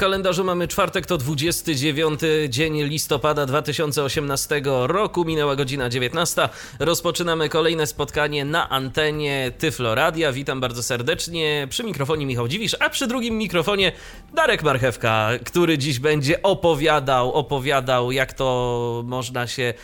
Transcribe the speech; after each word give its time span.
Kalendarzu 0.00 0.44
mamy 0.44 0.68
czwartek, 0.68 1.06
to 1.06 1.18
29 1.18 2.20
dzień 2.48 2.82
listopada 2.82 3.46
2018 3.46 4.62
roku, 4.86 5.24
minęła 5.24 5.56
godzina 5.56 5.88
19. 5.88 6.48
Rozpoczynamy 6.78 7.48
kolejne 7.48 7.86
spotkanie 7.86 8.44
na 8.44 8.68
antenie 8.68 9.52
Tyflo 9.58 9.94
Radia. 9.94 10.32
Witam 10.32 10.60
bardzo 10.60 10.82
serdecznie. 10.82 11.66
Przy 11.70 11.84
mikrofonie 11.84 12.26
Michał 12.26 12.48
Dziwisz, 12.48 12.76
a 12.80 12.90
przy 12.90 13.06
drugim 13.06 13.38
mikrofonie 13.38 13.92
Darek 14.34 14.62
Marchewka, 14.62 15.30
który 15.44 15.78
dziś 15.78 15.98
będzie 15.98 16.42
opowiadał, 16.42 17.32
opowiadał 17.32 18.12
jak 18.12 18.32
to 18.32 19.02
można 19.06 19.46
się 19.46 19.62
y, 19.62 19.74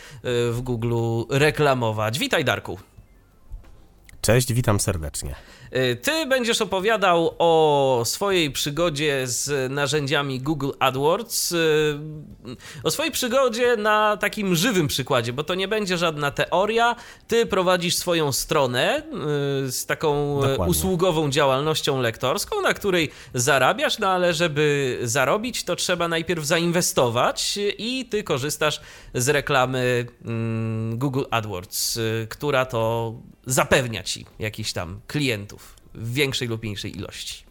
w 0.51 0.61
Google 0.61 1.21
reklamować. 1.29 2.19
Witaj 2.19 2.45
Darku. 2.45 2.79
Cześć, 4.21 4.53
witam 4.53 4.79
serdecznie. 4.79 5.35
Y, 5.75 5.95
ty 5.95 6.25
będziesz 6.25 6.61
opowiadał 6.61 7.35
o 7.39 8.01
swojej 8.05 8.51
przygodzie 8.51 9.27
z 9.27 9.71
narzędziami 9.71 10.39
Google 10.39 10.71
AdWords, 10.79 11.51
y, 11.51 11.99
o 12.83 12.91
swojej 12.91 13.11
przygodzie 13.11 13.77
na 13.77 14.17
takim 14.17 14.55
żywym 14.55 14.87
przykładzie, 14.87 15.33
bo 15.33 15.43
to 15.43 15.55
nie 15.55 15.67
będzie 15.67 15.97
żadna 15.97 16.31
teoria. 16.31 16.95
Ty 17.27 17.45
prowadzisz 17.45 17.95
swoją 17.95 18.31
stronę 18.31 19.01
y, 19.67 19.71
z 19.71 19.85
taką 19.85 20.41
Dokładnie. 20.41 20.65
usługową 20.65 21.29
działalnością 21.29 22.01
lektorską, 22.01 22.61
na 22.61 22.73
której 22.73 23.11
zarabiasz, 23.33 23.99
no 23.99 24.07
ale 24.09 24.33
żeby 24.33 24.97
zarobić, 25.03 25.63
to 25.63 25.75
trzeba 25.75 26.07
najpierw 26.07 26.45
zainwestować 26.45 27.59
i 27.77 28.05
ty 28.05 28.23
korzystasz 28.23 28.81
z 29.13 29.29
reklamy 29.29 30.05
mm, 30.25 30.97
Google 30.97 31.23
AdWords, 31.31 31.99
która 32.29 32.65
to 32.65 33.13
zapewnia 33.47 34.03
ci 34.03 34.25
jakiś 34.39 34.73
tam 34.73 34.99
klientów 35.07 35.75
w 35.93 36.13
większej 36.13 36.47
lub 36.47 36.63
mniejszej 36.63 36.97
ilości. 36.97 37.43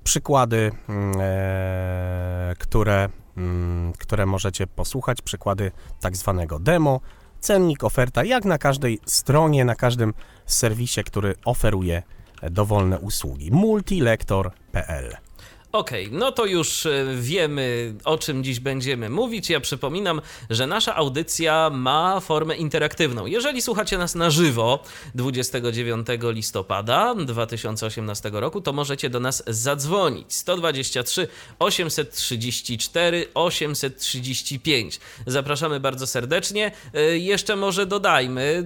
przykłady, 0.05 0.73
mm, 0.89 1.21
e, 1.21 2.55
które, 2.59 3.09
mm, 3.37 3.93
które 3.93 4.27
możecie 4.27 4.67
posłuchać, 4.67 5.23
przykłady 5.23 5.73
tak 6.01 6.17
zwanego 6.17 6.59
demo, 6.59 7.01
cennik, 7.41 7.85
oferta, 7.85 8.25
jak 8.25 8.45
na 8.45 8.59
każdej 8.59 9.01
stronie, 9.07 9.65
na 9.65 9.75
każdym 9.75 10.15
serwisie, 10.47 11.05
który 11.05 11.35
oferuje 11.45 12.03
e, 12.43 12.51
dowolne 12.51 12.99
usługi. 12.99 13.51
multilektor.pl 13.53 15.28
Okej, 15.73 16.09
no 16.12 16.33
to 16.33 16.47
już 16.47 16.87
e, 16.87 17.06
wiemy, 17.21 17.95
o 18.05 18.19
czym 18.19 18.45
dziś 18.45 18.61
będziemy 18.61 19.11
mówić. 19.11 19.51
Ja 19.51 19.61
przypominam, 19.61 20.21
że 20.51 20.67
nasza 20.67 20.97
audycja 20.97 21.71
ma 21.71 22.21
formę 22.21 22.56
interaktywną. 22.56 23.27
Jeżeli 23.27 23.62
słuchacie 23.62 23.99
nas 23.99 24.15
na 24.15 24.31
żywo 24.31 24.83
29 25.15 26.06
listopada 26.23 27.15
2018 27.15 28.31
roku, 28.33 28.61
to 28.61 28.73
możecie 28.73 29.11
do 29.11 29.21
nas 29.21 29.43
zadzwonić 29.47 30.33
123 30.34 31.29
834 31.59 33.27
835. 33.35 35.00
Zapraszamy 35.27 35.81
bardzo 35.81 36.06
serdecznie. 36.06 36.73
E, 36.95 37.19
Jeszcze 37.19 37.56
może 37.56 37.87
dodajmy, 37.87 38.65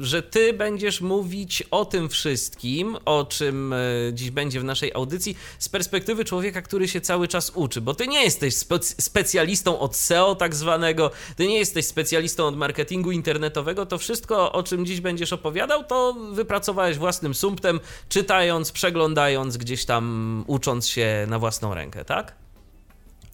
e, 0.00 0.04
że 0.04 0.22
ty 0.22 0.52
będziesz 0.52 1.00
mówić 1.00 1.62
o 1.70 1.84
tym 1.84 2.08
wszystkim, 2.08 2.96
o 3.04 3.24
czym 3.24 3.74
dziś 4.12 4.30
będzie 4.30 4.60
w 4.60 4.64
naszej 4.64 4.92
audycji 4.94 5.36
z 5.58 5.68
perspektywy 5.68 5.95
człowieka, 6.24 6.62
który 6.62 6.88
się 6.88 7.00
cały 7.00 7.28
czas 7.28 7.50
uczy, 7.54 7.80
bo 7.80 7.94
ty 7.94 8.08
nie 8.08 8.24
jesteś 8.24 8.54
spec- 8.54 8.94
specjalistą 9.02 9.78
od 9.78 9.96
SEO 9.96 10.34
tak 10.34 10.54
zwanego, 10.54 11.10
ty 11.36 11.48
nie 11.48 11.58
jesteś 11.58 11.86
specjalistą 11.86 12.46
od 12.46 12.56
marketingu 12.56 13.10
internetowego, 13.10 13.86
to 13.86 13.98
wszystko, 13.98 14.52
o 14.52 14.62
czym 14.62 14.86
dziś 14.86 15.00
będziesz 15.00 15.32
opowiadał, 15.32 15.84
to 15.84 16.14
wypracowałeś 16.32 16.98
własnym 16.98 17.34
sumptem, 17.34 17.80
czytając, 18.08 18.72
przeglądając, 18.72 19.56
gdzieś 19.56 19.84
tam 19.84 20.44
ucząc 20.46 20.88
się 20.88 21.26
na 21.28 21.38
własną 21.38 21.74
rękę, 21.74 22.04
tak? 22.04 22.34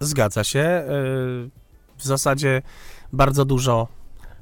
Zgadza 0.01 0.45
się. 0.45 0.61
e, 0.61 0.84
W 1.99 2.05
zasadzie 2.05 2.62
bardzo 3.12 3.45
dużo 3.45 3.89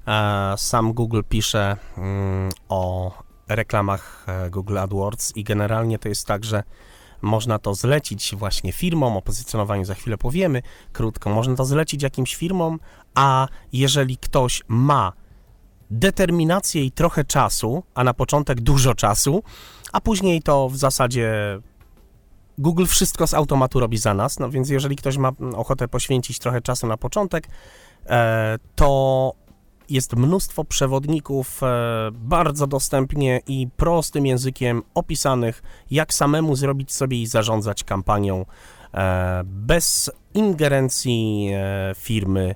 e, 0.06 0.54
sam 0.58 0.92
Google 0.92 1.20
pisze 1.28 1.76
mm, 1.98 2.50
o 2.68 3.12
reklamach 3.48 4.24
e, 4.28 4.50
Google 4.50 4.78
AdWords 4.78 5.36
i 5.36 5.44
generalnie 5.44 5.98
to 5.98 6.08
jest 6.08 6.26
tak, 6.26 6.44
że 6.44 6.62
można 7.22 7.58
to 7.58 7.74
zlecić 7.74 8.34
właśnie 8.36 8.72
firmom, 8.72 9.16
o 9.16 9.22
pozycjonowaniu 9.22 9.84
za 9.84 9.94
chwilę 9.94 10.18
powiemy 10.18 10.62
krótko, 10.92 11.30
można 11.30 11.56
to 11.56 11.64
zlecić 11.64 12.02
jakimś 12.02 12.34
firmom, 12.34 12.80
a 13.14 13.48
jeżeli 13.72 14.16
ktoś 14.16 14.62
ma 14.68 15.12
determinację 15.90 16.84
i 16.84 16.90
trochę 16.92 17.24
czasu, 17.24 17.82
a 17.94 18.04
na 18.04 18.14
początek 18.14 18.60
dużo 18.60 18.94
czasu, 18.94 19.42
a 19.92 20.00
później 20.00 20.42
to 20.42 20.68
w 20.68 20.76
zasadzie 20.76 21.32
Google 22.58 22.86
wszystko 22.86 23.26
z 23.26 23.34
automatu 23.34 23.80
robi 23.80 23.98
za 23.98 24.14
nas, 24.14 24.38
no 24.38 24.50
więc 24.50 24.68
jeżeli 24.68 24.96
ktoś 24.96 25.16
ma 25.16 25.32
ochotę 25.56 25.88
poświęcić 25.88 26.38
trochę 26.38 26.60
czasu 26.60 26.86
na 26.86 26.96
początek, 26.96 27.48
e, 28.06 28.58
to 28.74 29.32
jest 29.90 30.16
mnóstwo 30.16 30.64
przewodników 30.64 31.62
e, 31.62 32.10
bardzo 32.12 32.66
dostępnie 32.66 33.40
i 33.46 33.68
prostym 33.76 34.26
językiem 34.26 34.82
opisanych, 34.94 35.62
jak 35.90 36.14
samemu 36.14 36.56
zrobić 36.56 36.92
sobie 36.92 37.22
i 37.22 37.26
zarządzać 37.26 37.84
kampanią 37.84 38.46
e, 38.94 39.40
bez 39.44 40.10
ingerencji 40.34 41.50
e, 41.52 41.92
firmy. 41.96 42.54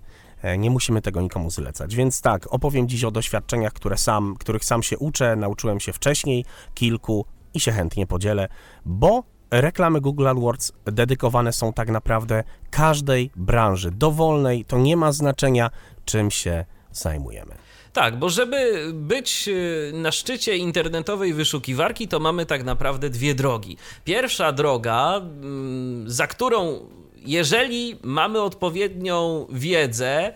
Nie 0.58 0.70
musimy 0.70 1.02
tego 1.02 1.20
nikomu 1.20 1.50
zlecać. 1.50 1.96
Więc 1.96 2.20
tak, 2.20 2.54
opowiem 2.54 2.88
dziś 2.88 3.04
o 3.04 3.10
doświadczeniach, 3.10 3.72
które 3.72 3.96
sam, 3.96 4.34
których 4.38 4.64
sam 4.64 4.82
się 4.82 4.98
uczę, 4.98 5.36
nauczyłem 5.36 5.80
się 5.80 5.92
wcześniej, 5.92 6.44
kilku 6.74 7.24
i 7.54 7.60
się 7.60 7.72
chętnie 7.72 8.06
podzielę, 8.06 8.48
bo 8.84 9.22
reklamy 9.50 10.00
Google 10.00 10.28
AdWords 10.28 10.72
dedykowane 10.84 11.52
są 11.52 11.72
tak 11.72 11.88
naprawdę 11.88 12.44
każdej 12.70 13.30
branży 13.36 13.90
dowolnej. 13.90 14.64
To 14.64 14.78
nie 14.78 14.96
ma 14.96 15.12
znaczenia, 15.12 15.70
czym 16.04 16.30
się 16.30 16.64
zajmujemy. 16.94 17.54
Tak, 17.92 18.18
bo 18.18 18.28
żeby 18.28 18.90
być 18.92 19.48
y, 19.48 19.92
na 19.94 20.12
szczycie 20.12 20.56
internetowej 20.56 21.34
wyszukiwarki, 21.34 22.08
to 22.08 22.20
mamy 22.20 22.46
tak 22.46 22.64
naprawdę 22.64 23.10
dwie 23.10 23.34
drogi. 23.34 23.76
Pierwsza 24.04 24.52
droga, 24.52 25.16
mm, 25.16 26.10
za 26.10 26.26
którą 26.26 26.80
jeżeli 27.26 27.96
mamy 28.02 28.40
odpowiednią 28.40 29.46
wiedzę, 29.50 30.32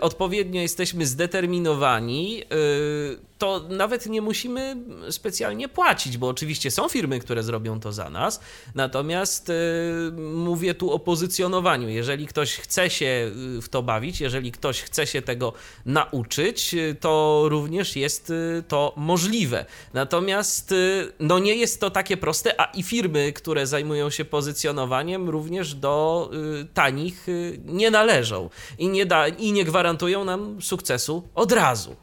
odpowiednio 0.00 0.60
jesteśmy 0.60 1.06
zdeterminowani, 1.06 2.42
y, 2.42 3.34
to 3.38 3.64
nawet 3.68 4.06
nie 4.06 4.22
musimy 4.22 4.76
specjalnie 5.10 5.68
płacić, 5.68 6.18
bo 6.18 6.28
oczywiście 6.28 6.70
są 6.70 6.88
firmy, 6.88 7.20
które 7.20 7.42
zrobią 7.42 7.80
to 7.80 7.92
za 7.92 8.10
nas. 8.10 8.40
Natomiast 8.74 9.50
y, 9.50 10.12
mówię 10.34 10.74
tu 10.74 10.92
o 10.92 10.98
pozycjonowaniu. 10.98 11.88
Jeżeli 11.88 12.26
ktoś 12.26 12.56
chce 12.56 12.90
się 12.90 13.30
y, 13.56 13.62
w 13.62 13.68
to 13.68 13.82
bawić, 13.82 14.20
jeżeli 14.20 14.52
ktoś 14.52 14.82
chce 14.82 15.06
się 15.06 15.22
tego 15.22 15.52
nauczyć, 15.86 16.74
y, 16.74 16.96
to 17.00 17.44
również 17.48 17.96
jest 17.96 18.32
to 18.68 18.92
możliwe. 18.96 19.64
Natomiast 19.94 20.74
no 21.20 21.38
nie 21.38 21.54
jest 21.54 21.80
to 21.80 21.90
takie 21.90 22.16
proste, 22.16 22.60
a 22.60 22.64
i 22.64 22.82
firmy, 22.82 23.32
które 23.32 23.66
zajmują 23.66 24.10
się 24.10 24.24
pozycjonowaniem, 24.24 25.30
również 25.30 25.74
do 25.74 26.30
tanich 26.74 27.26
nie 27.64 27.90
należą 27.90 28.50
i 28.78 28.88
nie, 28.88 29.06
da, 29.06 29.28
i 29.28 29.52
nie 29.54 29.64
gwarantują 29.64 30.24
nam 30.24 30.62
sukcesu 30.62 31.28
od 31.34 31.52
razu. 31.52 31.96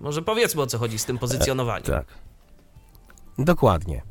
Może 0.00 0.22
powiedzmy 0.22 0.62
o 0.62 0.66
co 0.66 0.78
chodzi 0.78 0.98
z 0.98 1.04
tym 1.04 1.18
pozycjonowaniem. 1.18 1.86
E, 1.86 1.96
tak. 1.96 2.06
Dokładnie. 3.38 4.02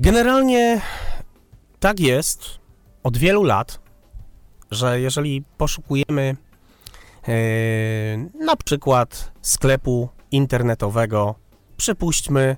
Generalnie 0.00 0.80
tak 1.80 2.00
jest 2.00 2.44
od 3.02 3.16
wielu 3.16 3.42
lat, 3.42 3.80
że 4.70 5.00
jeżeli 5.00 5.44
poszukujemy 5.56 6.36
e, 7.28 7.34
na 8.44 8.56
przykład 8.64 9.32
sklepu 9.42 10.08
internetowego, 10.30 11.34
przypuśćmy 11.76 12.56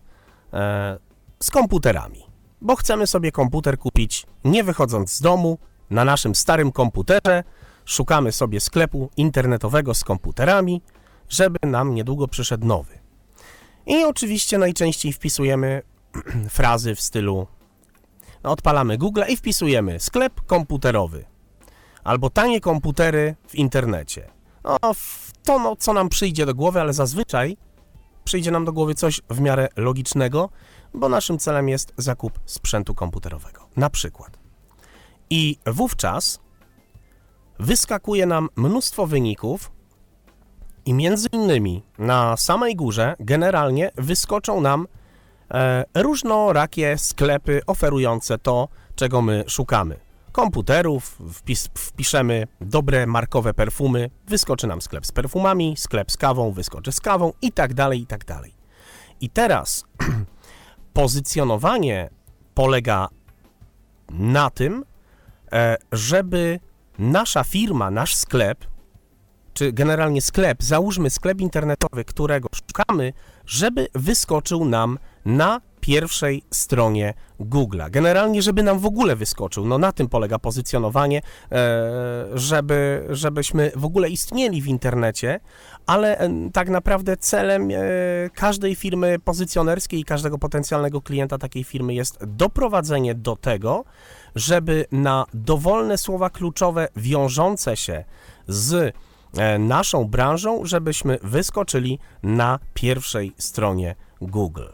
e, 0.52 0.98
z 1.42 1.50
komputerami, 1.50 2.22
bo 2.60 2.76
chcemy 2.76 3.06
sobie 3.06 3.32
komputer 3.32 3.78
kupić 3.78 4.26
nie 4.44 4.64
wychodząc 4.64 5.12
z 5.12 5.20
domu, 5.20 5.58
na 5.90 6.04
naszym 6.04 6.34
starym 6.34 6.72
komputerze, 6.72 7.44
szukamy 7.84 8.32
sobie 8.32 8.60
sklepu 8.60 9.10
internetowego 9.16 9.94
z 9.94 10.04
komputerami, 10.04 10.82
żeby 11.28 11.58
nam 11.62 11.94
niedługo 11.94 12.28
przyszedł 12.28 12.66
nowy. 12.66 12.98
I 13.86 14.04
oczywiście 14.04 14.58
najczęściej 14.58 15.12
wpisujemy 15.12 15.82
frazy 16.48 16.94
w 16.94 17.00
stylu 17.00 17.46
no, 18.44 18.50
odpalamy 18.50 18.98
Google 18.98 19.22
i 19.28 19.36
wpisujemy 19.36 20.00
sklep 20.00 20.40
komputerowy 20.46 21.24
albo 22.04 22.30
tanie 22.30 22.60
komputery 22.60 23.36
w 23.48 23.54
internecie. 23.54 24.30
No, 24.64 24.76
to 25.44 25.58
no, 25.58 25.76
co 25.76 25.92
nam 25.92 26.08
przyjdzie 26.08 26.46
do 26.46 26.54
głowy, 26.54 26.80
ale 26.80 26.92
zazwyczaj 26.92 27.56
przyjdzie 28.24 28.50
nam 28.50 28.64
do 28.64 28.72
głowy 28.72 28.94
coś 28.94 29.20
w 29.30 29.40
miarę 29.40 29.68
logicznego, 29.76 30.50
bo 30.94 31.08
naszym 31.08 31.38
celem 31.38 31.68
jest 31.68 31.92
zakup 31.96 32.40
sprzętu 32.46 32.94
komputerowego. 32.94 33.68
Na 33.76 33.90
przykład. 33.90 34.38
I 35.30 35.58
wówczas 35.66 36.40
wyskakuje 37.58 38.26
nam 38.26 38.48
mnóstwo 38.56 39.06
wyników, 39.06 39.70
i 40.86 40.94
między 40.94 41.28
innymi 41.32 41.82
na 41.98 42.36
samej 42.36 42.76
górze 42.76 43.16
generalnie 43.20 43.90
wyskoczą 43.96 44.60
nam 44.60 44.86
e, 45.50 45.84
różnorakie 45.94 46.98
sklepy 46.98 47.60
oferujące 47.66 48.38
to, 48.38 48.68
czego 48.94 49.22
my 49.22 49.44
szukamy. 49.46 49.96
Komputerów, 50.32 51.18
wpis, 51.32 51.68
wpiszemy 51.74 52.46
dobre 52.60 53.06
markowe 53.06 53.54
perfumy, 53.54 54.10
wyskoczy 54.26 54.66
nam 54.66 54.82
sklep 54.82 55.06
z 55.06 55.12
perfumami, 55.12 55.74
sklep 55.76 56.12
z 56.12 56.16
kawą, 56.16 56.52
wyskoczy 56.52 56.92
z 56.92 57.00
kawą 57.00 57.32
i 57.42 57.52
tak 57.52 57.74
dalej, 57.74 58.00
i 58.00 58.06
tak 58.06 58.24
dalej. 58.24 58.54
I 59.20 59.30
teraz 59.30 59.84
pozycjonowanie 60.92 62.10
polega 62.54 63.08
na 64.10 64.50
tym, 64.50 64.84
e, 65.52 65.76
żeby 65.92 66.60
nasza 66.98 67.44
firma, 67.44 67.90
nasz 67.90 68.14
sklep 68.14 68.64
czy 69.54 69.72
generalnie 69.72 70.22
sklep, 70.22 70.62
załóżmy 70.62 71.10
sklep 71.10 71.40
internetowy, 71.40 72.04
którego 72.04 72.48
szukamy, 72.54 73.12
żeby 73.46 73.88
wyskoczył 73.94 74.64
nam 74.64 74.98
na 75.24 75.60
pierwszej 75.80 76.42
stronie 76.50 77.14
Google'a. 77.40 77.90
Generalnie, 77.90 78.42
żeby 78.42 78.62
nam 78.62 78.78
w 78.78 78.86
ogóle 78.86 79.16
wyskoczył. 79.16 79.66
No 79.66 79.78
na 79.78 79.92
tym 79.92 80.08
polega 80.08 80.38
pozycjonowanie, 80.38 81.22
e, 81.52 82.26
żeby, 82.34 83.06
żebyśmy 83.10 83.72
w 83.76 83.84
ogóle 83.84 84.08
istnieli 84.08 84.62
w 84.62 84.66
internecie, 84.66 85.40
ale 85.86 86.18
e, 86.18 86.30
tak 86.52 86.68
naprawdę 86.68 87.16
celem 87.16 87.70
e, 87.70 87.76
każdej 88.34 88.74
firmy 88.74 89.18
pozycjonerskiej 89.18 90.00
i 90.00 90.04
każdego 90.04 90.38
potencjalnego 90.38 91.00
klienta 91.00 91.38
takiej 91.38 91.64
firmy 91.64 91.94
jest 91.94 92.24
doprowadzenie 92.24 93.14
do 93.14 93.36
tego, 93.36 93.84
żeby 94.34 94.86
na 94.92 95.26
dowolne 95.34 95.98
słowa 95.98 96.30
kluczowe 96.30 96.88
wiążące 96.96 97.76
się 97.76 98.04
z 98.48 98.94
E, 99.36 99.58
naszą 99.58 100.04
branżą, 100.04 100.66
żebyśmy 100.66 101.18
wyskoczyli 101.22 101.98
na 102.22 102.58
pierwszej 102.74 103.32
stronie 103.38 103.96
Google. 104.20 104.66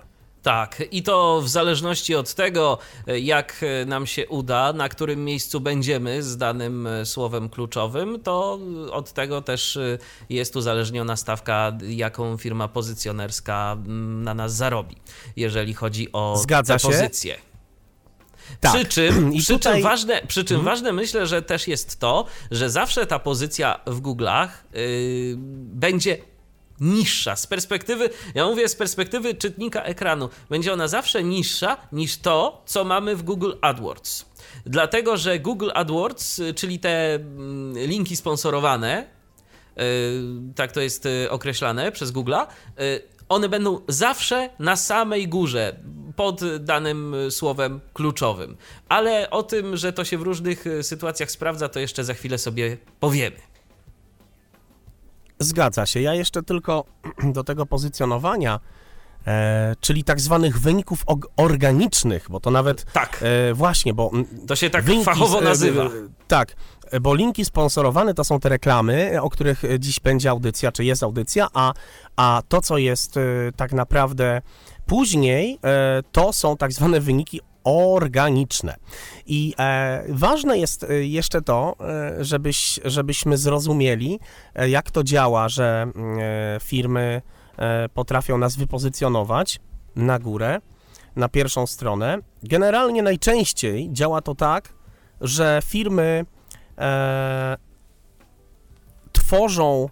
Tak, 0.42 0.82
i 0.90 1.02
to 1.02 1.40
w 1.42 1.48
zależności 1.48 2.14
od 2.14 2.34
tego, 2.34 2.78
e, 3.06 3.18
jak 3.18 3.60
e, 3.62 3.86
nam 3.86 4.06
się 4.06 4.28
uda, 4.28 4.72
na 4.72 4.88
którym 4.88 5.24
miejscu 5.24 5.60
będziemy 5.60 6.22
z 6.22 6.36
danym 6.36 6.88
słowem 7.04 7.48
kluczowym, 7.48 8.22
to 8.22 8.58
od 8.92 9.12
tego 9.12 9.42
też 9.42 9.78
jest 10.30 10.56
uzależniona 10.56 11.16
stawka, 11.16 11.72
jaką 11.88 12.36
firma 12.36 12.68
pozycjonerska 12.68 13.76
na 14.22 14.34
nas 14.34 14.54
zarobi, 14.54 14.96
jeżeli 15.36 15.74
chodzi 15.74 16.12
o 16.12 16.36
Zgadza 16.36 16.78
te 16.78 16.80
pozycje. 16.80 17.34
Się. 17.34 17.50
Tak. 18.61 18.75
Przy 18.75 18.85
czym, 18.85 19.32
I 19.35 19.38
przy, 19.38 19.52
tutaj... 19.52 19.75
czym 19.75 19.82
ważne, 19.82 20.23
przy 20.26 20.44
czym 20.44 20.56
hmm. 20.56 20.64
ważne 20.75 20.93
myślę, 20.93 21.26
że 21.26 21.43
też 21.43 21.69
jest 21.69 21.99
to, 21.99 22.26
że 22.50 22.70
zawsze 22.70 23.06
ta 23.06 23.19
pozycja 23.19 23.81
w 23.87 24.00
Google'ach 24.00 24.49
yy, 24.73 25.35
będzie 25.73 26.19
niższa. 26.81 27.37
Z 27.37 27.47
perspektywy, 27.47 28.11
ja 28.35 28.47
mówię 28.47 28.69
z 28.69 28.76
perspektywy 28.76 29.35
czytnika 29.35 29.82
ekranu, 29.82 30.29
będzie 30.50 30.73
ona 30.73 30.88
zawsze 30.88 31.25
niższa 31.25 31.76
niż 31.93 32.17
to, 32.17 32.62
co 32.67 32.85
mamy 32.85 33.17
w 33.17 33.23
Google 33.23 33.52
AdWords. 33.61 34.25
Dlatego, 34.67 35.17
że 35.17 35.38
Google 35.38 35.70
AdWords, 35.75 36.38
y, 36.38 36.55
czyli 36.55 36.79
te 36.79 37.14
mm, 37.14 37.79
linki 37.79 38.17
sponsorowane, 38.17 39.06
yy, 39.76 39.82
tak 40.56 40.73
to 40.73 40.81
jest 40.81 41.06
y, 41.06 41.31
określane 41.31 41.93
przez 41.93 42.12
Google'a, 42.12 42.46
one 43.31 43.49
będą 43.49 43.81
zawsze 43.88 44.50
na 44.59 44.77
samej 44.77 45.29
górze 45.29 45.77
pod 46.17 46.41
danym 46.59 47.15
słowem 47.31 47.81
kluczowym. 47.94 48.56
Ale 48.88 49.31
o 49.31 49.43
tym, 49.43 49.77
że 49.77 49.93
to 49.93 50.05
się 50.05 50.19
w 50.19 50.23
różnych 50.23 50.67
e, 50.67 50.82
sytuacjach 50.82 51.31
sprawdza, 51.31 51.69
to 51.69 51.81
jeszcze 51.81 52.05
za 52.05 52.15
chwilę 52.15 52.38
sobie 52.38 52.77
powiemy. 53.00 53.37
Zgadza 55.38 55.87
się. 55.87 56.00
Ja 56.00 56.15
jeszcze 56.15 56.43
tylko 56.43 56.85
do 57.37 57.44
tego 57.44 57.67
pozycjonowania, 57.67 58.61
e, 59.27 59.75
czyli 59.81 60.05
tak 60.05 60.21
zwanych 60.21 60.61
wyników 60.61 61.05
organicznych, 61.37 62.27
bo 62.31 62.41
to 62.41 62.50
nawet. 62.50 62.93
Tak. 62.93 63.25
E, 63.50 63.55
właśnie, 63.55 63.94
bo. 63.94 64.11
To 64.47 64.56
się 64.56 64.71
tak 64.71 64.85
fachowo 65.05 65.41
e, 65.41 65.44
nazywa. 65.44 65.85
E, 65.85 65.91
tak 66.29 66.56
bo 67.00 67.14
linki 67.14 67.44
sponsorowane 67.44 68.14
to 68.14 68.25
są 68.25 68.40
te 68.40 68.48
reklamy, 68.48 69.22
o 69.22 69.31
których 69.31 69.62
dziś 69.78 70.00
będzie 70.00 70.31
audycja, 70.31 70.72
czy 70.72 70.84
jest 70.84 71.02
audycja, 71.02 71.48
a, 71.54 71.72
a 72.16 72.42
to, 72.48 72.60
co 72.60 72.78
jest 72.78 73.16
e, 73.16 73.20
tak 73.56 73.72
naprawdę 73.72 74.42
później, 74.87 75.58
e, 75.64 76.02
to 76.12 76.32
są 76.32 76.56
tak 76.56 76.72
zwane 76.72 77.00
wyniki 77.00 77.40
organiczne. 77.64 78.76
I 79.26 79.54
e, 79.58 80.04
ważne 80.08 80.58
jest 80.58 80.87
jeszcze 81.00 81.42
to, 81.42 81.76
żebyś, 82.20 82.81
żebyśmy 82.84 83.36
zrozumieli, 83.36 84.20
jak 84.69 84.90
to 84.90 85.04
działa, 85.04 85.48
że 85.48 85.86
firmy 86.62 87.22
potrafią 87.94 88.38
nas 88.38 88.56
wypozycjonować 88.56 89.60
na 89.96 90.19
górę, 90.19 90.60
na 91.17 91.29
pierwszą 91.29 91.67
stronę. 91.67 92.19
Generalnie 92.43 93.03
najczęściej 93.03 93.88
działa 93.93 94.22
to 94.22 94.34
tak, 94.34 94.72
że 95.20 95.60
firmy 95.65 96.24
e, 96.81 97.56
tworzą 99.13 99.89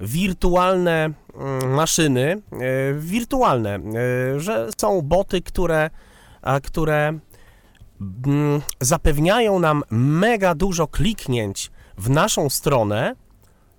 wirtualne 0.00 1.10
mm, 1.34 1.74
maszyny, 1.74 2.42
e, 2.52 2.94
wirtualne, 2.94 3.74
e, 3.74 4.40
że 4.40 4.68
są 4.78 5.02
boty, 5.02 5.42
które, 5.42 5.90
które 6.62 7.18
mm, 8.00 8.62
zapewniają 8.80 9.58
nam 9.58 9.82
mega 9.90 10.54
dużo 10.54 10.86
kliknięć 10.86 11.70
w 11.98 12.10
naszą 12.10 12.50
stronę, 12.50 13.14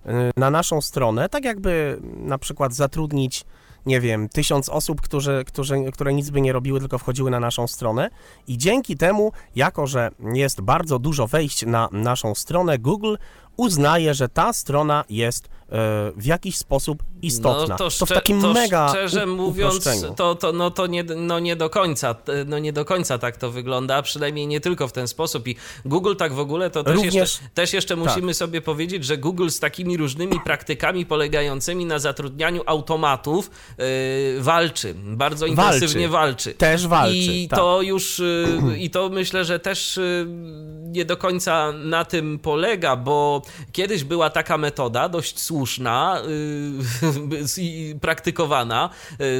e, 0.06 0.30
na 0.36 0.50
naszą 0.50 0.80
stronę, 0.80 1.28
tak 1.28 1.44
jakby 1.44 2.00
na 2.16 2.38
przykład 2.38 2.74
zatrudnić 2.74 3.44
nie 3.86 4.00
wiem, 4.00 4.28
tysiąc 4.28 4.68
osób, 4.68 5.00
którzy, 5.00 5.44
którzy, 5.46 5.74
które 5.92 6.14
nic 6.14 6.30
by 6.30 6.40
nie 6.40 6.52
robiły, 6.52 6.80
tylko 6.80 6.98
wchodziły 6.98 7.30
na 7.30 7.40
naszą 7.40 7.66
stronę. 7.66 8.10
I 8.46 8.58
dzięki 8.58 8.96
temu, 8.96 9.32
jako 9.56 9.86
że 9.86 10.10
jest 10.34 10.60
bardzo 10.60 10.98
dużo 10.98 11.26
wejść 11.26 11.66
na 11.66 11.88
naszą 11.92 12.34
stronę, 12.34 12.78
Google 12.78 13.14
uznaje, 13.56 14.14
że 14.14 14.28
ta 14.28 14.52
strona 14.52 15.04
jest 15.10 15.46
e, 15.46 15.48
w 16.16 16.24
jakiś 16.26 16.56
sposób 16.56 17.02
istotna. 17.22 17.66
No 17.68 17.76
to, 17.76 17.90
to, 17.90 18.06
w 18.06 18.08
takim 18.08 18.42
to 18.42 18.52
mega 18.52 18.88
szczerze 18.88 19.26
mówiąc, 19.26 19.88
to, 20.16 20.34
to, 20.34 20.52
no, 20.52 20.70
to 20.70 20.86
nie, 20.86 21.04
no 21.16 21.38
nie 21.38 21.56
do 21.56 21.70
końca, 21.70 22.14
t- 22.14 22.32
no 22.46 22.58
nie 22.58 22.72
do 22.72 22.84
końca 22.84 23.18
tak 23.18 23.36
to 23.36 23.50
wygląda, 23.50 23.96
a 23.96 24.02
przynajmniej 24.02 24.46
nie 24.46 24.60
tylko 24.60 24.88
w 24.88 24.92
ten 24.92 25.08
sposób 25.08 25.48
i 25.48 25.56
Google 25.84 26.14
tak 26.16 26.32
w 26.32 26.38
ogóle 26.38 26.70
to 26.70 26.84
też 26.84 26.96
Również- 26.96 27.14
jeszcze, 27.14 27.40
też 27.54 27.72
jeszcze 27.72 27.96
tak. 27.96 28.04
musimy 28.04 28.34
sobie 28.34 28.60
powiedzieć, 28.60 29.04
że 29.04 29.18
Google 29.18 29.48
z 29.48 29.60
takimi 29.60 29.96
różnymi 29.96 30.40
praktykami 30.40 31.06
polegającymi 31.06 31.86
na 31.86 31.98
zatrudnianiu 31.98 32.62
automatów 32.66 33.50
yy, 33.78 33.84
walczy, 34.40 34.94
bardzo 34.96 35.46
intensywnie 35.46 36.08
walczy. 36.08 36.54
Też 36.54 36.86
walczy, 36.86 37.16
I 37.16 37.48
tak. 37.48 37.58
to 37.58 37.82
już, 37.82 38.18
y, 38.18 38.46
i 38.78 38.90
to 38.90 39.08
myślę, 39.08 39.44
że 39.44 39.58
też 39.58 39.96
y, 39.98 40.26
nie 40.82 41.04
do 41.04 41.16
końca 41.16 41.72
na 41.72 42.04
tym 42.04 42.38
polega, 42.38 42.96
bo 42.96 43.41
kiedyś 43.72 44.04
była 44.04 44.30
taka 44.30 44.58
metoda 44.58 45.08
dość 45.08 45.40
słuszna 45.40 46.22
y, 47.58 47.60
i 47.62 47.94
praktykowana. 48.00 48.90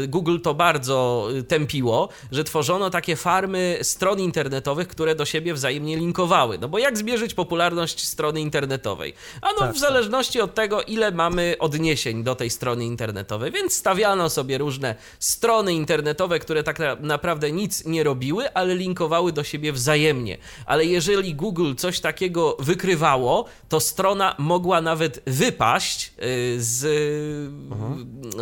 Y, 0.02 0.08
Google 0.08 0.38
to 0.40 0.54
bardzo 0.54 1.28
y, 1.36 1.42
tępiło, 1.42 2.08
że 2.32 2.44
tworzono 2.44 2.90
takie 2.90 3.16
farmy 3.16 3.78
stron 3.82 4.20
internetowych, 4.20 4.88
które 4.88 5.14
do 5.14 5.24
siebie 5.24 5.54
wzajemnie 5.54 5.96
linkowały. 5.96 6.58
No 6.58 6.68
bo 6.68 6.78
jak 6.78 6.98
zmierzyć 6.98 7.34
popularność 7.34 8.06
strony 8.06 8.40
internetowej? 8.40 9.14
A 9.42 9.46
no 9.52 9.58
Tak, 9.58 9.74
w 9.74 9.78
zależności 9.78 10.40
od 10.40 10.54
tego, 10.54 10.82
ile 10.82 11.10
mamy 11.10 11.56
odniesień 11.58 12.24
do 12.24 12.34
tej 12.34 12.50
strony 12.50 12.84
internetowej. 12.84 13.52
Więc 13.52 13.74
stawiano 13.74 14.30
sobie 14.30 14.58
różne 14.58 14.94
strony 15.18 15.74
internetowe, 15.74 16.38
które 16.38 16.62
tak 16.62 16.78
na- 16.78 16.96
naprawdę 17.00 17.52
nic 17.52 17.84
nie 17.84 18.04
robiły, 18.04 18.52
ale 18.54 18.74
linkowały 18.74 19.32
do 19.32 19.44
siebie 19.44 19.72
wzajemnie. 19.72 20.38
Ale 20.66 20.84
jeżeli 20.84 21.34
Google 21.34 21.74
coś 21.74 22.00
takiego 22.00 22.56
wykrywało, 22.58 23.44
to 23.68 23.80
strona 23.92 24.34
mogła 24.38 24.80
nawet 24.80 25.22
wypaść 25.26 26.06
y, 26.08 26.62
z, 26.62 26.78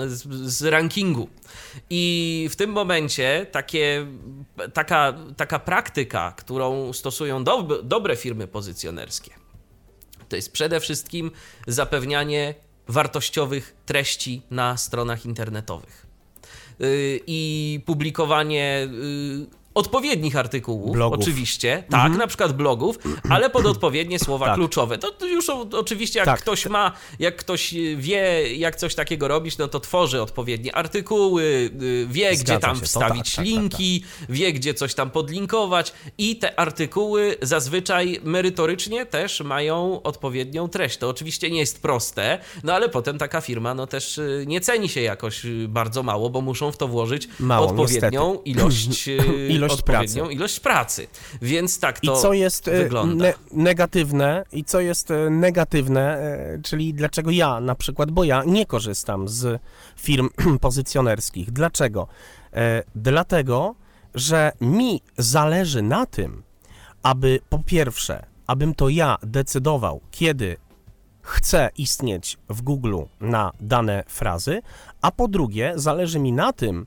z, 0.06 0.28
z 0.52 0.62
rankingu. 0.62 1.28
I 1.90 2.48
w 2.50 2.56
tym 2.56 2.70
momencie 2.70 3.46
takie, 3.52 4.06
taka, 4.72 5.14
taka 5.36 5.58
praktyka, 5.58 6.32
którą 6.36 6.92
stosują 6.92 7.44
dob- 7.44 7.82
dobre 7.82 8.16
firmy 8.16 8.46
pozycjonerskie, 8.46 9.30
to 10.28 10.36
jest 10.36 10.52
przede 10.52 10.80
wszystkim 10.80 11.30
zapewnianie 11.66 12.54
wartościowych 12.88 13.76
treści 13.86 14.42
na 14.50 14.76
stronach 14.76 15.26
internetowych 15.26 16.10
Yy, 16.80 17.20
i 17.26 17.80
publikowanie 17.86 18.88
yy, 18.92 19.59
odpowiednich 19.74 20.36
artykułów, 20.36 20.92
Blogów. 20.92 21.18
oczywiście, 21.20 21.84
tak, 21.90 22.16
na 22.16 22.26
przykład 22.26 22.56
blogów, 22.56 22.98
ale 23.30 23.50
pod 23.50 23.66
odpowiednie 23.66 24.18
słowa 24.28 24.46
Tak. 24.46 24.54
kluczowe. 24.54 24.98
To 24.98 25.26
już 25.26 25.46
oczywiście 25.72 26.18
jak 26.18 26.26
Tak. 26.26 26.40
ktoś 26.40 26.66
ma, 26.66 26.92
jak 27.18 27.36
ktoś 27.36 27.74
wie, 27.96 28.54
jak 28.56 28.76
coś 28.76 28.94
takiego 28.94 29.28
robić, 29.28 29.58
no 29.58 29.68
to 29.68 29.80
tworzy 29.80 30.22
odpowiednie 30.22 30.74
artykuły, 30.74 31.42
y, 31.82 32.06
wie, 32.10 32.36
Zgadza 32.36 32.42
gdzie 32.44 32.58
tam 32.58 32.76
się, 32.76 32.82
wstawić 32.82 33.16
tak, 33.16 33.24
tak, 33.24 33.34
tak, 33.34 33.44
linki, 33.44 34.04
wie, 34.28 34.52
gdzie 34.52 34.74
coś 34.74 34.94
tam 34.94 35.10
podlinkować 35.10 35.92
i 36.18 36.36
te 36.36 36.60
artykuły 36.60 37.36
zazwyczaj 37.42 38.20
merytorycznie 38.24 39.06
też 39.06 39.40
mają 39.40 40.02
odpowiednią 40.02 40.68
treść. 40.68 40.96
To 40.98 41.08
oczywiście 41.08 41.50
nie 41.50 41.60
jest 41.60 41.82
proste, 41.82 42.38
no 42.64 42.72
ale 42.74 42.88
potem 42.88 43.18
taka 43.18 43.40
firma 43.40 43.74
no 43.74 43.86
też 43.86 44.18
y, 44.18 44.44
nie 44.46 44.60
ceni 44.60 44.88
się 44.88 45.00
jakoś 45.00 45.42
bardzo 45.68 46.02
mało, 46.02 46.30
bo 46.30 46.40
muszą 46.40 46.72
w 46.72 46.76
to 46.76 46.88
włożyć 46.88 47.28
Mało, 47.40 47.66
odpowiednią 47.66 48.38
ilość, 48.44 49.08
y, 49.08 49.59
Ilość 49.60 49.74
odpowiednią 49.74 50.22
pracy. 50.22 50.34
ilość 50.34 50.60
pracy. 50.60 51.06
Więc 51.42 51.80
tak 51.80 51.98
I 52.02 52.06
to 52.06 52.16
co 52.16 52.32
jest 52.32 52.68
e, 52.68 52.82
wygląda. 52.82 53.24
ne- 53.24 53.34
negatywne, 53.52 54.44
i 54.52 54.64
co 54.64 54.80
jest 54.80 55.10
e, 55.10 55.30
negatywne, 55.30 56.18
e, 56.18 56.58
czyli 56.62 56.94
dlaczego 56.94 57.30
ja 57.30 57.60
na 57.60 57.74
przykład, 57.74 58.10
bo 58.10 58.24
ja 58.24 58.44
nie 58.44 58.66
korzystam 58.66 59.28
z 59.28 59.60
firm 59.96 60.28
pozycjonerskich. 60.60 61.50
Dlaczego? 61.50 62.06
Dlatego, 62.94 63.74
że 64.14 64.52
mi 64.60 65.02
zależy 65.18 65.82
na 65.82 66.06
tym, 66.06 66.42
aby 67.02 67.40
po 67.48 67.58
pierwsze, 67.58 68.26
abym 68.46 68.74
to 68.74 68.88
ja 68.88 69.16
decydował, 69.22 70.00
kiedy 70.10 70.56
chcę 71.22 71.70
istnieć 71.76 72.38
w 72.48 72.62
Google 72.62 72.98
na 73.20 73.52
dane 73.60 74.04
frazy, 74.08 74.62
a 75.02 75.10
po 75.10 75.28
drugie, 75.28 75.72
zależy 75.76 76.18
mi 76.18 76.32
na 76.32 76.52
tym, 76.52 76.86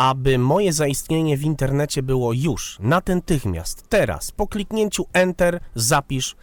aby 0.00 0.38
moje 0.38 0.72
zaistnienie 0.72 1.36
w 1.36 1.42
internecie 1.42 2.02
było 2.02 2.32
już, 2.32 2.78
natychmiast, 2.80 3.88
teraz, 3.88 4.32
po 4.32 4.46
kliknięciu 4.46 5.06
Enter, 5.12 5.60
zapisz 5.74 6.36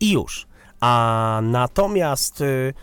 i 0.00 0.12
już. 0.12 0.46
A 0.80 1.40
natomiast, 1.42 2.40
y, 2.40 2.74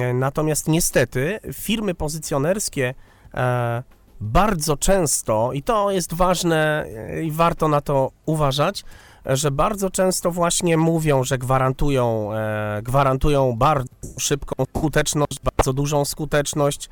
y, 0.00 0.14
natomiast 0.14 0.68
niestety 0.68 1.40
firmy 1.52 1.94
pozycjonerskie 1.94 2.94
e, 3.34 3.82
bardzo 4.20 4.76
często, 4.76 5.52
i 5.52 5.62
to 5.62 5.90
jest 5.90 6.14
ważne 6.14 6.86
i 7.22 7.30
warto 7.30 7.68
na 7.68 7.80
to 7.80 8.10
uważać, 8.26 8.84
że 9.26 9.50
bardzo 9.50 9.90
często 9.90 10.30
właśnie 10.30 10.76
mówią, 10.76 11.24
że 11.24 11.38
gwarantują, 11.38 12.32
e, 12.32 12.82
gwarantują 12.82 13.56
bardzo 13.56 13.88
szybką 14.18 14.64
skuteczność, 14.76 15.40
bardzo 15.56 15.72
dużą 15.72 16.04
skuteczność, 16.04 16.88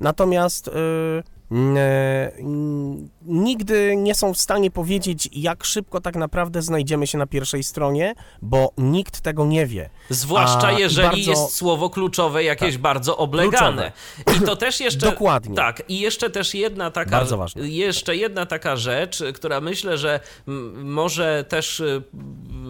natomiast 0.00 0.68
y, 0.68 0.72
nigdy 3.22 3.96
nie 3.96 4.14
są 4.14 4.34
w 4.34 4.38
stanie 4.38 4.70
powiedzieć, 4.70 5.28
jak 5.32 5.64
szybko 5.64 6.00
tak 6.00 6.16
naprawdę 6.16 6.62
znajdziemy 6.62 7.06
się 7.06 7.18
na 7.18 7.26
pierwszej 7.26 7.64
stronie, 7.64 8.14
bo 8.42 8.72
nikt 8.78 9.20
tego 9.20 9.46
nie 9.46 9.66
wie. 9.66 9.90
Zwłaszcza 10.10 10.66
A, 10.66 10.72
jeżeli 10.72 11.08
bardzo- 11.08 11.30
jest 11.30 11.54
słowo 11.54 11.90
kluczowe 11.90 12.44
jakieś 12.44 12.78
bardzo 12.78 13.16
oblegane. 13.16 13.92
I 14.36 14.40
to 14.40 14.56
też 14.56 14.80
jeszcze. 14.80 15.06
Dokładnie. 15.10 15.56
Tak, 15.56 15.82
i 15.88 16.00
jeszcze 16.00 16.30
też 16.30 16.54
jedna 16.54 16.90
taka. 16.90 17.10
Bardzo 17.10 17.36
ważne. 17.36 17.68
Jeszcze 17.68 18.16
jedna 18.16 18.46
taka 18.46 18.76
rzecz, 18.76 19.22
która 19.34 19.60
myślę, 19.60 19.98
że 19.98 20.20
mm, 20.48 20.92
może 20.92 21.44
też 21.48 21.80
y, 21.80 22.02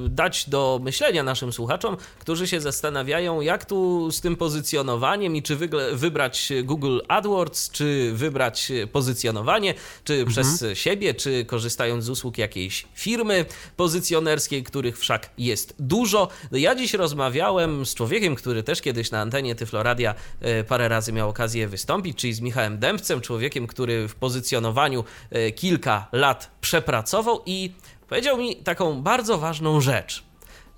dać 0.09 0.49
do 0.49 0.81
myślenia 0.83 1.23
naszym 1.23 1.53
słuchaczom, 1.53 1.97
którzy 2.19 2.49
się 2.49 2.61
zastanawiają, 2.61 3.41
jak 3.41 3.65
tu 3.65 4.11
z 4.11 4.21
tym 4.21 4.37
pozycjonowaniem 4.37 5.37
i 5.37 5.43
czy 5.43 5.57
wybrać 5.93 6.53
Google 6.65 6.99
AdWords, 7.09 7.71
czy 7.71 8.13
wybrać 8.15 8.66
pozycjonowanie, 8.93 9.75
czy 10.05 10.25
przez 10.25 10.65
siebie, 10.75 11.15
czy 11.15 11.45
korzystając 11.45 12.05
z 12.05 12.09
usług 12.09 12.39
jakiejś 12.39 12.87
firmy 12.95 13.45
pozycjonerskiej, 13.77 14.63
których 14.63 14.99
wszak 14.99 15.31
jest 15.39 15.75
dużo. 15.79 16.29
Ja 16.53 16.75
dziś 16.75 16.95
rozmawiałem 16.95 17.87
z 17.87 17.95
człowiekiem, 17.95 18.35
który 18.35 18.63
też 18.63 18.81
kiedyś 18.81 19.11
na 19.11 19.21
antenie 19.21 19.55
Tyfloradia 19.55 20.15
e, 20.41 20.65
parę 20.65 20.89
razy 20.89 21.13
miał 21.13 21.29
okazję 21.29 21.69
wystąpić, 21.69 22.19
czyli 22.19 22.33
z 22.33 22.41
Michałem 22.41 22.79
Dębcem, 22.79 23.21
człowiekiem, 23.21 23.67
który 23.67 24.09
w 24.09 24.15
pozycjonowaniu 24.15 25.05
e, 25.31 25.53
kilka 25.53 26.09
lat 26.13 26.51
przepracował 26.61 27.43
i 27.47 27.73
powiedział 28.09 28.39
mi 28.39 28.57
taką 28.57 29.03
bardzo 29.03 29.39
ważną 29.39 29.81
rzecz, 29.81 30.25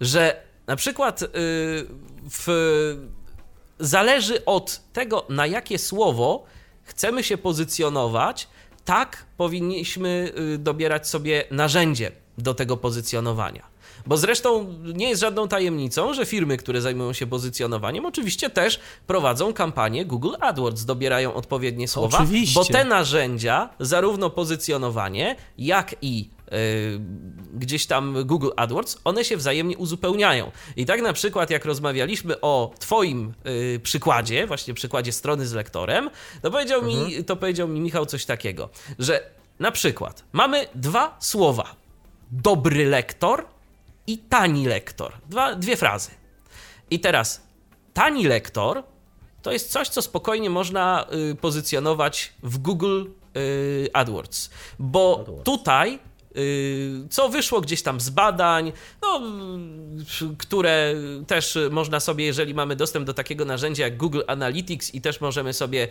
że 0.01 0.43
na 0.67 0.77
przykład 0.77 1.25
w, 2.31 2.49
zależy 3.79 4.45
od 4.45 4.81
tego, 4.93 5.27
na 5.29 5.47
jakie 5.47 5.79
słowo 5.79 6.45
chcemy 6.89 7.25
się 7.25 7.39
pozycjonować, 7.39 8.49
tak 8.85 9.27
powinniśmy 9.37 10.33
y, 10.55 10.59
dobierać 10.59 11.09
sobie 11.09 11.45
narzędzie 11.51 12.13
do 12.39 12.55
tego 12.55 12.77
pozycjonowania. 12.77 13.79
Bo 14.07 14.17
zresztą 14.17 14.75
nie 14.95 15.09
jest 15.09 15.21
żadną 15.21 15.49
tajemnicą, 15.49 16.15
że 16.15 16.27
firmy, 16.27 16.57
które 16.57 16.81
zajmują 16.81 17.13
się 17.13 17.27
pozycjonowaniem, 17.27 18.07
oczywiście 18.07 18.51
też 18.51 18.81
prowadzą 19.07 19.53
kampanię 19.53 20.07
Google 20.07 20.35
AdWords, 20.41 20.85
dobierają 20.85 21.35
odpowiednie 21.35 21.89
słowa, 21.89 22.19
Oczywiście. 22.19 22.55
bo 22.55 22.65
te 22.65 22.85
narzędzia, 22.85 23.71
zarówno 23.81 24.31
pozycjonowanie, 24.31 25.37
jak 25.59 25.95
i 26.03 26.31
gdzieś 27.55 27.87
tam 27.87 28.25
Google 28.25 28.51
AdWords, 28.57 28.99
one 29.05 29.25
się 29.25 29.37
wzajemnie 29.37 29.79
uzupełniają. 29.79 30.51
I 30.77 30.87
tak 30.87 31.03
na 31.03 31.13
przykład, 31.13 31.51
jak 31.51 31.65
rozmawialiśmy 31.65 32.41
o 32.41 32.73
Twoim 32.79 33.35
yy, 33.45 33.81
przykładzie, 33.81 34.47
właśnie 34.47 34.75
przykładzie 34.75 35.13
strony 35.13 35.47
z 35.47 35.53
lektorem, 35.53 36.11
to 36.43 36.51
powiedział, 36.51 36.83
mi, 36.83 37.25
to 37.25 37.37
powiedział 37.37 37.69
mi 37.69 37.81
Michał 37.81 38.07
coś 38.07 38.25
takiego, 38.25 38.69
że 38.99 39.31
na 39.59 39.71
przykład 39.71 40.25
mamy 40.33 40.67
dwa 40.75 41.17
słowa: 41.21 41.77
dobry 42.31 42.87
lektor 42.87 43.45
i 44.07 44.19
tani 44.19 44.67
lektor. 44.67 45.13
Dwa, 45.29 45.55
dwie 45.55 45.77
frazy. 45.77 46.11
I 46.91 47.01
teraz 47.01 47.43
tani 47.95 48.25
lektor 48.25 48.83
to 49.43 49.53
jest 49.53 49.71
coś, 49.71 49.89
co 49.89 50.03
spokojnie 50.03 50.51
można 50.51 51.07
y, 51.33 51.35
pozycjonować 51.35 52.33
w 52.43 52.59
Google 52.59 53.05
y, 53.37 53.89
AdWords, 53.93 54.51
bo 54.79 55.25
tutaj 55.45 55.99
co 57.11 57.29
wyszło 57.29 57.61
gdzieś 57.61 57.83
tam 57.83 58.01
z 58.01 58.11
badań, 58.11 58.73
no, 59.03 59.21
które 60.39 60.95
też 61.27 61.59
można 61.71 62.01
sobie, 62.01 62.25
jeżeli 62.25 62.55
mamy 62.55 62.77
dostęp 62.77 63.07
do 63.07 63.15
takiego 63.15 63.45
narzędzia 63.45 63.85
jak 63.85 63.97
Google 63.97 64.21
Analytics 64.27 64.95
i 64.95 65.01
też 65.01 65.21
możemy 65.21 65.53
sobie 65.53 65.89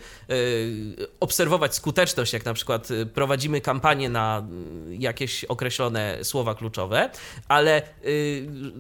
obserwować 1.20 1.76
skuteczność, 1.76 2.34
jak 2.34 2.46
na 2.46 2.54
przykład 2.54 2.88
prowadzimy 3.14 3.62
kampanię 3.62 4.10
na 4.10 4.48
jakieś 4.90 5.44
określone 5.44 6.18
słowa 6.24 6.56
kluczowe, 6.56 7.10
ale 7.48 7.82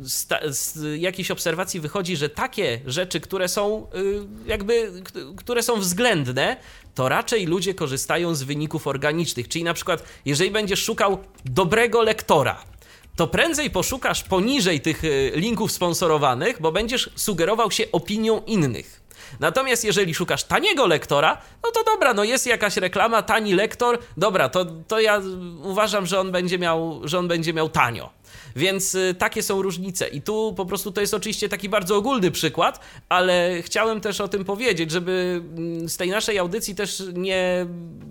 z, 0.02 0.28
z 0.46 1.02
jakichś 1.02 1.32
obserwacji 1.32 1.80
wychodzi, 1.80 2.18
że 2.18 2.30
takie 2.30 2.80
rzeczy, 2.86 3.20
które 3.20 3.48
są 3.48 3.88
jakby, 4.46 4.92
które 5.38 5.64
są 5.64 5.80
względne, 5.80 6.58
to 6.98 7.10
raczej 7.10 7.46
ludzie 7.46 7.74
korzystają 7.74 8.36
z 8.36 8.44
wyników 8.44 8.88
organicznych. 8.88 9.48
Czyli 9.48 9.64
na 9.64 9.74
przykład, 9.74 10.04
jeżeli 10.26 10.52
będziesz 10.52 10.84
szukał 10.84 11.18
dobrego 11.46 12.02
lektora, 12.02 12.64
to 13.16 13.28
prędzej 13.28 13.70
poszukasz 13.70 14.24
poniżej 14.24 14.82
tych 14.82 15.04
y, 15.04 15.32
linków 15.36 15.72
sponsorowanych, 15.72 16.62
bo 16.62 16.72
będziesz 16.72 17.10
sugerował 17.16 17.72
się 17.72 17.92
opinią 17.92 18.42
innych. 18.46 19.02
Natomiast 19.40 19.84
jeżeli 19.86 20.14
szukasz 20.14 20.44
taniego 20.44 20.88
lektora, 20.88 21.42
no 21.64 21.72
to 21.72 21.84
dobra, 21.84 22.14
no 22.14 22.24
jest 22.24 22.48
jakaś 22.48 22.78
reklama, 22.78 23.22
tani 23.22 23.54
lektor, 23.54 24.00
dobra, 24.18 24.50
to, 24.50 24.66
to 24.66 25.00
ja 25.00 25.22
uważam, 25.64 26.06
że 26.06 26.20
on 26.20 26.32
będzie 26.32 26.60
miał, 26.60 27.02
że 27.04 27.20
on 27.20 27.28
będzie 27.28 27.54
miał 27.54 27.70
tanio. 27.70 28.10
Więc 28.56 28.96
y, 28.96 29.16
takie 29.18 29.44
są 29.44 29.62
różnice. 29.62 30.08
I 30.08 30.22
tu 30.22 30.54
po 30.58 30.66
prostu 30.66 30.92
to 30.92 31.02
jest 31.02 31.14
oczywiście 31.14 31.50
taki 31.50 31.70
bardzo 31.70 31.96
ogólny 31.96 32.32
przykład, 32.32 32.80
ale 33.10 33.62
chciałem 33.62 34.02
też 34.02 34.22
o 34.22 34.28
tym 34.28 34.46
powiedzieć, 34.46 34.92
żeby 34.92 35.42
mm, 35.58 35.90
z 35.90 35.98
tej 35.98 36.10
naszej 36.10 36.40
audycji 36.40 36.76
też 36.76 37.04
nie 37.14 37.66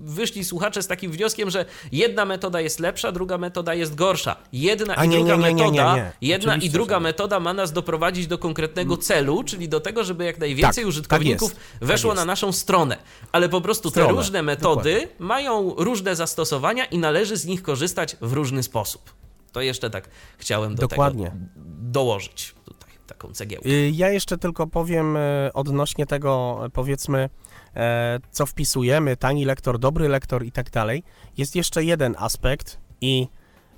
wyszli 0.05 0.45
słuchacze 0.45 0.83
z 0.83 0.87
takim 0.87 1.11
wnioskiem, 1.11 1.51
że 1.51 1.65
jedna 1.93 2.25
metoda 2.25 2.61
jest 2.61 2.81
lepsza, 2.81 3.13
druga 3.13 3.39
metoda 3.39 3.75
jest 3.75 3.95
gorsza. 3.95 4.37
Jedna 4.53 4.97
A 4.97 5.05
i 5.05 5.09
nie, 5.09 5.17
druga 5.17 5.37
nie, 5.37 5.55
nie, 5.55 5.65
metoda, 5.65 6.13
jedna 6.21 6.53
Oczywiście, 6.53 6.69
i 6.69 6.73
druga 6.73 7.01
metoda 7.01 7.41
ma 7.41 7.55
nas 7.55 7.73
doprowadzić 7.73 8.27
do 8.27 8.39
konkretnego 8.39 8.95
mm. 8.95 9.03
celu, 9.03 9.45
czyli 9.45 9.69
do 9.69 9.81
tego, 9.81 10.05
żeby 10.05 10.25
jak 10.25 10.39
najwięcej 10.39 10.85
tak, 10.85 10.89
użytkowników 10.89 11.55
tak 11.55 11.89
weszło 11.89 12.11
tak 12.11 12.19
na 12.19 12.25
naszą 12.25 12.53
stronę. 12.53 12.97
Ale 13.33 13.49
po 13.49 13.61
prostu 13.61 13.91
Stronę. 13.91 14.09
te 14.09 14.15
różne 14.15 14.43
metody 14.43 14.95
Dokładnie. 14.95 15.17
mają 15.19 15.75
różne 15.77 16.17
zastosowania 16.17 16.85
i 16.85 16.99
należy 16.99 17.37
z 17.37 17.47
nich 17.47 17.63
korzystać 17.63 18.17
w 18.21 18.33
różny 18.33 18.63
sposób. 18.63 19.26
To 19.57 19.61
jeszcze 19.63 19.91
tak 19.91 20.09
chciałem 20.39 20.75
do 20.75 20.89
Dokładnie. 20.89 21.25
tego 21.25 21.37
dołożyć 21.81 22.55
tutaj 22.65 22.91
taką 23.07 23.33
cegiełkę. 23.33 23.69
Y, 23.69 23.91
ja 23.95 24.11
jeszcze 24.11 24.39
tylko 24.39 24.67
powiem 24.67 25.17
y, 25.17 25.51
odnośnie 25.55 26.07
tego, 26.07 26.61
powiedzmy, 26.73 27.29
e, 27.77 28.19
co 28.31 28.47
wpisujemy, 28.47 29.17
tani 29.17 29.45
lektor, 29.45 29.79
dobry 29.79 30.09
lektor 30.09 30.45
i 30.45 30.53
tak 30.53 30.71
dalej. 30.71 31.03
Jest 31.39 31.57
jeszcze 31.57 31.85
jeden 31.85 32.15
aspekt 32.19 32.79
i 33.01 33.29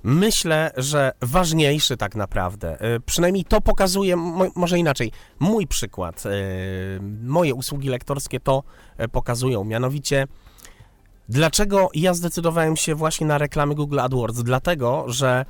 myślę, 0.03 0.71
że 0.77 1.11
ważniejszy 1.21 1.97
tak 1.97 2.15
naprawdę. 2.15 2.81
E, 2.81 2.99
przynajmniej 2.99 3.45
to 3.45 3.61
pokazuje, 3.61 4.15
może 4.55 4.79
inaczej, 4.79 5.11
mój 5.39 5.67
przykład. 5.67 6.23
E, 6.25 6.29
moje 7.23 7.53
usługi 7.53 7.89
lektorskie 7.89 8.39
to 8.39 8.63
pokazują, 9.11 9.63
mianowicie 9.63 10.27
Dlaczego 11.29 11.89
ja 11.93 12.13
zdecydowałem 12.13 12.77
się 12.77 12.95
właśnie 12.95 13.27
na 13.27 13.37
reklamy 13.37 13.75
Google 13.75 13.99
AdWords? 13.99 14.43
Dlatego, 14.43 15.03
że 15.07 15.45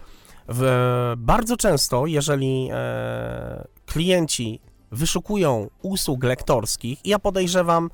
w, 0.50 1.14
bardzo 1.18 1.58
często, 1.58 2.06
jeżeli 2.06 2.70
e, 2.72 3.68
klienci 3.86 4.60
wyszukują 4.92 5.70
usług 5.82 6.24
lektorskich, 6.24 7.00
ja 7.06 7.20
podejrzewam, 7.20 7.90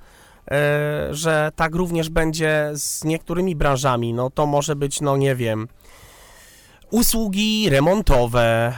e, 0.52 1.08
że 1.12 1.52
tak 1.56 1.76
również 1.76 2.10
będzie 2.10 2.72
z 2.74 3.04
niektórymi 3.04 3.56
branżami. 3.56 4.14
No 4.14 4.30
to 4.30 4.46
może 4.46 4.76
być, 4.76 5.02
no 5.02 5.18
nie 5.18 5.36
wiem, 5.36 5.68
usługi 6.92 7.70
remontowe. 7.70 8.74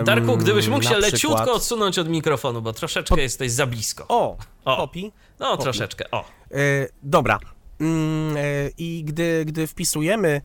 E, 0.00 0.04
Darku, 0.04 0.36
gdybyś 0.36 0.68
mógł 0.68 0.84
się 0.84 0.98
leciutko 0.98 1.52
odsunąć 1.52 1.98
od 1.98 2.08
mikrofonu, 2.08 2.62
bo 2.62 2.72
troszeczkę 2.72 3.14
po... 3.14 3.20
jesteś 3.20 3.52
za 3.52 3.66
blisko. 3.66 4.04
O, 4.08 4.36
o. 4.64 4.76
Popi? 4.76 5.12
No, 5.40 5.50
Popi. 5.50 5.62
troszeczkę, 5.62 6.10
o. 6.10 6.20
E, 6.20 6.24
dobra. 7.02 7.38
Mm, 7.80 8.36
e, 8.36 8.40
I 8.78 9.04
gdy, 9.04 9.44
gdy 9.44 9.66
wpisujemy 9.66 10.40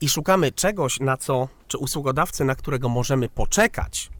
i 0.00 0.08
szukamy 0.08 0.52
czegoś, 0.52 1.00
na 1.00 1.16
co, 1.16 1.48
czy 1.68 1.78
usługodawcy, 1.78 2.44
na 2.44 2.54
którego 2.54 2.88
możemy 2.88 3.28
poczekać, 3.28 4.10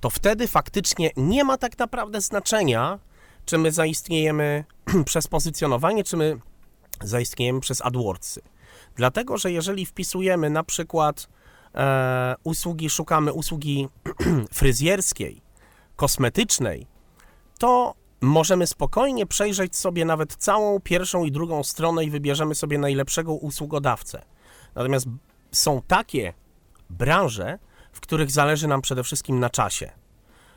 to 0.00 0.10
wtedy 0.10 0.48
faktycznie 0.48 1.10
nie 1.16 1.44
ma 1.44 1.58
tak 1.58 1.78
naprawdę 1.78 2.20
znaczenia, 2.20 2.98
czy 3.44 3.58
my 3.58 3.72
zaistniejemy 3.72 4.64
przez 5.04 5.26
pozycjonowanie, 5.26 6.04
czy 6.04 6.16
my 6.16 6.38
zaistniejemy 7.00 7.60
przez 7.60 7.82
AdWordsy. 7.82 8.40
Dlatego, 8.96 9.38
że 9.38 9.52
jeżeli 9.52 9.86
wpisujemy 9.86 10.50
na 10.50 10.64
przykład 10.64 11.28
e, 11.74 12.34
usługi, 12.44 12.90
szukamy 12.90 13.32
usługi 13.32 13.88
fryzjerskiej, 14.52 15.42
kosmetycznej, 15.96 16.86
to 17.58 17.94
możemy 18.20 18.66
spokojnie 18.66 19.26
przejrzeć 19.26 19.76
sobie 19.76 20.04
nawet 20.04 20.36
całą 20.36 20.80
pierwszą 20.80 21.24
i 21.24 21.32
drugą 21.32 21.62
stronę 21.62 22.04
i 22.04 22.10
wybierzemy 22.10 22.54
sobie 22.54 22.78
najlepszego 22.78 23.34
usługodawcę. 23.34 24.22
Natomiast 24.74 25.06
są 25.52 25.82
takie 25.86 26.32
branże, 26.90 27.58
w 27.92 28.00
których 28.00 28.30
zależy 28.30 28.68
nam 28.68 28.82
przede 28.82 29.04
wszystkim 29.04 29.40
na 29.40 29.50
czasie. 29.50 29.90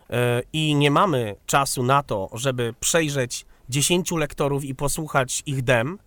E, 0.09 0.41
I 0.53 0.75
nie 0.75 0.91
mamy 0.91 1.35
czasu 1.45 1.83
na 1.83 2.03
to, 2.03 2.29
żeby 2.33 2.73
przejrzeć 2.79 3.45
10 3.69 4.11
lektorów 4.11 4.63
i 4.63 4.75
posłuchać 4.75 5.43
ich 5.45 5.63
dem, 5.63 5.99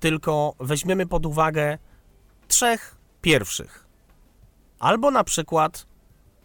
tylko 0.00 0.54
weźmiemy 0.60 1.06
pod 1.06 1.26
uwagę 1.26 1.78
trzech 2.48 2.96
pierwszych, 3.22 3.86
albo 4.78 5.10
na 5.10 5.24
przykład 5.24 5.86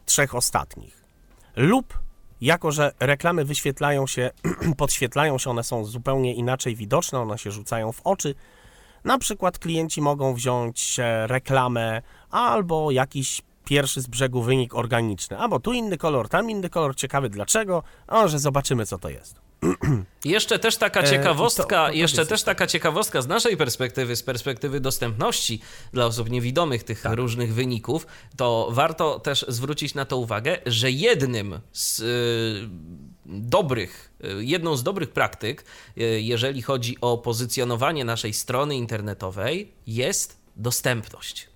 trzech 0.05 0.35
ostatnich, 0.35 1.03
lub 1.55 1.99
jako, 2.41 2.71
że 2.71 2.91
reklamy 2.99 3.45
wyświetlają 3.45 4.07
się, 4.07 4.31
podświetlają 4.77 5.37
się, 5.37 5.49
one 5.49 5.63
są 5.63 5.85
zupełnie 5.85 6.35
inaczej 6.35 6.75
widoczne, 6.75 7.19
one 7.19 7.37
się 7.37 7.51
rzucają 7.51 7.91
w 7.91 8.01
oczy, 8.03 8.35
na 9.07 9.17
przykład 9.17 9.59
klienci 9.59 10.01
mogą 10.01 10.33
wziąć 10.33 10.99
e, 10.99 11.27
reklamę 11.27 12.01
albo 12.31 12.91
jakiś 12.91 13.41
pierwszy 13.65 14.01
z 14.01 14.07
brzegu 14.07 14.41
wynik 14.41 14.75
organiczny. 14.75 15.37
Albo 15.37 15.59
tu 15.59 15.73
inny 15.73 15.97
kolor, 15.97 16.29
tam 16.29 16.49
inny 16.49 16.69
kolor, 16.69 16.95
ciekawy 16.95 17.29
dlaczego, 17.29 17.83
a 18.07 18.27
że 18.27 18.39
zobaczymy 18.39 18.85
co 18.85 18.97
to 18.97 19.09
jest. 19.09 19.46
Jeszcze 20.25 20.59
też 20.59 20.77
taka 20.77 21.01
e, 21.01 21.09
ciekawostka, 21.09 21.87
e, 21.87 21.89
to, 21.89 21.93
jeszcze 21.93 22.25
też 22.25 22.43
taka 22.43 22.67
ciekawostka 22.67 23.21
z 23.21 23.27
naszej 23.27 23.57
perspektywy, 23.57 24.15
z 24.15 24.23
perspektywy 24.23 24.79
dostępności 24.79 25.61
dla 25.93 26.05
osób 26.05 26.29
niewidomych 26.29 26.83
tych 26.83 27.01
tak. 27.01 27.13
różnych 27.13 27.53
wyników, 27.53 28.07
to 28.37 28.67
warto 28.71 29.19
też 29.19 29.45
zwrócić 29.47 29.93
na 29.93 30.05
to 30.05 30.17
uwagę, 30.17 30.57
że 30.65 30.91
jednym 30.91 31.59
z 31.71 31.99
y, 31.99 32.69
dobrych, 33.25 34.13
y, 34.39 34.45
jedną 34.45 34.75
z 34.75 34.83
dobrych 34.83 35.09
praktyk, 35.09 35.65
y, 35.97 36.21
jeżeli 36.21 36.61
chodzi 36.61 36.97
o 37.01 37.17
pozycjonowanie 37.17 38.05
naszej 38.05 38.33
strony 38.33 38.75
internetowej, 38.75 39.71
jest 39.87 40.37
dostępność. 40.55 41.47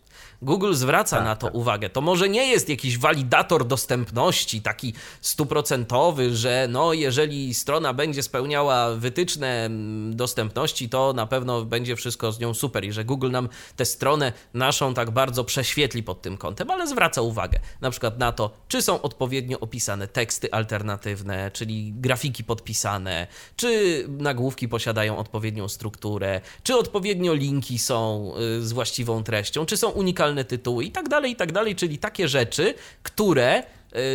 Google 0.42 0.74
zwraca 0.74 1.16
tak, 1.16 1.26
na 1.26 1.36
to 1.36 1.48
tak. 1.48 1.56
uwagę. 1.56 1.90
To 1.90 2.02
może 2.02 2.30
nie 2.30 2.48
jest 2.48 2.70
jakiś 2.70 2.98
walidator 2.98 3.68
dostępności, 3.68 4.62
taki 4.62 4.94
stuprocentowy, 5.22 6.36
że 6.36 6.68
no, 6.70 6.94
jeżeli 6.94 7.54
strona 7.54 7.94
będzie 7.94 8.24
spełniała 8.24 8.96
wytyczne 8.96 9.66
mm, 9.66 10.16
dostępności, 10.16 10.90
to 10.90 11.14
na 11.14 11.28
pewno 11.28 11.66
będzie 11.66 11.96
wszystko 11.96 12.32
z 12.32 12.40
nią 12.40 12.54
super 12.54 12.86
i 12.86 12.92
że 12.92 13.06
Google 13.06 13.32
nam 13.32 13.50
tę 13.76 13.86
stronę 13.86 14.34
naszą 14.54 14.94
tak 14.94 15.12
bardzo 15.12 15.44
prześwietli 15.44 16.04
pod 16.04 16.22
tym 16.22 16.38
kątem, 16.38 16.72
ale 16.72 16.88
zwraca 16.88 17.22
uwagę 17.22 17.60
na 17.82 17.92
przykład 17.92 18.20
na 18.20 18.32
to, 18.32 18.52
czy 18.68 18.82
są 18.82 19.02
odpowiednio 19.02 19.60
opisane 19.60 20.08
teksty 20.08 20.52
alternatywne, 20.52 21.52
czyli 21.52 21.94
grafiki 21.94 22.44
podpisane, 22.44 23.28
czy 23.56 24.06
nagłówki 24.10 24.68
posiadają 24.68 25.18
odpowiednią 25.18 25.70
strukturę, 25.70 26.42
czy 26.64 26.76
odpowiednio 26.76 27.34
linki 27.34 27.80
są 27.80 28.34
y, 28.58 28.68
z 28.68 28.74
właściwą 28.74 29.24
treścią, 29.24 29.66
czy 29.66 29.78
są 29.78 29.90
unikalne 29.90 30.31
tytuły 30.46 30.84
i 30.86 30.92
tak 30.92 31.10
dalej, 31.10 31.32
i 31.32 31.36
tak 31.36 31.52
dalej, 31.52 31.76
czyli 31.76 31.98
takie 31.98 32.28
rzeczy, 32.28 32.74
które 33.04 33.64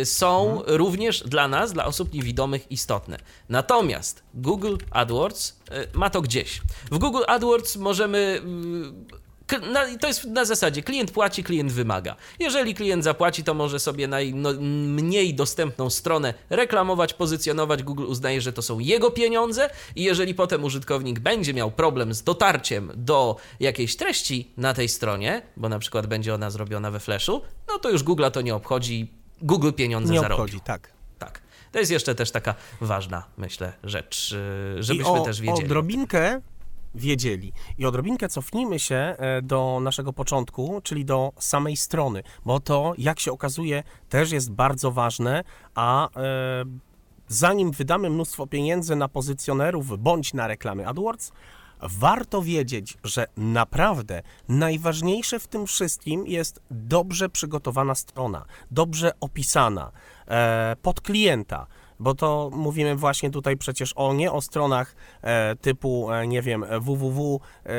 y, 0.01 0.05
są 0.05 0.51
mhm. 0.51 0.77
również 0.77 1.23
dla 1.23 1.47
nas, 1.47 1.73
dla 1.73 1.85
osób 1.85 2.13
niewidomych 2.13 2.71
istotne. 2.71 3.17
Natomiast 3.49 4.23
Google 4.33 4.75
AdWords 4.91 5.49
y, 5.49 5.97
ma 5.97 6.09
to 6.09 6.21
gdzieś. 6.21 6.61
W 6.91 6.97
Google 6.97 7.23
AdWords 7.27 7.75
możemy 7.75 8.41
y, 9.53 9.97
to 9.99 10.07
jest 10.07 10.25
na 10.25 10.45
zasadzie 10.45 10.83
klient 10.83 11.11
płaci, 11.11 11.43
klient 11.43 11.71
wymaga. 11.71 12.15
Jeżeli 12.39 12.75
klient 12.75 13.03
zapłaci, 13.03 13.43
to 13.43 13.53
może 13.53 13.79
sobie 13.79 14.07
najmniej 14.07 15.29
no, 15.29 15.37
dostępną 15.37 15.89
stronę 15.89 16.33
reklamować, 16.49 17.13
pozycjonować. 17.13 17.83
Google 17.83 18.03
uznaje, 18.03 18.41
że 18.41 18.53
to 18.53 18.61
są 18.61 18.79
jego 18.79 19.11
pieniądze 19.11 19.69
i 19.95 20.03
jeżeli 20.03 20.35
potem 20.35 20.63
użytkownik 20.63 21.19
będzie 21.19 21.53
miał 21.53 21.71
problem 21.71 22.13
z 22.13 22.23
dotarciem 22.23 22.91
do 22.95 23.35
jakiejś 23.59 23.95
treści 23.95 24.51
na 24.57 24.73
tej 24.73 24.89
stronie, 24.89 25.41
bo 25.57 25.69
na 25.69 25.79
przykład 25.79 26.07
będzie 26.07 26.33
ona 26.33 26.49
zrobiona 26.49 26.91
we 26.91 26.99
Flashu, 26.99 27.41
no 27.67 27.79
to 27.79 27.89
już 27.89 28.03
Google 28.03 28.25
to 28.33 28.41
nie 28.41 28.55
obchodzi. 28.55 29.11
Google 29.41 29.71
pieniądze 29.71 30.13
nie 30.13 30.19
zarobi. 30.19 30.41
obchodzi, 30.41 30.61
tak. 30.61 30.91
Tak. 31.19 31.41
To 31.71 31.79
jest 31.79 31.91
jeszcze 31.91 32.15
też 32.15 32.31
taka 32.31 32.55
ważna, 32.81 33.23
myślę, 33.37 33.73
rzecz, 33.83 34.35
żebyśmy 34.79 35.11
o, 35.11 35.25
też 35.25 35.41
wiedzieli. 35.41 35.65
O 35.65 35.67
drobinkę 35.69 36.41
wiedzieli. 36.95 37.53
I 37.77 37.85
odrobinkę 37.85 38.29
cofnijmy 38.29 38.79
się 38.79 38.95
e, 38.95 39.41
do 39.41 39.79
naszego 39.81 40.13
początku, 40.13 40.81
czyli 40.83 41.05
do 41.05 41.33
samej 41.39 41.77
strony, 41.77 42.23
bo 42.45 42.59
to, 42.59 42.93
jak 42.97 43.19
się 43.19 43.31
okazuje, 43.31 43.83
też 44.09 44.31
jest 44.31 44.51
bardzo 44.51 44.91
ważne, 44.91 45.43
a 45.75 46.09
e, 46.09 46.09
zanim 47.27 47.71
wydamy 47.71 48.09
mnóstwo 48.09 48.47
pieniędzy 48.47 48.95
na 48.95 49.07
pozycjonerów 49.07 49.99
bądź 49.99 50.33
na 50.33 50.47
reklamy 50.47 50.87
AdWords, 50.87 51.31
warto 51.81 52.41
wiedzieć, 52.41 52.97
że 53.03 53.27
naprawdę 53.37 54.21
najważniejsze 54.49 55.39
w 55.39 55.47
tym 55.47 55.67
wszystkim 55.67 56.27
jest 56.27 56.61
dobrze 56.71 57.29
przygotowana 57.29 57.95
strona, 57.95 58.45
dobrze 58.71 59.11
opisana 59.19 59.91
e, 60.27 60.75
pod 60.81 61.01
klienta. 61.01 61.67
Bo 61.99 62.15
to 62.15 62.49
mówimy 62.53 62.95
właśnie 62.95 63.31
tutaj 63.31 63.57
przecież 63.57 63.93
o 63.93 64.13
nie 64.13 64.31
o 64.31 64.41
stronach 64.41 64.95
e, 65.21 65.55
typu, 65.55 66.11
e, 66.11 66.27
nie 66.27 66.41
wiem, 66.41 66.65
www 66.79 67.41
e, 67.65 67.69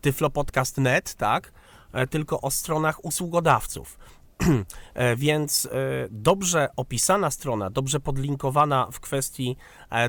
tyflopodcast.net, 0.00 1.14
tak? 1.14 1.52
E, 1.92 2.06
tylko 2.06 2.40
o 2.40 2.50
stronach 2.50 3.04
usługodawców. 3.04 3.98
E, 4.94 5.16
więc 5.16 5.66
e, 5.66 5.68
dobrze 6.10 6.68
opisana 6.76 7.30
strona, 7.30 7.70
dobrze 7.70 8.00
podlinkowana 8.00 8.88
w 8.92 9.00
kwestii 9.00 9.56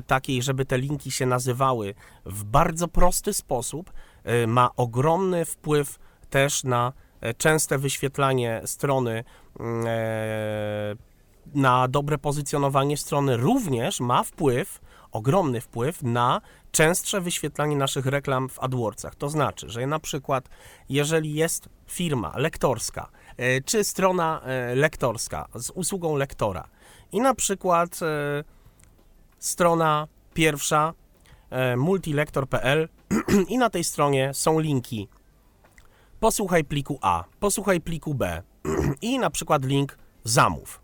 takiej, 0.06 0.42
żeby 0.42 0.64
te 0.64 0.78
linki 0.78 1.10
się 1.10 1.26
nazywały 1.26 1.94
w 2.26 2.44
bardzo 2.44 2.88
prosty 2.88 3.34
sposób, 3.34 3.92
ma 4.46 4.70
ogromny 4.76 5.44
wpływ 5.44 5.98
też 6.30 6.64
na 6.64 6.92
częste 7.36 7.78
wyświetlanie 7.78 8.62
strony, 8.64 9.24
mm, 9.60 9.84
na 11.54 11.88
dobre 11.88 12.18
pozycjonowanie 12.18 12.96
strony, 12.96 13.36
również 13.36 14.00
ma 14.00 14.22
wpływ, 14.22 14.80
ogromny 15.12 15.60
wpływ 15.60 16.02
na 16.02 16.40
częstsze 16.70 17.20
wyświetlanie 17.20 17.76
naszych 17.76 18.06
reklam 18.06 18.48
w 18.48 18.58
AdWordsach. 18.58 19.14
To 19.14 19.28
znaczy, 19.28 19.70
że 19.70 19.86
na 19.86 19.98
przykład, 19.98 20.48
jeżeli 20.88 21.34
jest 21.34 21.68
firma 21.86 22.32
lektorska, 22.36 23.10
E, 23.38 23.60
czy 23.60 23.84
strona 23.84 24.40
e, 24.40 24.74
lektorska 24.74 25.48
z 25.54 25.70
usługą 25.70 26.16
lektora. 26.16 26.68
I 27.12 27.20
na 27.20 27.34
przykład 27.34 28.00
e, 28.02 28.44
strona 29.38 30.08
pierwsza 30.34 30.92
multilektor.pl 31.76 32.88
i 33.48 33.58
na 33.58 33.70
tej 33.70 33.84
stronie 33.84 34.34
są 34.34 34.58
linki 34.58 35.08
posłuchaj 36.20 36.64
pliku 36.64 36.98
A, 37.02 37.24
posłuchaj 37.40 37.80
pliku 37.80 38.14
B 38.14 38.42
i 39.02 39.18
na 39.18 39.30
przykład 39.30 39.64
link 39.64 39.98
zamów. 40.24 40.80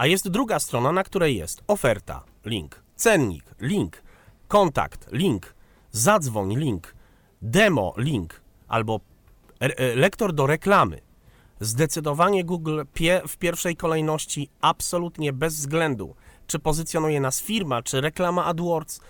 A 0.00 0.06
jest 0.06 0.28
druga 0.28 0.60
strona, 0.60 0.92
na 0.92 1.04
której 1.04 1.36
jest 1.36 1.62
oferta, 1.66 2.24
link, 2.44 2.82
cennik, 2.96 3.44
link, 3.60 4.02
kontakt, 4.48 5.12
link, 5.12 5.54
zadzwoń, 5.90 6.56
link, 6.56 6.94
demo, 7.42 7.94
link. 7.96 8.40
Albo 8.68 9.00
lektor 9.96 10.32
do 10.32 10.46
reklamy, 10.46 11.00
Zdecydowanie 11.60 12.44
Google 12.44 12.82
pie 12.94 13.22
w 13.28 13.36
pierwszej 13.36 13.76
kolejności, 13.76 14.48
absolutnie 14.60 15.32
bez 15.32 15.54
względu, 15.54 16.14
czy 16.46 16.58
pozycjonuje 16.58 17.20
nas 17.20 17.42
firma, 17.42 17.82
czy 17.82 18.00
reklama 18.00 18.44
AdWords, 18.44 18.98
y, 18.98 19.02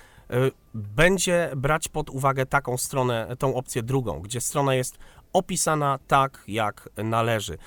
będzie 0.74 1.50
brać 1.56 1.88
pod 1.88 2.10
uwagę 2.10 2.46
taką 2.46 2.76
stronę, 2.76 3.36
tą 3.38 3.54
opcję 3.54 3.82
drugą, 3.82 4.20
gdzie 4.20 4.40
strona 4.40 4.74
jest 4.74 4.98
opisana 5.32 5.98
tak, 6.06 6.44
jak 6.48 6.88
należy. 6.96 7.54
Y, 7.54 7.58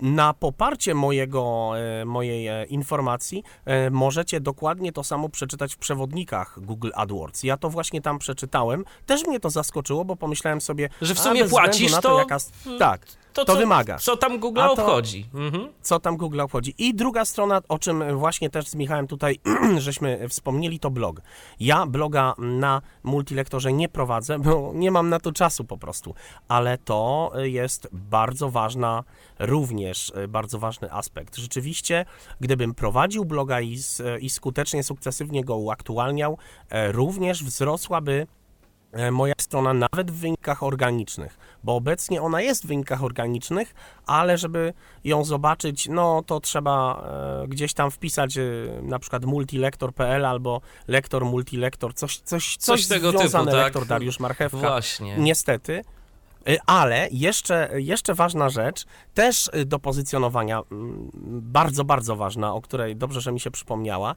na 0.00 0.34
poparcie 0.34 0.94
mojego, 0.94 1.72
y, 2.02 2.04
mojej 2.04 2.72
informacji 2.72 3.42
możecie 3.90 4.40
dokładnie 4.40 4.92
to 4.92 5.04
samo 5.04 5.28
przeczytać 5.28 5.74
w 5.74 5.78
przewodnikach 5.78 6.58
Google 6.60 6.90
AdWords. 6.94 7.42
Ja 7.42 7.56
to 7.56 7.70
właśnie 7.70 8.02
tam 8.02 8.18
przeczytałem. 8.18 8.84
Też 9.06 9.26
mnie 9.26 9.40
to 9.40 9.50
zaskoczyło, 9.50 10.04
bo 10.04 10.16
pomyślałem 10.16 10.60
sobie, 10.60 10.88
że 11.02 11.14
w 11.14 11.18
sumie 11.18 11.44
płacisz 11.44 11.92
to, 11.92 12.00
to 12.00 12.18
jaka... 12.18 12.38
tak 12.78 13.06
to, 13.36 13.44
to 13.44 13.52
co, 13.52 13.58
wymagasz. 13.58 14.04
Co 14.04 14.16
tam 14.16 14.38
Google 14.38 14.60
to, 14.60 14.72
obchodzi. 14.72 15.26
Mhm. 15.34 15.68
Co 15.82 16.00
tam 16.00 16.16
Google 16.16 16.40
obchodzi. 16.40 16.74
I 16.78 16.94
druga 16.94 17.24
strona, 17.24 17.62
o 17.68 17.78
czym 17.78 18.18
właśnie 18.18 18.50
też 18.50 18.68
z 18.68 18.74
Michałem 18.74 19.06
tutaj 19.06 19.40
żeśmy 19.78 20.28
wspomnieli, 20.28 20.80
to 20.80 20.90
blog. 20.90 21.20
Ja 21.60 21.86
bloga 21.86 22.34
na 22.38 22.82
multilektorze 23.02 23.72
nie 23.72 23.88
prowadzę, 23.88 24.38
bo 24.38 24.72
nie 24.74 24.90
mam 24.90 25.08
na 25.08 25.20
to 25.20 25.32
czasu 25.32 25.64
po 25.64 25.78
prostu, 25.78 26.14
ale 26.48 26.78
to 26.78 27.32
jest 27.36 27.88
bardzo 27.92 28.50
ważna, 28.50 29.04
również 29.38 30.12
bardzo 30.28 30.58
ważny 30.58 30.92
aspekt. 30.92 31.36
Rzeczywiście, 31.36 32.04
gdybym 32.40 32.74
prowadził 32.74 33.24
bloga 33.24 33.60
i, 33.60 33.78
i 34.20 34.30
skutecznie, 34.30 34.82
sukcesywnie 34.82 35.44
go 35.44 35.56
uaktualniał, 35.56 36.38
e, 36.70 36.92
również 36.92 37.44
wzrosłaby 37.44 38.26
E, 38.96 39.10
moja 39.10 39.34
strona 39.40 39.74
nawet 39.74 40.10
w 40.10 40.14
wynikach 40.14 40.62
organicznych, 40.62 41.38
bo 41.64 41.76
obecnie 41.76 42.22
ona 42.22 42.40
jest 42.40 42.64
w 42.64 42.66
wynikach 42.66 43.04
organicznych, 43.04 43.74
ale 44.06 44.38
żeby 44.38 44.72
ją 45.04 45.24
zobaczyć, 45.24 45.88
no 45.88 46.22
to 46.26 46.40
trzeba 46.40 47.04
e, 47.44 47.48
gdzieś 47.48 47.74
tam 47.74 47.90
wpisać 47.90 48.38
e, 48.38 48.42
na 48.82 48.98
przykład 48.98 49.24
multilektor.pl 49.24 50.24
albo 50.24 50.60
lektor 50.88 51.24
multilektor, 51.24 51.94
coś, 51.94 52.18
coś, 52.18 52.56
coś, 52.56 52.86
coś 52.86 52.86
tego 52.86 53.10
związane, 53.10 53.44
typu, 53.44 53.56
tak? 53.56 53.64
lektor 53.64 53.86
Dariusz 53.86 54.20
Marchewka. 54.20 54.58
Właśnie. 54.58 55.18
Niestety. 55.18 55.84
Ale 56.66 57.08
jeszcze, 57.12 57.70
jeszcze 57.74 58.14
ważna 58.14 58.48
rzecz, 58.48 58.84
też 59.14 59.50
do 59.66 59.78
pozycjonowania, 59.78 60.62
bardzo, 61.40 61.84
bardzo 61.84 62.16
ważna, 62.16 62.54
o 62.54 62.60
której 62.60 62.96
dobrze, 62.96 63.20
że 63.20 63.32
mi 63.32 63.40
się 63.40 63.50
przypomniała, 63.50 64.14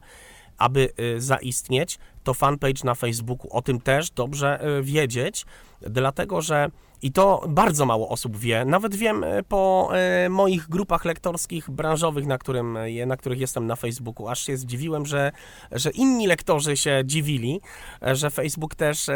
aby 0.58 0.92
y, 1.00 1.20
zaistnieć, 1.20 1.98
to 2.24 2.34
fanpage 2.34 2.84
na 2.84 2.94
Facebooku. 2.94 3.50
O 3.50 3.62
tym 3.62 3.80
też 3.80 4.10
dobrze 4.10 4.78
y, 4.78 4.82
wiedzieć, 4.82 5.46
dlatego 5.80 6.42
że 6.42 6.70
i 7.02 7.12
to 7.12 7.44
bardzo 7.48 7.86
mało 7.86 8.08
osób 8.08 8.36
wie. 8.36 8.64
Nawet 8.64 8.94
wiem 8.94 9.24
y, 9.24 9.42
po 9.42 9.90
moich 10.30 10.68
grupach 10.68 11.04
lektorskich, 11.04 11.70
branżowych, 11.70 12.26
na, 12.26 12.38
którym, 12.38 12.78
na 13.06 13.16
których 13.16 13.40
jestem 13.40 13.66
na 13.66 13.76
Facebooku. 13.76 14.28
Aż 14.28 14.46
się 14.46 14.56
zdziwiłem, 14.56 15.06
że, 15.06 15.32
że 15.72 15.90
inni 15.90 16.26
lektorzy 16.26 16.76
się 16.76 17.02
dziwili, 17.04 17.60
że 18.02 18.30
Facebook 18.30 18.74
też, 18.74 19.06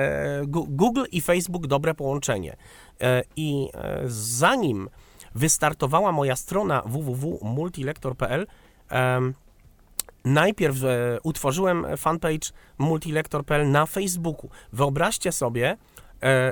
Google 0.47 1.05
i 1.12 1.20
Facebook 1.20 1.66
dobre 1.66 1.94
połączenie. 1.94 2.57
I 3.37 3.68
zanim 4.07 4.88
wystartowała 5.35 6.12
moja 6.12 6.37
strona 6.37 6.83
www.multilektor.pl, 6.87 8.47
najpierw 10.25 10.85
e, 10.85 11.18
utworzyłem 11.23 11.87
fanpage 11.97 12.51
multilektor.pl 12.79 13.70
na 13.70 13.87
Facebooku. 13.87 14.51
Wyobraźcie 14.73 15.33
sobie, 15.33 15.70
e, 15.70 15.77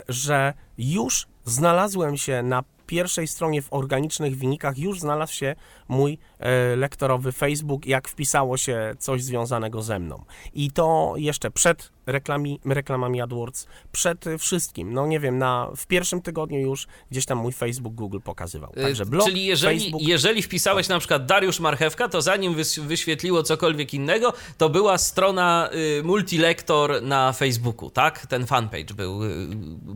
że 0.08 0.54
już 0.78 1.26
znalazłem 1.44 2.16
się 2.16 2.42
na 2.42 2.62
pierwszej 2.92 3.28
stronie 3.28 3.62
w 3.62 3.72
organicznych 3.72 4.38
wynikach 4.38 4.78
już 4.78 5.00
znalazł 5.00 5.34
się 5.34 5.54
mój 5.88 6.18
e, 6.38 6.76
lektorowy 6.76 7.32
Facebook, 7.32 7.86
jak 7.86 8.08
wpisało 8.08 8.56
się 8.56 8.94
coś 8.98 9.24
związanego 9.24 9.82
ze 9.82 9.98
mną. 9.98 10.24
I 10.52 10.70
to 10.70 11.14
jeszcze 11.16 11.50
przed 11.50 11.92
reklami, 12.06 12.60
reklamami 12.64 13.20
AdWords, 13.20 13.66
przed 13.92 14.24
wszystkim. 14.38 14.94
No 14.94 15.06
nie 15.06 15.20
wiem, 15.20 15.38
na, 15.38 15.70
w 15.76 15.86
pierwszym 15.86 16.22
tygodniu 16.22 16.58
już 16.58 16.86
gdzieś 17.10 17.26
tam 17.26 17.38
mój 17.38 17.52
Facebook, 17.52 17.94
Google 17.94 18.18
pokazywał. 18.24 18.72
E, 18.76 18.82
Także 18.82 19.06
blog, 19.06 19.26
Czyli 19.26 19.44
jeżeli, 19.44 19.80
Facebook... 19.80 20.02
jeżeli 20.02 20.42
wpisałeś 20.42 20.88
na 20.88 20.98
przykład 20.98 21.26
Dariusz 21.26 21.60
Marchewka, 21.60 22.08
to 22.08 22.22
zanim 22.22 22.54
wyświetliło 22.78 23.42
cokolwiek 23.42 23.94
innego, 23.94 24.32
to 24.58 24.68
była 24.68 24.98
strona 24.98 25.70
y, 25.98 26.02
multilektor 26.02 27.02
na 27.02 27.32
Facebooku, 27.32 27.90
tak? 27.90 28.26
Ten 28.26 28.46
fanpage 28.46 28.94
był 28.94 29.24
y, 29.24 29.28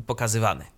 pokazywany. 0.07 0.77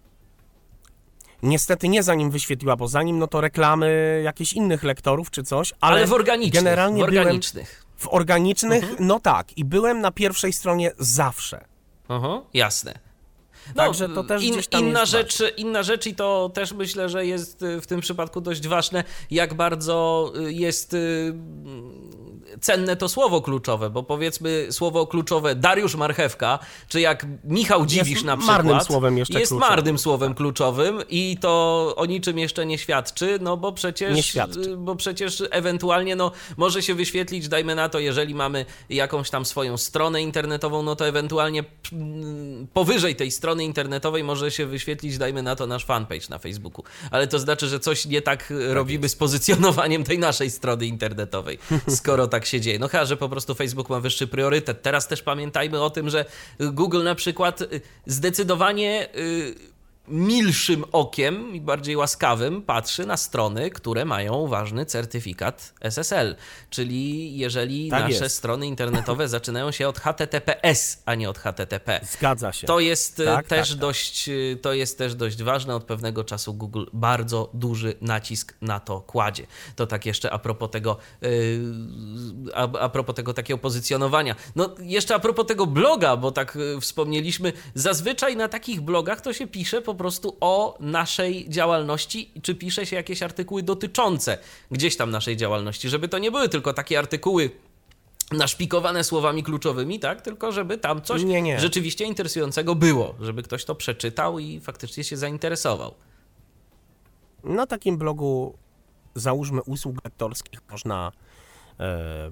Niestety 1.43 1.89
nie 1.89 2.03
zanim 2.03 2.31
wyświetliła, 2.31 2.77
bo 2.77 2.89
zanim 2.89 3.19
no 3.19 3.27
to 3.27 3.41
reklamy 3.41 4.21
jakichś 4.25 4.53
innych 4.53 4.83
lektorów 4.83 5.31
czy 5.31 5.43
coś, 5.43 5.73
ale, 5.81 5.97
ale 5.97 6.07
w 6.07 6.13
organicznych. 6.13 6.65
Generalnie 6.65 7.01
w 7.01 7.05
organicznych. 7.05 7.85
w 7.97 8.09
organicznych, 8.09 8.85
mhm. 8.85 9.07
no 9.07 9.21
tak. 9.21 9.59
I 9.59 9.65
byłem 9.65 10.01
na 10.01 10.11
pierwszej 10.11 10.53
stronie 10.53 10.93
zawsze. 10.99 11.65
Aha, 12.09 12.43
jasne. 12.55 13.09
No, 13.69 13.75
Także 13.75 14.09
to 14.09 14.25
też 14.25 14.43
in, 14.43 14.55
inna 14.81 15.05
rzecz, 15.05 15.39
inna 15.57 15.83
rzecz 15.83 16.07
i 16.07 16.15
to 16.15 16.51
też 16.55 16.73
myślę, 16.73 17.09
że 17.09 17.27
jest 17.27 17.65
w 17.83 17.87
tym 17.87 18.01
przypadku 18.01 18.41
dość 18.41 18.69
ważne, 18.69 19.05
jak 19.31 19.55
bardzo 19.55 20.33
jest 20.47 20.95
y, 20.95 21.35
cenne 22.61 22.97
to 22.97 23.09
słowo 23.09 23.43
kluczowe, 23.43 23.91
bo 23.91 24.03
powiedzmy 24.03 24.67
słowo 24.71 25.07
kluczowe 25.07 25.55
Dariusz 25.55 25.95
Marchewka, 25.95 26.59
czy 26.89 27.01
jak 27.01 27.27
Michał 27.45 27.87
Dziwisz 27.87 28.11
jest 28.11 28.25
na 28.25 28.37
przykład, 28.37 28.57
marnym 28.57 28.81
słowem 28.81 29.19
jeszcze 29.19 29.41
jest 29.41 29.51
kluczowym. 29.51 29.77
marnym 29.77 29.99
słowem 29.99 30.35
kluczowym 30.35 31.03
i 31.09 31.37
to 31.41 31.95
o 31.97 32.07
niczym 32.07 32.39
jeszcze 32.39 32.67
nie 32.67 32.79
świadczy, 32.79 33.39
no 33.41 33.57
bo 33.57 33.73
przecież, 33.73 34.17
nie 34.17 34.23
świadczy. 34.23 34.77
bo 34.77 34.97
przecież 34.97 35.43
ewentualnie 35.51 36.17
no, 36.17 36.33
może 36.57 36.83
się 36.83 36.95
wyświetlić, 36.95 37.49
dajmy 37.49 37.75
na 37.75 37.89
to, 37.89 37.99
jeżeli 37.99 38.35
mamy 38.35 38.65
jakąś 38.91 39.31
tam 39.31 39.45
swoją 39.45 39.77
stronę 39.77 40.23
internetową, 40.23 40.83
no 40.83 40.97
to 40.97 41.09
ewentualnie 41.09 41.65
powyżej 42.73 43.17
tej 43.17 43.31
strony 43.31 43.65
internetowej 43.65 44.25
może 44.25 44.51
się 44.51 44.67
wyświetlić, 44.67 45.19
dajmy 45.19 45.43
na 45.43 45.57
to, 45.57 45.67
nasz 45.67 45.85
fanpage 45.85 46.29
na 46.31 46.39
Facebooku. 46.39 46.85
Ale 47.11 47.27
to 47.27 47.39
znaczy, 47.39 47.69
że 47.69 47.81
coś 47.81 48.07
nie 48.07 48.23
tak, 48.23 48.39
tak 48.39 48.53
robimy 48.69 49.09
z 49.09 49.17
pozycjonowaniem 49.17 50.05
tej 50.05 50.19
naszej 50.19 50.51
strony 50.51 50.87
internetowej, 50.87 51.59
skoro 51.89 52.27
tak 52.27 52.38
tak 52.39 52.47
się 52.47 52.61
dzieje. 52.61 52.79
No 52.79 52.89
chyba, 52.89 53.05
że 53.05 53.17
po 53.17 53.29
prostu 53.29 53.55
Facebook 53.55 53.91
ma 53.91 54.01
wyższy 54.01 54.27
priorytet. 54.27 54.83
Teraz 54.83 55.09
też 55.09 55.23
pamiętajmy 55.23 55.83
o 55.83 55.91
tym, 55.91 56.11
że 56.11 56.25
Google 56.61 57.03
na 57.03 57.15
przykład 57.15 57.61
y, 57.61 57.81
zdecydowanie 58.07 59.09
milszym 60.11 60.85
okiem 60.93 61.55
i 61.55 61.61
bardziej 61.61 61.97
łaskawym 61.97 62.63
patrzy 62.63 63.07
na 63.07 63.17
strony, 63.17 63.71
które 63.71 64.05
mają 64.05 64.47
ważny 64.47 64.87
certyfikat 64.87 65.75
SSL. 65.81 66.37
Czyli 66.71 67.39
jeżeli 67.39 67.91
tak 67.91 68.03
nasze 68.03 68.25
jest. 68.25 68.37
strony 68.37 68.67
internetowe 68.67 69.29
zaczynają 69.39 69.71
się 69.71 69.89
od 69.89 69.99
HTTPS, 69.99 71.03
a 71.07 71.15
nie 71.15 71.31
od 71.31 71.39
HTTP. 71.39 72.01
Zgadza 72.03 72.53
się. 72.53 72.67
To 72.67 72.81
jest, 72.81 73.21
e, 73.21 73.25
tak, 73.25 73.47
też, 73.47 73.69
tak, 73.69 73.79
dość, 73.79 74.29
e, 74.29 74.33
to 74.63 74.73
jest 74.73 74.99
też 74.99 75.15
dość 75.15 75.43
ważne. 75.43 75.77
Od 75.77 75.85
pewnego 75.85 76.25
czasu 76.25 76.55
Google 76.55 76.85
bardzo 76.93 77.51
duży 77.55 77.95
nacisk 78.01 78.55
na 78.61 78.81
to 78.81 79.01
kładzie. 79.01 79.47
To 79.77 79.87
tak 79.87 80.07
jeszcze 80.07 80.31
a 80.31 80.39
propos 80.39 80.71
tego, 80.71 80.97
yy, 81.21 81.31
a, 82.55 82.63
a 82.63 82.89
propos 82.89 83.15
tego 83.15 83.35
takiego 83.35 83.59
pozycjonowania. 83.59 84.37
No 84.57 84.75
jeszcze 84.81 85.15
a 85.15 85.19
propos 85.19 85.47
tego 85.47 85.67
bloga, 85.67 86.17
bo 86.17 86.33
tak 86.33 86.59
wspomnieliśmy, 86.81 87.53
zazwyczaj 87.75 88.37
na 88.37 88.49
takich 88.49 88.81
blogach 88.81 89.21
to 89.21 89.33
się 89.33 89.47
pisze 89.47 89.83
po 89.83 89.95
prostu 89.99 90.37
o 90.41 90.77
naszej 90.81 91.49
działalności, 91.49 92.31
czy 92.43 92.55
pisze 92.55 92.87
się 92.87 92.97
jakieś 92.97 93.23
artykuły 93.23 93.63
dotyczące 93.63 94.39
gdzieś 94.71 94.97
tam 94.97 95.11
naszej 95.11 95.37
działalności, 95.37 95.89
żeby 95.89 96.09
to 96.09 96.19
nie 96.19 96.31
były 96.31 96.49
tylko 96.49 96.73
takie 96.73 96.99
artykuły 96.99 97.51
naszpikowane 98.33 99.05
słowami 99.05 99.43
kluczowymi, 99.43 99.99
tak? 100.01 100.23
Tylko 100.23 100.53
żeby 100.53 100.79
tam 100.79 101.03
coś 101.03 101.23
nie, 101.23 101.43
nie. 101.43 101.61
rzeczywiście 101.61 102.05
interesującego 102.05 102.75
było, 102.75 103.15
żeby 103.21 103.43
ktoś 103.43 103.65
to 103.65 103.75
przeczytał 103.75 104.39
i 104.39 104.61
faktycznie 104.61 105.05
się 105.05 105.17
zainteresował. 105.17 105.95
Na 107.45 107.67
takim 107.67 107.99
blogu 107.99 108.59
załóżmy 109.15 109.63
usług 109.63 110.05
lektorskich 110.05 110.61
można 110.71 111.13
e, 111.81 112.31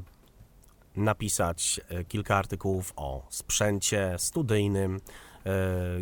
napisać 0.96 1.80
e, 1.88 2.04
kilka 2.04 2.36
artykułów 2.36 2.92
o 2.96 3.26
sprzęcie 3.30 4.14
studyjnym, 4.18 5.00
e, 5.46 5.50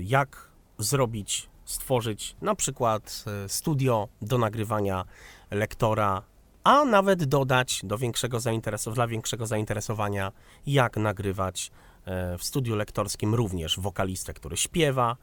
jak 0.00 0.48
zrobić 0.78 1.48
stworzyć 1.64 2.36
na 2.42 2.54
przykład 2.54 3.24
e, 3.44 3.48
studio 3.48 4.08
do 4.22 4.38
nagrywania 4.38 5.04
lektora, 5.50 6.22
a 6.64 6.84
nawet 6.84 7.24
dodać 7.24 7.80
do 7.84 7.98
większego 7.98 8.40
zainteresowania, 8.40 8.94
dla 8.94 9.06
większego 9.06 9.46
zainteresowania, 9.46 10.32
jak 10.66 10.96
nagrywać 10.96 11.70
e, 12.04 12.38
w 12.38 12.44
studiu 12.44 12.76
lektorskim 12.76 13.34
również 13.34 13.80
wokalistę, 13.80 14.34
który 14.34 14.56
śpiewa. 14.56 15.16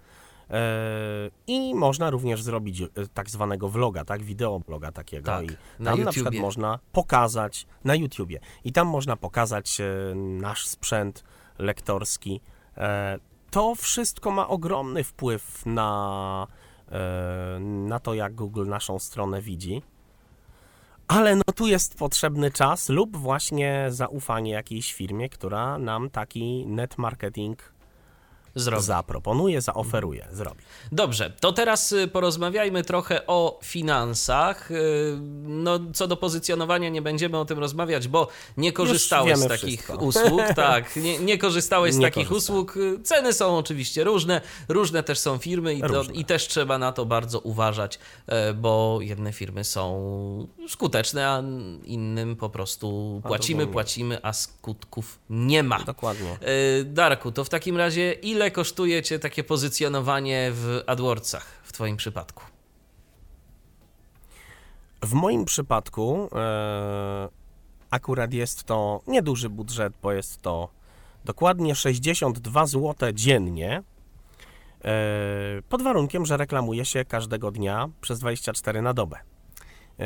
E, 0.49 0.63
I 1.47 1.75
można 1.75 2.09
również 2.09 2.43
zrobić 2.43 2.83
tak 3.13 3.29
zwanego 3.29 3.69
vloga, 3.69 4.05
tak, 4.05 4.23
wideobloga 4.23 4.91
takiego. 4.91 5.25
Tak, 5.25 5.45
I 5.45 5.47
tam 5.83 5.99
na, 5.99 6.05
na 6.05 6.11
przykład 6.11 6.35
można 6.35 6.79
pokazać 6.91 7.67
na 7.83 7.95
YouTubie. 7.95 8.39
I 8.63 8.71
tam 8.71 8.87
można 8.87 9.17
pokazać 9.17 9.77
nasz 10.15 10.67
sprzęt 10.67 11.23
lektorski 11.59 12.41
to 13.51 13.75
wszystko 13.75 14.31
ma 14.31 14.47
ogromny 14.47 15.03
wpływ 15.03 15.65
na, 15.65 16.47
e, 16.91 17.59
na 17.59 17.99
to, 17.99 18.13
jak 18.13 18.35
Google 18.35 18.67
naszą 18.67 18.99
stronę 18.99 19.41
widzi. 19.41 19.81
Ale 21.07 21.35
no 21.35 21.43
tu 21.55 21.67
jest 21.67 21.97
potrzebny 21.97 22.51
czas 22.51 22.89
lub 22.89 23.17
właśnie 23.17 23.85
zaufanie 23.89 24.51
jakiejś 24.51 24.93
firmie, 24.93 25.29
która 25.29 25.77
nam 25.77 26.09
taki 26.09 26.67
net 26.67 26.97
marketing 26.97 27.73
zrobi. 28.55 28.83
zaproponuje, 28.83 29.61
zaoferuje, 29.61 30.27
zrobi. 30.31 30.61
Dobrze, 30.91 31.33
to 31.39 31.51
teraz 31.51 31.91
y, 31.91 32.07
porozmawiajmy 32.07 32.83
trochę 32.83 33.27
o 33.27 33.59
finansach. 33.63 34.71
Y, 34.71 35.17
no, 35.43 35.79
co 35.93 36.07
do 36.07 36.17
pozycjonowania 36.17 36.89
nie 36.89 37.01
będziemy 37.01 37.37
o 37.37 37.45
tym 37.45 37.59
rozmawiać, 37.59 38.07
bo 38.07 38.27
nie 38.57 38.71
korzystałeś 38.71 39.37
z 39.37 39.47
takich 39.47 39.83
wszystko. 39.83 40.05
usług. 40.05 40.41
Tak, 40.55 40.95
nie, 40.95 41.19
nie 41.19 41.37
korzystałeś 41.37 41.93
z 41.93 41.97
nie 41.97 42.05
takich 42.05 42.31
usług. 42.31 42.75
Ceny 43.03 43.33
są 43.33 43.57
oczywiście 43.57 44.03
różne, 44.03 44.41
różne 44.69 45.03
też 45.03 45.19
są 45.19 45.37
firmy 45.37 45.73
i, 45.73 45.81
to, 45.81 46.03
i 46.13 46.25
też 46.25 46.47
trzeba 46.47 46.77
na 46.77 46.91
to 46.91 47.05
bardzo 47.05 47.39
uważać, 47.39 47.99
e, 48.27 48.53
bo 48.53 48.99
jedne 49.01 49.33
firmy 49.33 49.63
są 49.63 50.47
skuteczne, 50.67 51.27
a 51.27 51.43
innym 51.83 52.35
po 52.35 52.49
prostu 52.49 53.21
płacimy, 53.27 53.67
płacimy, 53.67 54.19
a 54.21 54.33
skutków 54.33 55.19
nie 55.29 55.63
ma. 55.63 55.83
Dokładnie. 55.83 56.37
E, 56.41 56.83
Darku, 56.83 57.31
to 57.31 57.43
w 57.43 57.49
takim 57.49 57.77
razie 57.77 58.13
ile 58.13 58.40
ile 58.41 58.51
kosztuje 58.51 59.03
Cię 59.03 59.19
takie 59.19 59.43
pozycjonowanie 59.43 60.51
w 60.53 60.83
AdWordsach 60.87 61.45
w 61.63 61.73
Twoim 61.73 61.97
przypadku? 61.97 62.43
W 65.01 65.13
moim 65.13 65.45
przypadku 65.45 66.29
e, 66.35 67.29
akurat 67.91 68.33
jest 68.33 68.63
to 68.63 69.01
nieduży 69.07 69.49
budżet, 69.49 69.93
bo 70.01 70.11
jest 70.11 70.41
to 70.41 70.69
dokładnie 71.25 71.75
62 71.75 72.65
zł 72.65 73.11
dziennie. 73.13 73.83
E, 74.83 74.93
pod 75.69 75.81
warunkiem, 75.81 76.25
że 76.25 76.37
reklamuje 76.37 76.85
się 76.85 77.05
każdego 77.05 77.51
dnia 77.51 77.89
przez 78.01 78.19
24 78.19 78.81
na 78.81 78.93
dobę. 78.93 79.17
E, 79.99 80.05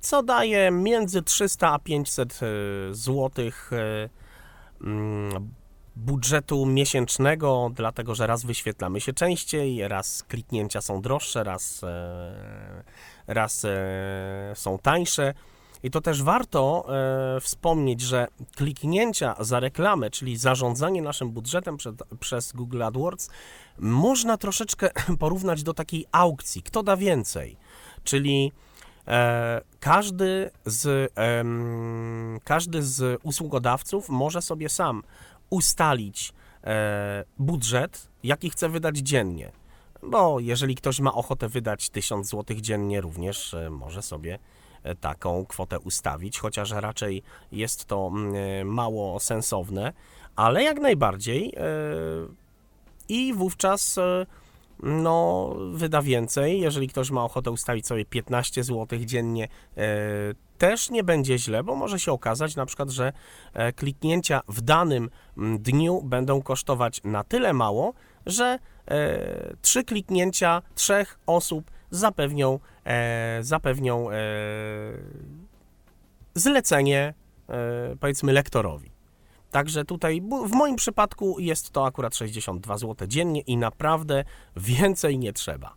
co 0.00 0.22
daje 0.22 0.70
między 0.70 1.22
300 1.22 1.72
a 1.72 1.78
500 1.78 2.40
zł 2.90 3.30
budżetu 5.96 6.66
miesięcznego, 6.66 7.70
dlatego 7.74 8.14
że 8.14 8.26
raz 8.26 8.44
wyświetlamy 8.44 9.00
się 9.00 9.12
częściej, 9.12 9.88
raz 9.88 10.22
kliknięcia 10.22 10.80
są 10.80 11.02
droższe, 11.02 11.44
raz, 11.44 11.84
e, 11.84 12.84
raz 13.26 13.64
e, 13.64 14.52
są 14.54 14.78
tańsze. 14.78 15.34
I 15.82 15.90
to 15.90 16.00
też 16.00 16.22
warto 16.22 16.86
e, 17.36 17.40
wspomnieć, 17.40 18.00
że 18.00 18.28
kliknięcia 18.56 19.34
za 19.40 19.60
reklamę, 19.60 20.10
czyli 20.10 20.36
zarządzanie 20.36 21.02
naszym 21.02 21.30
budżetem 21.30 21.76
przed, 21.76 22.02
przez 22.20 22.52
Google 22.52 22.82
AdWords, 22.82 23.30
można 23.78 24.36
troszeczkę 24.36 24.90
porównać 25.18 25.62
do 25.62 25.74
takiej 25.74 26.06
aukcji. 26.12 26.62
Kto 26.62 26.82
da 26.82 26.96
więcej? 26.96 27.56
Czyli 28.04 28.52
e, 29.08 29.60
każdy, 29.80 30.50
z, 30.64 31.12
e, 31.18 31.44
każdy 32.44 32.82
z 32.82 33.20
usługodawców 33.22 34.08
może 34.08 34.42
sobie 34.42 34.68
sam 34.68 35.02
ustalić 35.50 36.32
e, 36.64 37.24
budżet, 37.38 38.08
jaki 38.24 38.50
chce 38.50 38.68
wydać 38.68 38.98
dziennie. 38.98 39.52
Bo 40.02 40.40
jeżeli 40.40 40.74
ktoś 40.74 41.00
ma 41.00 41.14
ochotę 41.14 41.48
wydać 41.48 41.90
1000 41.90 42.28
zł 42.28 42.56
dziennie, 42.60 43.00
również 43.00 43.54
e, 43.54 43.70
może 43.70 44.02
sobie 44.02 44.38
e, 44.82 44.94
taką 44.94 45.46
kwotę 45.46 45.78
ustawić, 45.78 46.38
chociaż 46.38 46.70
raczej 46.70 47.22
jest 47.52 47.84
to 47.84 48.10
mm, 48.14 48.68
mało 48.68 49.20
sensowne, 49.20 49.92
ale 50.36 50.62
jak 50.62 50.80
najbardziej 50.80 51.54
i 53.08 53.34
wówczas 53.34 53.98
no, 54.82 55.50
wyda 55.72 56.02
więcej. 56.02 56.60
Jeżeli 56.60 56.88
ktoś 56.88 57.10
ma 57.10 57.24
ochotę 57.24 57.50
ustawić 57.50 57.86
sobie 57.86 58.04
15 58.04 58.64
zł 58.64 58.98
dziennie, 58.98 59.48
też 60.60 60.90
nie 60.90 61.04
będzie 61.04 61.38
źle, 61.38 61.64
bo 61.64 61.76
może 61.76 61.98
się 61.98 62.12
okazać 62.12 62.56
na 62.56 62.66
przykład, 62.66 62.90
że 62.90 63.12
e, 63.52 63.72
kliknięcia 63.72 64.40
w 64.48 64.60
danym 64.60 65.10
dniu 65.58 66.02
będą 66.02 66.42
kosztować 66.42 67.00
na 67.04 67.24
tyle 67.24 67.52
mało, 67.52 67.94
że 68.26 68.58
e, 68.86 69.56
trzy 69.62 69.84
kliknięcia 69.84 70.62
trzech 70.74 71.18
osób 71.26 71.70
zapewnią, 71.90 72.58
e, 72.84 73.38
zapewnią 73.40 74.08
zlecenie, 76.34 77.14
powiedzmy, 78.00 78.32
lektorowi. 78.32 78.89
Także 79.50 79.84
tutaj 79.84 80.20
w 80.46 80.52
moim 80.52 80.76
przypadku 80.76 81.36
jest 81.38 81.70
to 81.70 81.86
akurat 81.86 82.16
62 82.16 82.78
zł 82.78 83.08
dziennie 83.08 83.40
i 83.40 83.56
naprawdę 83.56 84.24
więcej 84.56 85.18
nie 85.18 85.32
trzeba. 85.32 85.74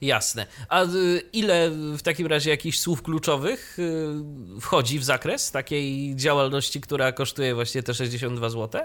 Jasne. 0.00 0.46
A 0.68 0.84
y, 0.84 1.22
ile 1.32 1.70
w 1.70 2.02
takim 2.02 2.26
razie 2.26 2.50
jakichś 2.50 2.78
słów 2.78 3.02
kluczowych 3.02 3.78
y, 3.78 4.60
wchodzi 4.60 4.98
w 4.98 5.04
zakres 5.04 5.50
takiej 5.50 6.16
działalności, 6.16 6.80
która 6.80 7.12
kosztuje 7.12 7.54
właśnie 7.54 7.82
te 7.82 7.94
62 7.94 8.50
zł? 8.50 8.82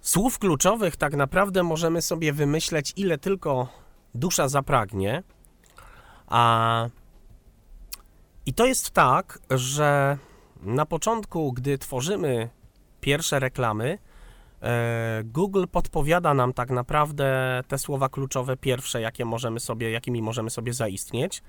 Słów 0.00 0.38
kluczowych 0.38 0.96
tak 0.96 1.16
naprawdę 1.16 1.62
możemy 1.62 2.02
sobie 2.02 2.32
wymyśleć, 2.32 2.92
ile 2.96 3.18
tylko 3.18 3.68
dusza 4.14 4.48
zapragnie. 4.48 5.22
A 6.26 6.88
i 8.46 8.54
to 8.54 8.66
jest 8.66 8.90
tak, 8.90 9.38
że 9.50 10.18
na 10.66 10.86
początku, 10.86 11.52
gdy 11.52 11.78
tworzymy 11.78 12.48
pierwsze 13.00 13.38
reklamy, 13.38 13.98
E, 14.62 15.22
Google 15.24 15.64
podpowiada 15.72 16.34
nam 16.34 16.52
tak 16.52 16.70
naprawdę 16.70 17.60
te 17.68 17.78
słowa 17.78 18.08
kluczowe 18.08 18.56
pierwsze, 18.56 19.00
jakie 19.00 19.24
możemy 19.24 19.60
sobie, 19.60 19.90
jakimi 19.90 20.22
możemy 20.22 20.50
sobie 20.50 20.72
zaistnieć, 20.72 21.42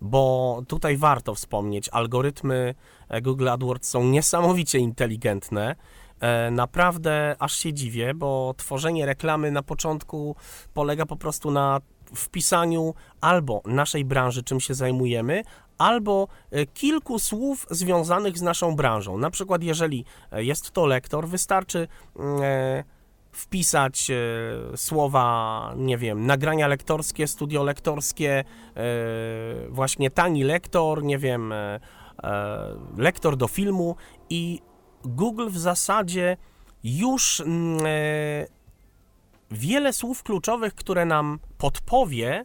bo 0.00 0.62
tutaj 0.68 0.96
warto 0.96 1.34
wspomnieć, 1.34 1.88
algorytmy 1.88 2.74
e, 3.08 3.22
Google 3.22 3.48
AdWords 3.48 3.88
są 3.88 4.04
niesamowicie 4.04 4.78
inteligentne. 4.78 5.76
E, 6.20 6.50
naprawdę 6.50 7.36
aż 7.38 7.56
się 7.56 7.72
dziwię, 7.72 8.14
bo 8.14 8.54
tworzenie 8.56 9.06
reklamy 9.06 9.50
na 9.50 9.62
początku 9.62 10.36
polega 10.74 11.06
po 11.06 11.16
prostu 11.16 11.50
na 11.50 11.80
wpisaniu 12.14 12.94
albo 13.20 13.62
naszej 13.64 14.04
branży, 14.04 14.42
czym 14.42 14.60
się 14.60 14.74
zajmujemy, 14.74 15.42
albo 15.80 16.28
e, 16.50 16.66
kilku 16.66 17.18
słów 17.18 17.66
związanych 17.70 18.38
z 18.38 18.42
naszą 18.42 18.76
branżą. 18.76 19.18
Na 19.18 19.30
przykład, 19.30 19.62
jeżeli 19.62 20.04
e, 20.32 20.44
jest 20.44 20.70
to 20.70 20.86
lektor, 20.86 21.28
wystarczy 21.28 21.88
mm, 22.16 22.42
e, 22.42 22.84
wpisać 23.32 24.10
słowa, 24.76 25.74
nie 25.76 25.98
wiem, 25.98 26.26
nagrania 26.26 26.68
lektorskie, 26.68 27.26
studio 27.26 27.64
lektorskie, 27.64 28.44
właśnie 29.68 30.10
tani 30.10 30.44
lektor, 30.44 31.02
nie 31.02 31.18
wiem, 31.18 31.54
lektor 32.96 33.36
do 33.36 33.48
filmu 33.48 33.96
i 34.30 34.60
Google 35.04 35.48
w 35.48 35.58
zasadzie 35.58 36.36
już 36.84 37.40
mm, 37.40 37.78
wiele 39.50 39.92
słów 39.92 40.22
kluczowych, 40.22 40.74
które 40.74 41.04
nam 41.04 41.38
podpowie, 41.58 42.44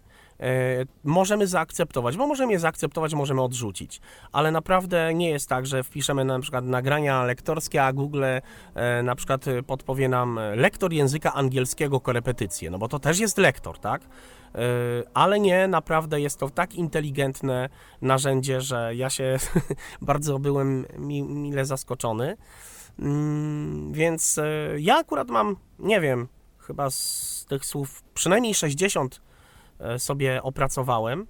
możemy 1.04 1.48
zaakceptować, 1.48 2.18
bo 2.18 2.28
możemy 2.28 2.52
je 2.54 2.60
zaakceptować, 2.60 3.14
możemy 3.14 3.42
odrzucić, 3.42 4.02
ale 4.32 4.52
naprawdę 4.52 5.14
nie 5.14 5.30
jest 5.30 5.50
tak, 5.50 5.66
że 5.66 5.84
wpiszemy 5.84 6.26
na 6.26 6.40
przykład 6.40 6.66
nagrania 6.66 7.24
lektorskie, 7.24 7.84
a 7.84 7.94
Google 7.94 8.24
e, 8.24 9.04
na 9.04 9.16
przykład 9.16 9.48
e, 9.48 9.64
podpowie 9.64 10.10
nam 10.10 10.38
e, 10.38 10.56
lektor 10.56 10.94
języka 10.94 11.34
angielskiego 11.34 12.00
korepetycje, 12.00 12.70
no 12.70 12.78
bo 12.78 12.88
to 12.88 13.00
też 13.00 13.20
jest 13.20 13.38
lektor, 13.38 13.80
tak? 13.80 14.02
E, 14.02 14.08
Ale 15.14 15.40
nie, 15.40 15.68
naprawdę 15.68 16.22
jest 16.22 16.40
to 16.40 16.50
tak 16.50 16.76
inteligentne 16.76 17.70
narzędzie, 18.02 18.62
że 18.62 18.96
ja 18.96 19.10
się 19.10 19.38
bardzo 20.02 20.40
byłem 20.40 20.86
mi, 20.98 21.24
mile 21.24 21.66
zaskoczony. 21.66 22.38
Mm, 23.00 23.94
Więc 23.94 24.38
e, 24.38 24.70
ja 24.80 24.98
akurat 24.98 25.30
mam, 25.30 25.56
nie 25.80 26.02
wiem, 26.02 26.28
chyba 26.60 26.90
z 26.90 27.46
tych 27.50 27.66
słów 27.66 28.04
przynajmniej 28.14 28.54
60 28.54 29.16
e, 29.16 29.35
sobie 29.98 30.44
opracowałem, 30.44 31.28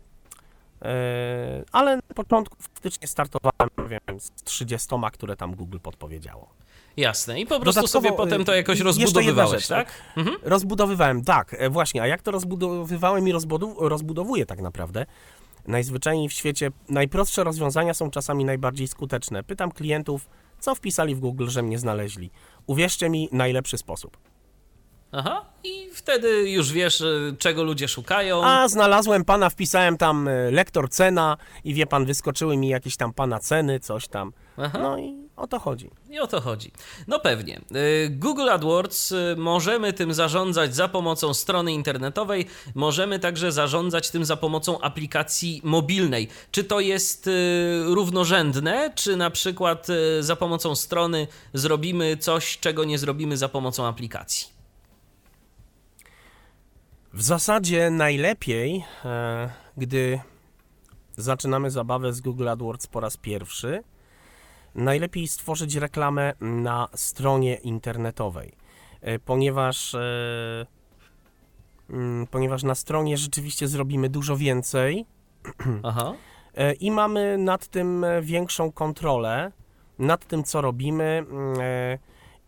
e, 0.82 1.64
ale 1.72 1.96
na 1.96 2.16
początku 2.16 2.58
faktycznie 2.60 3.08
startowałem, 3.08 3.70
wiem, 3.88 4.20
z 4.20 4.32
30, 4.44 4.88
które 5.14 5.36
tam 5.36 5.56
Google 5.56 5.78
podpowiedziało. 5.80 6.50
Jasne. 6.98 7.40
I 7.40 7.46
po 7.46 7.60
prostu 7.60 7.82
Dodatkowo, 7.82 8.08
sobie 8.08 8.18
potem 8.18 8.46
to 8.46 8.54
y, 8.54 8.58
jakoś 8.58 8.80
rozbudowywałeś, 8.80 9.52
rzecz, 9.52 9.68
tak? 9.68 9.92
Mhm. 10.18 10.38
Rozbudowywałem, 10.44 11.24
tak, 11.24 11.56
e, 11.60 11.70
właśnie. 11.70 12.02
A 12.02 12.08
jak 12.08 12.22
to 12.22 12.32
rozbudowywałem 12.32 13.28
i 13.28 13.32
rozbudow 13.32 13.76
rozbudowuję 13.80 14.46
tak 14.46 14.62
naprawdę? 14.62 15.06
Najzwyczajniej 15.68 16.30
w 16.30 16.34
świecie 16.34 16.72
najprostsze 16.90 17.44
rozwiązania 17.44 17.94
są 17.94 18.12
czasami 18.12 18.46
najbardziej 18.46 18.88
skuteczne. 18.88 19.44
Pytam 19.44 19.72
klientów, 19.72 20.30
co 20.60 20.76
wpisali 20.76 21.16
w 21.16 21.20
Google, 21.20 21.48
że 21.48 21.62
mnie 21.62 21.80
znaleźli. 21.80 22.32
Uwierzcie 22.68 23.10
mi, 23.10 23.30
najlepszy 23.32 23.78
sposób. 23.78 24.18
Aha. 25.16 25.46
I 25.64 25.90
wtedy 25.94 26.50
już 26.52 26.72
wiesz, 26.72 27.02
y, 27.02 27.36
czego 27.40 27.64
ludzie 27.64 27.88
szukają. 27.88 28.44
A 28.44 28.68
znalazłem 28.68 29.26
pana, 29.26 29.50
wpisałem 29.50 29.98
tam 29.98 30.28
e, 30.28 30.52
lektor 30.52 30.90
cena 30.90 31.38
i 31.64 31.74
wie 31.74 31.88
pan, 31.88 32.06
wyskoczyły 32.06 32.58
mi 32.58 32.70
jakieś 32.70 32.98
tam 32.98 33.14
pana 33.14 33.40
ceny, 33.40 33.80
coś 33.80 34.08
tam. 34.08 34.34
Aha. 34.58 34.80
No 34.82 34.98
i 34.98 35.26
o 35.36 35.48
to 35.48 35.60
chodzi. 35.60 35.90
I 36.10 36.20
o 36.20 36.28
to 36.28 36.42
chodzi. 36.42 36.72
No 37.08 37.20
pewnie. 37.20 37.62
Y, 37.76 38.10
Google 38.10 38.50
AdWords 38.50 39.12
y, 39.12 39.36
możemy 39.38 39.94
tym 39.94 40.14
zarządzać 40.14 40.76
za 40.76 40.88
pomocą 40.88 41.34
strony 41.34 41.74
internetowej, 41.74 42.46
możemy 42.76 43.20
także 43.20 43.52
zarządzać 43.52 44.12
tym 44.12 44.26
za 44.26 44.38
pomocą 44.38 44.82
aplikacji 44.82 45.62
mobilnej. 45.64 46.28
Czy 46.52 46.64
to 46.64 46.80
jest 46.80 47.28
y, 47.28 47.32
równorzędne, 47.86 48.92
czy 48.96 49.18
na 49.18 49.30
przykład 49.30 49.88
y, 49.90 50.24
za 50.24 50.36
pomocą 50.36 50.76
strony 50.76 51.28
zrobimy 51.54 52.18
coś, 52.18 52.58
czego 52.58 52.84
nie 52.84 52.98
zrobimy 52.98 53.38
za 53.38 53.50
pomocą 53.50 53.86
aplikacji? 53.86 54.55
W 57.16 57.22
zasadzie 57.22 57.90
najlepiej, 57.90 58.86
e, 59.06 59.50
gdy 59.78 60.20
zaczynamy 61.18 61.72
zabawę 61.72 62.14
z 62.14 62.22
Google 62.22 62.50
AdWords 62.50 62.88
po 62.88 63.00
raz 63.00 63.18
pierwszy, 63.18 63.84
najlepiej 64.76 65.28
stworzyć 65.28 65.76
reklamę 65.76 66.34
na 66.42 66.88
stronie 66.94 67.56
internetowej, 67.56 68.54
e, 69.02 69.20
ponieważ, 69.20 69.96
e, 69.96 70.66
mm, 71.90 72.28
ponieważ 72.28 72.64
na 72.64 72.76
stronie 72.76 73.18
rzeczywiście 73.18 73.68
zrobimy 73.68 74.10
dużo 74.10 74.38
więcej 74.38 75.06
Aha. 75.84 76.14
i 76.80 76.92
mamy 76.92 77.38
nad 77.38 77.68
tym 77.68 78.06
większą 78.22 78.72
kontrolę, 78.72 79.52
nad 80.00 80.26
tym 80.28 80.44
co 80.44 80.62
robimy 80.62 81.04
mm, 81.04 81.58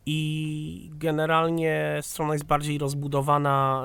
i 0.10 0.90
generalnie 0.94 2.00
strona 2.02 2.34
jest 2.34 2.46
bardziej 2.46 2.78
rozbudowana, 2.78 3.84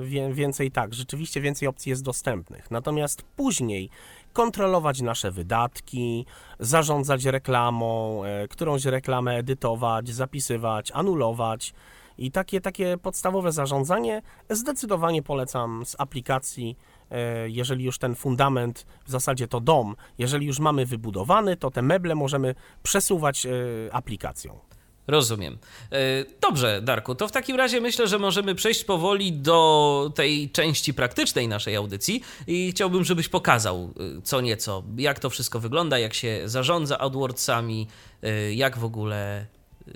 e, 0.00 0.32
więcej 0.32 0.70
tak, 0.70 0.94
rzeczywiście 0.94 1.40
więcej 1.40 1.68
opcji 1.68 1.90
jest 1.90 2.02
dostępnych. 2.02 2.70
Natomiast 2.70 3.22
później 3.22 3.90
kontrolować 4.32 5.00
nasze 5.00 5.30
wydatki, 5.30 6.26
zarządzać 6.58 7.24
reklamą, 7.24 8.24
e, 8.24 8.48
którąś 8.48 8.84
reklamę 8.84 9.36
edytować, 9.36 10.08
zapisywać, 10.08 10.92
anulować. 10.94 11.74
I 12.18 12.30
takie, 12.30 12.60
takie 12.60 12.98
podstawowe 12.98 13.52
zarządzanie 13.52 14.22
zdecydowanie 14.50 15.22
polecam 15.22 15.86
z 15.86 15.96
aplikacji, 15.98 16.78
e, 17.10 17.48
jeżeli 17.48 17.84
już 17.84 17.98
ten 17.98 18.14
fundament, 18.14 18.86
w 19.06 19.10
zasadzie 19.10 19.48
to 19.48 19.60
dom, 19.60 19.96
jeżeli 20.18 20.46
już 20.46 20.58
mamy 20.58 20.86
wybudowany, 20.86 21.56
to 21.56 21.70
te 21.70 21.82
meble 21.82 22.14
możemy 22.14 22.54
przesuwać 22.82 23.46
aplikacją. 23.92 24.67
Rozumiem. 25.08 25.58
E, 25.92 26.24
Dobrze, 26.40 26.82
Darku, 26.82 27.14
to 27.14 27.28
w 27.28 27.32
takim 27.32 27.56
razie 27.56 27.80
myślę, 27.80 28.08
że 28.08 28.18
możemy 28.18 28.54
przejść 28.54 28.84
powoli 28.84 29.32
do 29.32 30.12
tej 30.14 30.50
części 30.50 30.94
praktycznej 30.94 31.48
naszej 31.48 31.76
audycji 31.76 32.22
i 32.46 32.70
chciałbym, 32.70 33.04
żebyś 33.04 33.28
pokazał 33.28 33.94
e, 34.18 34.22
co 34.22 34.40
nieco, 34.40 34.82
jak 34.96 35.18
to 35.18 35.30
wszystko 35.30 35.60
wygląda, 35.60 35.98
jak 35.98 36.14
się 36.14 36.42
zarządza 36.44 36.98
AdWordsami, 36.98 37.88
e, 38.22 38.54
jak 38.54 38.78
w 38.78 38.84
ogóle 38.84 39.46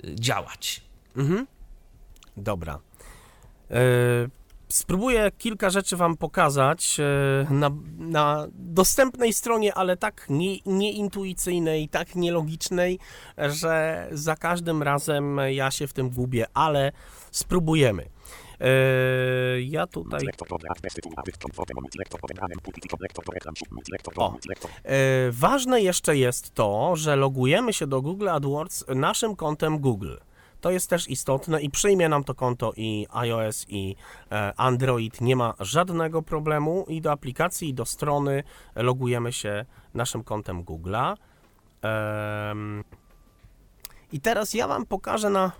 działać. 0.03 0.81
Mhm. 1.17 1.47
Dobra. 2.37 2.79
Spróbuję 4.73 5.31
kilka 5.37 5.69
rzeczy 5.69 5.97
Wam 5.97 6.17
pokazać 6.17 6.99
e, 6.99 7.53
na, 7.53 7.71
na 7.97 8.47
dostępnej 8.53 9.33
stronie, 9.33 9.73
ale 9.73 9.97
tak 9.97 10.25
nie, 10.29 10.57
nieintuicyjnej, 10.65 11.89
tak 11.89 12.15
nielogicznej, 12.15 12.99
że 13.37 14.07
za 14.11 14.35
każdym 14.35 14.83
razem 14.83 15.39
ja 15.49 15.71
się 15.71 15.87
w 15.87 15.93
tym 15.93 16.09
gubię, 16.09 16.45
ale 16.53 16.91
spróbujemy. 17.31 18.05
E, 18.59 19.61
ja 19.61 19.87
tutaj. 19.87 20.19
O. 24.15 24.37
E, 24.83 25.31
ważne 25.31 25.81
jeszcze 25.81 26.17
jest 26.17 26.53
to, 26.53 26.95
że 26.95 27.15
logujemy 27.15 27.73
się 27.73 27.87
do 27.87 28.01
Google 28.01 28.29
AdWords 28.29 28.85
naszym 28.95 29.35
kontem 29.35 29.79
Google. 29.79 30.15
To 30.63 30.71
jest 30.71 30.89
też 30.89 31.09
istotne 31.09 31.61
i 31.61 31.69
przyjmie 31.69 32.09
nam 32.09 32.23
to 32.23 32.35
konto 32.35 32.73
i 32.77 33.07
iOS 33.09 33.65
i 33.69 33.95
e, 34.31 34.53
Android. 34.57 35.21
Nie 35.21 35.35
ma 35.35 35.53
żadnego 35.59 36.21
problemu 36.21 36.85
i 36.89 37.01
do 37.01 37.11
aplikacji 37.11 37.69
i 37.69 37.73
do 37.73 37.85
strony 37.85 38.43
logujemy 38.75 39.33
się 39.33 39.65
naszym 39.93 40.23
kontem 40.23 40.63
Google'a. 40.63 41.15
I 44.11 44.19
teraz 44.19 44.53
ja 44.53 44.67
Wam 44.67 44.85
pokażę 44.85 45.29
na. 45.29 45.51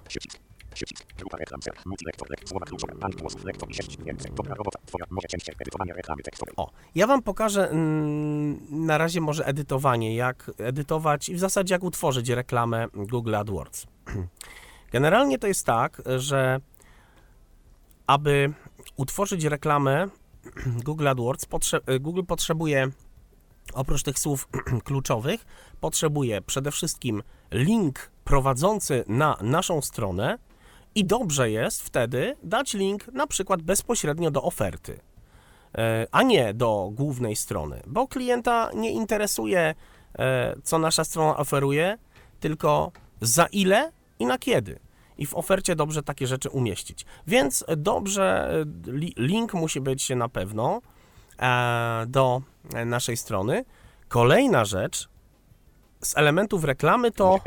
O, 6.57 6.71
ja 6.95 7.07
Wam 7.07 7.21
pokażę 7.21 7.69
mm, 7.69 8.85
na 8.85 8.97
razie 8.97 9.21
może 9.21 9.45
edytowanie, 9.45 10.15
jak 10.15 10.51
edytować 10.57 11.29
i 11.29 11.35
w 11.35 11.39
zasadzie 11.39 11.75
jak 11.75 11.83
utworzyć 11.83 12.29
reklamę 12.29 12.87
Google 12.93 13.35
AdWords. 13.35 13.85
Generalnie 14.93 15.39
to 15.39 15.47
jest 15.47 15.65
tak, 15.65 16.01
że 16.17 16.59
aby 18.07 18.53
utworzyć 18.95 19.43
reklamę 19.43 20.07
Google 20.85 21.07
AdWords, 21.07 21.45
potrze- 21.45 21.99
Google 21.99 22.23
potrzebuje 22.23 22.91
oprócz 23.73 24.03
tych 24.03 24.19
słów 24.19 24.47
kluczowych, 24.87 25.45
potrzebuje 25.79 26.41
przede 26.41 26.71
wszystkim 26.71 27.23
link 27.51 28.11
prowadzący 28.23 29.03
na 29.07 29.37
naszą 29.41 29.81
stronę 29.81 30.37
i 30.95 31.05
dobrze 31.05 31.51
jest 31.51 31.81
wtedy 31.81 32.35
dać 32.43 32.73
link 32.73 33.07
na 33.07 33.27
przykład 33.27 33.61
bezpośrednio 33.61 34.31
do 34.31 34.43
oferty 34.43 34.99
e, 35.75 36.07
a 36.11 36.23
nie 36.23 36.53
do 36.53 36.89
głównej 36.93 37.35
strony, 37.35 37.81
bo 37.87 38.07
klienta 38.07 38.69
nie 38.75 38.91
interesuje, 38.91 39.75
e, 40.19 40.55
co 40.63 40.79
nasza 40.79 41.03
strona 41.03 41.37
oferuje, 41.37 41.97
tylko 42.39 42.91
za 43.21 43.45
ile 43.45 43.91
i 44.23 44.25
na 44.25 44.37
kiedy. 44.37 44.79
I 45.17 45.25
w 45.25 45.35
ofercie 45.35 45.75
dobrze 45.75 46.03
takie 46.03 46.27
rzeczy 46.27 46.49
umieścić. 46.49 47.05
Więc 47.27 47.65
dobrze, 47.77 48.53
e, 48.87 48.91
li- 48.91 49.13
link 49.17 49.53
musi 49.53 49.81
być 49.81 50.09
na 50.09 50.29
pewno 50.29 50.81
e, 51.39 52.05
do 52.07 52.41
naszej 52.85 53.17
strony. 53.17 53.65
Kolejna 54.07 54.65
rzecz 54.65 55.09
z 56.03 56.17
elementów 56.17 56.63
reklamy 56.63 57.11
to. 57.11 57.39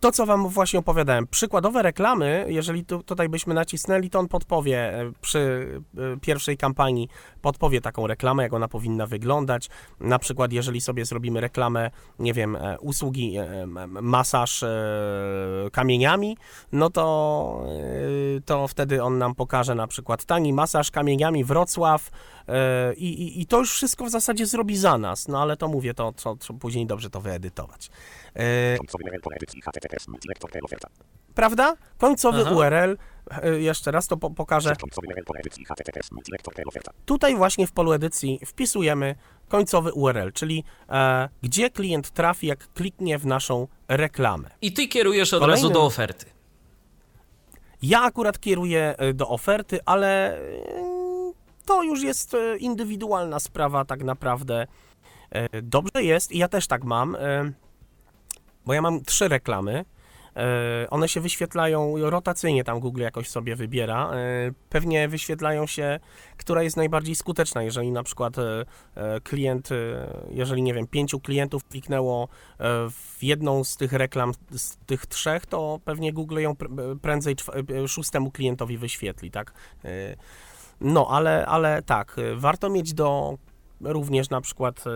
To, 0.00 0.12
co 0.12 0.26
wam 0.26 0.48
właśnie 0.48 0.78
opowiadałem, 0.78 1.26
przykładowe 1.26 1.82
reklamy, 1.82 2.46
jeżeli 2.48 2.84
tu, 2.84 3.02
tutaj 3.02 3.28
byśmy 3.28 3.54
nacisnęli, 3.54 4.10
to 4.10 4.18
on 4.18 4.28
podpowie 4.28 5.00
e, 5.00 5.12
przy 5.20 5.68
e, 5.96 6.16
pierwszej 6.20 6.56
kampanii, 6.56 7.08
podpowie 7.42 7.80
taką 7.80 8.06
reklamę, 8.06 8.42
jak 8.42 8.52
ona 8.52 8.68
powinna 8.68 9.06
wyglądać. 9.06 9.68
Na 10.00 10.18
przykład, 10.18 10.52
jeżeli 10.52 10.80
sobie 10.80 11.04
zrobimy 11.04 11.40
reklamę, 11.40 11.90
nie 12.18 12.34
wiem, 12.34 12.56
e, 12.56 12.78
usługi, 12.80 13.36
masaż 13.86 14.64
kamieniami, 15.72 16.36
no 16.72 16.90
to, 16.90 17.66
to 18.44 18.68
wtedy 18.68 19.02
on 19.02 19.18
nam 19.18 19.34
pokaże 19.34 19.74
na 19.74 19.86
przykład 19.86 20.24
tani 20.24 20.52
masaż 20.52 20.90
kamieniami 20.90 21.44
Wrocław 21.44 22.10
i, 22.96 23.08
i, 23.08 23.40
i 23.40 23.46
to 23.46 23.58
już 23.58 23.72
wszystko 23.72 24.04
w 24.04 24.10
zasadzie 24.10 24.46
zrobi 24.46 24.76
za 24.76 24.98
nas, 24.98 25.28
no 25.28 25.42
ale 25.42 25.56
to 25.56 25.68
mówię, 25.68 25.94
to, 25.94 26.12
to, 26.12 26.36
to 26.36 26.54
później 26.54 26.86
dobrze 26.86 27.10
to 27.10 27.20
wyedytować. 27.20 27.90
E, 28.34 28.76
prawda? 31.34 31.76
Końcowy 31.98 32.42
Aha. 32.46 32.54
URL, 32.54 32.96
e, 33.42 33.60
jeszcze 33.60 33.90
raz 33.90 34.06
to 34.06 34.16
po 34.16 34.30
pokażę. 34.30 34.76
Tutaj 37.04 37.36
właśnie 37.36 37.66
w 37.66 37.72
polu 37.72 37.92
edycji 37.92 38.40
wpisujemy 38.46 39.14
końcowy 39.48 39.92
URL, 39.92 40.32
czyli 40.32 40.64
e, 40.88 41.28
gdzie 41.42 41.70
klient 41.70 42.10
trafi, 42.10 42.46
jak 42.46 42.72
kliknie 42.72 43.18
w 43.18 43.26
naszą 43.26 43.68
reklamę. 43.88 44.50
I 44.62 44.72
ty 44.72 44.88
kierujesz 44.88 45.34
od 45.34 45.42
Kolejny- 45.42 45.62
razu 45.62 45.70
do 45.70 45.84
oferty. 45.84 46.26
Ja 47.82 48.02
akurat 48.02 48.40
kieruję 48.40 48.94
e, 48.98 49.12
do 49.12 49.28
oferty, 49.28 49.80
ale 49.84 50.38
e, 50.38 50.93
to 51.66 51.82
już 51.82 52.02
jest 52.02 52.34
e, 52.34 52.56
indywidualna 52.56 53.40
sprawa 53.40 53.84
tak 53.84 54.04
naprawdę. 54.04 54.66
E, 55.30 55.62
Dobrze 55.62 56.02
jest 56.02 56.32
i 56.32 56.38
ja 56.38 56.48
też 56.48 56.66
tak 56.66 56.84
mam, 56.84 57.16
e, 57.16 57.52
bo 58.66 58.74
ja 58.74 58.82
mam 58.82 59.02
trzy 59.02 59.28
reklamy. 59.28 59.84
One 60.90 61.08
się 61.08 61.20
wyświetlają 61.20 61.94
rotacyjnie, 62.10 62.64
tam 62.64 62.80
Google 62.80 63.00
jakoś 63.00 63.28
sobie 63.28 63.56
wybiera. 63.56 64.10
Pewnie 64.68 65.08
wyświetlają 65.08 65.66
się, 65.66 66.00
która 66.36 66.62
jest 66.62 66.76
najbardziej 66.76 67.14
skuteczna. 67.14 67.62
Jeżeli 67.62 67.92
na 67.92 68.02
przykład 68.02 68.36
klient, 69.22 69.68
jeżeli 70.30 70.62
nie 70.62 70.74
wiem, 70.74 70.86
pięciu 70.86 71.20
klientów 71.20 71.68
kliknęło 71.68 72.28
w 72.90 73.22
jedną 73.22 73.64
z 73.64 73.76
tych 73.76 73.92
reklam, 73.92 74.32
z 74.56 74.76
tych 74.76 75.06
trzech, 75.06 75.46
to 75.46 75.80
pewnie 75.84 76.12
Google 76.12 76.38
ją 76.38 76.52
pr- 76.52 76.98
prędzej 77.00 77.36
szóstemu 77.88 78.30
klientowi 78.30 78.78
wyświetli, 78.78 79.30
tak? 79.30 79.52
No, 80.84 81.06
ale, 81.10 81.46
ale 81.46 81.82
tak, 81.82 82.16
e, 82.18 82.36
warto 82.36 82.70
mieć 82.70 82.94
do 82.94 83.38
również 83.80 84.30
na 84.30 84.40
przykład 84.40 84.84
e, 84.86 84.90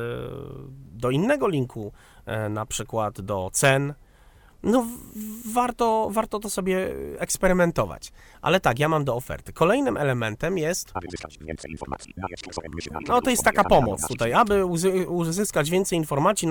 do 0.92 1.10
innego 1.10 1.48
linku, 1.48 1.92
e, 2.26 2.48
na 2.48 2.66
przykład 2.66 3.20
do 3.20 3.50
cen. 3.52 3.94
No, 4.62 4.86
warto, 5.54 6.08
warto 6.12 6.38
to 6.38 6.50
sobie 6.50 6.94
eksperymentować. 7.18 8.12
Ale 8.42 8.60
tak, 8.60 8.78
ja 8.78 8.88
mam 8.88 9.04
do 9.04 9.14
oferty. 9.16 9.52
Kolejnym 9.52 9.96
elementem 9.96 10.58
jest 10.58 10.90
Aby 10.94 11.06
uzyskać 11.06 11.38
więcej 11.38 11.70
informacji. 11.70 12.14
No 13.08 13.20
to 13.20 13.30
jest 13.30 13.44
taka 13.44 13.64
pomoc 13.64 14.08
tutaj. 14.08 14.32
Aby 14.32 14.64
uzy- 14.64 15.06
uzyskać 15.06 15.70
więcej 15.70 15.98
informacji, 15.98 16.48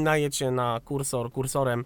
najedź 0.00 0.40
na 0.52 0.80
kursor, 0.84 1.32
kursorem, 1.32 1.84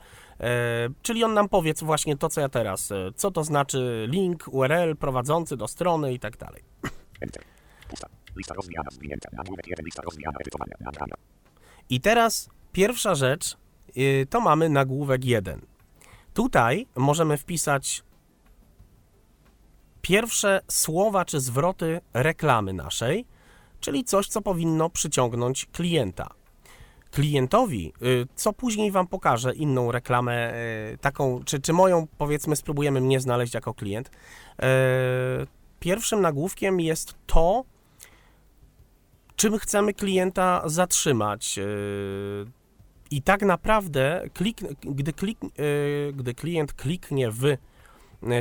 czyli 1.02 1.24
on 1.24 1.34
nam 1.34 1.48
powie 1.48 1.74
właśnie 1.82 2.16
to, 2.16 2.28
co 2.28 2.40
ja 2.40 2.48
teraz, 2.48 2.92
e, 2.92 3.10
co 3.16 3.30
to 3.30 3.44
znaczy 3.44 4.06
link, 4.10 4.44
URL 4.50 4.96
prowadzący 4.96 5.56
do 5.56 5.68
strony 5.68 6.12
i 6.12 6.18
tak 6.18 6.36
dalej. 6.36 6.62
Enter. 7.20 7.42
Pusta. 7.88 8.08
Lista 8.36 8.54
rozwijana. 8.54 8.90
Zwinięta. 8.90 9.28
Nagłówek 9.32 9.66
1. 9.66 9.84
Lista 9.84 10.02
rozwijana. 10.02 10.38
Edytowania. 10.40 10.76
Nagrania. 10.80 11.14
I 11.90 12.00
teraz 12.00 12.48
pierwsza 12.72 13.14
rzecz, 13.14 13.56
y, 13.96 14.26
to 14.30 14.40
mamy 14.40 14.68
nagłówek 14.68 15.24
1. 15.24 15.60
Tutaj 16.34 16.86
możemy 16.96 17.36
wpisać 17.36 18.02
pierwsze 20.02 20.60
słowa 20.68 21.24
czy 21.24 21.40
zwroty 21.40 22.00
reklamy 22.14 22.72
naszej, 22.72 23.26
czyli 23.80 24.04
coś, 24.04 24.28
co 24.28 24.42
powinno 24.42 24.90
przyciągnąć 24.90 25.66
klienta. 25.66 26.28
Klientowi, 27.12 27.92
y, 28.02 28.26
co 28.34 28.52
później 28.52 28.90
Wam 28.90 29.06
pokażę, 29.06 29.54
inną 29.54 29.92
reklamę, 29.92 30.54
y, 30.92 30.98
taką, 30.98 31.44
czy, 31.44 31.60
czy 31.60 31.72
moją, 31.72 32.06
powiedzmy, 32.18 32.56
spróbujemy 32.56 33.00
mnie 33.00 33.20
znaleźć 33.20 33.54
jako 33.54 33.74
klient. 33.74 34.08
y, 34.08 34.12
Pierwszym 35.80 36.20
nagłówkiem 36.20 36.80
jest 36.80 37.14
to, 37.26 37.64
czym 39.36 39.58
chcemy 39.58 39.94
klienta 39.94 40.62
zatrzymać. 40.64 41.58
I 43.10 43.22
tak 43.22 43.42
naprawdę, 43.42 44.22
klik, 44.34 44.60
gdy, 44.80 45.12
klik, 45.12 45.38
gdy 46.12 46.34
klient 46.34 46.72
kliknie 46.72 47.30
w 47.30 47.56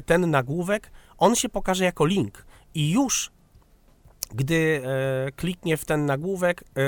ten 0.05 0.31
nagłówek, 0.31 0.91
on 1.17 1.35
się 1.35 1.49
pokaże 1.49 1.83
jako 1.83 2.05
link. 2.05 2.45
I 2.73 2.91
już 2.91 3.31
gdy 4.35 4.81
yy, 5.25 5.31
kliknie 5.31 5.77
w 5.77 5.85
ten 5.85 6.05
nagłówek, 6.05 6.63
yy, 6.75 6.83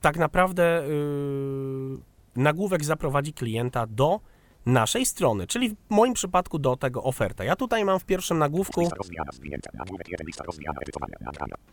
tak 0.00 0.16
naprawdę 0.16 0.84
yy, 0.88 1.98
nagłówek 2.36 2.84
zaprowadzi 2.84 3.32
klienta 3.32 3.86
do 3.86 4.20
naszej 4.66 5.06
strony, 5.06 5.46
czyli 5.46 5.70
w 5.70 5.74
moim 5.90 6.14
przypadku 6.14 6.58
do 6.58 6.76
tego 6.76 7.02
oferta. 7.02 7.44
Ja 7.44 7.56
tutaj 7.56 7.84
mam 7.84 8.00
w 8.00 8.04
pierwszym 8.04 8.38
nagłówku 8.38 8.80
Lista 8.80 8.96
rozwijana. 8.96 9.32
Zwinięta. 9.32 9.70
Nagłówek 9.74 10.08
1. 10.08 10.26
Lista 10.26 10.44
rozwijana. 10.44 10.78
Edytowania. 10.82 11.16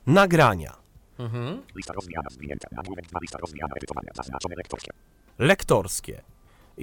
Nagrania. 0.08 0.74
Mhm. 1.20 1.62
Lista 1.76 1.94
rozwijana. 1.94 2.30
Zwinięta. 2.30 2.68
Nagłówek 2.72 3.08
2. 3.08 3.20
Lista 3.22 3.38
rozwijana. 3.38 3.74
Edytowania. 3.78 4.12
Zaznaczone 4.16 4.56
lektorskie. 4.56 6.22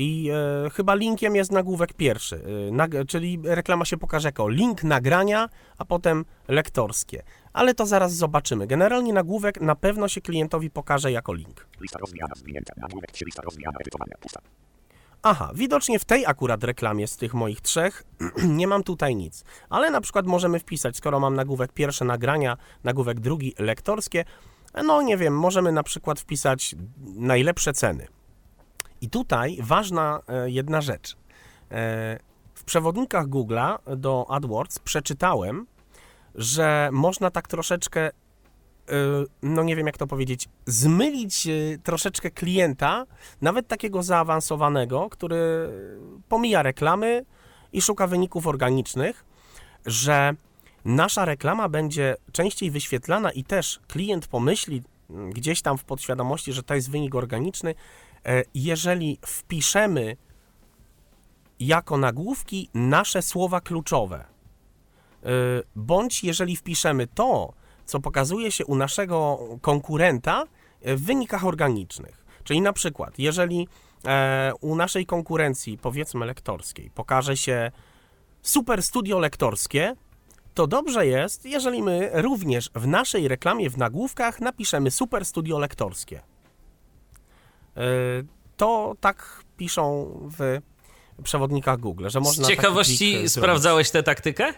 I 0.00 0.30
e, 0.66 0.70
chyba 0.70 0.94
linkiem 0.94 1.36
jest 1.36 1.52
nagłówek 1.52 1.92
pierwszy, 1.92 2.36
e, 2.36 2.72
nag- 2.72 3.06
czyli 3.06 3.38
reklama 3.44 3.84
się 3.84 3.96
pokaże 3.96 4.28
jako 4.28 4.48
link 4.48 4.84
nagrania, 4.84 5.48
a 5.78 5.84
potem 5.84 6.24
lektorskie. 6.48 7.22
Ale 7.52 7.74
to 7.74 7.86
zaraz 7.86 8.14
zobaczymy. 8.14 8.66
Generalnie 8.66 9.12
nagłówek 9.12 9.60
na 9.60 9.74
pewno 9.74 10.08
się 10.08 10.20
klientowi 10.20 10.70
pokaże 10.70 11.12
jako 11.12 11.34
link. 11.34 11.66
Lista 11.80 11.98
rozwijana. 11.98 12.34
Zwinięta. 12.36 12.72
Nagłówek 12.76 13.12
3. 13.12 13.24
Lista 13.24 13.42
rozwijana. 13.42 13.78
Edytowania. 13.80 14.14
Pusta. 14.20 14.40
Aha, 15.22 15.50
widocznie 15.54 15.98
w 15.98 16.04
tej 16.04 16.26
akurat 16.26 16.64
reklamie 16.64 17.06
z 17.06 17.16
tych 17.16 17.34
moich 17.34 17.60
trzech 17.60 18.04
nie 18.58 18.66
mam 18.66 18.82
tutaj 18.82 19.16
nic. 19.16 19.44
Ale 19.70 19.90
na 19.90 20.00
przykład 20.00 20.26
możemy 20.26 20.58
wpisać, 20.58 20.96
skoro 20.96 21.20
mam 21.20 21.34
nagłówek 21.34 21.72
pierwsze 21.72 22.04
nagrania, 22.04 22.56
nagłówek 22.84 23.20
drugi 23.20 23.54
lektorskie, 23.58 24.24
no 24.84 25.02
nie 25.02 25.16
wiem, 25.16 25.38
możemy 25.38 25.72
na 25.72 25.82
przykład 25.82 26.20
wpisać 26.20 26.74
najlepsze 27.16 27.72
ceny. 27.72 28.06
I 29.00 29.10
tutaj 29.10 29.58
ważna 29.62 30.20
e, 30.28 30.50
jedna 30.50 30.80
rzecz. 30.80 31.16
E, 31.70 32.18
W 32.54 32.64
przewodnikach 32.64 33.26
Google'a 33.26 33.96
do 33.96 34.26
AdWords 34.28 34.78
przeczytałem, 34.78 35.66
że 36.34 36.88
można 36.92 37.30
tak 37.30 37.48
troszeczkę, 37.48 38.06
e, 38.06 38.12
no 39.42 39.62
nie 39.62 39.76
wiem 39.76 39.86
jak 39.86 39.98
to 39.98 40.06
powiedzieć, 40.06 40.48
zmylić 40.66 41.48
troszeczkę 41.82 42.30
klienta, 42.30 43.06
nawet 43.40 43.68
takiego 43.68 44.02
zaawansowanego, 44.02 45.08
który 45.10 45.68
pomija 46.28 46.62
reklamy 46.62 47.24
i 47.72 47.82
szuka 47.82 48.06
wyników 48.06 48.46
organicznych, 48.46 49.24
że 49.86 50.34
nasza 50.84 51.24
reklama 51.24 51.68
będzie 51.68 52.16
częściej 52.32 52.70
wyświetlana 52.70 53.30
i 53.32 53.44
też 53.44 53.80
klient 53.88 54.26
pomyśli 54.26 54.82
gdzieś 55.10 55.62
tam 55.62 55.78
w 55.78 55.84
podświadomości, 55.84 56.52
że 56.52 56.62
to 56.62 56.74
jest 56.74 56.90
wynik 56.90 57.14
organiczny, 57.14 57.74
jeżeli 58.54 59.18
wpiszemy 59.26 60.16
jako 61.60 61.98
nagłówki 61.98 62.70
nasze 62.74 63.22
słowa 63.22 63.60
kluczowe. 63.60 64.18
E, 64.18 65.28
Bądź 65.76 66.24
jeżeli 66.24 66.56
wpiszemy 66.56 67.06
to, 67.06 67.52
co 67.84 68.00
pokazuje 68.00 68.52
się 68.52 68.66
u 68.66 68.74
naszego 68.74 69.38
konkurenta 69.60 70.44
e, 70.82 70.96
w 70.96 71.02
wynikach 71.02 71.46
organicznych. 71.46 72.24
Czyli 72.44 72.60
na 72.60 72.72
przykład, 72.72 73.18
jeżeli 73.18 73.68
e, 74.04 74.52
u 74.60 74.76
naszej 74.76 75.06
konkurencji, 75.06 75.78
powiedzmy 75.78 76.26
lektorskiej, 76.26 76.90
pokaże 76.90 77.36
się 77.36 77.70
super 78.42 78.82
studio 78.82 79.18
lektorskie, 79.18 79.96
to 80.54 80.66
dobrze 80.66 81.06
jest, 81.06 81.44
jeżeli 81.44 81.82
my 81.82 82.10
również 82.12 82.70
w 82.74 82.86
naszej 82.86 83.28
reklamie 83.28 83.70
w 83.70 83.76
nagłówkach 83.76 84.40
napiszemy 84.40 84.90
super 84.90 85.24
studio 85.24 85.58
lektorskie. 85.58 86.20
E, 87.78 87.80
To 88.56 88.94
tak 89.00 89.42
piszą 89.56 90.10
w 90.38 90.60
przewodnikach 91.22 91.80
Google, 91.80 92.08
że 92.08 92.20
można 92.20 92.44
Z 92.44 92.48
ciekawości 92.48 93.14
e, 93.16 93.28
sprawdzałeś 93.28 93.90
tę 93.90 94.02
taktykę? 94.02 94.52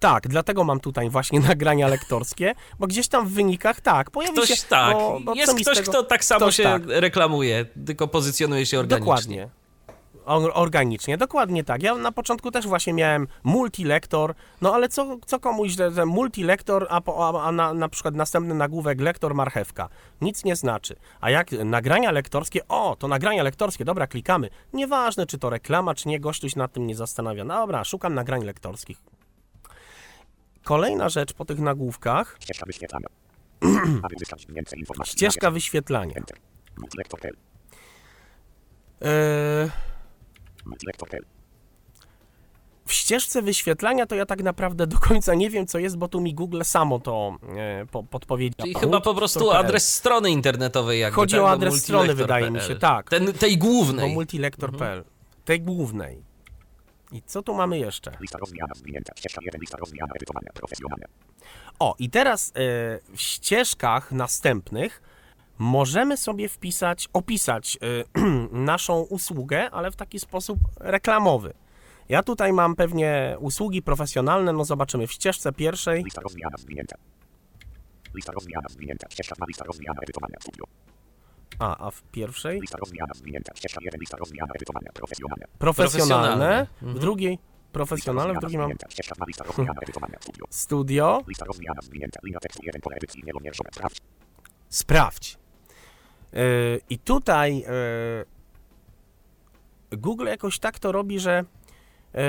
Tak, 0.00 0.28
dlatego 0.28 0.64
mam 0.64 0.80
tutaj 0.80 1.10
właśnie 1.10 1.40
nagrania 1.50 1.88
lektorskie, 1.88 2.54
bo 2.78 2.86
gdzieś 2.86 3.08
tam 3.08 3.28
w 3.28 3.32
wynikach 3.32 3.80
tak, 3.80 4.10
pojawi 4.10 4.36
Ktoś 4.36 4.48
się... 4.48 4.66
tak. 4.68 4.92
bo- 4.96 5.20
bo 5.20 5.34
Jest 5.34 5.54
ktoś, 5.54 5.76
tego- 5.78 5.90
kto 5.90 6.02
tak 6.02 6.24
samo 6.24 6.50
się 6.50 6.62
tak. 6.62 6.82
reklamuje, 6.86 7.66
tylko 7.86 8.08
pozycjonuje 8.08 8.66
się 8.66 8.78
organicznie. 8.80 9.06
Dokładnie. 9.06 9.48
Or- 10.24 10.50
organicznie, 10.54 11.18
dokładnie 11.18 11.64
tak. 11.64 11.82
Ja 11.82 11.94
na 11.94 12.12
początku 12.12 12.50
też 12.50 12.66
właśnie 12.66 12.92
miałem 12.92 13.28
multilektor, 13.44 14.34
no 14.60 14.74
ale 14.74 14.88
co, 14.88 15.16
co 15.26 15.40
komuś, 15.40 15.72
że, 15.72 15.90
że 15.90 16.06
multilektor, 16.06 16.86
a, 16.90 17.00
po, 17.00 17.44
a, 17.44 17.52
na, 17.52 17.74
na 17.74 17.88
przykład 17.88 18.14
następny 18.14 18.54
nagłówek 18.54 19.00
lektor 19.00 19.34
marchewka. 19.34 19.88
Nic 20.20 20.44
nie 20.44 20.56
znaczy. 20.56 20.96
A 21.20 21.30
jak 21.30 21.52
nagrania 21.52 22.10
lektorskie, 22.10 22.68
o, 22.68 22.96
to 22.98 23.08
nagrania 23.08 23.42
lektorskie, 23.42 23.84
dobra, 23.84 24.06
klikamy. 24.06 24.50
Nieważne, 24.72 25.26
czy 25.26 25.38
to 25.38 25.50
reklama, 25.50 25.94
czy 25.94 26.08
nie, 26.08 26.20
gościuś 26.20 26.56
nad 26.56 26.72
tym 26.72 26.86
nie 26.86 26.94
zastanawia. 26.94 27.44
No 27.44 27.54
Dobra, 27.54 27.84
szukam 27.84 28.14
nagrań 28.14 28.44
lektorskich. 28.44 28.98
Kolejna 30.64 31.08
rzecz 31.08 31.32
po 31.32 31.44
tych 31.44 31.58
nagłówkach, 31.58 32.36
Ścieżka 32.40 32.66
wyświetlania. 32.66 33.08
Aby 34.02 34.14
zyskać 34.18 34.46
więcej 34.48 34.78
informacji. 34.78 35.12
ścieżka 35.12 35.50
wyświetlania. 35.50 36.14
Multilektor.pl. 36.76 37.36
Yy. 39.00 39.93
W 42.86 42.92
ścieżce 42.92 43.42
wyświetlania 43.42 44.06
to 44.06 44.14
ja 44.14 44.26
tak 44.26 44.42
naprawdę 44.42 44.86
do 44.86 44.98
końca 44.98 45.34
nie 45.34 45.50
wiem, 45.50 45.66
co 45.66 45.78
jest, 45.78 45.96
bo 45.96 46.08
tu 46.08 46.20
mi 46.20 46.34
Google 46.34 46.62
samo 46.64 47.00
to 47.00 47.36
e, 47.56 47.86
po, 47.86 48.02
podpowiedziało. 48.02 48.62
Czyli 48.62 48.74
chyba 48.74 49.00
po 49.00 49.14
prostu 49.14 49.50
adres 49.50 49.94
strony 49.94 50.30
internetowej. 50.30 51.00
Jakby, 51.00 51.16
Chodzi 51.16 51.32
tak, 51.32 51.40
o 51.40 51.44
bo 51.44 51.50
adres 51.50 51.82
strony, 51.82 52.14
wydaje 52.14 52.50
mi 52.50 52.60
się, 52.60 52.76
tak. 52.76 53.10
Ten, 53.10 53.32
tej 53.32 53.58
głównej. 53.58 54.14
multilektor.pl. 54.14 55.04
Tej 55.44 55.60
głównej. 55.60 56.22
I 57.12 57.22
co 57.22 57.42
tu 57.42 57.54
mamy 57.54 57.78
jeszcze? 57.78 58.12
Lista 58.20 58.38
rozwijana 58.38 58.74
zwinięta. 58.74 59.12
Ścieżka 59.16 59.40
1. 59.44 59.60
Lista 59.60 59.76
rozwijana 59.78 60.12
edytowania. 60.16 60.50
Profesjonalne. 60.54 61.06
O, 61.78 61.94
i 61.98 62.10
teraz 62.10 62.48
e, 62.48 62.52
w 63.16 63.20
ścieżkach 63.20 64.12
następnych 64.12 65.02
możemy 65.64 66.16
sobie 66.16 66.48
wpisać, 66.48 67.08
opisać 67.12 67.78
e, 68.16 68.20
naszą 68.70 69.00
usługę, 69.00 69.70
ale 69.70 69.90
w 69.90 69.96
taki 69.96 70.20
sposób 70.20 70.58
reklamowy. 70.80 71.54
Ja 72.08 72.22
tutaj 72.22 72.52
mam 72.52 72.76
pewnie 72.76 73.36
usługi 73.40 73.82
profesjonalne, 73.82 74.52
no 74.52 74.64
zobaczymy 74.64 75.06
w 75.06 75.12
ścieżce 75.12 75.52
pierwszej. 75.52 76.04
Lista 76.04 76.20
rozwijana 76.20 76.56
zwinięta. 76.56 76.96
Lista 78.14 78.32
rozwijana 78.32 78.68
zwinięta. 78.68 79.06
Ścieżka 79.10 79.34
2. 79.34 79.46
Lista 79.48 79.64
rozwijana 79.64 80.00
edytowania. 80.02 80.36
Studio. 80.40 80.64
A, 81.58 81.86
a 81.86 81.90
w 81.90 82.02
pierwszej? 82.02 82.60
Lista 82.60 82.78
rozwijana 82.78 83.14
zwinięta. 83.14 83.52
Ścieżka 83.56 83.80
1. 83.82 84.00
Lista 84.00 84.16
rozwijana 84.16 84.52
edytowania. 84.54 84.90
Profesjonalne. 84.94 85.46
Profesjonalne. 85.58 86.66
W 86.82 86.98
drugiej 86.98 87.38
profesjonalne, 87.72 88.34
w 88.34 88.40
drugiej 88.40 88.58
mam 88.58 88.66
Zwinięta. 88.66 88.90
Ścieżka 88.90 89.14
2. 89.14 89.24
Lista 89.26 89.44
rozwijana 89.44 89.80
edytowania. 89.82 90.18
Studio. 90.20 90.46
studio. 90.50 91.22
Lista 91.28 91.44
rozwijana 91.44 91.80
zwinięta. 91.82 92.20
Linia 92.24 92.40
tekstu 92.40 92.62
1. 92.66 92.80
Pole 92.80 92.96
edycji 92.96 93.22
nielomierzone. 93.26 93.70
Sprawdź. 94.68 95.43
Yy, 96.34 96.80
I 96.90 96.98
tutaj 96.98 97.56
yy, 99.90 99.98
Google 99.98 100.26
jakoś 100.26 100.58
tak 100.58 100.78
to 100.78 100.92
robi, 100.92 101.20
że 101.20 101.44
yy, 102.14 102.20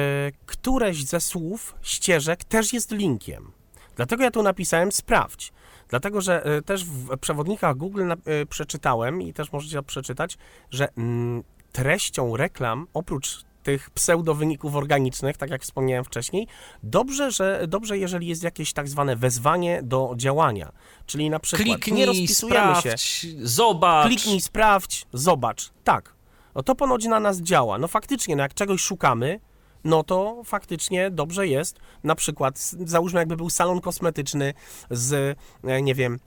któreś 0.46 1.06
ze 1.06 1.22
słów, 1.22 1.76
ścieżek 1.82 2.44
też 2.44 2.74
jest 2.74 2.92
linkiem. 2.92 3.52
Dlatego 3.96 4.24
ja 4.24 4.32
tu 4.32 4.44
napisałem 4.44 4.92
sprawdź. 4.92 5.54
Dlatego, 5.90 6.22
że 6.22 6.62
też 6.66 6.86
w 6.86 7.18
przewodnikach 7.18 7.78
Google 7.78 8.12
przeczytałem 8.50 9.22
i 9.22 9.34
też 9.34 9.52
możecie 9.52 9.84
przeczytać, 9.84 10.38
że 10.72 10.88
mm, 10.98 11.44
treścią 11.72 12.38
reklam, 12.38 12.88
oprócz 12.94 13.46
tych 13.66 13.90
pseudowyników 13.90 14.76
organicznych, 14.76 15.38
tak 15.38 15.50
jak 15.50 15.62
wspomniałem 15.62 16.06
wcześniej, 16.06 16.48
dobrze, 16.84 17.32
że, 17.32 17.66
dobrze, 17.68 17.98
jeżeli 17.98 18.28
jest 18.28 18.44
jakieś 18.44 18.74
tak 18.74 18.88
zwane 18.90 19.16
wezwanie 19.16 19.82
do 19.84 20.14
działania. 20.16 20.72
Czyli 21.06 21.30
na 21.30 21.40
przykład 21.40 21.68
nie 21.68 21.76
Kliknij, 21.76 22.06
rozpisujemy 22.06 22.76
się. 22.76 22.82
sprawdź, 22.82 23.28
zobacz. 23.42 24.08
Kliknij, 24.08 24.42
sprawdź, 24.42 25.06
zobacz. 25.14 25.72
Tak. 25.84 26.16
No 26.56 26.64
to 26.64 26.76
ponoć 26.76 27.06
na 27.06 27.20
nas 27.20 27.42
działa. 27.42 27.78
No 27.78 27.88
faktycznie, 27.88 28.36
no 28.36 28.44
jak 28.44 28.54
czegoś 28.54 28.82
szukamy, 28.82 29.40
no 29.84 30.04
to 30.04 30.42
faktycznie 30.46 31.12
dobrze 31.12 31.48
jest. 31.48 31.80
Na 32.04 32.16
przykład, 32.16 32.60
załóżmy, 32.86 33.20
jakby 33.20 33.38
był 33.38 33.50
salon 33.50 33.82
kosmetyczny 33.82 34.54
z, 34.92 35.38
e, 35.64 35.82
nie 35.82 35.96
wiem, 35.96 36.20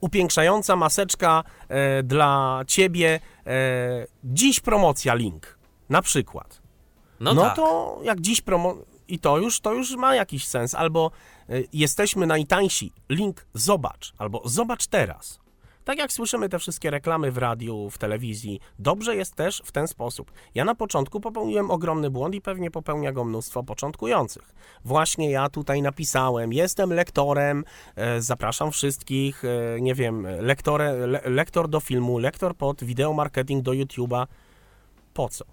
upiększająca 0.00 0.76
maseczka 0.76 1.44
e, 1.68 2.02
dla 2.02 2.62
ciebie. 2.66 3.20
E, 3.46 4.06
dziś 4.24 4.60
promocja 4.60 5.14
link. 5.14 5.58
Na 5.88 6.02
przykład. 6.02 6.59
No, 7.20 7.34
No, 7.34 7.42
tak. 7.42 7.56
to 7.56 7.98
jak 8.02 8.20
dziś 8.20 8.40
promo... 8.40 8.76
I 9.08 9.18
to 9.18 9.38
już, 9.38 9.60
to 9.60 9.72
już 9.72 9.96
ma 9.96 10.14
jakiś 10.14 10.46
sens. 10.46 10.74
Albo 10.74 11.10
y, 11.50 11.68
jesteśmy 11.72 12.26
najtańsi, 12.26 12.92
link 13.08 13.46
zobacz, 13.54 14.12
albo 14.18 14.42
zobacz 14.44 14.86
teraz. 14.86 15.40
Tak 15.84 15.98
jak 15.98 16.12
słyszymy 16.12 16.48
te 16.48 16.58
wszystkie 16.58 16.90
reklamy 16.90 17.32
w 17.32 17.38
radiu, 17.38 17.90
w 17.90 17.98
telewizji, 17.98 18.60
dobrze 18.78 19.16
jest 19.16 19.34
też 19.34 19.62
w 19.64 19.72
ten 19.72 19.88
sposób. 19.88 20.32
Ja 20.54 20.64
na 20.64 20.74
początku 20.74 21.20
popełniłem 21.20 21.70
ogromny 21.70 22.10
błąd 22.10 22.34
i 22.34 22.40
pewnie 22.40 22.70
popełnia 22.70 23.12
go 23.12 23.24
mnóstwo 23.24 23.62
początkujących. 23.62 24.54
Właśnie 24.84 25.30
ja 25.30 25.48
tutaj 25.48 25.82
napisałem, 25.82 26.52
jestem 26.52 26.92
lektorem, 26.92 27.64
e, 27.96 28.22
zapraszam 28.22 28.70
wszystkich, 28.70 29.42
e, 29.44 29.80
nie 29.80 29.94
wiem, 29.94 30.26
lektore, 30.40 30.92
le, 31.06 31.20
lektor 31.24 31.68
do 31.68 31.80
filmu, 31.80 32.18
lektor 32.18 32.56
pod 32.56 32.84
wideo 32.84 33.12
marketing 33.12 33.62
do 33.62 33.72
YouTube'a. 33.72 34.26
Po 35.14 35.28
co? 35.28 35.44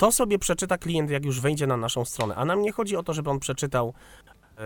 To 0.00 0.12
sobie 0.12 0.38
przeczyta 0.38 0.78
klient, 0.78 1.10
jak 1.10 1.24
już 1.24 1.40
wejdzie 1.40 1.66
na 1.66 1.76
naszą 1.76 2.04
stronę. 2.04 2.34
A 2.34 2.44
nam 2.44 2.62
nie 2.62 2.72
chodzi 2.72 2.96
o 2.96 3.02
to, 3.02 3.12
żeby 3.14 3.30
on 3.30 3.40
przeczytał, 3.40 3.94
e, 4.58 4.62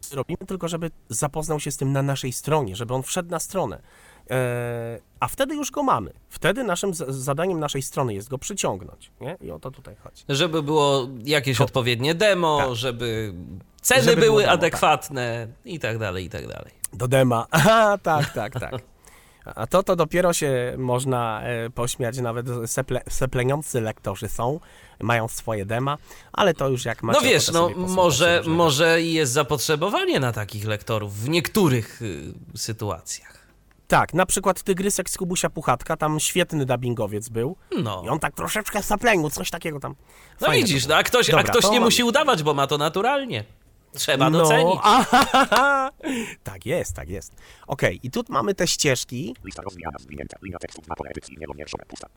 co 0.00 0.16
robimy, 0.16 0.38
tylko 0.46 0.68
żeby 0.68 0.90
zapoznał 1.08 1.60
się 1.60 1.70
z 1.70 1.76
tym 1.76 1.92
na 1.92 2.02
naszej 2.02 2.32
stronie, 2.32 2.76
żeby 2.76 2.94
on 2.94 3.02
wszedł 3.02 3.30
na 3.30 3.40
stronę. 3.40 3.82
E, 4.30 4.98
a 5.20 5.28
wtedy 5.28 5.54
już 5.54 5.70
go 5.70 5.82
mamy. 5.82 6.12
Wtedy 6.28 6.64
naszym 6.64 6.94
zadaniem 7.08 7.60
naszej 7.60 7.82
strony 7.82 8.14
jest 8.14 8.28
go 8.28 8.38
przyciągnąć. 8.38 9.10
Nie? 9.20 9.36
I 9.40 9.50
o 9.50 9.58
to 9.58 9.70
tutaj 9.70 9.96
chodzi. 10.02 10.24
Żeby 10.28 10.62
było 10.62 11.08
jakieś 11.24 11.58
To- 11.58 11.64
odpowiednie 11.64 12.14
demo, 12.14 12.58
Tak. 12.58 12.74
żeby 12.74 13.34
ceny 13.82 14.02
Żeby 14.02 14.20
były 14.22 14.42
demo, 14.42 14.52
tak. 14.52 14.58
adekwatne 14.64 15.46
i 15.64 15.78
tak 15.78 15.98
dalej, 15.98 16.24
i 16.24 16.30
tak 16.30 16.46
dalej. 16.48 16.70
Do 16.92 17.08
dema. 17.08 17.46
Aha, 17.50 17.98
tak, 18.02 18.32
tak, 18.32 18.52
tak. 18.60 18.74
A 19.44 19.66
to 19.66 19.82
to 19.82 19.96
dopiero 19.96 20.32
się 20.32 20.74
można 20.78 21.42
e, 21.42 21.70
pośmiać, 21.70 22.18
nawet 22.18 22.46
seple, 22.66 23.00
sepleniący 23.08 23.80
lektorzy 23.80 24.28
są, 24.28 24.60
mają 25.00 25.28
swoje 25.28 25.66
dema, 25.66 25.98
ale 26.32 26.54
to 26.54 26.68
już 26.68 26.84
jak 26.84 27.02
macie 27.02 27.20
No 27.20 27.26
wiesz, 27.26 27.52
no 27.52 27.70
może, 27.76 28.42
może 28.46 29.02
jest 29.02 29.32
zapotrzebowanie 29.32 30.20
na 30.20 30.32
takich 30.32 30.66
lektorów 30.66 31.14
w 31.18 31.28
niektórych 31.28 32.02
y, 32.02 32.32
sytuacjach. 32.56 33.42
Tak, 33.88 34.14
na 34.14 34.26
przykład 34.26 34.62
Tygrysek 34.62 35.10
z 35.10 35.16
Kubusia 35.16 35.50
Puchatka, 35.50 35.96
tam 35.96 36.20
świetny 36.20 36.66
dubbingowiec 36.66 37.28
był 37.28 37.56
No, 37.82 38.02
i 38.06 38.08
on 38.08 38.18
tak 38.18 38.34
troszeczkę 38.34 38.82
saplenił, 38.82 39.30
coś 39.30 39.50
takiego 39.50 39.80
tam. 39.80 39.94
no 40.40 40.50
widzisz, 40.50 40.86
no, 40.86 40.96
a 40.96 41.02
ktoś, 41.02 41.28
a 41.28 41.32
Dobra, 41.32 41.50
ktoś 41.50 41.62
to 41.62 41.70
nie 41.72 41.80
mam- 41.80 41.86
musi 41.86 42.04
udawać, 42.04 42.42
bo 42.42 42.54
ma 42.54 42.66
to 42.66 42.78
naturalnie. 42.78 43.44
Trzeba 43.92 44.30
no, 44.30 44.38
docenić. 44.38 44.80
tak 46.50 46.66
jest, 46.66 46.96
tak 46.96 47.08
jest. 47.08 47.32
Okej, 47.66 48.00
i 48.02 48.10
tu 48.10 48.22
mamy 48.28 48.54
te 48.54 48.66
ścieżki, 48.66 49.36
Lista 49.44 49.62
rozwijana 49.62 49.98
zwinięta. 49.98 50.36
Linia 50.42 50.58
2. 50.82 50.94
Pole 50.94 51.10
edycji. 51.10 51.36
Pusta. 51.88 52.08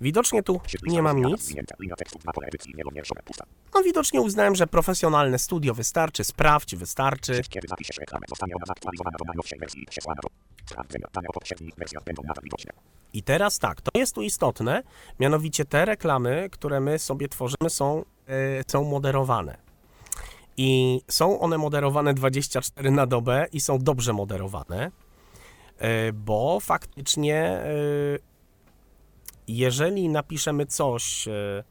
widocznie 0.00 0.42
tu 0.42 0.60
nie 0.82 1.02
mam 1.02 1.22
nic. 1.22 1.42
Zwinięta. 1.42 1.74
Linia 1.80 1.96
tekstu 1.96 2.18
2. 2.18 2.32
Pole 2.32 2.46
edycji 2.46 2.74
nielomierzone. 2.76 3.22
Pusta. 3.24 3.44
No 3.74 3.82
widocznie 3.82 4.20
uznałem, 4.20 4.54
że 4.54 4.66
profesjonalne 4.66 5.38
studio 5.38 5.74
wystarczy, 5.74 6.24
sprawdź, 6.24 6.76
wystarczy. 6.76 7.40
I 13.12 13.22
teraz 13.22 13.58
tak, 13.58 13.80
to 13.80 13.98
jest 13.98 14.14
tu 14.14 14.22
istotne, 14.22 14.82
mianowicie 15.20 15.64
te 15.64 15.84
reklamy, 15.84 16.48
które 16.52 16.80
my 16.80 16.98
sobie 16.98 17.28
tworzymy, 17.28 17.70
są, 17.70 18.04
e, 18.26 18.62
są 18.68 18.84
moderowane. 18.84 19.69
I 20.62 21.00
są 21.08 21.40
one 21.40 21.58
moderowane 21.58 22.14
24 22.14 22.90
na 22.90 23.06
dobę 23.06 23.46
i 23.52 23.60
są 23.60 23.78
dobrze 23.78 24.12
moderowane, 24.12 24.90
e, 25.78 26.12
bo 26.12 26.58
faktycznie, 26.60 27.36
e, 27.36 27.70
jeżeli 29.48 30.08
napiszemy 30.08 30.66
coś, 30.66 31.28
e, 31.28 31.64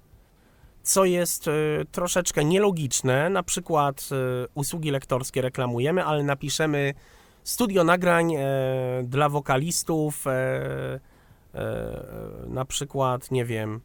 co 0.84 1.06
jest 1.06 1.50
troszeczkę 1.92 2.46
nielogiczne, 2.46 3.30
na 3.30 3.44
przykład 3.44 4.10
usługi 4.54 4.92
lektorskie 4.92 5.42
reklamujemy, 5.42 6.06
ale 6.06 6.24
napiszemy 6.24 6.94
studio 7.44 7.84
nagrań 7.84 8.34
dla 9.04 9.30
wokalistów, 9.30 10.26
na 12.48 12.66
przykład, 12.66 13.32
nie 13.32 13.46
wiem. 13.46 13.82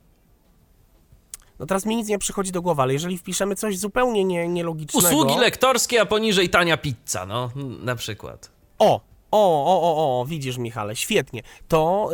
No 1.64 1.68
teraz 1.68 1.86
mi 1.86 1.96
nic 1.96 2.08
nie 2.08 2.18
przychodzi 2.18 2.52
do 2.52 2.62
głowy, 2.62 2.82
ale 2.82 2.92
jeżeli 2.92 3.18
wpiszemy 3.18 3.56
coś 3.56 3.78
zupełnie 3.78 4.24
nie, 4.24 4.48
nielogicznego. 4.48 5.08
Usługi 5.08 5.38
lektorskie, 5.38 6.00
a 6.00 6.06
poniżej 6.06 6.50
tania 6.50 6.76
pizza, 6.76 7.26
no, 7.26 7.50
na 7.82 7.96
przykład. 7.96 8.50
O! 8.78 9.00
O, 9.30 9.64
o, 9.66 9.82
o, 9.82 10.20
o, 10.20 10.24
widzisz 10.26 10.58
Michale, 10.58 10.96
świetnie. 10.96 11.42
To 11.68 12.10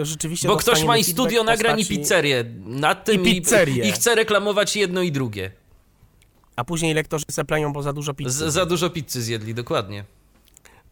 y, 0.00 0.04
rzeczywiście 0.04 0.48
Bo 0.48 0.56
ktoś 0.56 0.84
ma 0.84 0.96
i 0.96 1.04
studio 1.04 1.44
nagrań 1.44 1.80
i 1.80 1.84
postaci- 1.84 1.88
pizzerię 1.88 2.44
nad 2.64 3.04
tym 3.04 3.22
I 3.22 3.24
pizzerię. 3.24 3.84
i, 3.84 3.88
i 3.88 3.92
chce 3.92 4.14
reklamować 4.14 4.76
jedno 4.76 5.02
i 5.02 5.12
drugie. 5.12 5.50
A 6.56 6.64
później 6.64 6.94
lektorzy 6.94 7.24
seplenią, 7.30 7.72
bo 7.72 7.82
za 7.82 7.92
dużo 7.92 8.14
pizzy. 8.14 8.50
Z, 8.50 8.52
za 8.52 8.66
dużo 8.66 8.90
pizzy 8.90 9.22
zjedli, 9.22 9.54
dokładnie. 9.54 10.04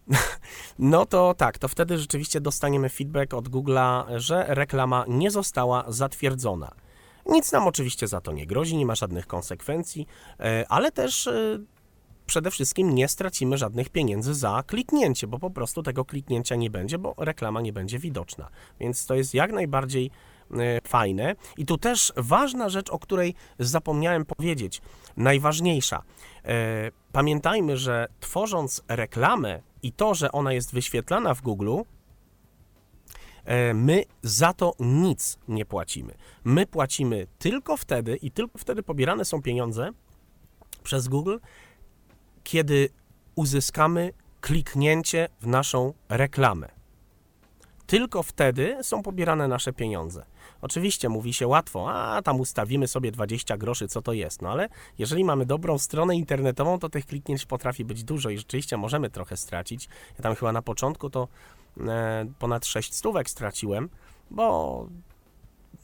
No 0.78 1.06
to 1.06 1.34
tak, 1.34 1.58
to 1.58 1.68
wtedy 1.68 1.98
rzeczywiście 1.98 2.40
dostaniemy 2.40 2.88
feedback 2.88 3.34
od 3.34 3.48
Google'a, 3.48 4.04
że 4.16 4.44
reklama 4.48 5.04
nie 5.08 5.30
została 5.30 5.84
zatwierdzona. 5.88 6.85
Nic 7.28 7.52
nam 7.52 7.66
oczywiście 7.66 8.08
za 8.08 8.20
to 8.20 8.32
nie 8.32 8.46
grozi, 8.46 8.76
nie 8.76 8.86
ma 8.86 8.94
żadnych 8.94 9.26
konsekwencji, 9.26 10.06
e, 10.40 10.64
ale 10.68 10.92
też 10.92 11.26
e, 11.26 11.58
przede 12.26 12.50
wszystkim 12.50 12.94
nie 12.94 13.08
stracimy 13.08 13.58
żadnych 13.58 13.90
pieniędzy 13.90 14.34
za 14.34 14.62
kliknięcie, 14.66 15.26
bo 15.26 15.38
po 15.38 15.50
prostu 15.50 15.82
tego 15.82 16.04
kliknięcia 16.04 16.56
nie 16.56 16.70
będzie, 16.70 16.98
bo 16.98 17.14
reklama 17.18 17.60
nie 17.60 17.72
będzie 17.72 17.98
widoczna. 17.98 18.48
Więc 18.80 19.06
to 19.06 19.14
jest 19.14 19.34
jak 19.34 19.52
najbardziej 19.52 20.10
e, 20.50 20.80
fajne. 20.88 21.34
I 21.56 21.66
tu 21.66 21.78
też 21.78 22.12
ważna 22.16 22.68
rzecz, 22.68 22.90
o 22.90 22.98
której 22.98 23.34
zapomniałem 23.58 24.24
powiedzieć, 24.24 24.82
najważniejsza. 25.16 26.02
Pamiętajmy, 27.12 27.76
że 27.76 28.08
tworząc 28.20 28.82
reklamę 28.88 29.62
i 29.82 29.92
to, 29.92 30.14
że 30.14 30.32
ona 30.32 30.52
jest 30.52 30.74
wyświetlana 30.74 31.34
w 31.34 31.42
Google, 31.42 31.80
my 33.74 34.04
za 34.22 34.52
to 34.52 34.72
nic 34.80 35.38
nie 35.48 35.64
płacimy. 35.64 36.14
My 36.44 36.66
płacimy 36.66 37.26
tylko 37.38 37.76
wtedy 37.76 38.16
i 38.16 38.30
tylko 38.30 38.58
wtedy 38.58 38.82
pobierane 38.82 39.24
są 39.24 39.42
pieniądze 39.42 39.90
przez 40.82 41.08
Google, 41.08 41.36
kiedy 42.44 42.88
uzyskamy 43.34 44.12
kliknięcie 44.40 45.28
w 45.40 45.46
naszą 45.46 45.92
reklamę. 46.08 46.68
Tylko 47.86 48.22
wtedy 48.22 48.78
są 48.82 49.02
pobierane 49.02 49.48
nasze 49.48 49.72
pieniądze. 49.72 50.24
Oczywiście 50.62 51.08
mówi 51.08 51.32
się 51.32 51.46
łatwo, 51.46 51.92
a 51.92 52.22
tam 52.22 52.40
ustawimy 52.40 52.88
sobie 52.88 53.12
20 53.12 53.56
groszy, 53.56 53.88
co 53.88 54.02
to 54.02 54.12
jest. 54.12 54.42
No 54.42 54.50
ale 54.50 54.68
jeżeli 54.98 55.24
mamy 55.24 55.46
dobrą 55.46 55.78
stronę 55.78 56.16
internetową, 56.16 56.78
to 56.78 56.88
tych 56.88 57.06
kliknięć 57.06 57.46
potrafi 57.46 57.84
być 57.84 58.04
dużo 58.04 58.30
i 58.30 58.38
rzeczywiście 58.38 58.76
możemy 58.76 59.10
trochę 59.10 59.36
stracić. 59.36 59.88
Ja 60.18 60.22
tam 60.22 60.34
chyba 60.34 60.52
na 60.52 60.62
początku 60.62 61.10
to 61.10 61.22
e, 61.22 61.65
ponad 62.38 62.66
6 62.66 62.94
stówek 62.94 63.30
straciłem, 63.30 63.88
bo 64.30 64.88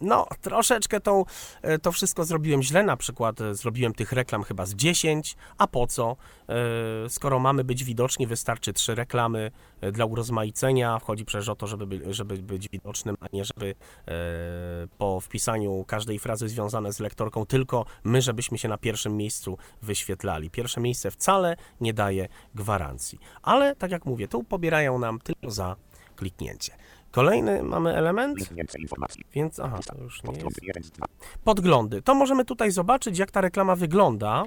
no, 0.01 0.27
troszeczkę 0.41 1.01
tą, 1.01 1.25
e, 1.63 1.79
to 1.79 1.93
wszystko 1.93 2.25
zrobiłem 2.25 2.63
źle, 2.63 2.83
na 2.83 2.97
przykład 2.97 3.41
e, 3.41 3.55
zrobiłem 3.55 3.95
tych 3.95 4.13
reklam 4.13 4.43
chyba 4.43 4.67
z 4.67 4.75
10, 4.75 5.37
a 5.59 5.67
po 5.67 5.87
co? 5.87 6.17
E, 6.49 6.55
Skoro 7.09 7.39
mamy 7.39 7.65
być 7.65 7.85
widoczni, 7.85 8.27
wystarczy 8.27 8.73
trzy 8.73 8.95
reklamy 8.95 9.51
dla 9.93 10.05
urozmaicenia, 10.05 10.99
chodzi 11.05 11.25
przecież 11.25 11.49
o 11.49 11.55
to, 11.57 11.67
żeby, 11.67 11.87
by- 11.87 12.15
żeby 12.15 12.37
być 12.37 12.69
widocznym, 12.69 13.17
a 13.21 13.27
nie 13.33 13.45
żeby 13.45 13.75
po 14.99 15.21
wpisaniu 15.21 15.85
każdej 15.89 16.19
frazy 16.19 16.49
związane 16.49 16.93
z 16.93 17.01
lektorką 17.01 17.47
tylko 17.47 17.85
my, 18.05 18.23
żebyśmy 18.23 18.59
się 18.59 18.69
na 18.69 18.79
pierwszym 18.79 19.17
miejscu 19.17 19.59
wyświetlali. 19.83 20.51
Pierwsze 20.51 20.81
miejsce 20.81 21.11
wcale 21.11 21.57
nie 21.81 21.95
daje 21.95 22.29
gwarancji. 22.55 23.19
Ale, 23.43 23.77
tak 23.77 23.91
jak 23.91 24.07
mówię, 24.07 24.29
tu 24.29 24.45
pobierają 24.45 24.99
nam 24.99 25.21
tylko 25.21 25.51
za 25.51 25.77
kliknięcie. 26.17 26.73
Kolejny 27.13 27.63
mamy 27.63 27.97
element, 27.97 28.39
więc 29.35 29.61
aha, 29.61 29.79
to 29.87 30.03
już 30.03 30.23
nie 30.23 30.31
jest. 30.31 30.43
Podgląd 30.43 30.63
1 30.63 30.83
z 30.83 30.91
2. 30.91 31.07
Podglądy. 31.45 32.03
To 32.03 32.15
możemy 32.15 32.45
tutaj 32.45 32.71
zobaczyć, 32.71 33.19
jak 33.19 33.31
ta 33.31 33.41
reklama 33.41 33.77
wygląda. 33.77 34.45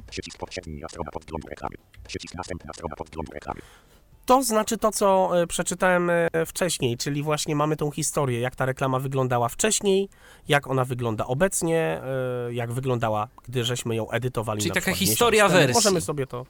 To 4.26 4.44
znaczy 4.44 4.78
to, 4.78 4.92
co 4.92 5.32
e, 5.42 5.48
przeczytałem 5.48 6.10
e, 6.10 6.30
wcześniej, 6.46 6.98
czyli 6.98 7.24
właśnie 7.24 7.56
mamy 7.56 7.76
tą 7.76 7.92
historię, 7.92 8.40
jak 8.40 8.56
ta 8.56 8.66
reklama 8.66 9.00
wyglądała 9.00 9.50
wcześniej, 9.50 10.10
jak 10.48 10.68
ona 10.68 10.86
wygląda 10.86 11.26
obecnie, 11.26 11.80
e, 11.80 12.54
jak 12.54 12.72
wyglądała, 12.72 13.28
gdy 13.44 13.64
żeśmy 13.64 13.96
ją 13.96 14.10
edytowali. 14.10 14.60
Czyli 14.60 14.70
na 14.70 14.76
taka 14.76 14.92
miesiąc 14.92 15.10
historia 15.10 15.48
temu. 15.48 15.60
wersji. 15.60 15.74
Możemy 15.74 16.02
sobie 16.02 16.28
to. 16.28 16.46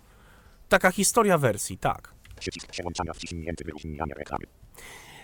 Taka 0.69 0.91
historia 0.91 1.37
wersji, 1.37 1.77
tak. 1.77 2.13
Przycisk 2.39 2.67
przełączania 2.67 3.13
wciśnięty 3.13 3.63
wyróżniania 3.63 4.15
reklamy. 4.17 4.45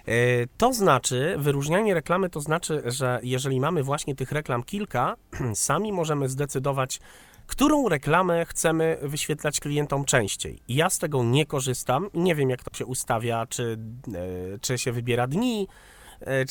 E, 0.08 0.12
To 0.58 0.74
znaczy, 0.74 1.36
wyróżnianie 1.38 1.94
reklamy 1.94 2.30
to 2.30 2.42
znaczy, 2.42 2.82
że 2.86 3.20
jeżeli 3.24 3.60
mamy 3.60 3.84
właśnie 3.84 4.16
tych 4.16 4.32
reklam 4.32 4.64
kilka, 4.64 5.16
sami 5.54 5.94
możemy 5.94 6.30
zdecydować, 6.30 7.00
którą 7.48 7.90
reklamę 7.90 8.46
chcemy 8.46 8.98
wyświetlać 9.02 9.60
klientom 9.60 10.06
częściej. 10.06 10.60
Ja 10.68 10.90
z 10.90 11.00
tego 11.00 11.24
nie 11.24 11.46
korzystam, 11.46 12.10
nie 12.14 12.36
wiem 12.36 12.50
jak 12.50 12.64
to 12.64 12.78
się 12.78 12.86
ustawia, 12.86 13.46
czy, 13.46 13.78
e, 14.54 14.60
czy 14.60 14.78
się 14.78 14.92
wybiera 14.92 15.28
dni, 15.28 15.68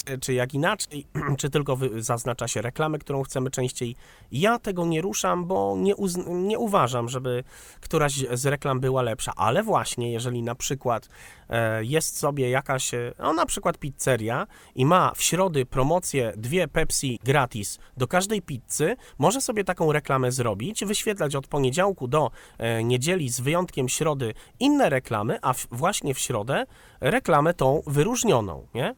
czy, 0.05 0.18
czy 0.18 0.35
jak 0.35 0.55
inaczej, 0.55 1.07
czy 1.39 1.51
tylko 1.51 1.79
zaznacza 1.99 2.49
się 2.49 2.62
reklamę, 2.62 2.99
którą 2.99 3.23
chcemy 3.23 3.51
częściej. 3.51 3.97
Ja 4.33 4.59
tego 4.59 4.87
nie 4.87 5.01
ruszam, 5.01 5.45
bo 5.45 5.77
nie, 5.79 5.95
nie 6.27 6.59
uważam, 6.59 7.09
żeby 7.09 7.45
któraś 7.81 8.25
z 8.33 8.47
reklam 8.47 8.81
była 8.81 9.03
lepsza, 9.03 9.33
ale 9.37 9.62
właśnie 9.62 10.12
jeżeli 10.12 10.43
na 10.43 10.55
przykład 10.55 11.09
e, 11.49 11.85
jest 11.85 12.18
sobie 12.18 12.51
jakaś, 12.51 12.95
e, 12.95 13.12
no 13.18 13.33
na 13.33 13.47
przykład 13.47 13.79
pizzeria 13.79 14.47
i 14.75 14.87
ma 14.87 15.12
w 15.14 15.23
środy 15.23 15.66
promocję 15.66 16.33
dwie 16.37 16.68
Pepsi 16.68 17.18
gratis 17.25 17.79
do 17.97 18.09
każdej 18.09 18.43
pizzy, 18.43 18.97
może 19.18 19.41
sobie 19.41 19.64
taką 19.64 19.93
reklamę 19.93 20.33
zrobić, 20.33 20.85
wyświetlać 20.85 21.35
od 21.35 21.47
poniedziałku 21.47 22.09
do 22.09 22.31
e, 22.59 22.85
niedzieli 22.85 23.29
z 23.29 23.41
wyjątkiem 23.41 23.89
środy 23.89 24.35
inne 24.61 24.91
reklamy, 24.91 25.39
a 25.43 25.55
właśnie 25.71 26.14
w 26.14 26.18
środę 26.18 26.66
reklamę 27.01 27.55
tą 27.55 27.83
wyróżnioną, 27.87 28.66
nie? 28.75 28.95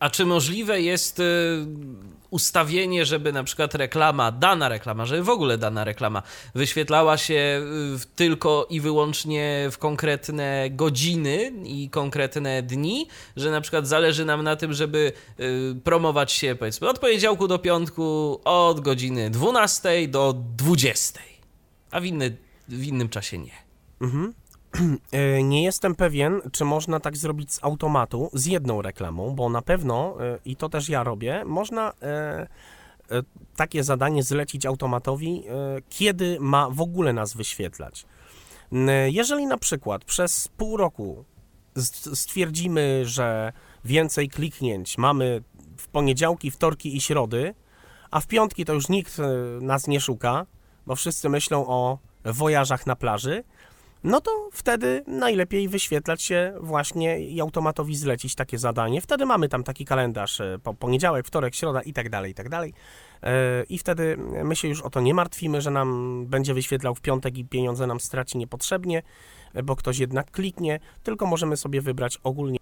A 0.00 0.10
czy 0.10 0.26
możliwe 0.26 0.82
jest 0.82 1.20
y, 1.20 1.22
ustawienie, 2.30 3.06
żeby 3.06 3.32
na 3.32 3.44
przykład 3.44 3.74
reklama, 3.74 4.32
dana 4.32 4.68
reklama, 4.68 5.06
żeby 5.06 5.22
w 5.22 5.28
ogóle 5.28 5.58
dana 5.58 5.84
reklama 5.84 6.22
wyświetlała 6.54 7.16
się 7.16 7.62
y, 8.02 8.16
tylko 8.16 8.66
i 8.70 8.80
wyłącznie 8.80 9.68
w 9.72 9.78
konkretne 9.78 10.70
godziny 10.70 11.52
i 11.64 11.90
konkretne 11.90 12.62
dni, 12.62 13.06
że 13.36 13.50
na 13.50 13.60
przykład 13.60 13.86
zależy 13.88 14.24
nam 14.24 14.42
na 14.42 14.56
tym, 14.56 14.72
żeby 14.72 15.12
y, 15.40 15.76
promować 15.84 16.32
się 16.32 16.56
powiedzmy 16.58 16.88
od 16.88 16.98
poniedziałku 16.98 17.48
do 17.48 17.58
piątku 17.58 18.40
od 18.44 18.80
godziny 18.80 19.30
12 19.30 20.08
do 20.08 20.34
20, 20.56 21.20
a 21.90 22.00
w, 22.00 22.04
inny, 22.04 22.36
w 22.68 22.84
innym 22.84 23.08
czasie 23.08 23.38
nie. 23.38 23.54
E, 24.02 24.39
Nie 25.42 25.64
jestem 25.64 25.94
pewien, 25.94 26.40
czy 26.52 26.64
można 26.64 27.00
tak 27.00 27.16
zrobić 27.16 27.52
z 27.52 27.64
automatu, 27.64 28.30
z 28.32 28.46
jedną 28.46 28.82
reklamą, 28.82 29.34
bo 29.34 29.48
na 29.48 29.62
pewno, 29.62 30.16
e, 30.20 30.38
i 30.44 30.56
to 30.56 30.68
też 30.68 30.88
ja 30.88 31.04
robię, 31.04 31.44
można 31.44 31.92
e, 32.02 32.04
e, 32.06 32.46
takie 33.56 33.84
zadanie 33.84 34.22
zlecić 34.22 34.66
automatowi, 34.66 35.42
e, 35.48 35.52
kiedy 35.88 36.36
ma 36.40 36.70
w 36.70 36.80
ogóle 36.80 37.12
nas 37.12 37.34
wyświetlać. 37.34 38.06
Jeżeli 39.06 39.46
na 39.46 39.58
przykład 39.58 40.04
przez 40.04 40.48
pół 40.48 40.76
roku 40.76 41.24
stwierdzimy, 42.14 43.02
że 43.04 43.52
więcej 43.84 44.28
kliknięć 44.28 44.98
mamy 44.98 45.42
w 45.76 45.88
poniedziałki, 45.88 46.50
wtorki 46.50 46.96
i 46.96 47.00
środy, 47.00 47.54
a 48.10 48.20
w 48.20 48.26
piątki 48.26 48.64
to 48.64 48.74
już 48.74 48.88
nikt 48.88 49.18
e, 49.18 49.24
nas 49.60 49.86
nie 49.86 50.00
szuka, 50.00 50.46
bo 50.86 50.94
wszyscy 50.94 51.28
myślą 51.28 51.66
o 51.66 51.98
wojażach 52.24 52.86
na 52.86 52.96
plaży, 52.96 53.44
no 54.04 54.20
to 54.20 54.48
wtedy 54.52 55.04
najlepiej 55.06 55.68
wyświetlać 55.68 56.22
się 56.22 56.54
właśnie 56.60 57.20
i 57.20 57.40
automatowi 57.40 57.96
zlecić 57.96 58.34
takie 58.34 58.58
zadanie. 58.58 59.00
Wtedy 59.00 59.26
mamy 59.26 59.48
tam 59.48 59.64
taki 59.64 59.84
kalendarz 59.84 60.40
e, 60.40 60.58
po 60.62 60.74
poniedziałek, 60.74 61.26
wtorek, 61.26 61.54
środa 61.54 61.82
i 61.82 61.92
tak 61.92 62.10
dalej, 62.10 62.32
i 62.32 62.34
tak 62.34 62.48
dalej. 62.48 62.74
E, 63.22 63.64
I 63.68 63.78
wtedy 63.78 64.16
my 64.44 64.56
się 64.56 64.68
już 64.68 64.82
o 64.82 64.90
to 64.90 65.00
nie 65.00 65.14
martwimy, 65.14 65.60
że 65.60 65.70
nam 65.70 66.26
będzie 66.26 66.54
wyświetlał 66.54 66.94
w 66.94 67.00
piątek 67.00 67.38
i 67.38 67.44
pieniądze 67.44 67.86
nam 67.86 68.00
straci 68.00 68.38
niepotrzebnie, 68.38 69.02
e, 69.54 69.62
bo 69.62 69.76
ktoś 69.76 69.98
jednak 69.98 70.30
kliknie, 70.30 70.80
tylko 71.02 71.26
możemy 71.26 71.56
sobie 71.56 71.80
wybrać 71.80 72.18
ogólnie 72.22 72.58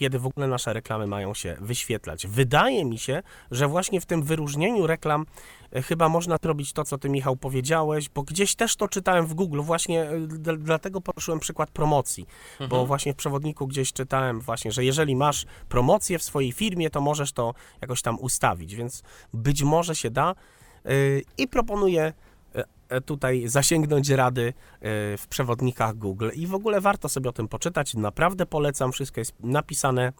kiedy 0.00 0.18
w 0.18 0.26
ogóle 0.26 0.48
nasze 0.48 0.72
reklamy 0.72 1.06
mają 1.06 1.34
się 1.34 1.56
wyświetlać. 1.60 2.26
Wydaje 2.26 2.84
mi 2.84 2.98
się, 2.98 3.22
że 3.50 3.68
właśnie 3.68 4.00
w 4.00 4.06
tym 4.06 4.22
wyróżnieniu 4.22 4.86
reklam 4.86 5.26
e, 5.72 5.82
chyba 5.82 6.08
można 6.08 6.36
zrobić 6.42 6.72
to, 6.72 6.84
co 6.84 6.98
ty, 6.98 7.08
Michał, 7.08 7.36
powiedziałeś, 7.36 8.08
bo 8.08 8.22
gdzieś 8.22 8.54
też 8.54 8.76
to 8.76 8.88
czytałem 8.88 9.26
w 9.26 9.34
Google, 9.34 9.60
właśnie 9.60 10.02
e, 10.02 10.26
dlatego 10.58 11.00
poruszyłem 11.00 11.40
przykład 11.40 11.70
promocji, 11.70 12.26
bo 12.68 12.86
właśnie 12.86 13.12
w 13.12 13.16
przewodniku 13.16 13.66
gdzieś 13.66 13.92
czytałem 13.92 14.40
właśnie, 14.40 14.72
że 14.72 14.84
jeżeli 14.84 15.16
masz 15.16 15.46
promocję 15.68 16.18
w 16.18 16.22
swojej 16.22 16.52
firmie, 16.52 16.90
to 16.90 17.00
możesz 17.00 17.32
to 17.32 17.54
jakoś 17.80 18.02
tam 18.02 18.18
ustawić, 18.20 18.74
więc 18.74 19.02
być 19.34 19.62
może 19.62 19.96
się 19.96 20.10
da. 20.10 20.34
E, 20.84 20.92
i 21.38 21.48
proponuję 21.48 22.12
tutaj 23.04 23.48
zasięgnąć 23.48 24.08
rady 24.08 24.48
e, 24.48 24.52
w 25.16 25.26
przewodnikach 25.28 25.96
Google 25.96 26.30
i 26.34 26.46
w 26.46 26.54
ogóle 26.54 26.80
warto 26.80 27.08
sobie 27.08 27.30
o 27.30 27.32
tym 27.32 27.48
poczytać. 27.48 27.94
Naprawdę 27.94 28.46
polecam, 28.46 28.92
wszystko 28.92 29.20
jest 29.20 29.34
napisane 29.40 30.12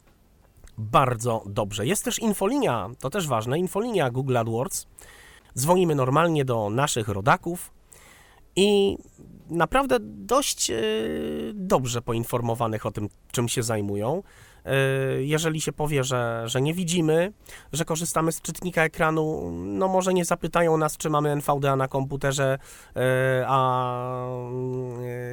bardzo 0.78 1.42
dobrze. 1.46 1.86
Jest 1.86 2.04
też 2.04 2.18
infolinia, 2.18 2.90
to 2.98 3.10
też 3.10 3.28
ważne, 3.28 3.58
infolinia 3.58 4.10
Google 4.10 4.36
AdWords. 4.36 4.86
Dzwonimy 5.58 5.94
normalnie 5.94 6.44
do 6.44 6.70
naszych 6.70 7.08
rodaków 7.08 7.72
i 8.56 8.98
naprawdę 9.50 9.96
dość 10.00 10.70
e, 10.70 10.82
dobrze 11.54 12.02
poinformowanych 12.02 12.86
o 12.86 12.90
tym, 12.90 13.08
czym 13.32 13.48
się 13.48 13.62
zajmują. 13.62 14.22
E, 14.64 15.22
Jeżeli 15.22 15.60
się 15.60 15.72
powie, 15.72 16.04
że, 16.04 16.42
że 16.46 16.60
nie 16.60 16.74
widzimy, 16.74 17.32
że 17.72 17.84
korzystamy 17.84 18.32
z 18.32 18.42
czytnika 18.42 18.84
ekranu, 18.84 19.50
no 19.52 19.88
może 19.88 20.14
nie 20.14 20.24
zapytają 20.24 20.76
nas, 20.76 20.96
czy 20.96 21.10
mamy 21.10 21.30
NVDA 21.30 21.76
na 21.76 21.88
komputerze, 21.88 22.58
e, 22.96 23.44
a 23.48 24.28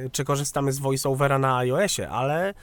e, 0.04 0.10
czy 0.12 0.24
korzystamy 0.24 0.72
z 0.72 0.78
VoiceOvera 0.78 1.38
na 1.38 1.56
iOSie, 1.56 2.08
ale, 2.08 2.54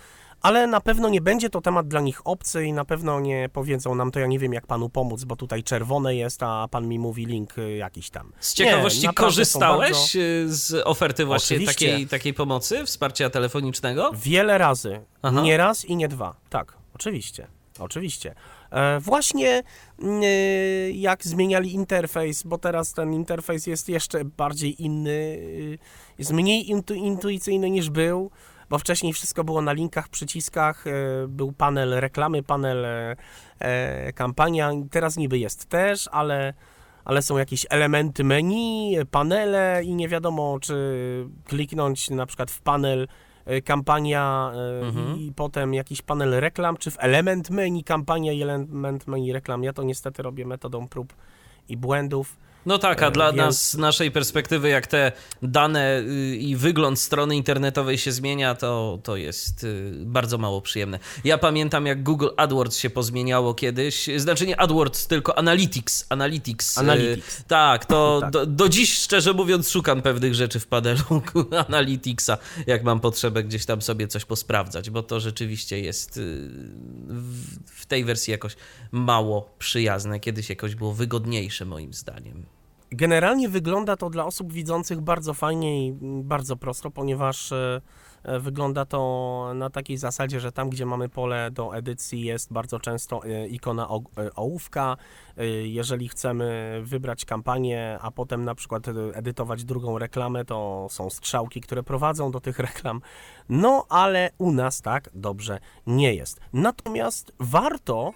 ale 0.41 0.67
na 0.67 0.81
pewno 0.81 1.09
nie 1.09 1.21
będzie 1.21 1.49
to 1.49 1.61
temat 1.61 1.87
dla 1.87 2.01
nich 2.01 2.27
obcy 2.27 2.65
i 2.65 2.73
na 2.73 2.85
pewno 2.85 3.19
nie 3.19 3.49
powiedzą 3.53 3.95
nam 3.95 4.11
to, 4.11 4.19
ja 4.19 4.27
nie 4.27 4.39
wiem 4.39 4.53
jak 4.53 4.67
panu 4.67 4.89
pomóc, 4.89 5.23
bo 5.23 5.35
tutaj 5.35 5.63
czerwone 5.63 6.15
jest, 6.15 6.43
a 6.43 6.67
pan 6.71 6.87
mi 6.87 6.99
mówi 6.99 7.25
link 7.25 7.57
y, 7.57 7.75
jakiś 7.75 8.09
tam. 8.09 8.31
Z 8.39 8.53
ciekawości 8.53 9.07
Nie, 9.07 9.13
korzystałeś 9.13 9.91
bardzo- 9.91 10.19
y, 10.19 10.45
z 10.55 10.81
oferty 10.87 11.25
właśnie 11.25 11.57
Oczywiście. 11.57 11.87
takiej, 11.91 12.07
takiej 12.07 12.33
pomocy, 12.33 12.85
wsparcia 12.85 13.29
telefonicznego? 13.29 14.11
Wiele 14.13 14.57
razy. 14.57 15.01
Aha. 15.21 15.41
Nie 15.41 15.57
raz 15.57 15.85
i 15.85 15.95
nie 15.95 16.07
dwa. 16.07 16.35
Tak, 16.49 16.77
oczywiście. 16.95 17.47
Oczywiście. 17.79 18.35
E, 18.71 18.99
właśnie 18.99 19.63
e, 20.03 20.15
jak 20.91 21.23
zmieniali 21.23 21.73
interfejs, 21.73 22.43
bo 22.43 22.57
teraz 22.57 22.93
ten 22.93 23.13
interfejs 23.13 23.67
jest 23.67 23.89
jeszcze 23.89 24.25
bardziej 24.25 24.83
inny, 24.83 25.09
y, 25.09 25.77
jest 26.17 26.31
mniej 26.33 26.69
intu, 26.69 26.93
intuicyjny 26.93 27.69
niż 27.69 27.89
był, 27.89 28.31
bo 28.69 28.77
wcześniej 28.77 29.13
wszystko 29.13 29.43
było 29.43 29.61
na 29.61 29.73
linkach, 29.73 30.09
przyciskach, 30.09 30.87
e, 30.87 30.91
był 31.27 31.51
panel 31.51 31.99
reklamy, 31.99 32.43
panel 32.43 32.85
e, 32.85 33.15
e, 33.59 34.13
kampania, 34.13 34.71
teraz 34.91 35.17
niby 35.17 35.37
jest 35.37 35.65
też, 35.65 36.09
ale 36.11 36.53
ale 37.05 37.21
są 37.21 37.37
jakieś 37.37 37.65
elementy 37.69 38.23
menu, 38.23 38.97
panele 39.11 39.81
i 39.83 39.95
nie 39.95 40.09
wiadomo, 40.09 40.57
czy 40.61 40.75
kliknąć 41.47 42.09
na 42.09 42.25
przykład 42.25 42.51
w 42.51 42.61
panel 42.61 43.07
kampania 43.65 44.51
Mhm. 44.81 45.17
i 45.17 45.31
potem 45.35 45.73
jakiś 45.73 46.01
panel 46.01 46.39
reklam, 46.39 46.77
czy 46.77 46.91
w 46.91 46.97
element 46.99 47.49
menu 47.49 47.83
kampania 47.83 48.33
i 48.33 48.41
element 48.41 49.07
menu 49.07 49.33
reklam. 49.33 49.63
Ja 49.63 49.73
to 49.73 49.83
niestety 49.83 50.23
robię 50.23 50.45
metodą 50.45 50.87
prób 50.87 51.13
i 51.69 51.77
błędów. 51.77 52.37
No 52.65 52.77
tak, 52.77 53.03
a 53.03 53.07
E, 53.07 53.11
dla 53.11 53.25
więc- 53.27 53.37
nas, 53.37 53.71
z 53.71 53.77
naszej 53.77 54.11
perspektywy, 54.11 54.69
jak 54.69 54.87
te 54.87 55.11
dane 55.41 55.99
y, 55.99 56.35
i 56.35 56.55
wygląd 56.55 56.99
strony 56.99 57.35
internetowej 57.35 57.97
się 57.97 58.11
zmienia, 58.11 58.55
to, 58.55 58.99
to 59.03 59.15
jest 59.15 59.63
y, 59.63 59.91
bardzo 60.05 60.37
mało 60.37 60.61
przyjemne. 60.61 60.99
Ja 61.23 61.37
pamiętam, 61.37 61.85
jak 61.85 62.03
Google 62.03 62.27
AdWords 62.37 62.77
się 62.77 62.89
pozmieniało 62.89 63.53
kiedyś, 63.53 64.09
znaczy 64.17 64.47
nie 64.47 64.59
AdWords, 64.59 65.07
tylko 65.07 65.37
Analytics. 65.37 66.05
Analytics. 66.09 66.77
y, 66.77 66.79
Analytics. 66.79 67.43
Tak, 67.47 67.85
to 67.85 68.17
Tak. 68.21 68.31
Do, 68.31 68.45
do 68.45 68.69
dziś, 68.69 68.93
szczerze 68.97 69.33
mówiąc, 69.33 69.69
szukam 69.69 70.01
pewnych 70.01 70.35
rzeczy 70.35 70.59
w 70.59 70.67
panelu 70.67 71.03
Analyticsa, 71.67 72.37
jak 72.67 72.83
mam 72.83 72.99
potrzebę 72.99 73.43
gdzieś 73.43 73.65
tam 73.65 73.81
sobie 73.81 74.07
coś 74.07 74.25
posprawdzać, 74.25 74.89
bo 74.89 75.03
to 75.03 75.19
rzeczywiście 75.19 75.79
jest 75.79 76.19
w, 77.07 77.55
w 77.65 77.85
tej 77.85 78.05
wersji 78.05 78.31
jakoś 78.31 78.55
mało 78.91 79.55
przyjazne. 79.59 80.19
Kiedyś 80.19 80.49
jakoś 80.49 80.75
było 80.75 80.93
wygodniejsze, 80.93 81.65
moim 81.65 81.93
zdaniem. 81.93 82.45
Generalnie 82.91 83.49
wygląda 83.49 83.97
to 83.97 84.09
dla 84.09 84.25
osób 84.25 84.53
widzących 84.53 85.01
bardzo 85.01 85.33
fajnie 85.33 85.87
i 85.87 85.93
bardzo 86.23 86.55
prosto, 86.55 86.91
ponieważ 86.91 87.51
e, 87.51 87.81
e, 88.23 88.39
wygląda 88.39 88.85
to 88.85 89.51
na 89.55 89.69
takiej 89.69 89.97
zasadzie, 89.97 90.39
że 90.39 90.51
tam, 90.51 90.69
gdzie 90.69 90.85
mamy 90.85 91.09
pole 91.09 91.51
do 91.51 91.75
edycji, 91.75 92.21
jest 92.21 92.53
bardzo 92.53 92.79
często 92.79 93.25
e, 93.25 93.47
ikona 93.47 93.89
ołówka. 94.35 94.97
Jeżeli 95.63 96.09
chcemy 96.09 96.79
wybrać 96.83 97.25
kampanię, 97.25 97.97
a 98.01 98.11
potem 98.11 98.45
na 98.45 98.55
przykład 98.55 98.83
edytować 99.13 99.63
drugą 99.63 99.99
reklamę, 99.99 100.45
to 100.45 100.87
są 100.89 101.09
strzałki, 101.09 101.61
które 101.61 101.83
prowadzą 101.83 102.31
do 102.31 102.39
tych 102.39 102.59
reklam. 102.69 103.01
No, 103.49 103.85
ale 103.89 104.29
u 104.37 104.51
nas 104.51 104.81
tak 104.81 105.09
dobrze 105.13 105.59
nie 105.87 106.13
jest. 106.13 106.39
Natomiast 106.53 107.31
warto 107.39 108.13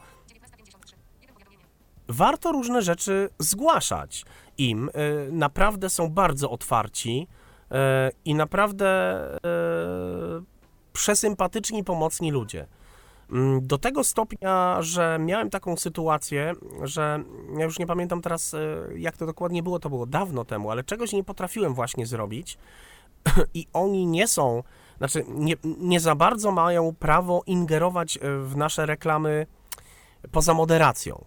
warto 2.07 2.51
różne 2.51 2.81
rzeczy 2.81 3.29
zgłaszać 3.39 4.25
im. 4.59 4.89
Y, 4.89 5.31
Naprawdę 5.31 5.89
są 5.89 6.09
bardzo 6.09 6.51
otwarci 6.51 7.27
y, 7.71 7.75
i 8.25 8.35
naprawdę 8.35 9.19
y, 9.35 9.39
przesympatyczni, 10.93 11.83
pomocni 11.83 12.31
ludzie. 12.31 12.67
Mm, 13.31 13.67
Do 13.67 13.77
tego 13.77 14.03
stopnia, 14.03 14.77
że 14.81 15.17
miałem 15.19 15.49
taką 15.49 15.77
sytuację, 15.77 16.53
że 16.83 17.23
ja 17.57 17.65
już 17.65 17.79
nie 17.79 17.87
pamiętam 17.87 18.21
teraz, 18.21 18.55
jak 18.95 19.17
to 19.17 19.25
dokładnie 19.25 19.63
było, 19.63 19.79
to 19.79 19.89
było 19.89 20.05
dawno 20.05 20.45
temu, 20.45 20.71
ale 20.71 20.83
czegoś 20.83 21.13
nie 21.13 21.23
potrafiłem 21.23 21.73
właśnie 21.73 22.05
zrobić 22.05 22.57
i 23.53 23.67
oni 23.73 24.05
nie 24.07 24.27
są, 24.27 24.63
znaczy 24.97 25.25
nie, 25.27 25.53
nie 25.63 25.99
za 25.99 26.15
bardzo 26.15 26.51
mają 26.51 26.95
prawo 26.99 27.43
ingerować 27.45 28.19
w 28.21 28.55
nasze 28.55 28.85
reklamy 28.85 29.45
poza 30.31 30.53
moderacją. 30.53 31.25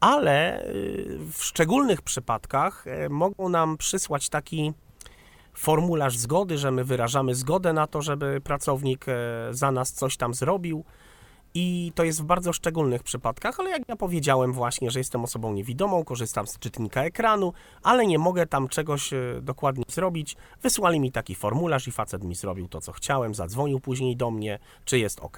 Ale 0.00 0.64
yy, 0.66 1.18
w 1.32 1.44
szczególnych 1.44 2.02
przypadkach 2.02 2.84
yy, 2.86 3.08
mogą 3.08 3.48
nam 3.48 3.76
przysłać 3.76 4.28
taki 4.28 4.72
formularz 5.54 6.18
zgody, 6.18 6.58
że 6.58 6.70
my 6.70 6.84
wyrażamy 6.84 7.34
zgodę 7.34 7.72
na 7.72 7.86
to, 7.86 8.02
żeby 8.02 8.40
pracownik 8.40 9.06
yy, 9.06 9.14
za 9.54 9.72
nas 9.72 9.92
coś 9.92 10.16
tam 10.16 10.34
zrobił. 10.34 10.84
I 11.54 11.92
to 11.94 12.04
jest 12.04 12.22
w 12.22 12.24
bardzo 12.24 12.52
szczególnych 12.52 13.02
przypadkach, 13.02 13.60
ale 13.60 13.70
jak 13.70 13.88
ja 13.88 13.96
powiedziałem 13.96 14.52
właśnie, 14.52 14.90
że 14.90 15.00
jestem 15.00 15.24
osobą 15.24 15.52
niewidomą, 15.52 16.04
korzystam 16.04 16.46
z 16.46 16.58
czytnika 16.58 17.04
ekranu, 17.04 17.52
ale 17.82 18.06
nie 18.06 18.18
mogę 18.18 18.46
tam 18.46 18.68
czegoś 18.68 19.10
dokładnie 19.42 19.84
zrobić. 19.88 20.36
Wysłali 20.62 21.00
mi 21.00 21.12
taki 21.12 21.34
formularz 21.34 21.88
i 21.88 21.92
facet 21.92 22.24
mi 22.24 22.34
zrobił 22.34 22.68
to, 22.68 22.80
co 22.80 22.92
chciałem, 22.92 23.34
zadzwonił 23.34 23.80
później 23.80 24.16
do 24.16 24.30
mnie, 24.30 24.58
czy 24.84 24.98
jest 24.98 25.20
ok. 25.20 25.36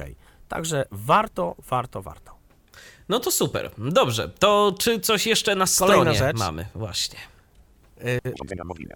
Także 0.49 0.85
warto, 0.91 1.57
warto, 1.69 2.03
warto. 2.03 2.40
No 3.11 3.21
to 3.21 3.31
super. 3.31 3.71
Dobrze, 3.79 4.29
to 4.29 4.75
czy 4.79 5.01
coś 5.01 5.27
jeszcze 5.27 5.55
na 5.55 5.65
Kolejna 5.79 6.03
stronie 6.03 6.19
rzecz. 6.19 6.37
mamy? 6.37 6.67
Właśnie. 6.75 7.19
Mobilne. 8.65 8.95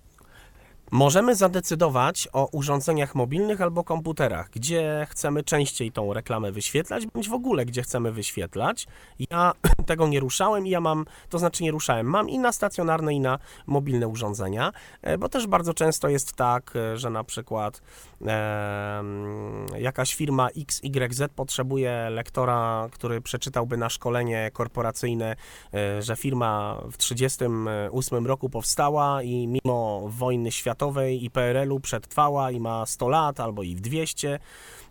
Możemy 0.94 1.36
zadecydować 1.36 2.28
o 2.32 2.48
urządzeniach 2.52 3.14
mobilnych 3.14 3.60
albo 3.60 3.84
komputerach, 3.84 4.50
gdzie 4.50 5.06
chcemy 5.10 5.42
częściej 5.42 5.92
tą 5.92 6.12
reklamę 6.12 6.52
wyświetlać, 6.52 7.06
bądź 7.06 7.28
w 7.28 7.32
ogóle 7.32 7.64
gdzie 7.64 7.82
chcemy 7.82 8.12
wyświetlać. 8.12 8.86
Ja 9.30 9.52
tego 9.86 10.06
nie 10.06 10.20
ruszałem 10.20 10.66
i 10.66 10.70
ja 10.70 10.80
mam, 10.80 11.04
to 11.28 11.38
znaczy 11.38 11.62
nie 11.62 11.70
ruszałem, 11.70 12.06
mam 12.06 12.28
i 12.28 12.38
na 12.38 12.52
stacjonarne, 12.52 13.14
i 13.14 13.20
na 13.20 13.38
mobilne 13.66 14.08
urządzenia, 14.08 14.72
e, 15.02 15.18
bo 15.18 15.28
też 15.28 15.46
bardzo 15.46 15.74
często 15.74 16.08
jest 16.08 16.32
tak, 16.32 16.76
e, 16.76 16.96
że 16.96 17.10
na 17.10 17.24
przykład 17.24 17.82
em, 18.20 19.66
jakaś 19.78 20.14
firma 20.14 20.48
XYZ 20.48 21.22
potrzebuje 21.36 22.10
lektora, 22.10 22.88
który 22.92 23.20
przeczytałby 23.20 23.76
na 23.76 23.88
szkolenie 23.88 24.50
korporacyjne, 24.52 25.36
e, 25.74 26.02
że 26.02 26.16
firma 26.16 26.80
w 26.92 26.96
1938 26.96 28.26
roku 28.26 28.50
powstała 28.50 29.22
i 29.22 29.46
mimo 29.46 30.02
wojny 30.08 30.52
światowej 30.52 30.83
i 31.12 31.30
PRL-u 31.30 31.80
przetrwała 31.80 32.50
i 32.50 32.60
ma 32.60 32.86
100 32.86 33.08
lat 33.08 33.40
albo 33.40 33.62
i 33.62 33.76
w 33.76 33.80
200. 33.80 34.38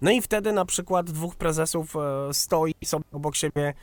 No 0.02 0.12
i 0.12 0.22
wtedy 0.22 0.52
na 0.52 0.66
przykład 0.66 1.12
dwóch 1.12 1.36
prezesów 1.36 1.96
e, 1.96 2.34
stoi 2.34 2.74
sobie 2.86 3.04
obok 3.12 3.36
siebie. 3.36 3.74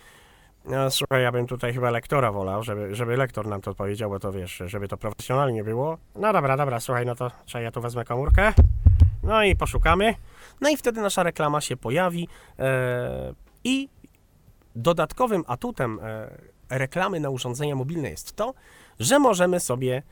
E, 0.70 0.90
Słuchaj, 0.90 1.22
ja 1.22 1.32
bym 1.32 1.46
tutaj 1.46 1.74
chyba 1.74 1.90
lektora 1.90 2.32
wolał, 2.32 2.62
żeby, 2.62 2.94
żeby 2.94 3.16
lektor 3.16 3.46
nam 3.46 3.60
to 3.60 3.74
powiedział, 3.74 4.10
bo 4.10 4.18
to 4.18 4.32
wiesz, 4.32 4.62
żeby 4.66 4.88
to 4.88 4.96
profesjonalnie 4.96 5.64
było. 5.64 5.98
No 6.16 6.32
dobra, 6.32 6.56
dobra, 6.56 6.80
słuchaj, 6.80 7.06
no 7.06 7.14
to 7.14 7.30
czekaj, 7.46 7.62
ja 7.62 7.70
tu 7.70 7.80
wezmę 7.80 8.04
komórkę. 8.04 8.52
No 9.22 9.44
i 9.44 9.56
poszukamy. 9.56 10.14
No 10.60 10.68
i 10.70 10.76
wtedy 10.76 11.00
nasza 11.00 11.22
reklama 11.22 11.60
się 11.60 11.76
pojawi. 11.76 12.28
E, 12.58 13.34
I 13.64 13.88
dodatkowym 14.76 15.44
atutem 15.46 16.00
reklamy 16.70 17.20
na 17.20 17.30
urządzenia 17.30 17.76
mobilne 17.76 18.10
jest 18.10 18.36
to, 18.36 18.54
że 19.00 19.18
możemy 19.18 19.60
sobie, 19.60 20.02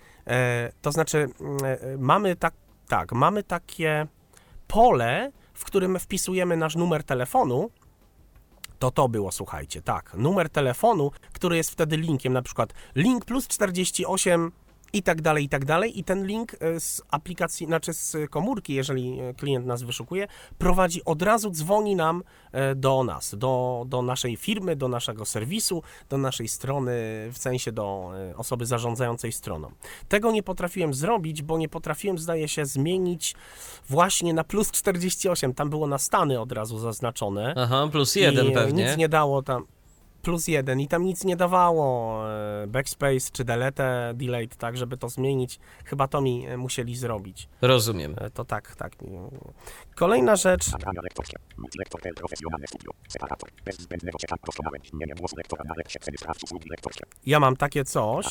to 0.82 0.92
znaczy 0.92 1.28
mm, 1.40 1.58
e, 1.64 1.78
mamy 1.98 2.36
tak, 2.36 2.54
tak, 2.88 3.12
mamy 3.12 3.42
takie 3.42 4.06
pole, 4.68 5.32
w 5.54 5.64
którym 5.64 5.98
wpisujemy 5.98 6.56
nasz 6.56 6.76
numer 6.76 7.04
telefonu. 7.04 7.70
To 8.78 8.90
to 8.90 9.08
było, 9.08 9.32
słuchajcie, 9.32 9.82
tak, 9.82 10.14
numer 10.14 10.50
telefonu, 10.50 11.10
który 11.32 11.56
jest 11.56 11.70
wtedy 11.70 11.96
linkiem, 11.96 12.32
na 12.32 12.42
przykład 12.42 12.72
link 12.94 13.24
plus 13.24 13.48
48 13.48 14.52
i 14.92 15.02
tak 15.02 15.22
dalej, 15.22 15.44
i 15.44 15.48
tak 15.48 15.64
dalej. 15.64 15.98
I 15.98 16.04
ten 16.04 16.26
link 16.26 16.56
e, 16.60 16.80
z 16.80 17.02
aplikacji, 17.10 17.66
znaczy 17.66 17.92
z 17.92 18.16
komórki, 18.30 18.74
jeżeli 18.74 19.20
e, 19.20 19.34
klient 19.34 19.66
nas 19.66 19.82
wyszukuje, 19.82 20.28
prowadzi 20.58 21.04
od 21.04 21.22
razu, 21.22 21.50
dzwoni 21.50 21.96
nam 21.96 22.22
e, 22.52 22.74
do 22.74 23.04
nas, 23.04 23.34
do, 23.38 23.84
do 23.86 24.02
naszej 24.02 24.36
firmy, 24.36 24.76
do 24.76 24.88
naszego 24.88 25.24
serwisu, 25.24 25.82
do 26.08 26.18
naszej 26.18 26.48
strony, 26.48 26.92
w 27.32 27.38
sensie 27.38 27.72
do 27.72 28.10
osoby 28.36 28.66
zarządzającej 28.66 29.32
stroną. 29.32 29.70
Tego 30.08 30.30
nie 30.30 30.42
potrafiłem 30.42 30.94
zrobić, 30.94 31.42
bo 31.42 31.58
nie 31.58 31.68
potrafiłem, 31.68 32.18
zdaje 32.18 32.48
się, 32.48 32.66
zmienić 32.66 33.34
właśnie 33.88 34.34
na 34.34 34.44
plus 34.44 34.70
48. 34.70 35.54
Tam 35.54 35.70
było 35.70 35.86
na 35.86 35.98
stany 35.98 36.40
od 36.40 36.52
razu 36.52 36.78
zaznaczone. 36.78 37.54
Aha, 37.56 37.88
plus 37.92 38.14
jeden 38.14 38.46
I 38.46 38.52
pewnie. 38.52 38.84
Nic 38.84 38.96
nie 38.96 39.08
dało 39.08 39.42
tam. 39.42 39.66
Plus 40.22 40.48
jeden 40.48 40.80
i 40.80 40.88
tam 40.88 41.04
nic 41.04 41.24
nie 41.24 41.36
dawało. 41.36 42.22
e, 42.30 42.66
Backspace 42.66 43.30
czy 43.32 43.44
delete, 43.44 44.12
delete, 44.14 44.56
tak, 44.56 44.76
żeby 44.76 44.96
to 44.96 45.08
zmienić. 45.08 45.58
Chyba 45.84 46.08
to 46.08 46.20
mi 46.20 46.46
e, 46.46 46.56
musieli 46.56 46.96
zrobić. 46.96 47.48
Rozumiem. 47.62 48.14
E, 48.18 48.30
To 48.30 48.44
tak, 48.44 48.76
tak. 48.76 48.92
Kolejna 49.94 50.36
rzecz. 50.36 50.64
Ja 57.26 57.40
mam 57.40 57.56
takie 57.56 57.84
coś. 57.84 58.26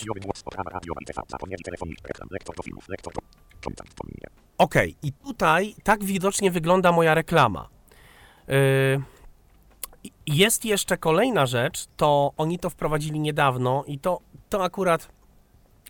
Okej, 4.57 4.95
i 5.03 5.11
tutaj 5.13 5.75
tak 5.83 6.03
widocznie 6.03 6.51
wygląda 6.51 6.91
moja 6.91 7.13
reklama. 7.13 7.69
Yy, 8.47 9.01
jest 10.27 10.65
jeszcze 10.65 10.97
kolejna 10.97 11.45
rzecz, 11.45 11.85
to 11.97 12.33
oni 12.37 12.59
to 12.59 12.69
wprowadzili 12.69 13.19
niedawno 13.19 13.83
i 13.87 13.99
to, 13.99 14.21
to 14.49 14.63
akurat, 14.63 15.09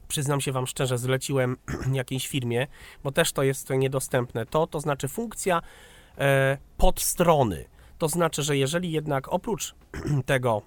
przyznam 0.08 0.42
się 0.42 0.52
Wam 0.52 0.68
szczerze, 0.68 0.98
zleciłem 0.98 1.58
jakiejś 1.94 2.28
firmie, 2.28 2.68
bo 3.04 3.12
też 3.12 3.32
to 3.32 3.44
jest 3.44 3.70
niedostępne. 3.70 4.46
To, 4.46 4.68
to 4.68 4.80
znaczy 4.80 5.08
funkcja 5.08 5.62
e, 6.18 6.58
podstrony. 6.78 7.66
To 7.98 8.08
znaczy, 8.08 8.44
że 8.44 8.58
jeżeli 8.58 8.92
jednak 8.92 9.34
oprócz 9.34 9.76
tego, 10.26 10.62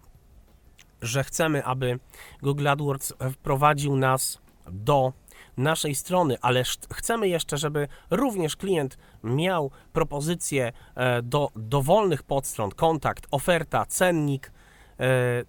że 1.02 1.24
chcemy, 1.24 1.64
aby 1.64 1.98
Google 2.42 2.68
AdWords 2.68 3.12
wprowadził 3.32 3.96
nas 3.96 4.38
do 4.70 5.12
naszej 5.56 5.94
strony, 5.94 6.36
ale 6.40 6.62
chcemy 6.92 7.28
jeszcze, 7.28 7.58
żeby 7.58 7.88
również 8.10 8.56
klient 8.56 8.98
miał 9.24 9.70
propozycję 9.92 10.72
e, 10.94 11.22
do 11.22 11.50
dowolnych 11.56 12.22
podstron, 12.22 12.70
kontakt, 12.70 13.26
oferta, 13.30 13.86
cennik, 13.86 14.52
e, 15.00 15.08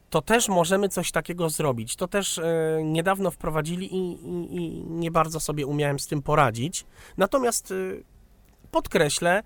to 0.10 0.22
też 0.22 0.50
możemy 0.50 0.90
coś 0.90 1.12
takiego 1.12 1.50
zrobić. 1.50 1.96
To 1.96 2.08
też 2.08 2.38
e, 2.38 2.44
niedawno 2.84 3.32
wprowadzili 3.32 3.96
i, 3.96 4.12
i, 4.12 4.56
i 4.56 4.84
nie 4.90 5.12
bardzo 5.12 5.40
sobie 5.40 5.66
umiałem 5.66 6.00
z 6.00 6.08
tym 6.08 6.22
poradzić. 6.22 6.86
Natomiast 7.18 7.74
podkreślę, 8.72 9.44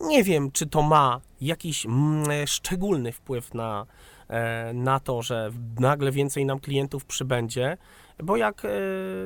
nie 0.00 0.24
wiem, 0.24 0.50
czy 0.52 0.66
to 0.66 0.82
ma 0.82 1.20
jakiś 1.40 1.86
mm, 1.86 2.46
szczególny 2.46 3.12
wpływ 3.12 3.54
na, 3.54 3.86
na 4.74 5.00
to, 5.00 5.22
że 5.22 5.50
nagle 5.80 6.12
więcej 6.12 6.44
nam 6.44 6.60
klientów 6.60 7.04
przybędzie, 7.04 7.76
bo 8.22 8.36
jak 8.36 8.64
e, 8.64 8.68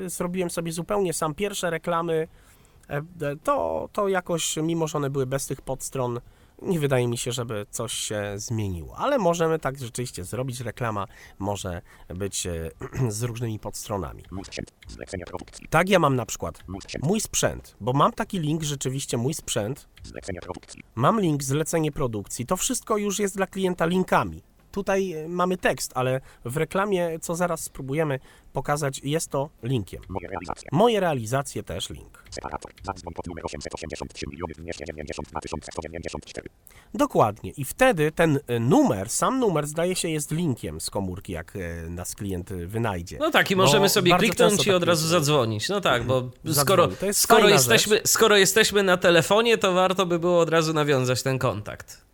zrobiłem 0.07 0.51
sobie 0.51 0.73
zupełnie 0.73 1.13
sam 1.13 1.35
pierwsze 1.35 1.71
reklamy, 1.71 2.29
e, 2.89 3.03
to, 3.45 3.89
to 3.93 4.09
jakoś, 4.09 4.57
mimo 4.57 4.87
że 4.89 4.99
one 4.99 5.11
były 5.11 5.27
bez 5.27 5.47
tych 5.47 5.61
podstron, 5.61 6.21
nie 6.63 6.81
wydaje 6.81 7.09
mi 7.09 7.19
się, 7.19 7.33
żeby 7.33 7.67
coś 7.71 7.93
się 7.93 8.33
zmieniło. 8.37 8.97
Ale 8.97 9.19
możemy 9.19 9.59
tak 9.59 9.79
rzeczywiście 9.79 10.25
zrobić. 10.25 10.61
Reklama 10.61 11.07
może 11.39 11.83
być 12.09 12.47
e, 12.47 12.71
z 13.09 13.23
różnymi 13.23 13.59
podstronami. 13.59 14.23
Tak 15.71 15.89
ja 15.89 15.99
mam 15.99 16.17
na 16.17 16.27
przykład 16.27 16.63
Mój 17.03 17.21
sprzęt. 17.21 17.77
bo 17.81 17.93
mam 17.93 18.13
taki 18.13 18.39
link 18.39 18.63
rzeczywiście 18.63 19.17
mój 19.17 19.35
sprzęt. 19.35 19.89
Mam 20.95 21.21
link, 21.21 21.43
zlecenie 21.43 21.93
produkcji. 21.93 22.47
To 22.47 22.57
wszystko 22.57 22.97
już 22.97 23.19
jest 23.19 23.37
dla 23.37 23.47
klienta 23.47 23.87
linkami. 23.87 24.43
Tutaj 24.73 25.13
e, 25.13 25.29
mamy 25.29 25.57
tekst, 25.57 25.93
ale 25.95 26.21
w 26.45 26.57
reklamie, 26.57 27.19
co 27.21 27.35
zaraz 27.35 27.61
spróbujemy 27.65 28.19
pokazać, 28.53 29.01
jest 29.05 29.29
to 29.31 29.51
linkiem. 29.63 30.03
Moje 30.09 30.29
realizacje. 30.29 30.69
Moje 30.73 31.01
realizacje 31.01 31.63
też 31.63 31.91
link. 31.91 32.25
Separator. 32.31 32.73
Zadzwoń 32.83 33.15
pod 33.15 33.27
numer 33.27 33.45
883 33.47 34.27
miliony 34.31 34.55
292 34.59 35.41
194. 35.73 36.49
Dokładnie. 36.95 37.51
I 37.57 37.65
wtedy 37.65 38.13
ten 38.13 38.41
e, 38.47 38.61
numer, 38.61 39.11
sam 39.11 39.39
numer 39.39 39.67
zdaje 39.67 39.97
się 39.97 40.09
jest 40.09 40.31
linkiem 40.31 40.81
z 40.81 40.91
komórki, 40.91 41.33
jak 41.33 41.57
e, 41.57 41.91
nas 41.91 42.15
klient 42.15 42.53
e, 42.53 42.67
wynajdzie. 42.67 43.19
No 43.21 43.31
tak, 43.31 43.51
i 43.51 43.57
Bo 43.57 43.63
możemy 43.63 43.89
sobie 43.89 44.11
bardzo 44.11 44.27
kliknąć 44.27 44.53
często 44.55 44.71
i 44.71 44.75
od 44.75 44.81
tak 44.83 44.89
razu 44.89 45.03
jest. 45.03 45.11
zadzwonić. 45.11 45.69
No 45.69 45.81
tak, 45.81 46.05
bo 46.07 46.21
Zadzwoni. 46.45 46.55
skoro, 46.55 46.89
To 46.89 47.07
jest 47.07 47.21
skoro, 47.21 47.41
fajna 47.41 47.55
jesteśmy, 47.57 48.01
skoro 48.05 48.37
jesteśmy 48.37 48.83
na 48.83 48.97
telefonie, 48.97 49.59
to 49.59 49.73
warto 49.73 50.07
by 50.07 50.19
było 50.19 50.41
od 50.41 50.49
razu 50.49 50.73
nawiązać 50.73 51.23
ten 51.23 51.39
kontakt. 51.39 52.05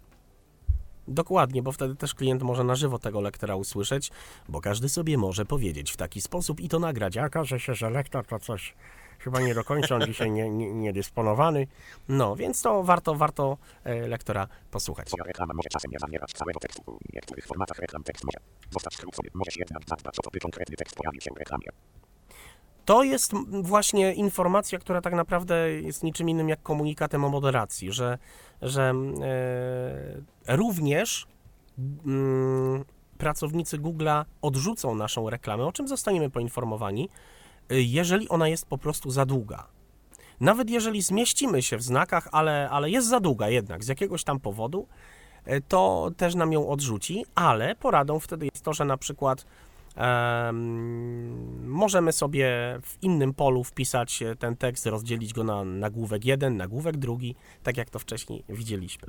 Dokładnie, 1.09 1.63
bo 1.63 1.73
wtedy 1.73 1.97
też 1.97 2.15
klient 2.15 2.43
może 2.43 2.65
na 2.65 2.75
żywo 2.75 2.99
tego 2.99 3.21
lektora 3.21 3.57
usłyszeć, 3.57 4.11
bo 4.49 4.61
każdy 4.61 4.89
sobie 4.89 5.19
może 5.19 5.45
powiedzieć 5.45 5.93
w 5.93 5.97
taki 5.97 6.21
sposób 6.21 6.61
i 6.61 6.69
to 6.69 6.79
nagrać. 6.79 7.17
A 7.17 7.25
okaże 7.27 7.61
się, 7.61 7.75
że 7.75 7.91
lektor 7.91 8.27
to 8.27 8.39
coś 8.39 8.75
chyba 9.19 9.41
nie 9.41 9.55
do 9.55 9.65
końca, 9.65 9.95
on 9.95 10.03
dzisiaj 10.07 10.31
nie, 10.31 10.51
nie, 10.51 10.73
niedysponowany. 10.73 11.67
No, 12.09 12.37
więc 12.37 12.63
to 12.63 12.83
warto, 12.83 13.15
warto 13.15 13.59
e, 13.85 14.09
lektora 14.09 14.49
posłuchać. 14.71 15.11
Reklama 15.27 15.55
może 15.55 15.69
czasem 15.69 15.91
nie 15.91 15.99
zawierać 15.99 16.33
całego 16.33 16.61
tekstu. 16.61 16.99
W 17.11 17.15
niektórych 17.15 17.47
formatach 17.47 17.79
reklam 17.79 18.03
tekst 18.03 18.25
może 18.25 18.39
zostać 18.71 18.95
skrócony. 18.95 19.29
Możesz 19.35 19.57
jednak 19.57 19.83
zadbać 19.89 20.19
o 20.19 20.23
to, 20.23 20.31
by 20.31 20.41
konkretny 20.41 20.77
tekst 20.77 20.97
pojawił 20.97 21.21
się 21.21 21.31
w 21.35 21.39
reklamie. 21.39 21.69
To 22.89 23.03
jest 23.03 23.33
właśnie 23.63 24.15
informacja, 24.15 24.79
która 24.79 25.01
tak 25.01 25.15
naprawdę 25.15 25.71
jest 25.71 26.03
niczym 26.03 26.29
innym 26.29 26.49
jak 26.49 26.63
komunikatem 26.63 27.25
o 27.25 27.29
moderacji, 27.29 27.93
że, 27.93 28.19
że 28.63 28.95
e, 29.23 30.57
również 30.57 31.27
mm, 32.07 32.85
pracownicy 33.19 33.79
Google'a 33.79 34.25
odrzucą 34.43 34.95
naszą 34.95 35.31
reklamę, 35.31 35.65
o 35.65 35.73
czym 35.73 35.89
zostaniemy 35.89 36.31
poinformowani, 36.31 37.09
y, 37.73 37.83
jeżeli 37.83 38.29
ona 38.29 38.49
jest 38.49 38.67
po 38.67 38.79
prostu 38.79 39.11
za 39.11 39.27
długa. 39.27 39.67
Nawet 40.41 40.71
jeżeli 40.71 41.03
zmieścimy 41.03 41.63
się 41.63 41.77
w 41.77 41.83
znakach, 41.83 42.29
ale, 42.33 42.69
ale 42.71 42.91
jest 42.91 43.09
za 43.09 43.21
długa 43.21 43.49
jednak 43.49 43.85
z 43.85 43.89
jakiegoś 43.89 44.25
tam 44.25 44.41
powodu, 44.41 44.87
e, 45.45 45.61
to 45.61 46.11
też 46.17 46.35
nam 46.35 46.53
ją 46.53 46.69
odrzuci, 46.69 47.25
ale 47.35 47.75
poradą 47.75 48.19
wtedy 48.21 48.49
jest 48.53 48.65
to, 48.65 48.73
że 48.73 48.85
na 48.85 48.97
przykład 48.97 49.45
em, 49.99 51.69
możemy 51.69 52.13
sobie 52.13 52.49
w 52.83 53.03
innym 53.03 53.35
polu 53.35 53.65
wpisać 53.65 54.23
e, 54.23 54.37
ten 54.37 54.57
tekst, 54.57 54.87
rozdzielić 54.87 55.35
go 55.35 55.45
na 55.45 55.65
nagłówek 55.65 56.25
jeden, 56.25 56.57
nagłówek 56.57 56.97
drugi, 56.97 57.35
tak 57.63 57.77
jak 57.77 57.91
to 57.91 57.99
wcześniej 57.99 58.45
widzieliśmy. 58.49 59.07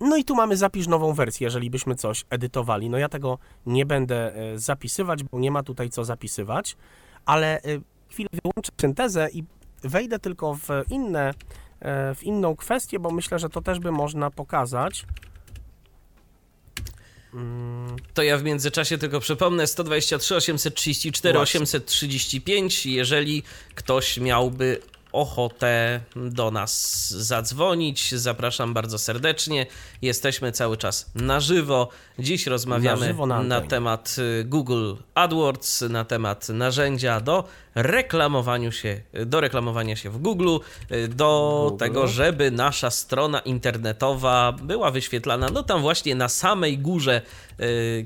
No 0.00 0.16
i 0.16 0.24
tu 0.24 0.34
mamy 0.34 0.56
zapisz 0.56 0.86
nową 0.86 1.12
wersję, 1.12 1.44
jeżeli 1.44 1.70
byśmy 1.70 1.94
coś 1.94 2.24
edytowali. 2.30 2.90
No 2.90 2.98
ja 2.98 3.08
tego 3.08 3.38
nie 3.66 3.86
będę 3.86 4.34
e, 4.34 4.58
zapisywać, 4.58 5.24
bo 5.24 5.38
nie 5.38 5.50
ma 5.50 5.62
tutaj 5.62 5.90
co 5.90 6.04
zapisywać, 6.04 6.76
ale 7.26 7.62
e, 7.62 7.62
chwilę 8.08 8.28
wyłączę 8.44 8.72
syntezę 8.80 9.28
i 9.32 9.44
wejdę 9.82 10.18
tylko 10.18 10.54
w 10.54 10.68
inne, 10.90 11.34
w 12.14 12.22
inną 12.22 12.56
kwestię, 12.56 12.98
bo 12.98 13.10
myślę, 13.10 13.38
że 13.38 13.48
to 13.48 13.62
też 13.62 13.78
by 13.78 13.92
można 13.92 14.30
pokazać. 14.30 15.06
Mm, 17.34 17.96
To 18.14 18.22
ja 18.22 18.38
w 18.38 18.42
międzyczasie 18.44 18.98
tylko 18.98 19.20
przypomnę 19.20 19.66
123 19.66 20.36
834 20.36 21.38
Właśnie. 21.38 21.60
835. 21.60 22.86
Jeżeli 22.86 23.42
ktoś 23.74 24.18
miałby 24.18 24.80
ochotę 25.12 26.00
do 26.16 26.50
nas 26.50 27.10
zadzwonić, 27.10 28.14
zapraszam 28.14 28.74
bardzo 28.74 28.98
serdecznie. 28.98 29.66
Jesteśmy 30.02 30.52
cały 30.52 30.76
czas 30.76 31.10
na 31.14 31.40
żywo. 31.40 31.88
Dziś 32.18 32.46
rozmawiamy 32.46 33.00
Na 33.00 33.06
żywo 33.06 33.26
na 33.26 33.42
na 33.42 33.60
temat 33.60 34.16
y, 34.18 34.44
Google 34.44 34.94
AdWords, 35.14 35.80
na 35.80 36.04
temat 36.04 36.48
narzędzia 36.48 37.20
do 37.20 37.44
reklamowaniu 37.74 38.72
się, 38.72 39.00
do 39.26 39.40
reklamowania 39.40 39.96
się 39.96 40.10
w 40.10 40.18
Google, 40.18 40.58
y, 40.92 41.08
do 41.08 41.60
Google. 41.64 41.78
tego, 41.78 42.06
żeby 42.06 42.50
nasza 42.50 42.90
strona 42.90 43.40
internetowa 43.40 44.52
była 44.52 44.90
wyświetlana, 44.90 45.48
no 45.52 45.62
tam 45.62 45.80
właśnie 45.80 46.14
na 46.14 46.28
samej 46.28 46.78
górze, 46.78 47.22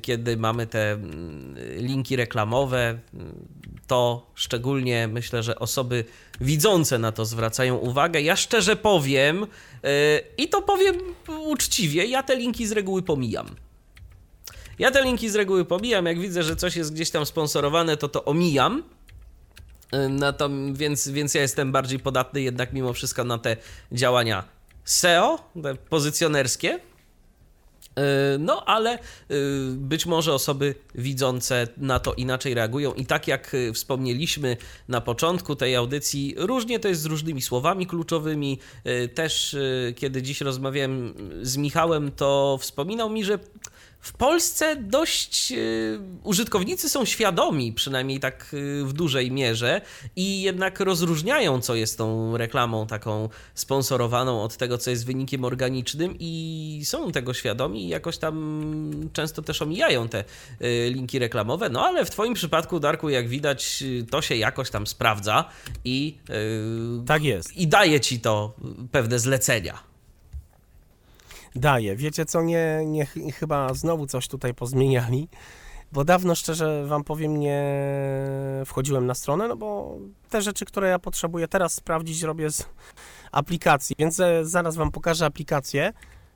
kiedy 0.03 0.37
mamy 0.37 0.67
te 0.67 0.93
mm, 0.93 1.55
linki 1.77 2.17
reklamowe, 2.17 2.99
y, 3.15 3.19
to 3.87 4.31
szczególnie 4.35 5.09
myślę, 5.09 5.43
że 5.43 5.59
osoby 5.59 6.05
widzące 6.41 6.99
na 6.99 7.13
to 7.13 7.25
zwracają 7.25 7.77
uwagę. 7.77 8.21
Ja 8.21 8.37
szczerze 8.37 8.77
powiem, 8.77 9.43
y, 9.43 9.47
i 10.39 10.49
to 10.49 10.63
powiem 10.63 10.95
uczciwie, 11.29 12.05
ja 12.05 12.23
te 12.23 12.37
linki 12.37 12.67
z 12.67 12.73
reguły 12.73 13.03
pomijam. 13.03 13.47
Ja 14.79 14.91
te 14.91 15.03
linki 15.03 15.31
z 15.31 15.35
reguły 15.35 15.65
pomijam, 15.65 16.07
jak 16.07 16.19
widzę, 16.19 16.43
że 16.43 16.57
coś 16.57 16.77
jest 16.77 16.95
gdzieś 16.95 17.11
tam 17.11 17.27
sponsorowane, 17.27 17.97
to 17.97 18.09
to 18.09 18.25
omijam. 18.25 18.83
Y, 19.95 20.33
to, 20.39 20.51
więc, 20.73 21.09
więc 21.09 21.35
ja 21.35 21.43
jestem 21.43 21.73
bardziej 21.73 21.99
podatny 21.99 22.43
jednak 22.43 22.73
mimo 22.73 22.93
wszystko 22.93 23.25
na 23.25 23.39
te 23.39 23.57
działania 23.93 24.45
SEO, 24.85 25.39
te 25.63 25.75
pozycjonerskie. 25.75 26.81
Y, 27.99 28.39
No, 28.39 28.65
ale 28.65 28.99
y, 28.99 29.01
być 29.77 30.07
może 30.07 30.35
osoby 30.35 30.75
widzące 30.95 31.69
na 31.77 31.99
to 31.99 32.15
inaczej 32.15 32.55
reagują. 32.55 32.95
I 32.95 33.07
tak 33.07 33.29
jak 33.29 33.55
y, 33.55 33.73
wspomnieliśmy 33.73 34.57
na 34.89 35.01
początku 35.01 35.57
tej 35.57 35.77
audycji, 35.77 36.35
różnie 36.39 36.79
to 36.79 36.89
jest 36.89 37.01
z 37.01 37.07
różnymi 37.07 37.43
słowami 37.43 37.87
kluczowymi. 37.87 38.59
Też 39.15 39.57
kiedy 39.97 40.23
dziś 40.23 40.41
rozmawiałem 40.41 41.15
z 41.43 41.57
Michałem, 41.57 42.13
to 42.13 42.59
wspominał 42.61 43.11
mi, 43.11 43.25
że 43.25 43.39
w 44.05 44.13
Polsce 44.13 44.77
dość 44.77 45.53
y, 45.53 45.99
użytkownicy 46.23 46.89
są 46.89 47.05
świadomi, 47.05 47.73
przynajmniej 47.73 48.21
tak 48.21 48.55
y, 48.55 48.85
w 48.85 48.93
dużej 48.93 49.31
mierze, 49.31 49.81
i 50.17 50.43
jednak 50.43 50.81
rozróżniają, 50.81 51.61
co 51.61 51.75
jest 51.75 51.99
tą 51.99 52.37
reklamą 52.37 52.87
taką 52.87 53.29
sponsorowaną 53.55 54.43
od 54.43 54.57
tego, 54.57 54.79
co 54.79 54.91
jest 54.91 55.07
wynikiem 55.07 55.45
organicznym, 55.45 56.17
i 56.19 56.83
są 56.85 57.13
tego 57.13 57.35
świadomi 57.35 57.85
i 57.85 57.89
jakoś 57.89 58.19
tam 58.19 59.11
często 59.13 59.43
też 59.43 59.63
omijają 59.63 60.09
te 60.09 60.25
y, 60.63 60.91
linki 60.91 61.19
reklamowe. 61.19 61.69
No 61.69 61.87
ale 61.87 62.05
w 62.05 62.11
Twoim 62.11 62.35
przypadku, 62.35 62.81
Darku, 62.81 63.09
jak 63.09 63.29
widać, 63.29 63.83
y, 63.83 64.07
to 64.11 64.23
się 64.23 64.37
jakoś 64.37 64.71
tam 64.71 64.87
sprawdza 64.87 65.45
i, 65.85 66.19
y, 66.31 67.07
tak 67.07 67.25
jest. 67.25 67.57
i 67.57 67.67
daje 67.67 68.01
ci 68.01 68.21
to 68.21 68.57
pewne 68.93 69.19
zlecenia. 69.19 69.94
Daje. 71.55 71.97
Wiecie 71.97 72.25
co, 72.25 72.43
nie, 72.43 72.83
nie 72.87 73.07
ch- 73.07 73.35
chyba 73.39 73.75
znowu 73.75 74.07
coś 74.07 74.29
tutaj 74.29 74.55
pozmieniali, 74.55 75.29
bo 75.93 76.05
dawno, 76.05 76.35
szczerze 76.35 76.87
wam 76.87 77.05
powiem, 77.05 77.41
nie 77.41 77.63
wchodziłem 78.67 79.07
na 79.07 79.15
stronę, 79.15 79.49
no 79.49 79.57
bo 79.57 79.97
te 80.31 80.43
rzeczy, 80.43 80.65
które 80.65 80.89
ja 80.89 80.99
potrzebuję 80.99 81.49
teraz 81.49 81.75
sprawdzić, 81.75 82.23
robię 82.23 82.51
z 82.51 82.69
aplikacji, 83.33 83.97
więc 83.99 84.21
e, 84.21 84.45
zaraz 84.45 84.77
wam 84.77 84.91
pokażę 84.91 85.27
aplikację 85.27 85.93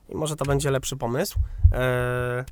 i 0.09 0.15
może 0.15 0.35
to 0.35 0.45
będzie 0.45 0.71
lepszy 0.71 0.97
pomysł. 0.97 1.39
E, 1.73 2.45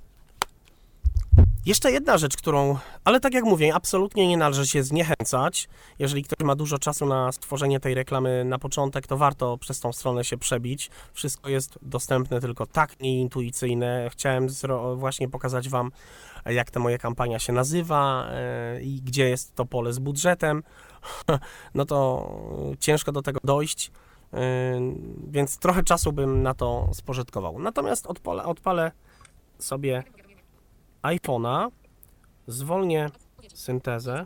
jeszcze 1.67 1.91
jedna 1.91 2.17
rzecz, 2.17 2.37
którą, 2.37 2.77
ale 3.03 3.19
tak 3.19 3.33
jak 3.33 3.43
mówię, 3.43 3.75
absolutnie 3.75 4.27
nie 4.27 4.37
należy 4.37 4.67
się 4.67 4.83
zniechęcać. 4.83 5.69
Jeżeli 5.99 6.23
ktoś 6.23 6.45
ma 6.45 6.55
dużo 6.55 6.79
czasu 6.79 7.05
na 7.05 7.31
stworzenie 7.31 7.79
tej 7.79 7.93
reklamy 7.93 8.45
na 8.45 8.59
początek, 8.59 9.07
to 9.07 9.17
warto 9.17 9.57
przez 9.57 9.79
tą 9.79 9.93
stronę 9.93 10.23
się 10.23 10.37
przebić. 10.37 10.89
Wszystko 11.13 11.49
jest 11.49 11.79
dostępne, 11.81 12.41
tylko 12.41 12.65
tak 12.65 12.99
nieintuicyjne. 12.99 14.09
Chciałem 14.11 14.47
właśnie 14.95 15.29
pokazać 15.29 15.69
Wam, 15.69 15.91
jak 16.45 16.71
ta 16.71 16.79
moja 16.79 16.97
kampania 16.97 17.39
się 17.39 17.53
nazywa 17.53 18.27
e, 18.31 18.81
i 18.81 19.01
gdzie 19.01 19.29
jest 19.29 19.55
to 19.55 19.65
pole 19.65 19.93
z 19.93 19.99
budżetem. 19.99 20.63
No 21.73 21.85
to 21.85 22.29
ciężko 22.79 23.11
do 23.11 23.21
tego 23.21 23.39
dojść, 23.43 23.91
e, 24.33 24.39
więc 25.27 25.57
trochę 25.57 25.83
czasu 25.83 26.13
bym 26.13 26.43
na 26.43 26.53
to 26.53 26.89
spożytkował. 26.93 27.59
Natomiast 27.59 28.07
odpalę, 28.07 28.43
odpalę 28.43 28.91
sobie 29.59 30.03
iPhone'a, 31.03 31.71
zwolnię 32.47 33.09
syntezę 33.53 34.25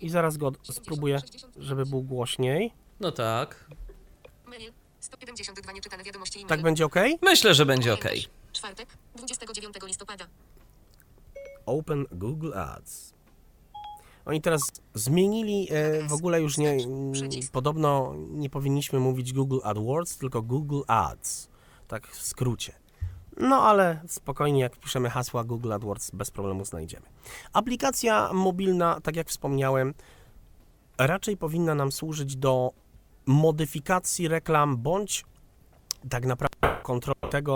i 0.00 0.10
zaraz 0.10 0.36
go 0.36 0.52
spróbuję, 0.62 1.20
żeby 1.56 1.86
był 1.86 2.02
głośniej. 2.02 2.72
No 3.00 3.12
tak. 3.12 3.70
Mail 4.46 4.72
172 5.00 5.72
nieczytane 5.72 6.04
wiadomości 6.04 6.38
e-mail. 6.38 6.48
Tak 6.48 6.62
będzie 6.62 6.86
ok? 6.86 6.94
Myślę, 7.22 7.54
że 7.54 7.66
będzie 7.66 7.94
ok. 7.94 8.04
Czwartek, 8.52 8.88
29 9.14 9.76
listopada. 9.86 10.26
Open 11.66 12.06
Google 12.12 12.52
Ads. 12.54 13.14
Oni 14.24 14.40
teraz 14.40 14.62
zmienili, 14.94 15.68
e, 15.70 16.08
w 16.08 16.12
ogóle 16.12 16.40
już 16.40 16.58
nie, 16.58 16.76
podobno 17.52 18.14
nie 18.16 18.50
powinniśmy 18.50 19.00
mówić 19.00 19.32
Google 19.32 19.58
AdWords, 19.64 20.18
tylko 20.18 20.42
Google 20.42 20.80
Ads, 20.86 21.48
tak 21.88 22.08
w 22.08 22.22
skrócie. 22.22 22.79
No 23.40 23.62
ale 23.62 24.00
spokojnie, 24.06 24.60
jak 24.60 24.76
piszemy 24.76 25.10
hasła 25.10 25.44
Google 25.44 25.72
AdWords, 25.72 26.10
bez 26.10 26.30
problemu 26.30 26.64
znajdziemy. 26.64 27.06
Aplikacja 27.52 28.30
mobilna, 28.32 29.00
tak 29.00 29.16
jak 29.16 29.28
wspomniałem, 29.28 29.94
raczej 30.98 31.36
powinna 31.36 31.74
nam 31.74 31.92
służyć 31.92 32.36
do 32.36 32.72
modyfikacji 33.26 34.28
reklam, 34.28 34.76
bądź 34.76 35.24
tak 36.10 36.26
naprawdę 36.26 36.82
kontroli 36.82 37.30
tego, 37.30 37.54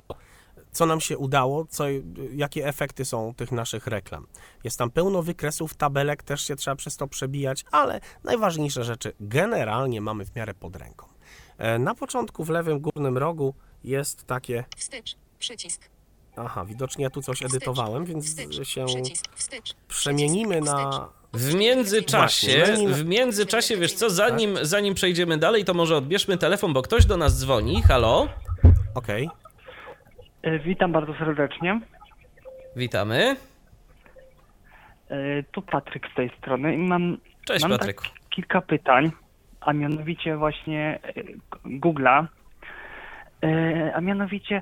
co 0.71 0.85
nam 0.85 1.01
się 1.01 1.17
udało, 1.17 1.65
co, 1.65 1.83
jakie 2.31 2.67
efekty 2.67 3.05
są 3.05 3.33
tych 3.33 3.51
naszych 3.51 3.87
reklam. 3.87 4.27
Jest 4.63 4.77
tam 4.77 4.91
pełno 4.91 5.23
wykresów, 5.23 5.73
tabelek, 5.73 6.23
też 6.23 6.41
się 6.41 6.55
trzeba 6.55 6.75
przez 6.75 6.97
to 6.97 7.07
przebijać, 7.07 7.65
ale 7.71 7.99
najważniejsze 8.23 8.83
rzeczy 8.83 9.13
generalnie 9.19 10.01
mamy 10.01 10.25
w 10.25 10.35
miarę 10.35 10.53
pod 10.53 10.75
ręką. 10.75 11.07
E, 11.57 11.79
Na 11.79 11.95
początku 11.95 12.43
w 12.43 12.49
lewym 12.49 12.79
górnym 12.79 13.17
rogu 13.17 13.53
jest 13.83 14.25
takie, 14.25 14.63
Wstecz, 14.77 15.17
przycisk. 15.45 15.89
aha, 16.37 16.65
widocznie 16.65 17.03
ja 17.03 17.09
tu 17.09 17.21
coś 17.21 17.43
edytowałem, 17.43 18.05
więc 18.05 18.25
Wstecz, 18.25 18.67
się 18.67 18.85
przemienimy 19.87 20.61
na... 20.61 21.09
W 21.33 21.53
międzyczasie, 21.53 22.63
w 22.87 23.05
międzyczasie, 23.05 23.77
wiesz 23.77 23.93
co, 23.93 24.09
zanim, 24.09 24.57
zanim 24.61 24.93
przejdziemy 24.93 25.37
dalej, 25.37 25.65
to 25.65 25.73
może 25.73 25.95
odbierzmy 25.97 26.37
telefon, 26.37 26.73
bo 26.73 26.81
ktoś 26.81 27.05
do 27.05 27.17
nas 27.17 27.39
dzwoni. 27.39 27.81
Halo? 27.81 28.27
Okej, 28.95 29.29
E, 30.41 30.59
Witam 30.59 30.91
bardzo 30.91 31.13
serdecznie. 31.13 31.81
Witamy. 32.75 33.35
E, 35.09 35.43
Tu 35.51 35.61
Patryk 35.61 36.07
z 36.11 36.15
tej 36.15 36.31
strony 36.37 36.75
i 36.75 36.77
mam, 36.77 37.17
Cześć 37.45 37.61
mam 37.61 37.71
Patryku. 37.71 38.03
tak 38.03 38.11
kilka 38.29 38.61
pytań, 38.61 39.11
a 39.61 39.73
mianowicie 39.73 40.37
właśnie 40.37 40.99
e, 41.03 41.13
Google'a. 41.79 42.25
E, 43.43 43.91
A 43.95 44.01
mianowicie, 44.01 44.61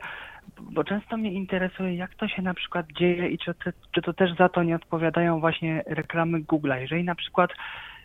bo 0.61 0.83
często 0.83 1.17
mnie 1.17 1.31
interesuje, 1.31 1.95
jak 1.95 2.15
to 2.15 2.27
się 2.27 2.41
na 2.41 2.53
przykład 2.53 2.85
dzieje 2.91 3.29
i 3.29 3.37
czy, 3.37 3.53
czy 3.91 4.01
to 4.01 4.13
też 4.13 4.35
za 4.35 4.49
to 4.49 4.63
nie 4.63 4.75
odpowiadają 4.75 5.39
właśnie 5.39 5.83
reklamy 5.87 6.41
Google'a. 6.41 6.75
Jeżeli 6.75 7.03
na 7.03 7.15
przykład 7.15 7.51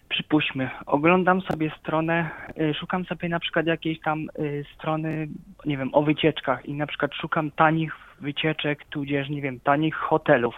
Przypuśćmy, 0.09 0.71
oglądam 0.87 1.41
sobie 1.41 1.71
stronę, 1.81 2.31
y, 2.61 2.75
szukam 2.75 3.05
sobie 3.05 3.29
na 3.29 3.41
przykład 3.41 3.67
jakiejś 3.67 4.01
tam 4.01 4.27
y, 4.39 4.65
strony, 4.75 5.29
nie 5.65 5.79
wiem, 5.79 5.91
o 5.93 6.03
wycieczkach 6.03 6.67
i 6.67 6.75
na 6.75 6.87
przykład 6.87 7.15
szukam 7.15 7.51
tanich 7.51 7.93
wycieczek, 8.21 8.85
tudzież, 8.85 9.29
nie 9.29 9.43
wiem, 9.43 9.61
tanich 9.61 9.95
hotelów. 9.95 10.55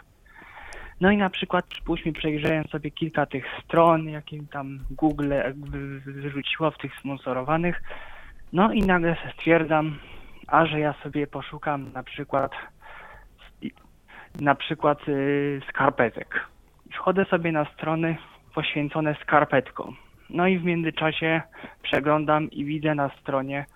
No 1.01 1.11
i 1.11 1.17
na 1.17 1.31
przykład, 1.31 1.67
przypuśćmy, 1.67 2.13
przejrzałem 2.13 2.65
sobie 2.65 2.91
kilka 2.91 3.27
tych 3.27 3.45
stron, 3.65 4.09
jakie 4.09 4.39
tam 4.53 4.79
Google 4.91 5.33
wyrzuciło 6.07 6.71
w 6.71 6.79
tych 6.79 6.99
sponsorowanych. 6.99 7.83
No 8.53 8.73
i 8.73 8.83
nagle 8.83 9.17
stwierdzam, 9.35 9.99
a 10.51 10.67
że 10.67 10.81
ja 10.81 10.95
sobie 11.03 11.27
poszukam 11.27 11.93
na 11.93 12.03
przykład 12.03 12.53
na 14.41 14.55
przykład 14.55 15.09
y, 15.09 15.61
skarpetek. 15.69 16.41
Wchodzę 16.95 17.25
sobie 17.25 17.53
na 17.53 17.65
strony 17.75 18.17
poświęcone 18.55 19.17
skarpetkom. 19.23 19.97
No 20.31 20.47
i 20.47 20.59
w 20.59 20.65
międzyczasie 20.65 21.43
przeglądam 21.83 22.51
i 22.51 22.65
widzę 22.65 22.95
na 22.95 23.11
stronie 23.21 23.67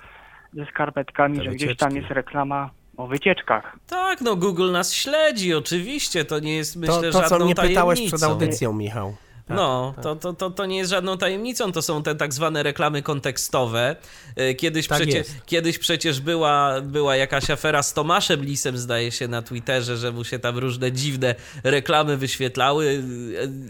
ze 0.52 0.66
skarpetkami, 0.66 1.38
Te 1.38 1.44
że 1.44 1.50
gdzieś 1.50 1.76
tam 1.76 1.96
jest 1.96 2.10
reklama 2.10 2.70
o 2.96 3.06
wycieczkach. 3.06 3.76
Tak, 3.86 4.20
no 4.20 4.36
Google 4.36 4.72
nas 4.72 4.94
śledzi, 4.94 5.54
oczywiście, 5.54 6.24
to 6.24 6.38
nie 6.38 6.56
jest, 6.56 6.76
myślę, 6.76 6.94
to, 6.94 7.02
to 7.02 7.20
co 7.20 7.28
żadną 7.28 7.44
mnie 7.44 7.54
pytałeś 7.54 8.06
przed 8.06 8.22
audycją, 8.22 8.72
Michał. 8.72 9.16
Tak, 9.46 9.56
no, 9.56 9.92
tak. 9.96 10.04
To, 10.04 10.16
to, 10.16 10.32
to, 10.32 10.50
to 10.50 10.66
nie 10.66 10.76
jest 10.76 10.90
żadną 10.90 11.18
tajemnicą, 11.18 11.72
to 11.72 11.82
są 11.82 12.02
te 12.02 12.14
tak 12.14 12.34
zwane 12.34 12.62
reklamy 12.62 13.02
kontekstowe. 13.02 13.96
E, 14.36 14.54
Kiedyś, 14.54 14.88
Tak 14.88 14.98
przecie, 15.00 15.24
kiedyś 15.46 15.78
przecież 15.78 16.20
była, 16.20 16.80
była 16.80 17.16
jakaś 17.16 17.50
afera 17.50 17.82
z 17.82 17.92
Tomaszem 17.92 18.44
Lisem, 18.44 18.78
zdaje 18.78 19.12
się, 19.12 19.28
na 19.28 19.42
Twitterze, 19.42 19.96
że 19.96 20.12
mu 20.12 20.24
się 20.24 20.38
tam 20.38 20.58
różne 20.58 20.92
dziwne 20.92 21.34
reklamy 21.64 22.16
wyświetlały 22.16 23.02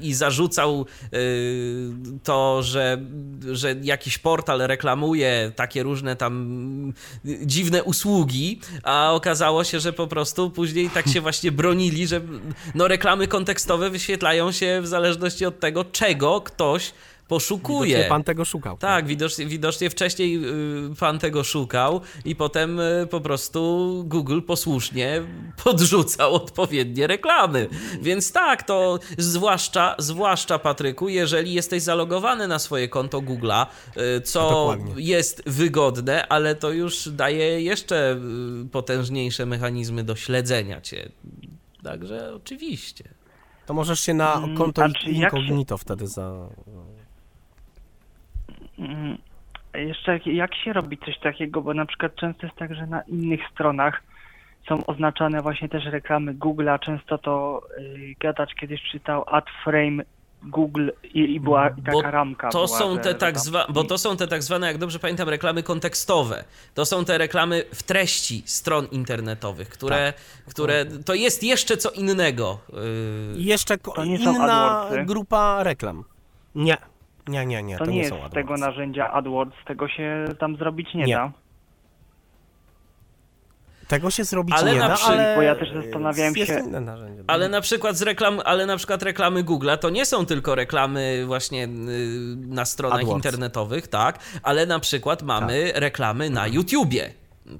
e, 0.00 0.04
i 0.06 0.14
zarzucał 0.14 0.86
e, 1.12 1.16
to, 2.22 2.62
że, 2.62 2.98
że 3.52 3.74
jakiś 3.82 4.18
portal 4.18 4.58
reklamuje 4.58 5.52
takie 5.56 5.82
różne 5.82 6.16
tam 6.16 6.92
dziwne 7.24 7.84
usługi, 7.84 8.60
a 8.82 9.12
okazało 9.12 9.64
się, 9.64 9.80
że 9.80 9.92
po 9.92 10.06
prostu 10.06 10.50
później 10.50 10.90
tak 10.90 11.08
się 11.08 11.20
właśnie 11.20 11.52
bronili, 11.52 12.06
że 12.06 12.20
no 12.74 12.88
reklamy 12.88 13.28
kontekstowe 13.28 13.90
wyświetlają 13.90 14.52
się 14.52 14.80
w 14.82 14.86
zależności 14.86 15.46
od 15.46 15.63
tego, 15.64 15.84
czego 15.84 16.40
ktoś 16.40 16.92
poszukuje. 17.28 17.88
Widocznie 17.88 18.08
pan 18.08 18.24
tego 18.24 18.44
szukał. 18.44 18.78
Tak, 18.78 19.06
widocznie, 19.06 19.46
widocznie 19.46 19.90
wcześniej 19.90 20.44
y, 20.92 20.96
pan 21.00 21.18
tego 21.18 21.44
szukał 21.44 22.00
i 22.24 22.36
potem 22.36 22.80
y, 22.80 23.06
po 23.10 23.20
prostu 23.20 24.02
Google 24.06 24.40
posłusznie 24.40 25.22
podrzucał 25.64 26.34
odpowiednie 26.34 27.06
reklamy. 27.06 27.68
Więc 28.02 28.32
tak, 28.32 28.62
to 28.62 28.98
zwłaszcza, 29.18 29.96
zwłaszcza 29.98 30.58
Patryku, 30.58 31.08
jeżeli 31.08 31.54
jesteś 31.54 31.82
zalogowany 31.82 32.48
na 32.48 32.58
swoje 32.58 32.88
konto 32.88 33.18
Google'a, 33.18 33.66
y, 34.16 34.20
co 34.20 34.50
Dokładnie. 34.50 34.94
jest 34.96 35.42
wygodne, 35.46 36.28
ale 36.28 36.54
to 36.54 36.70
już 36.70 37.08
daje 37.08 37.60
jeszcze 37.60 38.20
potężniejsze 38.72 39.46
mechanizmy 39.46 40.04
do 40.04 40.16
śledzenia 40.16 40.80
cię. 40.80 41.08
Także 41.82 42.34
oczywiście. 42.34 43.13
To 43.66 43.74
możesz 43.74 44.00
się 44.00 44.14
na 44.14 44.32
Mm, 44.34 44.56
konto 44.56 44.84
a 44.84 44.88
czy 44.88 45.10
jak 45.10 45.32
się- 45.32 45.38
incognito 45.38 45.78
wtedy 45.78 46.06
za... 46.06 46.32
Mm, 48.78 49.18
Jeszcze 49.74 50.12
jak- 50.12 50.26
jak 50.26 50.54
się 50.54 50.72
robi 50.72 50.98
coś 50.98 51.18
takiego, 51.18 51.62
bo 51.62 51.74
na 51.74 51.86
przykład 51.86 52.14
często 52.14 52.46
jest 52.46 52.58
tak, 52.58 52.74
że 52.74 52.86
na 52.86 53.02
innych 53.02 53.40
stronach 53.52 54.02
są 54.68 54.86
oznaczane 54.86 55.42
właśnie 55.42 55.68
też 55.68 55.84
reklamy 55.84 56.34
Google'a. 56.34 56.78
Często 56.78 57.18
to 57.18 57.62
y, 57.78 58.14
gadacz 58.20 58.54
kiedyś 58.54 58.82
czytał 58.82 59.24
ad 59.26 59.44
frame 59.64 60.02
Google 60.47 60.88
i, 61.14 61.20
i 61.34 61.40
była 61.40 61.68
i 61.68 61.82
taka 61.82 61.92
Bo 61.92 62.03
ramka. 62.03 62.49
To 62.51 62.64
była, 62.66 62.78
są 62.78 62.99
te 62.99 63.09
że 63.09 63.14
tak 63.14 63.38
zwa, 63.38 63.66
bo 63.68 63.84
to 63.84 63.99
są 63.99 64.16
te 64.16 64.26
tak 64.28 64.42
zwane, 64.42 64.66
jak 64.66 64.78
dobrze 64.78 64.99
pamiętam, 64.99 65.28
reklamy 65.28 65.62
kontekstowe. 65.62 66.45
To 66.74 66.84
są 66.84 67.05
te 67.05 67.18
reklamy 67.18 67.64
w 67.74 67.82
treści 67.82 68.42
stron 68.47 68.86
internetowych, 68.92 69.68
które, 69.68 70.12
Tak. 70.12 70.55
które 70.55 70.84
to 70.86 71.14
jest 71.14 71.42
jeszcze 71.42 71.76
co 71.76 71.90
innego. 71.90 72.59
Yy, 72.72 73.38
I 73.40 73.45
jeszcze 73.45 73.78
ko- 73.78 74.05
inna 74.05 74.86
grupa 75.07 75.62
reklam. 75.62 76.05
Nie, 76.55 76.76
nie, 77.28 77.47
nie, 77.47 77.62
nie, 77.62 77.78
To, 77.78 77.84
to, 77.84 77.90
nie 77.90 77.97
nie 77.97 78.03
jest 78.03 78.11
są 78.11 78.16
z 78.16 78.18
AdWords. 78.18 78.34
tego 78.34 78.57
narzędzia 78.57 79.12
AdWords, 79.12 79.55
tego 79.66 79.88
się 79.88 80.24
tam 80.38 80.57
zrobić 80.57 80.95
nie, 80.95 81.05
Nie. 81.05 81.14
da. 81.14 81.32
Tego 83.95 84.11
się 84.11 84.24
zrobić 84.24 84.55
Ale 84.59 84.72
nie 84.72 84.78
na 84.78 84.88
da, 84.88 84.95
przy- 84.97 85.05
ale 85.07 85.36
Bo 85.36 85.42
ja 85.42 85.55
też 85.55 85.68
zastanawiałem 85.84 86.36
jest 86.36 86.53
się- 86.53 86.59
inne 86.61 86.80
narzędzie. 86.80 87.24
Ale 87.26 87.49
na 87.49 87.61
przykład 87.61 87.97
z 87.97 88.03
reklam, 88.03 88.40
ale 88.45 88.66
na 88.66 88.76
przykład 88.76 89.03
reklamy 89.03 89.45
Google'a 89.45 89.78
to 89.78 89.90
nie 89.90 90.07
są 90.07 90.26
tylko 90.26 90.55
reklamy 90.55 91.22
właśnie 91.26 91.61
yy, 91.61 91.68
na 92.36 92.64
stronach 92.64 93.01
AdWords. 93.01 93.16
internetowych, 93.24 93.88
tak, 93.88 94.18
ale 94.42 94.66
na 94.66 94.80
przykład 94.80 95.22
mamy 95.22 95.70
Tak. 95.72 95.80
reklamy 95.82 96.30
na 96.30 96.47
YouTubie. 96.47 97.11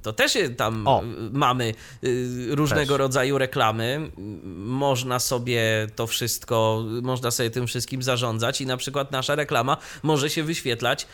to 0.01 0.13
też 0.13 0.35
je 0.35 0.49
tam 0.49 0.87
O. 0.87 1.03
y, 1.03 1.05
mamy 1.31 1.73
y, 2.03 2.47
różnego 2.55 2.93
Też. 2.93 2.99
rodzaju 2.99 3.37
reklamy. 3.37 4.11
Można 4.55 5.19
sobie 5.19 5.61
to 5.95 6.07
wszystko, 6.07 6.83
można 7.01 7.31
sobie 7.31 7.49
tym 7.49 7.67
wszystkim 7.67 8.03
zarządzać 8.03 8.61
i 8.61 8.65
na 8.65 8.77
przykład 8.77 9.11
nasza 9.11 9.35
reklama 9.35 9.77
może 10.03 10.29
się 10.29 10.43
wyświetlać 10.43 11.03
y, 11.03 11.07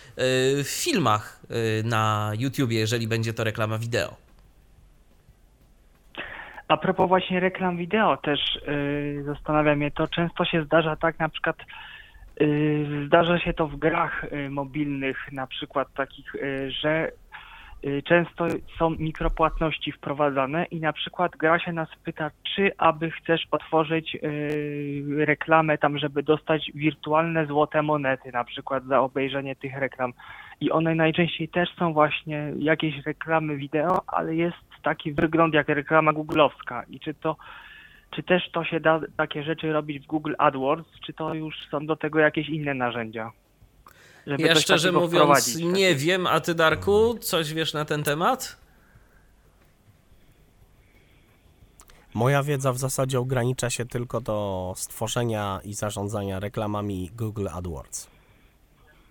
w 0.64 0.68
filmach 0.68 1.40
y, 1.80 1.84
na 1.84 2.32
YouTubie, 2.38 2.78
jeżeli 2.80 3.08
będzie 3.08 3.34
to 3.34 3.44
reklama 3.44 3.78
wideo. 3.78 4.16
A 6.72 6.78
propos 6.78 7.08
właśnie 7.08 7.40
reklam 7.40 7.78
wideo 7.78 8.18
też 8.18 8.40
yy, 8.68 9.24
zastanawia 9.24 9.76
mnie 9.76 9.92
to, 9.92 10.08
często 10.08 10.46
się 10.46 10.64
zdarza 10.64 10.96
tak 10.96 11.20
na 11.20 11.30
przykład 11.30 11.58
yy, 12.40 13.06
zdarza 13.08 13.40
się 13.40 13.54
to 13.54 13.68
w 13.68 13.76
grach 13.76 14.26
yy, 14.32 14.50
mobilnych 14.50 15.32
na 15.32 15.48
przykład 15.48 15.94
takich, 15.94 16.34
yy, 16.34 16.72
że 16.72 17.12
yy, 17.84 18.04
często 18.04 18.48
są 18.80 18.90
mikropłatności 18.90 19.92
wprowadzane 19.92 20.66
i 20.66 20.80
na 20.80 20.94
przykład 20.94 21.38
gra 21.38 21.60
się 21.60 21.74
nas 21.74 21.90
pyta, 22.04 22.32
czy 22.56 22.72
aby 22.78 23.12
chcesz 23.12 23.48
otworzyć 23.52 24.14
yy, 24.14 25.26
reklamę 25.26 25.78
tam, 25.78 25.98
żeby 25.98 26.24
dostać 26.24 26.72
wirtualne 26.76 27.46
złote 27.46 27.82
monety 27.82 28.32
na 28.32 28.44
przykład 28.44 28.84
za 28.84 29.00
obejrzenie 29.02 29.56
tych 29.56 29.78
reklam. 29.78 30.14
I 30.62 30.72
one 30.72 30.96
najczęściej 30.96 31.50
też 31.50 31.70
są 31.80 31.94
właśnie 31.94 32.54
jakieś 32.60 33.06
reklamy 33.06 33.56
wideo, 33.58 34.02
ale 34.08 34.36
jest 34.36 34.71
taki 34.82 35.14
wygląd 35.14 35.54
jak 35.54 35.68
reklama 35.68 36.14
googlowska. 36.14 36.84
I 36.90 37.00
czy 37.00 37.14
to, 37.14 37.36
czy 38.12 38.24
też 38.24 38.52
to 38.52 38.64
się 38.64 38.80
da 38.80 39.00
takie 39.18 39.44
rzeczy 39.44 39.72
robić 39.72 40.04
w 40.04 40.08
Google 40.08 40.34
AdWords, 40.38 40.90
czy 41.06 41.14
to 41.14 41.34
już 41.34 41.56
są 41.72 41.86
do 41.86 41.96
tego 41.96 42.20
jakieś 42.20 42.50
inne 42.50 42.74
narzędzia? 42.74 43.32
Żeby 44.28 44.44
Ja 44.44 44.56
szczerze 44.56 44.92
mówiąc 44.92 45.56
nie 45.56 45.96
wiem, 45.96 46.28
a 46.28 46.40
ty 46.40 46.56
Darku, 46.56 47.18
coś 47.20 47.54
wiesz 47.54 47.74
na 47.74 47.86
ten 47.86 48.04
temat? 48.04 48.62
Moja 52.14 52.44
wiedza 52.44 52.74
w 52.74 52.78
zasadzie 52.78 53.20
ogranicza 53.20 53.70
się 53.70 53.86
tylko 53.86 54.22
do 54.22 54.74
stworzenia 54.78 55.60
i 55.64 55.74
zarządzania 55.74 56.40
reklamami 56.40 57.12
Google 57.16 57.48
AdWords. 57.54 58.08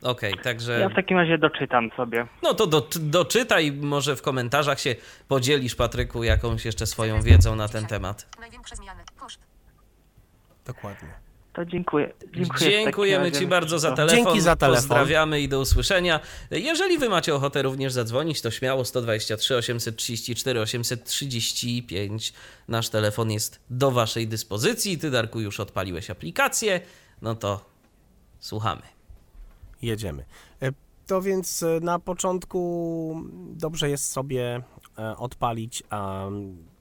Okej, 0.03 0.35
także... 0.43 0.81
Ja 0.81 0.89
w 0.89 0.95
takim 0.95 1.17
razie 1.17 1.39
doczytam 1.39 1.91
sobie. 1.97 2.27
No 2.43 2.55
to 2.55 2.67
do, 2.67 2.89
doczytaj, 3.01 3.73
może 3.73 4.17
w 4.17 4.23
komentarzach 4.23 4.81
się 4.81 4.95
podzielisz, 5.29 5.75
Patryku, 5.75 6.25
jakąś 6.25 6.65
jeszcze 6.65 6.87
swoją 6.87 7.23
wiedzą 7.23 7.57
na 7.57 7.69
ten 7.69 7.87
temat. 7.87 8.27
Największe 8.41 8.77
zmiany. 8.77 9.03
Koszt. 9.17 9.41
Dokładnie. 10.67 11.09
To 11.53 11.65
dziękuję. 11.65 12.13
Dziękuję 12.33 12.71
Dziękujemy 12.71 13.33
Ci 13.33 13.47
bardzo 13.47 13.79
za 13.79 13.93
telefon. 13.93 14.25
Dzięki 14.25 14.41
za 14.41 14.57
telefon. 14.57 14.89
Pozdrawiamy 14.89 15.41
i 15.41 15.49
do 15.49 15.61
usłyszenia. 15.61 16.21
Jeżeli 16.51 16.99
Wy 16.99 17.09
macie 17.09 17.35
ochotę 17.35 17.63
również 17.63 17.93
zadzwonić, 17.93 18.43
to 18.43 18.51
śmiało 18.51 18.85
123 18.85 19.57
834 19.57 20.61
835. 20.61 22.33
Nasz 22.69 22.89
telefon 22.89 23.31
jest 23.31 23.61
do 23.71 23.91
Waszej 23.91 24.29
dyspozycji. 24.29 24.99
Ty, 24.99 25.11
Darku, 25.11 25.41
już 25.41 25.61
odpaliłeś 25.61 26.11
aplikację. 26.11 26.81
No 27.23 27.35
to 27.35 27.65
słuchamy. 28.39 29.00
Jedziemy. 29.83 30.25
E, 30.63 30.73
To 31.07 31.23
więc 31.23 31.63
e, 31.63 31.81
na 31.83 31.99
początku 31.99 33.23
dobrze 33.53 33.91
jest 33.91 34.11
sobie 34.13 34.63
e, 34.99 35.17
odpalić 35.17 35.83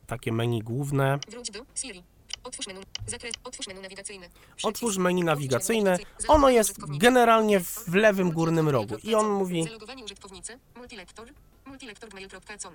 takie 0.08 0.32
menu 0.32 0.62
główne. 0.62 1.20
Wróć 1.30 1.52
do 1.52 1.60
Siri. 1.76 2.04
Otwórz 2.44 2.68
menu. 2.68 2.80
Zakres. 3.08 3.34
Otwórz 3.44 3.68
menu 3.68 3.82
nawigacyjne. 3.82 4.30
Otwórz 4.64 4.98
menu 4.98 5.24
nawigacyjne. 5.24 5.98
Ono 6.28 6.50
jest 6.50 6.98
generalnie 6.98 7.60
w 7.60 7.94
lewym 7.96 8.32
górnym 8.32 8.70
rogu 8.70 8.96
i 9.04 9.16
on 9.16 9.30
mówi 9.30 9.64
Zalogowani 9.64 10.04
użytkownicy. 10.04 10.60
Multilektor. 10.76 11.28
Multilektor.mail.com. 11.66 12.74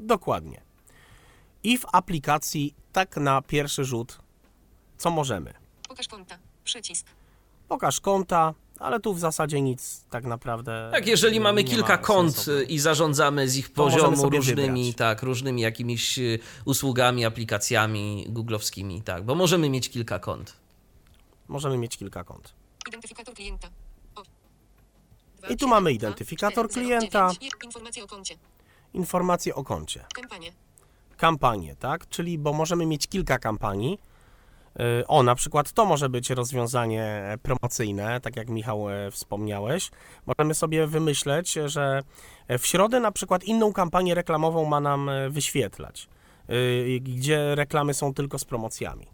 dokładnie. 0.00 0.60
I 1.62 1.78
w 1.78 1.84
aplikacji 1.92 2.74
tak 2.92 3.16
na 3.16 3.42
pierwszy 3.42 3.84
rzut 3.84 4.18
co 4.98 5.10
możemy. 5.10 5.54
Pokaż 5.88 6.08
konta. 6.08 6.38
Przycisk. 6.64 7.06
Pokaż 7.68 8.00
konta, 8.00 8.54
ale 8.78 9.00
tu 9.00 9.14
w 9.14 9.18
zasadzie 9.20 9.60
nic 9.60 10.04
tak 10.10 10.24
naprawdę. 10.24 10.88
Tak, 10.92 11.06
jeżeli 11.06 11.40
mamy 11.40 11.64
nie 11.64 11.70
kilka 11.70 11.96
ma 11.96 11.98
kont 11.98 12.34
sensu. 12.34 12.50
y, 12.50 12.64
i 12.64 12.78
zarządzamy 12.78 13.48
z 13.48 13.56
ich 13.56 13.72
poziomu 13.72 14.30
różnymi, 14.30 14.84
wybrać. 14.84 14.96
tak, 14.96 15.22
różnymi 15.22 15.62
jakimiś 15.62 16.18
y, 16.18 16.38
usługami, 16.64 17.24
aplikacjami 17.24 18.26
googlowskimi, 18.28 19.02
tak, 19.02 19.24
bo 19.24 19.34
możemy 19.34 19.70
mieć 19.70 19.88
kilka 19.88 20.18
kont. 20.18 20.56
Możemy 21.48 21.78
mieć 21.78 21.96
kilka 21.96 22.24
kont. 22.24 22.54
Identyfikator 22.88 23.34
klienta. 23.34 23.68
O. 24.16 24.22
Dwa, 25.38 25.48
I 25.48 25.56
tu 25.56 25.68
mamy 25.68 25.92
identyfikator 25.92 26.68
klienta. 26.68 27.30
Informacje 27.64 28.04
o 28.04 28.06
koncie. 28.06 28.34
Informacje 28.94 29.54
o 29.54 29.64
koncie. 29.64 30.04
Kampanie. 30.14 30.52
Kampanie, 31.16 31.76
tak? 31.76 32.08
Czyli, 32.08 32.38
bo 32.38 32.52
możemy 32.52 32.86
mieć 32.86 33.08
kilka 33.08 33.38
kampanii. 33.38 33.98
O, 35.08 35.22
na 35.22 35.34
przykład 35.34 35.72
to 35.72 35.84
może 35.84 36.08
być 36.08 36.30
rozwiązanie 36.30 37.22
promocyjne, 37.42 38.20
tak 38.20 38.36
jak 38.36 38.48
Michał 38.48 38.90
e, 38.90 39.10
wspomniałeś. 39.10 39.90
Możemy 40.26 40.54
sobie 40.54 40.86
wymyśleć, 40.86 41.52
że 41.66 42.02
w 42.58 42.66
środę 42.66 43.00
na 43.00 43.12
przykład 43.12 43.44
inną 43.44 43.72
kampanię 43.72 44.14
reklamową 44.14 44.64
ma 44.64 44.80
nam 44.80 45.08
e, 45.08 45.30
wyświetlać, 45.30 46.08
gdzie 47.00 47.54
reklamy 47.54 47.94
są 47.94 48.14
tylko 48.14 48.38
z 48.38 48.44
promocjami. 48.44 49.06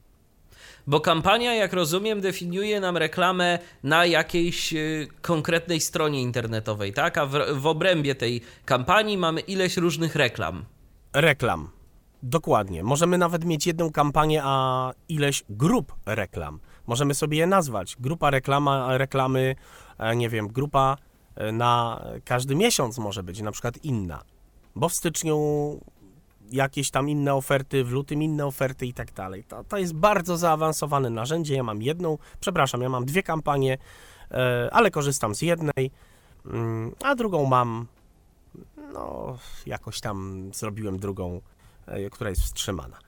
Bo 0.86 1.00
kampania, 1.00 1.54
jak 1.54 1.72
rozumiem, 1.72 2.20
definiuje 2.20 2.80
nam 2.80 2.96
reklamę 2.96 3.58
na 3.82 4.06
jakiejś 4.06 4.74
konkretnej 5.22 5.80
stronie 5.80 6.22
internetowej, 6.22 6.92
tak? 6.92 7.18
A 7.18 7.26
w, 7.26 7.32
w 7.52 7.66
obrębie 7.66 8.14
tej 8.14 8.40
kampanii 8.64 9.18
mamy 9.18 9.40
ileś 9.40 9.76
różnych 9.76 10.16
reklam. 10.16 10.64
Reklam. 11.12 11.79
Dokładnie. 12.22 12.82
Możemy 12.82 13.18
nawet 13.18 13.44
mieć 13.44 13.66
jedną 13.66 13.92
kampanię, 13.92 14.40
a 14.44 14.92
ileś 15.08 15.44
grup 15.50 15.94
reklam. 16.06 16.60
Możemy 16.86 17.14
sobie 17.14 17.38
je 17.38 17.46
nazwać. 17.46 17.96
Grupa 18.00 18.30
reklama, 18.30 18.98
reklamy, 18.98 19.56
e, 19.98 20.16
nie 20.16 20.28
wiem, 20.28 20.48
grupa 20.48 20.96
e, 21.34 21.52
na 21.52 22.02
każdy 22.24 22.54
miesiąc 22.54 22.98
może 22.98 23.22
być, 23.22 23.40
na 23.40 23.52
przykład 23.52 23.84
inna. 23.84 24.22
Bo 24.76 24.88
w 24.88 24.94
styczniu 24.94 25.38
jakieś 26.52 26.90
tam 26.90 27.08
inne 27.08 27.34
oferty, 27.34 27.84
w 27.84 27.90
lutym 27.90 28.22
inne 28.22 28.46
oferty 28.46 28.86
i 28.86 28.94
tak 28.94 29.12
dalej. 29.12 29.44
To, 29.44 29.64
to 29.64 29.78
jest 29.78 29.94
bardzo 29.94 30.36
zaawansowane 30.36 31.10
narzędzie. 31.10 31.54
Ja 31.54 31.62
mam 31.62 31.82
jedną, 31.82 32.18
przepraszam, 32.40 32.82
ja 32.82 32.88
mam 32.88 33.04
dwie 33.04 33.22
kampanie, 33.22 33.78
e, 34.30 34.68
ale 34.72 34.90
korzystam 34.90 35.34
z 35.34 35.42
jednej, 35.42 35.90
mm, 36.46 36.94
a 37.04 37.14
drugą 37.14 37.46
mam, 37.46 37.86
no, 38.92 39.36
jakoś 39.66 40.00
tam 40.00 40.50
zrobiłem 40.54 40.98
drugą 40.98 41.40
która 42.10 42.30
jest 42.30 42.42
wstrzymana. 42.42 42.98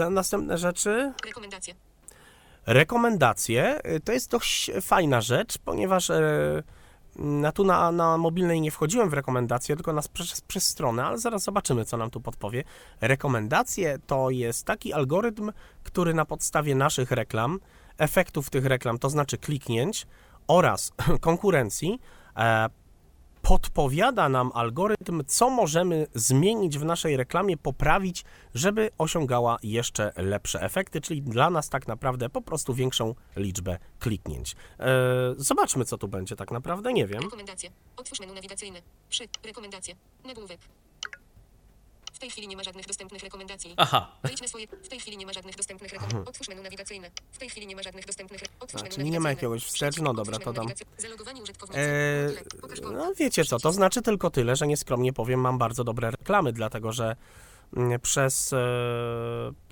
E, 0.00 0.10
Następne 0.10 0.58
rzeczy, 0.58 1.12
Rekomendacje. 1.26 1.74
rekomendacje. 2.66 3.82
E, 3.82 4.00
To 4.00 4.12
jest 4.12 4.30
dość 4.30 4.70
fajna 4.82 5.20
rzecz, 5.20 5.58
ponieważ 5.58 6.10
e, 6.10 6.62
na, 7.16 7.52
tu 7.52 7.64
na, 7.64 7.92
na 7.92 8.18
mobilnej 8.18 8.60
nie 8.60 8.70
wchodziłem 8.70 9.10
w 9.10 9.12
rekomendacje, 9.12 9.76
tylko 9.76 9.92
nas 9.92 10.08
przez, 10.08 10.40
przez 10.40 10.66
stronę, 10.66 11.04
ale 11.04 11.18
zaraz 11.18 11.42
zobaczymy, 11.42 11.84
co 11.84 11.96
nam 11.96 12.10
tu 12.10 12.20
podpowie. 12.20 12.64
Rekomendacje 13.00 13.98
to 14.06 14.30
jest 14.30 14.64
taki 14.66 14.92
algorytm, 14.92 15.52
który 15.82 16.14
na 16.14 16.24
podstawie 16.24 16.74
naszych 16.74 17.10
reklam, 17.10 17.60
efektów 17.98 18.50
tych 18.50 18.64
reklam, 18.66 18.98
to 18.98 19.10
znaczy 19.10 19.38
kliknięć 19.38 20.06
oraz 20.48 20.92
konkurencji, 21.20 22.00
e, 22.36 22.68
podpowiada 23.48 24.28
nam 24.28 24.50
algorytm, 24.54 25.22
co 25.26 25.50
możemy 25.50 26.06
zmienić 26.14 26.78
w 26.78 26.84
naszej 26.84 27.16
reklamie, 27.16 27.56
poprawić, 27.56 28.24
żeby 28.54 28.90
osiągała 28.98 29.56
jeszcze 29.62 30.12
lepsze 30.16 30.60
efekty, 30.60 31.00
czyli 31.00 31.22
dla 31.22 31.50
nas 31.50 31.68
tak 31.68 31.88
naprawdę 31.88 32.28
po 32.28 32.42
prostu 32.42 32.74
większą 32.74 33.14
liczbę 33.36 33.78
kliknięć. 33.98 34.56
E, 34.80 34.86
zobaczmy, 35.36 35.84
co 35.84 35.98
tu 35.98 36.08
będzie 36.08 36.36
tak 36.36 36.50
naprawdę, 36.50 36.92
nie 36.92 37.06
wiem. 37.06 37.22
Rekomendacje. 37.22 37.70
Otwórz 37.96 38.20
menu 38.20 38.34
nawigacyjne. 38.34 38.82
Przy. 39.08 39.24
Rekomendacje. 39.44 39.94
Nagłówek. 40.24 40.60
W 42.16 42.18
tej 42.18 42.30
chwili 42.30 42.48
nie 42.48 42.56
ma 42.56 42.62
żadnych 42.62 42.86
dostępnych 42.86 43.22
rekomendacji. 43.22 43.74
Aha, 43.76 44.12
Wejdź 44.22 44.40
na 44.42 44.48
swoje. 44.48 44.66
W 44.66 44.88
tej 44.88 45.00
chwili 45.00 45.16
nie 45.16 45.26
ma 45.26 45.32
żadnych 45.32 45.56
dostępnych 45.56 45.92
rekomendacji. 45.92 46.28
Otwórz 46.30 46.48
menu 46.48 46.62
nawigacyjne. 46.62 47.10
W 47.32 47.38
tej 47.38 47.50
chwili 47.50 47.66
nie 47.66 47.76
ma 47.76 47.82
żadnych 47.82 48.06
dostępnych. 48.06 48.42
Otwórz 48.60 48.80
A, 48.80 48.84
menu 48.84 48.94
czyli 48.94 49.10
nie 49.10 49.20
ma 49.20 49.24
nawigacyjne. 49.24 49.54
jakiegoś 49.54 49.64
wstecz? 49.64 50.00
No 50.00 50.14
dobra, 50.14 50.38
to 50.38 50.52
dam. 50.52 50.64
nawigacyjne. 50.64 50.92
Zalogowani 50.98 51.42
użytkownicy. 51.42 51.80
E, 51.80 52.24
Multilek. 52.26 52.60
Pokaż 52.60 52.80
konto. 52.80 52.98
no 52.98 53.14
wiecie 53.14 53.44
co, 53.44 53.58
to 53.58 53.72
znaczy 53.72 54.02
tylko 54.02 54.30
tyle, 54.30 54.56
że 54.56 54.66
nieskromnie 54.66 55.12
powiem, 55.12 55.40
mam 55.40 55.58
bardzo 55.58 55.84
dobre 55.84 56.10
reklamy, 56.10 56.52
dlatego 56.52 56.92
że 56.92 57.16
mm, 57.76 58.00
przez, 58.00 58.52
e, 58.52 58.58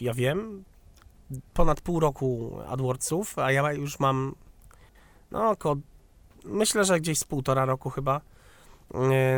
ja 0.00 0.14
wiem, 0.14 0.64
ponad 1.54 1.80
pół 1.80 2.00
roku 2.00 2.58
AdWordsów, 2.68 3.38
a 3.38 3.52
ja 3.52 3.72
już 3.72 3.98
mam, 4.00 4.34
no 5.30 5.50
około, 5.50 5.76
myślę, 6.44 6.84
że 6.84 7.00
gdzieś 7.00 7.18
z 7.18 7.24
półtora 7.24 7.64
roku 7.64 7.90
chyba, 7.90 8.20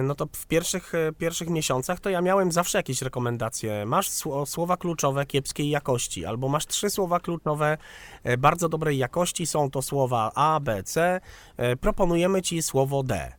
no 0.02 0.14
to 0.14 0.26
w 0.32 0.46
pierwszych, 0.46 0.94
e, 0.94 1.12
pierwszych 1.12 1.48
miesiącach 1.48 2.00
to 2.00 2.10
ja 2.10 2.20
miałem 2.20 2.52
zawsze 2.52 2.78
jakieś 2.78 3.02
rekomendacje. 3.02 3.86
Masz 3.86 4.10
sło- 4.10 4.46
słowa 4.46 4.76
kluczowe 4.76 5.26
kiepskiej 5.26 5.70
jakości, 5.70 6.26
albo 6.26 6.48
masz 6.48 6.66
trzy 6.66 6.90
słowa 6.90 7.20
kluczowe 7.20 7.78
e, 8.24 8.36
bardzo 8.36 8.68
dobrej 8.68 8.98
jakości, 8.98 9.46
są 9.46 9.70
to 9.70 9.82
słowa 9.82 10.32
A, 10.34 10.60
B, 10.60 10.82
C, 10.82 11.20
e, 11.56 11.76
proponujemy 11.76 12.42
Ci 12.42 12.62
słowo 12.62 13.02
D. 13.02 13.32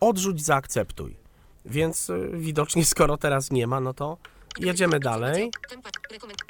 Odrzuć, 0.00 0.44
zaakceptuj. 0.44 1.16
Więc 1.64 2.10
widocznie 2.32 2.84
skoro 2.94 3.16
teraz 3.16 3.50
nie 3.50 3.66
ma, 3.66 3.80
no 3.80 3.94
to 3.94 4.16
jedziemy 4.58 5.00
dalej. 5.00 5.50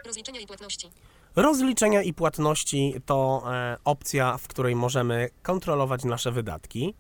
Rozliczenia 0.07 0.41
i 0.41 0.47
płatności. 0.47 0.91
Rozliczenia 1.37 2.03
i 2.03 2.15
płatności 2.15 2.95
to 3.07 3.43
e, 3.47 3.77
opcja, 3.85 4.39
w 4.39 4.49
której 4.49 4.77
możemy 4.77 5.29
kontrolować 5.43 6.05
nasze 6.05 6.33
wydatki. 6.33 6.95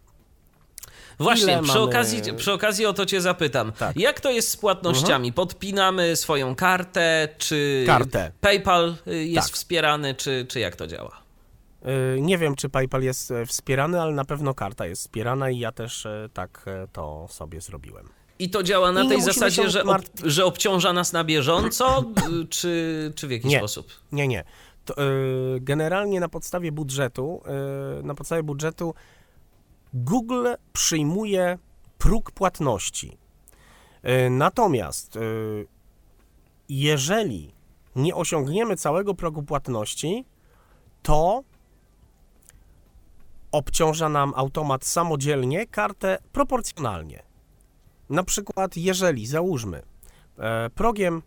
Właśnie, 1.18 1.58
przy, 1.62 1.68
mamy- 1.74 1.80
okazji, 1.80 2.22
przy 2.36 2.52
okazji 2.52 2.86
o 2.86 2.92
to 2.92 3.06
cię 3.06 3.20
zapytam. 3.20 3.72
Tak. 3.72 3.88
Mhm. 3.88 4.00
Jak 4.00 4.20
to 4.20 4.30
jest 4.30 4.48
z 4.50 4.56
płatnościami? 4.56 5.32
Podpinamy 5.32 6.16
swoją 6.16 6.54
kartę, 6.54 7.28
czy 7.38 7.84
Kartę. 7.86 8.32
PayPal 8.40 8.94
y, 9.08 9.24
jest 9.24 9.48
Tak. 9.48 9.54
wspierany, 9.56 10.14
czy, 10.14 10.46
czy 10.48 10.60
jak 10.60 10.76
to 10.76 10.86
działa? 10.86 11.16
Y, 12.16 12.20
Nie 12.20 12.38
wiem, 12.38 12.56
czy 12.56 12.68
PayPal 12.68 13.02
jest 13.02 13.30
e, 13.30 13.46
wspierany, 13.46 14.00
ale 14.00 14.12
na 14.12 14.24
pewno 14.24 14.54
karta 14.54 14.86
jest 14.86 15.02
wspierana 15.02 15.50
i 15.50 15.58
ja 15.58 15.72
też 15.72 16.06
e, 16.06 16.28
tak 16.34 16.64
e, 16.66 16.88
to 16.92 17.26
sobie 17.30 17.60
zrobiłem. 17.60 18.08
I 18.38 18.50
to 18.50 18.62
działa 18.62 18.92
na 18.92 19.02
I 19.02 19.08
tej 19.08 19.22
zasadzie, 19.22 19.70
że, 19.70 19.84
ob, 19.84 20.02
że 20.24 20.44
obciąża 20.44 20.92
nas 20.92 21.12
na 21.12 21.24
bieżąco, 21.24 22.04
czy, 22.50 23.12
czy 23.16 23.26
w 23.26 23.30
jakiś 23.30 23.50
Nie. 23.50 23.58
sposób? 23.58 23.86
Nie, 24.12 24.28
nie. 24.28 24.44
To, 24.84 25.02
y, 25.02 25.60
generalnie 25.60 26.20
na 26.20 26.28
podstawie 26.28 26.72
budżetu, 26.72 27.42
na 28.02 28.14
podstawie 28.14 28.42
budżetu 28.42 28.94
Google 29.98 30.46
przyjmuje 30.72 31.58
próg 31.98 32.30
płatności. 32.30 33.18
Y, 34.26 34.30
natomiast 34.30 35.16
y, 35.16 35.66
jeżeli 36.68 37.54
nie 37.96 38.14
osiągniemy 38.14 38.76
całego 38.76 39.14
progu 39.14 39.42
płatności, 39.42 40.24
to 41.02 41.42
obciąża 43.52 44.08
nam 44.08 44.32
automat 44.36 44.84
samodzielnie 44.84 45.66
kartę 45.66 46.18
proporcjonalnie. 46.32 47.22
Na 48.10 48.22
przykład, 48.22 48.76
jeżeli 48.76 49.26
załóżmy, 49.26 49.82
e, 50.38 50.70
progiem 50.70 51.22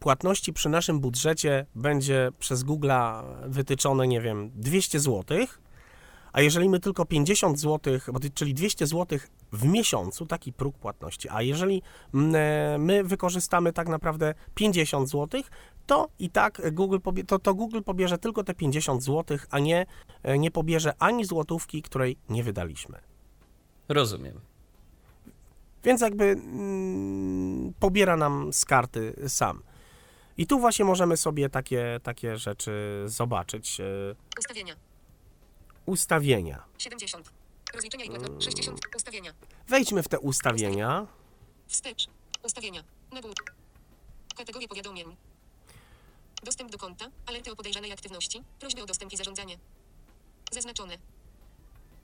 płatności 0.00 0.52
przy 0.52 0.68
naszym 0.68 1.00
budżecie 1.00 1.66
będzie 1.74 2.30
przez 2.38 2.64
Google'a 2.64 3.22
wytyczone, 3.46 4.08
nie 4.08 4.20
wiem, 4.20 4.50
200 4.54 5.00
zł, 5.00 5.38
a 6.32 6.40
jeżeli 6.40 6.68
my 6.68 6.80
tylko 6.80 7.04
50 7.04 7.60
zł, 7.60 7.98
czyli 8.34 8.54
200 8.54 8.86
zł 8.86 9.18
w 9.52 9.64
miesiącu, 9.64 10.26
taki 10.26 10.52
próg 10.52 10.78
płatności, 10.78 11.28
a 11.28 11.42
jeżeli 11.42 11.82
mm, 12.14 12.34
e, 12.34 12.78
my 12.78 13.04
wykorzystamy 13.04 13.72
tak 13.72 13.88
naprawdę 13.88 14.34
50 14.54 15.08
zł, 15.08 15.42
to 15.86 16.08
i 16.18 16.30
tak 16.30 16.74
Google, 16.74 16.96
pobie- 16.96 17.24
to, 17.26 17.38
to 17.38 17.54
Google 17.54 17.80
pobierze 17.82 18.18
tylko 18.18 18.44
te 18.44 18.54
50 18.54 19.02
zł, 19.02 19.38
a 19.50 19.58
nie, 19.58 19.86
e, 20.22 20.38
nie 20.38 20.50
pobierze 20.50 20.92
ani 20.98 21.24
złotówki, 21.24 21.82
której 21.82 22.16
nie 22.28 22.42
wydaliśmy. 22.42 22.98
Rozumiem. 23.88 24.40
Więc 25.84 26.00
jakby 26.00 26.24
mm, 26.24 27.72
pobiera 27.80 28.16
nam 28.16 28.52
z 28.52 28.64
karty 28.64 29.14
sam. 29.28 29.62
I 30.36 30.46
tu 30.46 30.58
właśnie 30.58 30.84
możemy 30.84 31.16
sobie 31.16 31.48
takie, 31.48 32.00
takie 32.02 32.36
rzeczy 32.36 33.02
zobaczyć. 33.06 33.80
e, 33.80 33.84
Ustawienia. 34.38 34.74
Ustawienia. 35.88 36.64
70. 36.78 37.32
Rozliczenia 37.74 38.04
i 38.04 38.08
płatności. 38.08 38.50
60. 38.50 38.80
Ustawienia. 38.96 39.34
Wejdźmy 39.68 40.02
w 40.02 40.08
te 40.08 40.18
ustawienia. 40.18 41.06
Wstecz. 41.66 42.06
Ustawienia. 42.42 42.84
Nagłówek. 43.12 43.54
Kategorie 44.36 44.68
powiadomień. 44.68 45.16
Dostęp 46.42 46.70
do 46.70 46.78
konta. 46.78 47.10
Alerty 47.26 47.52
o 47.52 47.56
podejrzanej 47.56 47.92
aktywności. 47.92 48.42
Prośby 48.60 48.82
o 48.82 48.86
dostęp 48.86 49.12
i 49.12 49.16
zarządzanie. 49.16 49.58
Zaznaczone. 50.52 50.98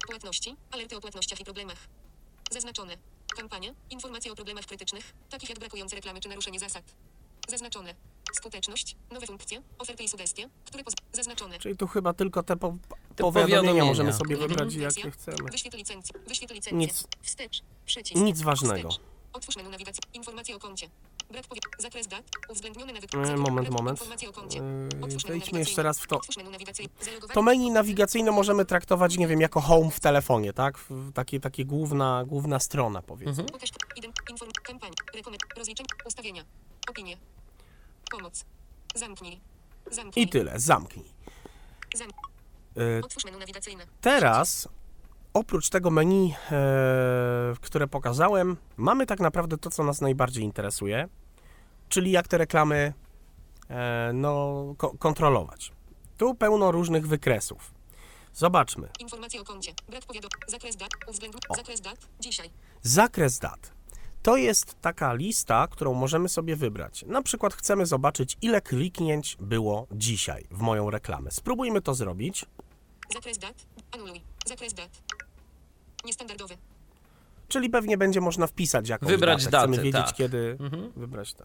Płatności. 0.07 0.57
Alerty 0.71 0.97
o 0.97 1.01
płatnościach 1.01 1.41
i 1.41 1.45
problemach. 1.45 1.79
Zaznaczone. 2.51 2.97
Kampanie. 3.37 3.75
Informacje 3.91 4.33
o 4.33 4.35
problemach 4.35 4.67
krytycznych, 4.67 5.13
takich 5.31 5.49
jak 5.49 5.59
brakujące 5.59 5.97
reklamy 5.97 6.21
czy 6.21 6.29
naruszenie 6.29 6.59
zasad. 6.59 6.85
Zaznaczone. 7.49 7.95
Skuteczność. 8.33 8.97
Nowe 9.13 9.27
funkcje. 9.27 9.63
Oferty 9.79 10.03
i 10.05 10.09
sugestie, 10.09 10.49
które 10.65 10.85
poz... 10.85 10.95
Zaznaczone. 11.13 11.59
Czyli 11.59 11.77
tu 11.77 11.87
chyba 11.87 12.13
tylko 12.15 12.43
te, 12.43 12.57
po, 12.57 12.69
Te 12.69 13.23
powiadomienia, 13.23 13.47
powiadomienia. 13.61 13.85
możemy 13.85 14.13
sobie 14.13 14.35
Mhm. 14.35 14.49
wybrać, 14.51 14.75
jakie 14.75 15.11
chcemy. 15.11 15.51
Wyświetl 15.53 15.77
licencję. 15.77 16.21
Wyświetl 16.29 16.55
licencję. 16.55 16.79
Nic. 16.79 17.05
Wstecz. 17.23 17.63
Przycisk. 17.87 18.23
Nic 18.23 18.43
ważnego. 18.43 18.89
Wstecz. 18.91 19.05
Otwórz 19.33 19.57
menu 19.57 19.69
nawigacji. 19.71 20.03
Informacje 20.15 20.57
o 20.57 20.59
koncie. 20.59 20.91
Brak 21.31 21.47
powie... 21.47 21.61
Zakres 21.79 22.07
dat. 22.09 22.23
Uwzględnione 22.49 22.93
nawyk... 22.93 23.15
E, 23.15 23.19
zakres- 23.19 23.39
moment, 23.39 23.71
moment. 23.71 23.99
Informacje 24.01 24.29
o 24.29 24.33
koncie. 24.33 24.61
Otwórz 25.03 25.25
menu 25.25 25.29
Wejdźmy 25.41 25.59
jeszcze 25.59 25.83
raz 25.83 25.99
w 26.01 26.07
to. 26.07 26.17
Otwórz 26.17 26.37
menu 26.37 26.51
nawigacyjne. 26.51 26.93
Zalogowanie. 27.01 27.35
To 27.35 27.43
menu 27.43 27.71
nawigacyjne 27.71 28.31
możemy 28.31 28.65
traktować, 28.65 29.17
nie 29.19 29.29
wiem, 29.29 29.41
jako 29.41 29.61
home 29.61 29.91
w 29.91 30.01
telefonie, 30.01 30.53
tak? 30.53 30.79
W- 30.79 31.13
Takie, 31.13 31.41
takie 31.41 31.65
główna, 31.65 32.25
główna 32.27 32.59
strona, 32.61 33.03
powiedzmy. 33.03 33.45
Pokaż 33.45 33.71
ident, 33.97 34.17
inform, 34.31 34.51
kampanii, 34.63 34.97
rekomend, 35.15 35.43
rozliczeń, 35.57 35.87
ustawienia, 36.07 36.45
opinie, 36.91 37.17
pomoc, 38.17 38.45
zamknij, 38.95 39.41
zamknij, 39.91 40.25
I 40.25 40.29
tyle, 40.29 40.61
zamknij. 40.61 41.05
Zam... 41.97 42.09
E, 42.77 43.01
Otwórz 43.05 43.25
menu 43.25 43.39
nawigacyjne. 43.39 43.87
Teraz, 44.01 44.69
oprócz 45.35 45.69
tego 45.69 45.91
menu, 45.91 46.35
e, 46.51 47.55
które 47.61 47.87
pokazałem, 47.89 48.57
mamy 48.77 49.07
tak 49.07 49.21
naprawdę 49.21 49.59
to, 49.59 49.71
co 49.71 49.85
nas 49.85 50.01
najbardziej 50.01 50.45
interesuje, 50.45 51.09
czyli 51.89 52.11
jak 52.11 52.29
te 52.29 52.39
reklamy 52.39 52.93
e, 53.71 54.11
no, 54.15 54.65
ko- 54.79 54.95
kontrolować. 54.99 55.73
Tu 56.17 56.35
pełno 56.35 56.73
różnych 56.73 57.07
wykresów. 57.07 57.75
Zobaczmy. 58.35 58.89
Informacje 59.01 59.41
o 59.41 59.45
koncie, 59.45 59.73
brak 59.89 60.05
powiadomień, 60.05 60.41
zakres 60.49 60.77
dat, 60.77 60.91
zakres 61.57 61.81
dat, 61.81 61.99
dzisiaj, 62.21 62.51
Zakres 62.83 63.39
dat. 63.39 63.73
To 64.25 64.37
jest 64.37 64.81
taka 64.81 65.15
lista, 65.15 65.69
którą 65.71 65.95
możemy 65.95 66.29
sobie 66.29 66.57
wybrać. 66.57 67.05
Na 67.09 67.23
przykład 67.23 67.55
chcemy 67.55 67.87
zobaczyć, 67.87 68.37
ile 68.43 68.61
kliknięć 68.61 69.37
było 69.41 69.87
dzisiaj 69.93 70.47
w 70.51 70.61
moją 70.61 70.91
reklamę. 70.91 71.31
Spróbujmy 71.31 71.81
to 71.81 71.95
zrobić. 71.95 72.47
zakres 73.15 73.39
dat, 73.39 73.55
anuluj, 73.95 74.21
zakres 74.47 74.75
dat, 74.75 74.91
niestandardowy, 76.05 76.57
Czyli 77.49 77.71
pewnie 77.71 77.99
będzie 77.99 78.21
można 78.21 78.47
wpisać 78.47 78.89
jakąś 78.89 79.11
Wybrać 79.11 79.45
datę. 79.45 79.59
Chcemy 79.59 79.77
datę, 79.77 79.83
wiedzieć, 79.85 80.07
tak. 80.07 80.15
kiedy 80.17 80.57
Mhm. 80.61 80.93
wybrać 80.97 81.35
to. 81.35 81.45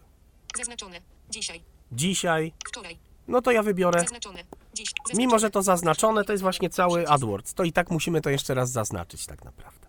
zaznaczone, 0.56 1.00
dzisiaj, 1.30 1.62
Dzisiaj, 1.92 2.52
wczoraj, 2.68 2.98
no 3.28 3.42
to 3.42 3.50
ja 3.50 3.62
wybiorę. 3.62 4.00
zaznaczone, 4.00 4.44
dziś, 4.74 4.92
Mimo, 5.14 5.38
że 5.38 5.50
to 5.50 5.62
zaznaczone, 5.62 6.24
to 6.24 6.32
jest 6.32 6.42
właśnie 6.42 6.70
cały 6.70 7.08
AdWords. 7.08 7.54
To 7.54 7.64
i 7.64 7.72
tak 7.72 7.90
musimy 7.90 8.20
to 8.20 8.30
jeszcze 8.30 8.54
raz 8.54 8.70
zaznaczyć 8.70 9.26
tak 9.26 9.44
naprawdę. 9.44 9.86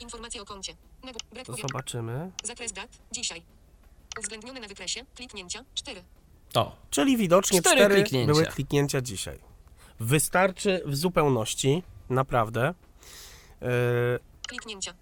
informacje 0.00 0.42
o 0.42 0.44
koncie, 0.44 0.72
To 1.44 1.54
zobaczymy. 1.54 2.30
zakres 2.44 2.72
dat, 2.72 2.88
dzisiaj, 3.12 3.42
uwzględnione 4.18 4.60
na 4.60 4.68
wykresie, 4.68 5.04
kliknięcia, 5.14 5.64
4, 5.74 6.02
To. 6.52 6.76
Czyli 6.90 7.16
widocznie 7.16 7.60
Cztery 7.60 7.76
cztery, 7.76 7.94
kliknięcia. 7.94 8.32
były 8.32 8.46
kliknięcia 8.46 9.00
dzisiaj. 9.00 9.38
Wystarczy 10.00 10.82
w 10.86 10.96
zupełności, 10.96 11.82
naprawdę. 12.10 12.74
Yy, 13.60 13.68
kliknięcia, 14.48 14.94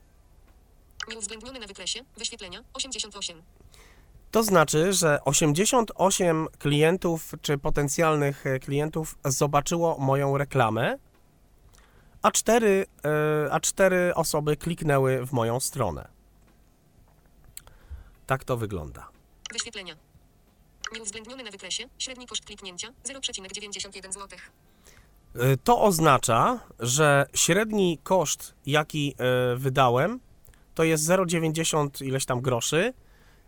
nieuwzględnione 1.09 1.59
na 1.61 1.67
wykresie, 1.67 2.01
wyświetlenia, 2.17 2.61
88, 2.75 3.43
To 4.31 4.43
znaczy, 4.43 4.93
że 4.93 5.19
88 5.25 6.47
klientów 6.59 7.33
czy 7.43 7.59
potencjalnych 7.59 8.45
klientów 8.61 9.19
zobaczyło 9.25 9.99
moją 9.99 10.39
reklamę, 10.39 10.99
a 12.25 12.31
4, 12.31 12.87
a 13.51 13.61
4 13.61 14.15
osoby 14.15 14.57
kliknęły 14.57 15.27
w 15.27 15.33
moją 15.33 15.61
stronę. 15.61 16.09
Tak 18.27 18.45
to 18.45 18.57
wygląda. 18.57 19.09
Wyświetlenia. 19.53 19.95
Nieuwzględnione 20.95 21.43
na 21.43 21.51
wykresie. 21.51 21.85
Średni 21.99 22.27
koszt 22.27 22.45
kliknięcia 22.45 22.89
0,91 23.05 24.13
zł. 24.13 24.39
E, 25.35 25.57
To 25.57 25.83
oznacza, 25.83 26.61
że 26.81 27.27
średni 27.35 27.99
koszt, 28.03 28.55
jaki 28.67 29.15
e, 29.19 29.57
wydałem, 29.57 30.21
to 30.75 30.85
jest 30.85 31.05
0,90 31.09 32.05
ileś 32.05 32.25
tam 32.27 32.41
groszy. 32.41 32.93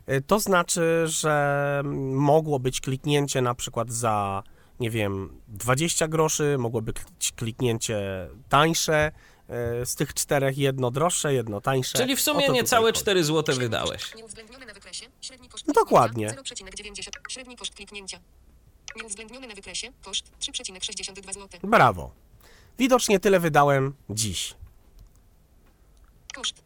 E, 0.07 0.21
To 0.21 0.41
znaczy, 0.41 1.03
że 1.07 1.83
mogło 2.13 2.59
być 2.59 2.81
kliknięcie 2.81 3.43
na 3.43 3.55
przykład 3.55 3.91
za, 3.93 4.43
nie 4.81 4.91
wiem, 4.91 5.41
20 5.49 6.09
groszy, 6.09 6.57
mogło 6.59 6.83
być 6.83 6.97
kliknięcie 7.37 8.29
tańsze. 8.49 9.13
e, 9.49 9.87
Z 9.87 9.95
tych 9.95 10.15
czterech 10.15 10.59
jedno 10.59 10.91
droższe, 10.91 11.35
jedno 11.35 11.61
tańsze. 11.61 11.99
Czyli 11.99 12.17
w 12.17 12.21
sumie 12.21 12.49
niecałe 12.49 12.89
chodzi. 12.89 13.01
4 13.01 13.25
zł 13.25 13.57
wydałeś. 13.57 14.15
Nieuwzględnione 14.15 14.67
na 14.67 14.75
wykresie. 14.75 15.07
Średni 15.21 15.49
koszt 15.49 15.67
No 15.67 15.73
dokładnie. 15.75 16.29
0,90. 16.29 17.11
Średni 17.29 17.57
koszt 17.57 17.75
kliknięcia. 17.75 18.19
Nieuwzględnione 18.97 19.47
na 19.47 19.55
wykresie. 19.55 19.93
Koszt 20.05 20.33
3,62 20.41 21.33
zł. 21.33 21.49
Brawo. 21.63 22.11
Widocznie 22.79 23.21
tyle 23.21 23.41
wydałem 23.41 23.95
dziś. 24.11 24.55
Koszt. 26.35 26.63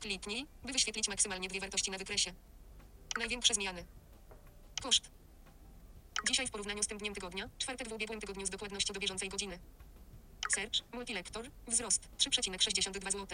Kliknij, 0.00 0.46
by 0.64 0.72
wyświetlić 0.72 1.08
maksymalnie 1.08 1.48
dwie 1.48 1.60
wartości 1.60 1.90
na 1.90 1.98
wykresie. 1.98 2.32
Największe 3.18 3.54
zmiany. 3.54 3.84
Koszt. 4.82 5.10
Dzisiaj 6.24 6.46
w 6.46 6.50
porównaniu 6.50 6.82
z 6.82 6.86
tym 6.86 6.98
dniem 6.98 7.14
tygodnia, 7.14 7.48
czwartek 7.58 7.88
w 7.88 7.92
ubiegłym 7.92 8.20
tygodniu 8.20 8.46
z 8.46 8.50
dokładnością 8.50 8.94
do 8.94 9.00
bieżącej 9.00 9.28
godziny. 9.28 9.58
Search, 10.54 10.92
multilektor, 10.94 11.46
wzrost 11.68 12.08
3,62 12.18 13.10
zł. 13.10 13.26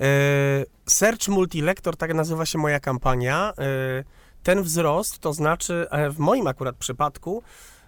E, 0.00 0.64
Search 0.86 1.28
Multilektor, 1.28 1.96
tak 1.96 2.14
nazywa 2.14 2.46
się 2.46 2.58
moja 2.58 2.80
kampania. 2.80 3.52
E, 3.58 4.04
Ten 4.42 4.62
wzrost, 4.62 5.18
to 5.18 5.32
znaczy 5.32 5.86
e, 5.90 6.10
w 6.10 6.18
moim 6.18 6.46
akurat 6.46 6.76
przypadku, 6.76 7.42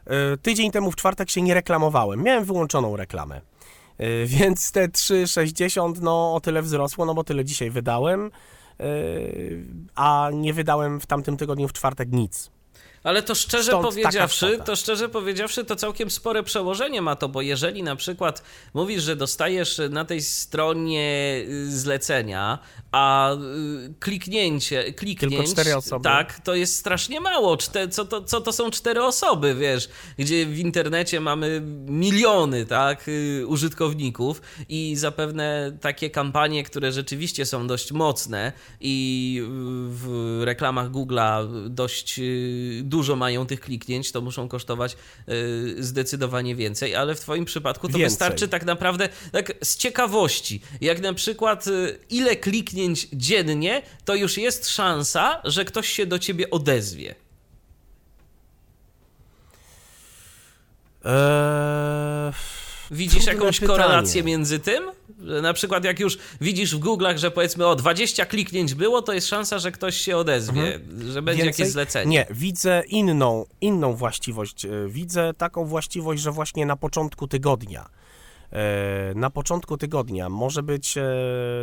e, 0.07 0.37
tydzień 0.37 0.71
temu 0.71 0.91
w 0.91 0.97
czwartek 0.97 1.31
się 1.31 1.43
nie 1.43 1.55
reklamowałem. 1.55 2.23
Miałem 2.23 2.45
wyłączoną 2.45 2.97
reklamę. 2.97 3.41
Więc 4.27 4.73
te 4.73 4.89
3,60 4.89 6.01
no 6.01 6.35
o 6.35 6.41
tyle 6.41 6.63
wzrosło, 6.63 7.07
no 7.07 7.15
bo 7.15 7.25
tyle 7.25 7.45
dzisiaj 7.45 7.71
wydałem, 7.71 8.31
a 9.95 10.31
nie 10.33 10.53
wydałem 10.55 11.01
w 11.01 11.07
tamtym 11.07 11.37
tygodniu 11.37 11.69
w 11.69 11.73
czwartek 11.73 12.13
nic. 12.13 12.51
Ale 13.05 13.23
to 13.23 13.35
szczerze 13.35 13.73
Stąd 13.73 13.85
powiedziawszy, 13.85 14.59
to 14.65 14.77
szczerze 14.77 15.09
powiedziawszy, 15.09 15.65
to 15.65 15.77
całkiem 15.77 16.11
spore 16.11 16.43
przełożenie 16.43 17.03
ma 17.03 17.17
to, 17.17 17.29
bo 17.29 17.43
jeżeli 17.43 17.83
na 17.83 17.97
przykład 17.97 18.43
mówisz, 18.75 19.03
że 19.03 19.17
dostajesz 19.17 19.81
na 19.91 20.05
tej 20.05 20.23
stronie 20.23 21.37
y, 21.49 21.79
zlecenia, 21.79 22.59
a 22.93 23.35
y, 23.35 23.95
kliknięcie, 24.01 24.93
kliknięć, 24.93 25.51
cztery 25.51 25.77
osoby. 25.77 26.05
tak, 26.05 26.41
to 26.41 26.55
jest 26.55 26.77
strasznie 26.77 27.21
mało. 27.21 27.57
Czte, 27.57 27.89
co, 27.89 28.05
to, 28.05 28.23
co 28.23 28.41
to 28.41 28.53
są 28.53 28.71
cztery 28.71 29.03
osoby, 29.03 29.55
wiesz, 29.55 29.89
gdzie 30.19 30.47
w 30.47 30.59
internecie 30.59 31.21
mamy 31.21 31.63
miliony, 31.87 32.67
tak, 32.67 33.09
y, 33.09 33.45
użytkowników 33.47 34.43
i 34.69 34.97
zapewne 34.97 35.79
takie 35.81 36.11
kampanie, 36.11 36.65
które 36.65 36.93
rzeczywiście 36.93 37.47
są 37.47 37.67
dość 37.67 37.93
mocne 37.93 38.53
i 38.81 39.43
w 39.89 40.41
reklamach 40.45 40.91
Google'a 40.91 41.49
dość 41.69 42.21
dużo 42.93 43.17
mają 43.17 43.47
tych 43.47 43.61
kliknięć, 43.61 44.13
to 44.13 44.21
muszą 44.21 44.49
kosztować 44.49 44.97
y, 45.29 45.77
zdecydowanie 45.79 46.57
więcej, 46.57 46.95
ale 46.95 47.15
w 47.15 47.21
Twoim 47.21 47.45
przypadku 47.45 47.89
to 47.89 47.93
Więcej. 47.99 48.05
wystarczy 48.11 48.49
tak 48.49 48.65
naprawdę 48.65 49.09
tak 49.33 49.53
z 49.65 49.77
ciekawości. 49.77 50.61
Jak 50.81 51.01
na 51.01 51.15
przykład 51.15 51.67
y, 51.67 51.99
ile 52.11 52.37
kliknięć 52.37 53.09
dziennie, 53.13 53.83
to 54.05 54.15
już 54.15 54.39
jest 54.39 54.69
szansa, 54.71 55.41
że 55.45 55.65
ktoś 55.65 55.89
się 55.89 56.07
do 56.07 56.19
Ciebie 56.19 56.51
odezwie. 56.51 57.15
Eee, 61.05 62.33
Widzisz 62.93 63.25
Trudne 63.25 63.33
jakąś 63.41 63.61
pytanie. 63.61 63.79
korelację 63.79 64.23
między 64.23 64.59
tym? 64.59 64.85
Na 65.43 65.53
przykład 65.53 65.85
jak 65.85 66.01
już 66.01 66.19
widzisz 66.41 66.77
w 66.77 66.81
Google'ach, 66.81 67.17
że 67.17 67.31
powiedzmy 67.31 67.67
o 67.67 67.77
20 67.77 68.27
kliknięć 68.27 68.75
było, 68.75 69.03
to 69.03 69.13
jest 69.13 69.27
szansa, 69.29 69.59
że 69.59 69.73
ktoś 69.73 69.97
się 69.97 70.17
odezwie, 70.17 70.81
że 71.09 71.23
będzie 71.23 71.45
jakieś 71.47 71.69
zlecenie. 71.69 72.11
Nie, 72.11 72.27
widzę 72.31 72.83
inną, 72.89 73.45
inną 73.61 73.95
właściwość. 73.95 74.65
E, 74.65 74.69
Widzę 74.89 75.35
taką 75.35 75.65
właściwość, 75.65 76.23
że 76.23 76.31
właśnie 76.33 76.67
na 76.67 76.77
początku 76.77 77.29
tygodnia. 77.29 77.89
e, 78.53 79.13
Na 79.15 79.31
początku 79.31 79.77
tygodnia 79.77 80.29
może 80.29 80.63
być 80.63 80.97
e, 80.99 81.03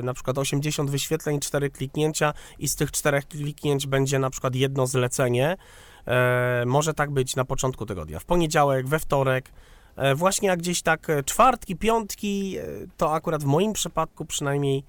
na 0.03 0.13
przykład 0.13 0.37
80 0.37 0.91
wyświetleń, 0.91 1.39
4 1.39 1.69
kliknięcia 1.69 2.33
i 2.59 2.67
z 2.69 2.75
tych 2.75 2.91
4 2.91 3.21
kliknięć 3.21 3.87
będzie 3.87 4.19
na 4.19 4.29
przykład 4.29 4.55
jedno 4.55 4.87
zlecenie. 4.87 5.57
Może 6.65 6.93
tak 6.93 7.11
być 7.11 7.35
na 7.35 7.45
początku 7.45 7.85
tygodnia. 7.85 8.19
W 8.19 8.25
poniedziałek, 8.25 8.87
we 8.87 8.99
wtorek. 8.99 9.51
E, 9.99 10.15
Właśnie 10.15 10.47
jak 10.47 10.59
gdzieś 10.59 10.81
tak 10.81 11.09
e, 11.09 11.23
czwartki, 11.23 11.75
piątki, 11.75 12.57
e, 12.57 12.63
to 12.97 13.13
akurat 13.13 13.43
w 13.43 13.45
moim 13.45 13.73
przypadku 13.73 14.25
przynajmniej 14.25 14.83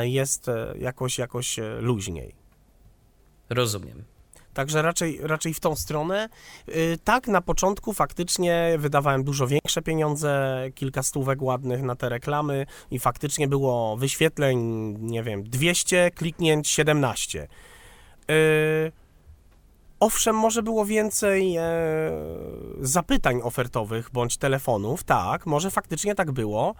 jest 0.00 0.50
jakoś, 0.78 1.18
jakoś 1.18 1.58
luźniej. 1.80 2.34
Rozumiem. 3.50 4.04
Także 4.54 4.82
raczej, 4.82 5.18
raczej 5.22 5.54
w 5.54 5.60
tą 5.60 5.76
stronę. 5.76 6.28
Tak, 7.04 7.28
na 7.28 7.40
początku 7.40 7.92
faktycznie 7.92 8.74
wydawałem 8.78 9.24
dużo 9.24 9.46
większe 9.46 9.82
pieniądze, 9.82 10.60
kilka 10.74 11.02
stówek 11.02 11.42
ładnych 11.42 11.82
na 11.82 11.96
te 11.96 12.08
reklamy 12.08 12.66
i 12.90 12.98
faktycznie 12.98 13.48
było 13.48 13.96
wyświetleń, 13.96 14.58
nie 15.00 15.22
wiem, 15.22 15.42
200, 15.42 16.10
kliknięć 16.10 16.68
17. 16.68 17.48
Y, 18.30 18.92
Owszem, 20.00 20.36
może 20.36 20.62
było 20.62 20.86
więcej 20.86 21.56
e, 21.56 21.62
zapytań 22.80 23.40
ofertowych 23.42 24.10
bądź 24.12 24.36
telefonów, 24.36 25.04
tak, 25.04 25.46
może 25.46 25.70
faktycznie 25.70 26.14
tak 26.14 26.32
było, 26.32 26.74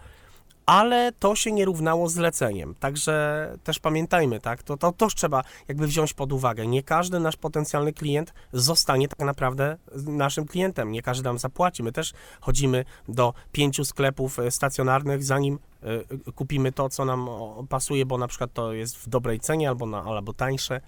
ale 0.67 1.13
to 1.13 1.37
się 1.37 1.53
nie 1.53 1.65
równało 1.65 2.09
zleceniem. 2.09 2.75
Także 2.75 3.57
też 3.65 3.79
pamiętajmy, 3.79 4.41
tak, 4.41 4.63
to, 4.63 4.77
to 4.77 4.93
też 4.93 5.15
trzeba 5.15 5.45
jakby 5.69 5.87
wziąć 5.87 6.13
pod 6.13 6.33
uwagę. 6.33 6.67
Nie 6.67 6.83
każdy 6.83 7.21
nasz 7.21 7.37
potencjalny 7.37 7.93
klient 7.93 8.35
zostanie 8.53 9.09
tak 9.09 9.27
naprawdę 9.27 9.77
naszym 10.07 10.47
klientem, 10.47 10.93
nie 10.93 11.03
każdy 11.03 11.25
nam 11.25 11.39
zapłaci. 11.39 11.83
My 11.83 11.93
też 11.93 12.13
chodzimy 12.41 12.85
do 13.09 13.35
pięciu 13.53 13.85
sklepów 13.85 14.39
e, 14.39 14.51
stacjonarnych, 14.51 15.25
zanim 15.25 15.59
e, 15.83 16.33
kupimy 16.33 16.73
to, 16.73 16.89
co 16.89 17.05
nam 17.05 17.29
pasuje, 17.69 18.07
bo 18.07 18.19
na 18.19 18.29
przykład 18.29 18.53
to 18.53 18.73
jest 18.73 18.97
w 18.97 19.09
dobrej 19.09 19.41
cenie 19.41 19.69
albo, 19.69 19.87
na, 19.87 20.03
albo 20.03 20.33
tańsze. 20.33 20.81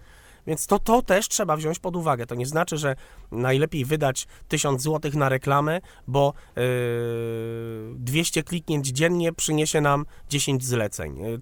Więc 0.46 0.66
to, 0.66 0.78
to 0.78 1.02
też 1.02 1.28
trzeba 1.28 1.56
wziąć 1.56 1.78
pod 1.78 1.96
uwagę. 1.96 2.26
To 2.26 2.34
nie 2.34 2.46
znaczy, 2.46 2.78
że 2.78 2.96
najlepiej 3.32 3.84
wydać 3.84 4.26
1000 4.48 4.82
zł 4.82 5.10
na 5.14 5.28
reklamę, 5.28 5.80
bo 6.06 6.32
yy, 6.56 6.62
200 7.94 8.42
kliknięć 8.42 8.86
dziennie 8.88 9.32
przyniesie 9.32 9.80
nam 9.80 10.06
10 10.28 10.64
zleceń. 10.64 11.18
Yy, 11.18 11.40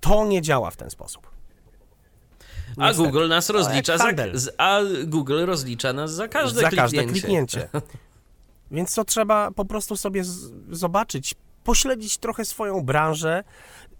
To 0.00 0.26
nie 0.26 0.42
działa 0.42 0.70
w 0.70 0.76
ten 0.76 0.90
sposób. 0.90 1.30
A 2.76 2.86
Niestety. 2.86 3.08
Google 3.08 3.28
nas 3.28 3.50
Ale 3.50 3.58
rozlicza 3.58 3.98
za, 3.98 4.50
a 4.58 4.80
Google 5.04 5.44
rozlicza 5.46 5.92
nas 5.92 6.12
za 6.12 6.28
każde 6.28 6.60
za 6.60 6.68
kliknięcie. 6.68 6.96
każde 6.96 7.12
kliknięcie. 7.12 7.68
Więc 8.70 8.94
to 8.94 9.04
trzeba 9.04 9.50
po 9.50 9.64
prostu 9.64 9.96
sobie 9.96 10.22
zobaczyć, 10.70 11.34
pośledzić 11.64 12.18
trochę 12.18 12.44
swoją 12.44 12.80
branżę. 12.80 13.44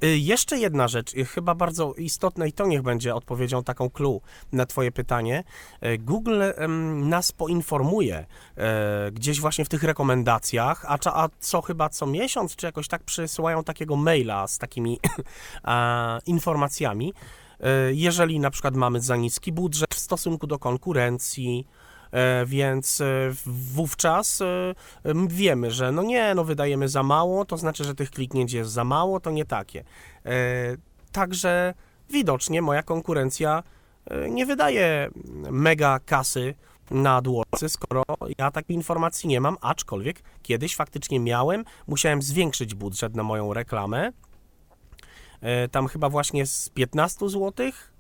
Y, 0.05 0.19
Jeszcze 0.19 0.59
jedna 0.59 0.89
rzecz, 0.89 1.15
y, 1.15 1.25
chyba 1.25 1.55
bardzo 1.55 1.95
istotna 1.95 2.47
i 2.47 2.53
to 2.53 2.67
niech 2.67 2.83
będzie 2.83 3.15
odpowiedzią 3.15 3.65
taką 3.65 3.91
clue 3.91 4.21
na 4.53 4.67
twoje 4.67 4.93
pytanie. 4.93 5.45
Y, 5.85 5.99
Google 5.99 6.43
nas 6.95 7.33
poinformuje 7.33 8.27
e, 8.57 9.11
gdzieś 9.13 9.41
właśnie 9.41 9.65
w 9.65 9.69
tych 9.69 9.83
rekomendacjach, 9.83 10.85
a, 10.89 11.29
co 11.41 11.63
chyba 11.63 11.89
co 11.89 12.07
miesiąc, 12.07 12.57
czy 12.57 12.67
jakoś 12.67 12.89
tak 12.89 13.03
przysyłają 13.03 13.65
takiego 13.65 13.97
maila 13.97 14.47
z 14.47 14.59
takimi 14.59 15.01
informacjami, 16.27 17.13
jeżeli 17.93 18.41
na 18.41 18.51
przykład 18.51 18.77
mamy 18.77 19.01
za 19.01 19.17
niski 19.17 19.53
budżet 19.53 19.95
w 19.95 19.99
stosunku 19.99 20.47
do 20.47 20.59
konkurencji, 20.59 21.67
Więc 22.47 23.01
e, 23.01 23.05
wówczas 23.47 24.41
e, 24.41 24.75
em, 25.05 25.29
wiemy, 25.29 25.71
że 25.71 25.93
no 25.93 26.03
nie, 26.03 26.35
no 26.35 26.45
wydajemy 26.45 26.89
za 26.89 27.03
mało, 27.03 27.45
to 27.45 27.57
znaczy, 27.57 27.85
że 27.85 27.95
tych 27.95 28.11
kliknięć 28.11 28.53
jest 28.53 28.71
za 28.71 28.85
mało, 28.85 29.21
to 29.21 29.31
nie 29.31 29.45
takie. 29.45 29.85
E, 30.27 30.33
Także 31.13 31.75
widocznie 32.11 32.63
moja 32.63 32.83
konkurencja 32.83 33.63
e, 34.07 34.31
nie 34.31 34.47
wydaje 34.47 35.11
mega 35.51 35.99
kasy 35.99 36.55
na 36.91 37.17
AdWordsy, 37.17 37.69
skoro 37.69 38.03
ja 38.39 38.51
takiej 38.51 38.77
informacji 38.77 39.29
nie 39.29 39.41
mam, 39.41 39.57
aczkolwiek 39.61 40.23
kiedyś 40.43 40.77
faktycznie 40.77 41.21
miałem, 41.21 41.65
musiałem 41.87 42.23
zwiększyć 42.23 42.75
budżet 42.75 43.17
na 43.17 43.23
moją 43.23 43.55
reklamę. 43.55 44.13
E, 45.41 45.69
Tam 45.69 45.89
chyba 45.89 46.09
właśnie 46.09 46.47
z 46.47 46.69
15 46.69 47.29
złotych 47.29 47.92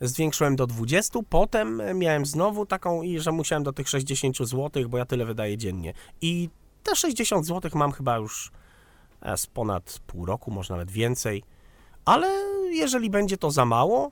zwiększyłem 0.00 0.56
do 0.56 0.66
20, 0.66 1.18
potem 1.28 1.82
miałem 1.94 2.26
znowu 2.26 2.66
taką, 2.66 3.00
że 3.16 3.32
musiałem 3.32 3.62
do 3.62 3.72
tych 3.72 3.88
60 3.88 4.36
zł, 4.38 4.88
bo 4.88 4.98
ja 4.98 5.04
tyle 5.04 5.24
wydaję 5.24 5.56
dziennie. 5.56 5.92
I 6.20 6.50
te 6.82 6.96
60 6.96 7.46
zł 7.46 7.70
mam 7.74 7.92
chyba 7.92 8.16
już 8.16 8.50
e, 9.22 9.36
z 9.36 9.46
ponad 9.46 10.00
pół 10.06 10.26
roku, 10.26 10.50
może 10.50 10.74
nawet 10.74 10.90
więcej. 10.90 11.42
Ale 12.04 12.28
jeżeli 12.70 13.10
będzie 13.10 13.36
to 13.36 13.50
za 13.50 13.64
mało, 13.64 14.10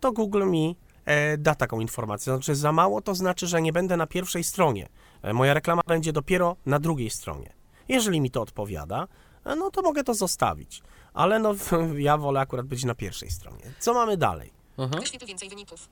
to 0.00 0.12
Google 0.12 0.46
mi 0.46 0.76
e, 1.04 1.38
da 1.38 1.54
taką 1.54 1.80
informację. 1.80 2.32
Znaczy 2.32 2.54
za 2.54 2.72
mało 2.72 3.00
to 3.00 3.14
znaczy, 3.14 3.46
że 3.46 3.62
nie 3.62 3.72
będę 3.72 3.96
na 3.96 4.06
pierwszej 4.06 4.44
stronie. 4.44 4.88
E, 5.22 5.32
moja 5.32 5.54
reklama 5.54 5.82
będzie 5.86 6.12
dopiero 6.12 6.56
na 6.66 6.78
drugiej 6.78 7.10
stronie. 7.10 7.52
Jeżeli 7.88 8.20
mi 8.20 8.30
to 8.30 8.42
odpowiada, 8.42 9.08
no 9.56 9.70
to 9.70 9.82
mogę 9.82 10.04
to 10.04 10.14
zostawić. 10.14 10.82
Ale 11.14 11.38
no 11.38 11.54
ja 11.96 12.18
wolę 12.18 12.40
akurat 12.40 12.66
być 12.66 12.84
na 12.84 12.94
pierwszej 12.94 13.30
stronie. 13.30 13.72
Co 13.78 13.94
mamy 13.94 14.16
dalej? 14.16 14.63
Mhm. 14.78 15.00
Wyświetl 15.02 15.26
więcej 15.26 15.48
wyników. 15.48 15.88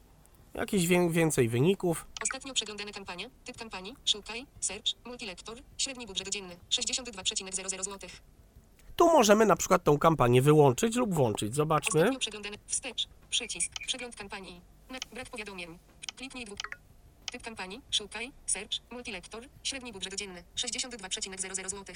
Jakieś 0.55 0.87
wię- 0.87 1.11
więcej 1.11 1.49
wyników. 1.49 2.07
Ostatnio 2.23 2.55
przeglądane 2.55 2.93
kampania. 2.93 3.27
Typ 3.45 3.57
kampanii. 3.59 3.95
Szukaj. 4.05 4.47
Search. 4.61 4.87
Multilektor. 5.05 5.59
Średni 5.79 6.07
budżet 6.07 6.29
dzienny. 6.29 6.57
62,00 6.71 7.85
zł. 7.85 8.11
Tu 8.97 9.07
możemy 9.07 9.47
na 9.47 9.57
przykład 9.57 9.85
tą 9.85 9.99
kampanię 9.99 10.43
wyłączyć 10.43 10.97
lub 10.97 11.15
włączyć. 11.15 11.55
Zobaczmy. 11.55 12.01
Ostatnio 12.01 12.19
przeglądane. 12.19 12.57
Wstecz. 12.67 13.09
Przycisk. 13.31 13.73
Przegląd 13.87 14.17
kampanii. 14.17 14.61
Na, 14.91 14.99
brak 15.13 15.31
powiadomień. 15.31 15.79
Kliknij 16.17 16.45
dwóch. 16.45 16.59
Typ 17.33 17.43
kampanii. 17.43 17.81
Szukaj. 17.91 18.33
Search. 18.47 18.73
Multilektor. 18.91 19.45
Średni 19.63 19.93
budżet 19.93 20.15
dzienny. 20.15 20.43
62,00 20.57 21.69
zł. 21.69 21.95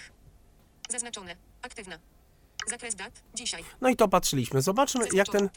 Zaznaczone. 0.90 1.36
Aktywna. 1.62 1.98
Zakres 2.66 2.94
dat. 2.94 3.22
Dzisiaj. 3.34 3.64
No 3.80 3.88
i 3.88 3.96
to 3.96 4.08
patrzyliśmy. 4.08 4.62
Zobaczmy, 4.62 5.04
jak 5.12 5.28
ten 5.28 5.50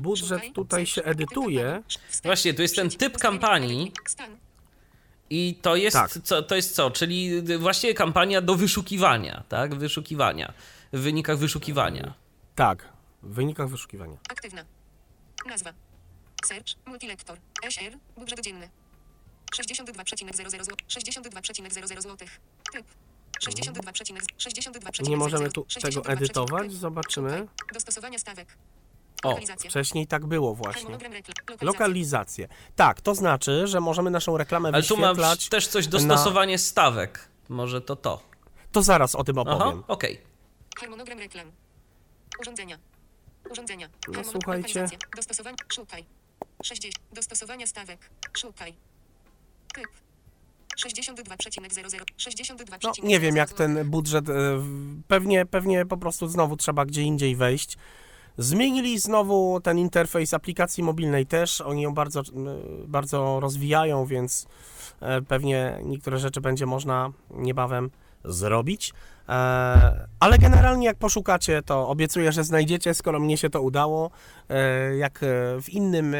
budżet 0.00 0.42
tutaj 0.54 0.86
się 0.86 1.02
edytuje. 1.02 1.82
Właśnie, 2.24 2.54
tu 2.54 2.62
jest 2.62 2.76
ten 2.76 2.90
typ 2.90 3.18
kampanii. 3.18 3.92
I 5.30 5.58
to 5.62 5.76
jest, 5.76 5.96
Tak. 5.96 6.10
co, 6.24 6.42
to 6.42 6.56
jest 6.56 6.74
co? 6.74 6.90
Czyli 6.90 7.42
właściwie 7.58 7.94
kampania 7.94 8.40
do 8.40 8.54
wyszukiwania, 8.54 9.44
tak? 9.48 9.74
Wyszukiwania. 9.74 10.52
W 10.92 11.00
wynikach 11.00 11.38
wyszukiwania. 11.38 12.14
Tak, 12.54 12.88
w 13.22 13.34
wynikach 13.34 13.68
wyszukiwania. 13.68 14.16
Aktywna. 14.28 14.64
Nazwa. 15.46 15.72
Search. 16.46 16.66
Multilektor. 16.86 17.38
SR. 17.62 17.98
Budżet 18.16 18.40
dzienny. 18.40 18.68
62,00 19.56 20.64
zł. 20.64 20.76
62,00 20.88 22.00
zł. 22.02 22.28
Typ. 22.72 22.84
62,00 23.44 24.20
62,00 24.38 25.08
Nie 25.08 25.16
możemy 25.16 25.50
tu 25.50 25.62
62,00 25.62 25.82
tego 25.82 26.04
edytować, 26.06 26.72
zobaczymy. 26.72 27.46
Dostosowania 27.74 28.18
stawek. 28.18 28.56
O, 29.24 29.28
Lokalizacja. 29.28 29.70
Wcześniej 29.70 30.06
tak 30.06 30.26
było 30.26 30.54
właśnie. 30.54 30.98
Lokalizację. 31.60 32.48
Tak, 32.76 33.00
to 33.00 33.14
znaczy, 33.14 33.66
że 33.66 33.80
możemy 33.80 34.10
naszą 34.10 34.36
reklamę 34.36 34.68
Ale 34.72 34.82
tu 34.82 34.96
ma 34.96 35.14
wyświetlać. 35.14 35.48
też 35.48 35.66
coś 35.68 35.86
dostosowanie 35.86 36.58
stawek. 36.58 37.28
Może 37.48 37.80
to 37.80 37.96
to. 37.96 38.22
To 38.72 38.82
zaraz 38.82 39.14
o 39.14 39.24
tym 39.24 39.38
Aha, 39.38 39.50
opowiem. 39.56 39.84
okej. 39.88 40.20
Harmonogram 40.78 41.18
reklam. 41.18 41.52
Urządzenia. 42.40 42.78
Urządzenia. 43.50 43.88
No, 44.08 44.24
słuchajcie. 44.24 44.86
Dostosowanie. 45.16 45.56
Szukaj. 45.72 46.04
60. 46.62 46.94
Dostosowania 47.12 47.66
stawek. 47.66 48.10
Szukaj. 48.38 48.74
Typ. 49.74 50.05
62,00 50.76 52.04
62,00 52.18 52.78
No, 52.84 52.92
nie 53.02 53.20
wiem, 53.20 53.36
jak 53.36 53.52
ten 53.52 53.90
budżet. 53.90 54.28
e, 54.28 54.32
Pewnie, 55.08 55.46
pewnie 55.46 55.86
po 55.86 55.96
prostu 55.96 56.28
znowu 56.28 56.56
trzeba 56.56 56.84
gdzie 56.84 57.02
indziej 57.02 57.36
wejść. 57.36 57.76
Zmienili 58.38 58.98
znowu 58.98 59.60
ten 59.60 59.78
interfejs 59.78 60.34
aplikacji 60.34 60.82
mobilnej 60.82 61.26
też. 61.26 61.60
Oni 61.60 61.82
ją 61.82 61.94
bardzo, 61.94 62.22
bardzo 62.86 63.40
rozwijają, 63.40 64.06
więc 64.06 64.46
e, 65.00 65.22
pewnie 65.22 65.78
niektóre 65.84 66.18
rzeczy 66.18 66.40
będzie 66.40 66.66
można 66.66 67.12
niebawem 67.30 67.90
zrobić. 68.26 68.92
E, 69.28 69.32
Ale 70.20 70.38
generalnie, 70.38 70.86
jak 70.86 70.96
poszukacie, 70.96 71.62
to 71.62 71.88
obiecuję, 71.88 72.32
że 72.32 72.44
znajdziecie, 72.44 72.94
skoro 72.94 73.20
mnie 73.20 73.36
się 73.36 73.50
to 73.50 73.62
udało. 73.62 74.10
E, 74.50 74.96
Jak 74.96 75.22
e, 75.22 75.26
w 75.62 75.68
innym, 75.70 76.16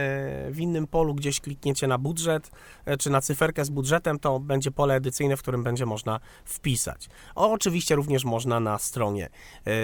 w 0.51 0.57
innym 0.61 0.87
polu 0.87 1.15
gdzieś 1.15 1.41
klikniecie 1.41 1.87
na 1.87 1.99
budżet, 1.99 2.51
czy 2.99 3.11
na 3.11 3.21
cyferkę 3.21 3.65
z 3.65 3.71
budżetem, 3.71 4.19
to 4.19 4.41
będzie 4.41 4.71
pole 4.71 4.95
edycyjne, 4.95 5.37
w 5.37 5.43
którym 5.43 5.63
będzie 5.63 5.87
można 5.87 6.21
wpisać. 6.45 7.09
O, 7.35 7.51
oczywiście 7.53 7.95
również 7.95 8.25
można 8.25 8.61
na 8.61 8.79
stronie. 8.79 9.29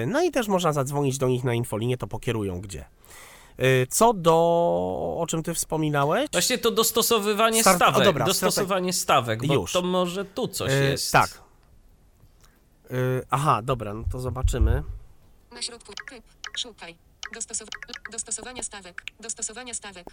No 0.06 0.22
i 0.22 0.30
też 0.30 0.48
można 0.48 0.72
zadzwonić 0.72 1.18
do 1.18 1.28
nich 1.28 1.44
na 1.44 1.54
infolinię, 1.54 1.96
to 1.96 2.06
pokierują 2.06 2.60
gdzie. 2.60 2.84
Co 3.88 4.12
do, 4.12 4.32
o 5.18 5.24
czym 5.28 5.42
ty 5.42 5.54
wspominałeś? 5.54 6.28
Właśnie 6.32 6.58
to 6.58 6.70
dostosowywanie 6.70 7.60
Start- 7.62 7.74
o, 7.74 7.76
stawek. 7.76 8.04
dobra, 8.04 8.26
dostosowanie 8.26 8.92
stawek, 8.92 9.46
bo 9.46 9.54
Już. 9.54 9.72
to 9.72 9.82
może 9.82 10.24
tu 10.24 10.48
coś 10.48 10.70
E, 10.72 10.74
jest. 10.84 11.12
Tak. 11.12 11.41
E, 12.90 12.94
Aha, 13.30 13.62
dobra, 13.62 13.94
no 13.94 14.04
to 14.12 14.20
zobaczymy. 14.20 14.82
Na 15.52 15.62
środku. 15.62 15.92
Typ. 16.10 16.24
Szukaj. 16.56 16.96
Dostosow... 17.34 17.68
Dostosowania 18.12 18.62
stawek. 18.62 19.02
Dostosowania 19.20 19.74
stawek. 19.74 20.06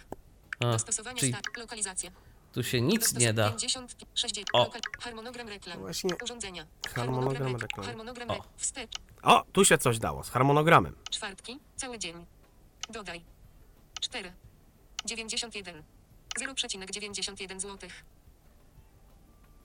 A, 0.60 0.64
Dostosowania 0.64 1.16
czyli 1.18 1.32
stawek. 1.32 1.58
Lokalizacja. 1.58 2.10
tu 2.52 2.62
się 2.62 2.80
nic 2.80 3.02
Dostos- 3.02 3.20
nie 3.20 3.32
da. 3.32 3.48
50, 3.50 3.96
60. 4.14 4.48
O. 4.52 4.58
Lokal... 4.58 4.80
Harmonogram 5.00 5.48
reklam. 5.48 5.78
Właśnie 5.78 6.10
Urządzenia. 6.24 6.66
harmonogram 6.94 7.52
rek- 7.56 7.60
reklam. 7.62 7.86
Harmonogram 7.86 8.30
O. 8.30 8.44
Wstecz. 8.56 8.90
O, 9.22 9.44
tu 9.52 9.64
się 9.64 9.78
coś 9.78 9.98
dało 9.98 10.24
z 10.24 10.30
harmonogramem. 10.30 10.96
Czwartki. 11.10 11.58
Cały 11.76 11.98
dzień. 11.98 12.26
Dodaj. 12.90 13.24
4. 14.00 14.32
91. 15.04 15.82
0,91 16.40 17.60
zł. 17.60 17.90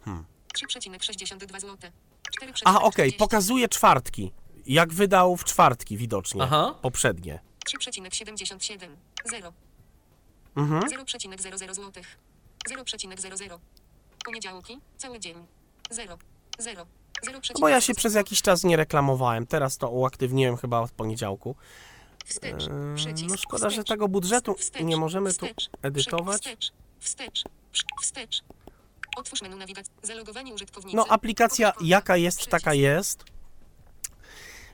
Hmm. 0.05 0.25
3,62 0.53 1.59
zł. 1.59 1.91
4, 2.31 2.53
Aha, 2.65 2.81
okej, 2.81 3.13
pokazuje 3.13 3.67
czwartki. 3.69 4.31
Jak 4.65 4.93
wydał 4.93 5.37
w 5.37 5.43
czwartki 5.43 5.97
widocznie. 5.97 6.43
Aha. 6.43 6.75
Poprzednie. 6.81 7.39
3,77. 7.67 8.89
0. 9.25 9.53
Mhm. 10.55 10.81
0,00 10.81 11.73
zł. 11.73 12.03
0,00. 12.69 13.59
Poniedziałki. 14.25 14.79
Cały 14.97 15.19
dzień. 15.19 15.45
0. 15.91 16.17
0. 16.59 16.85
0, 17.25 17.39
No 17.53 17.59
bo 17.59 17.69
ja 17.69 17.81
się 17.81 17.93
przez 17.93 18.15
jakiś 18.15 18.41
czas 18.41 18.63
nie 18.63 18.77
reklamowałem. 18.77 19.47
Teraz 19.47 19.77
to 19.77 19.89
uaktywniłem 19.89 20.57
chyba 20.57 20.79
od 20.79 20.91
poniedziałku. 20.91 21.55
Wstecz. 22.25 22.63
Eee, 22.67 22.95
Przycisk. 22.95 23.29
no 23.29 23.37
szkoda, 23.37 23.69
że 23.69 23.75
Wstecz. 23.75 23.87
tego 23.87 24.07
budżetu 24.07 24.53
Wstecz. 24.55 24.83
nie 24.83 24.97
możemy 24.97 25.33
tu 25.33 25.45
Wstecz. 25.45 25.69
edytować. 25.81 26.41
Wstecz. 26.41 26.71
Wstecz. 26.99 27.43
Wstecz. 27.71 27.85
Wstecz. 28.01 28.43
Otwórz 29.15 29.41
menu 29.41 29.55
nawigacji. 29.55 29.93
Zalogowanie 30.03 30.53
użytkownicy. 30.53 30.97
No 30.97 31.05
aplikacja 31.09 31.73
jaka 31.81 32.17
jest, 32.17 32.47
taka 32.47 32.73
jest. 32.73 33.25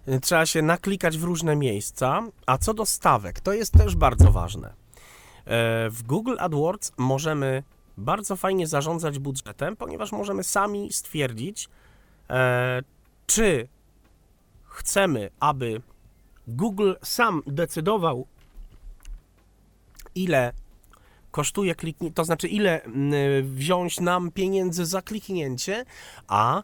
Y, 0.08 0.20
Trzeba 0.20 0.46
się 0.46 0.62
naklikać 0.62 1.18
w 1.18 1.24
różne 1.24 1.56
miejsca. 1.56 2.24
A 2.46 2.58
co 2.58 2.74
do 2.74 2.86
stawek, 2.86 3.40
to 3.40 3.54
jest 3.54 3.74
też 3.74 3.96
bardzo 3.96 4.32
ważne. 4.32 4.68
E, 4.68 4.74
W 5.90 6.04
Google 6.04 6.36
AdWords 6.40 6.92
możemy 6.98 7.64
bardzo 7.98 8.36
fajnie 8.36 8.68
zarządzać 8.68 9.20
budżetem, 9.20 9.76
ponieważ 9.76 10.12
możemy 10.12 10.44
sami 10.44 10.94
stwierdzić, 10.94 11.70
e, 12.30 12.82
czy 13.28 13.68
chcemy, 14.68 15.30
aby 15.40 15.82
Google 16.48 16.94
sam 17.04 17.44
decydował, 17.48 18.28
ile 20.16 20.54
kosztuje 21.32 21.76
kliknięcie, 21.76 22.14
to 22.16 22.24
znaczy 22.24 22.48
ile 22.48 22.84
mm, 22.84 23.14
wziąć 23.56 24.00
nam 24.00 24.32
pieniędzy 24.32 24.86
za 24.86 25.02
kliknięcie, 25.02 25.86
a 26.28 26.64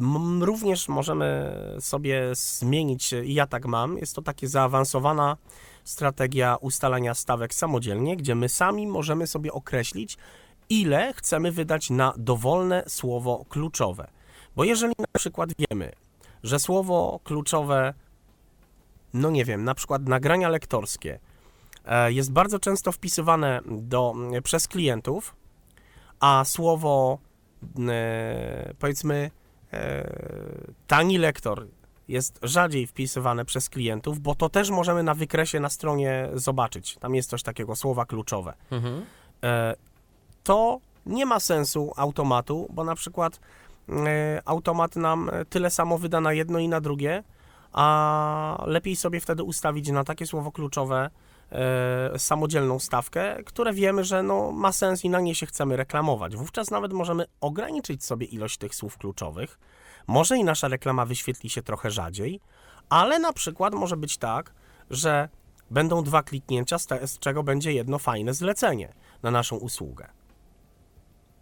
m- 0.00 0.42
również 0.44 0.88
możemy 0.88 1.56
sobie 1.80 2.22
zmienić, 2.32 3.12
i 3.12 3.34
ja 3.34 3.46
tak 3.46 3.66
mam, 3.66 3.98
jest 3.98 4.14
to 4.14 4.22
takie 4.22 4.48
zaawansowana 4.48 5.36
strategia 5.84 6.56
ustalania 6.60 7.14
stawek 7.14 7.54
samodzielnie, 7.54 8.16
gdzie 8.16 8.34
my 8.34 8.48
sami 8.48 8.86
możemy 8.86 9.26
sobie 9.26 9.52
określić, 9.52 10.16
ile 10.70 11.12
chcemy 11.12 11.52
wydać 11.52 11.90
na 11.90 12.14
dowolne 12.16 12.84
słowo 12.88 13.44
kluczowe. 13.48 14.10
Bo 14.56 14.64
jeżeli 14.64 14.94
na 14.98 15.18
przykład 15.18 15.50
wiemy, 15.58 15.92
że 16.42 16.58
słowo 16.58 17.20
kluczowe, 17.24 17.94
no 19.14 19.30
nie 19.30 19.44
wiem, 19.44 19.64
na 19.64 19.74
przykład 19.74 20.08
nagrania 20.08 20.48
lektorskie, 20.48 21.14
e, 21.14 21.18
jest 22.08 22.32
bardzo 22.32 22.58
często 22.58 22.92
wpisywane 22.92 23.60
do, 23.66 24.14
przez 24.42 24.68
klientów, 24.68 25.36
a 26.20 26.44
słowo 26.44 27.18
e, 27.88 28.74
powiedzmy 28.78 29.30
e, 29.72 30.10
tani 30.86 31.18
lektor 31.18 31.66
jest 32.08 32.38
rzadziej 32.42 32.86
wpisywane 32.86 33.44
przez 33.44 33.68
klientów, 33.68 34.20
bo 34.20 34.34
to 34.34 34.48
też 34.48 34.70
możemy 34.70 35.02
na 35.02 35.14
wykresie 35.14 35.60
na 35.60 35.68
stronie 35.68 36.28
zobaczyć. 36.34 36.96
Tam 36.96 37.14
jest 37.14 37.30
coś 37.30 37.42
takiego, 37.42 37.76
słowa 37.76 38.06
kluczowe. 38.06 38.54
Mhm. 38.70 39.04
E, 39.44 39.74
to 40.44 40.80
nie 41.06 41.26
ma 41.26 41.40
sensu 41.40 41.92
automatu, 41.96 42.68
bo 42.72 42.84
na 42.84 42.94
przykład 42.94 43.40
e, 43.88 44.42
automat 44.44 44.96
nam 44.96 45.30
tyle 45.50 45.70
samo 45.70 45.98
wyda 45.98 46.20
na 46.20 46.32
jedno 46.32 46.58
i 46.58 46.68
na 46.68 46.80
drugie, 46.80 47.22
a 47.72 48.64
lepiej 48.66 48.96
sobie 48.96 49.20
wtedy 49.20 49.42
ustawić 49.42 49.90
na 49.90 50.04
takie 50.04 50.26
słowo 50.26 50.52
kluczowe 50.52 51.04
e, 51.06 51.10
samodzielną 52.18 52.78
stawkę, 52.78 53.44
które 53.44 53.72
wiemy, 53.72 54.04
że 54.04 54.22
no, 54.22 54.52
ma 54.52 54.72
sens 54.72 55.04
i 55.04 55.10
na 55.10 55.20
nie 55.20 55.34
się 55.34 55.46
chcemy 55.46 55.76
reklamować. 55.76 56.36
Wówczas 56.36 56.70
nawet 56.70 56.92
możemy 56.92 57.24
ograniczyć 57.40 58.04
sobie 58.04 58.26
ilość 58.26 58.58
tych 58.58 58.74
słów 58.74 58.98
kluczowych. 58.98 59.58
Może 60.06 60.38
i 60.38 60.44
nasza 60.44 60.68
reklama 60.68 61.06
wyświetli 61.06 61.50
się 61.50 61.62
trochę 61.62 61.90
rzadziej, 61.90 62.40
ale 62.88 63.18
na 63.18 63.32
przykład 63.32 63.74
może 63.74 63.96
być 63.96 64.18
tak, 64.18 64.52
że 64.90 65.28
będą 65.70 66.02
dwa 66.02 66.22
kliknięcia, 66.22 66.78
z, 66.78 67.18
czego 67.18 67.42
będzie 67.42 67.72
jedno 67.72 67.98
fajne 67.98 68.34
zlecenie 68.34 68.92
na 69.22 69.30
naszą 69.30 69.56
usługę. 69.56 70.08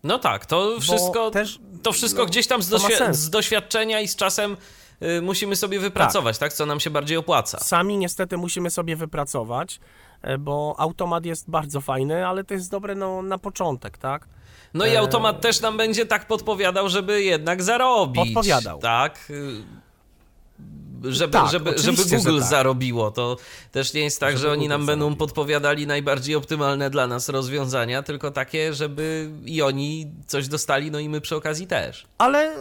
No 0.03 0.19
tak, 0.19 0.47
to 0.47 0.81
wszystko, 0.81 1.31
też, 1.31 1.61
to 1.82 1.93
wszystko 1.93 2.23
no, 2.23 2.27
gdzieś 2.27 2.47
tam 2.47 2.62
z, 2.62 2.70
doświ- 2.70 3.12
z 3.12 3.31
doświadczenia 3.31 4.01
i 4.01 4.09
z 4.09 4.16
czasem 4.16 4.57
musimy 5.23 5.57
sobie 5.57 5.81
wypracować, 5.81 6.39
tak. 6.39 6.53
Co 6.53 6.67
nam 6.67 6.81
się 6.81 6.91
bardziej 6.91 7.17
opłaca. 7.17 7.59
Sami 7.59 7.97
niestety 7.99 8.37
musimy 8.37 8.71
sobie 8.71 8.97
wypracować, 8.97 9.81
e, 10.23 10.39
bo 10.39 10.75
automat 10.79 11.27
jest 11.27 11.51
bardzo 11.51 11.81
fajny, 11.81 12.27
ale 12.27 12.45
to 12.45 12.55
jest 12.55 12.71
dobre 12.71 12.95
no, 12.95 13.23
na 13.23 13.39
początek, 13.39 13.99
tak? 13.99 14.27
No 14.75 14.87
i 14.87 14.91
E, 14.91 14.99
automat 14.99 15.41
też 15.41 15.61
nam 15.61 15.77
będzie 15.77 16.07
tak 16.07 16.27
podpowiadał, 16.27 16.89
żeby 16.89 17.23
jednak 17.23 17.63
zarobić. 17.63 18.25
Podpowiadał. 18.25 18.79
Tak. 18.79 19.31
y, 19.31 19.63
Żeby, 21.05 21.33
Tak, 21.33 21.51
żeby, 21.51 21.79
żeby 21.79 22.03
Google 22.05 22.39
tak. 22.39 22.49
zarobiło. 22.49 23.11
To 23.11 23.37
też 23.73 23.95
nie 23.95 24.01
jest 24.01 24.21
tak, 24.21 24.31
Żeby 24.31 24.41
że 24.43 24.53
oni 24.53 24.61
Google 24.61 24.71
nam 24.71 24.87
będą 24.87 25.17
podpowiadali 25.17 25.87
najbardziej 25.87 26.35
optymalne 26.35 26.91
dla 26.91 27.07
nas 27.07 27.29
rozwiązania, 27.29 28.03
tylko 28.03 28.31
takie, 28.31 28.75
żeby 28.75 29.31
i 29.45 29.63
oni 29.63 30.13
coś 30.27 30.49
dostali, 30.49 30.91
no 30.91 30.99
i 30.99 31.09
my 31.09 31.21
przy 31.21 31.37
okazji 31.37 31.67
też. 31.67 32.07
Ale 32.19 32.53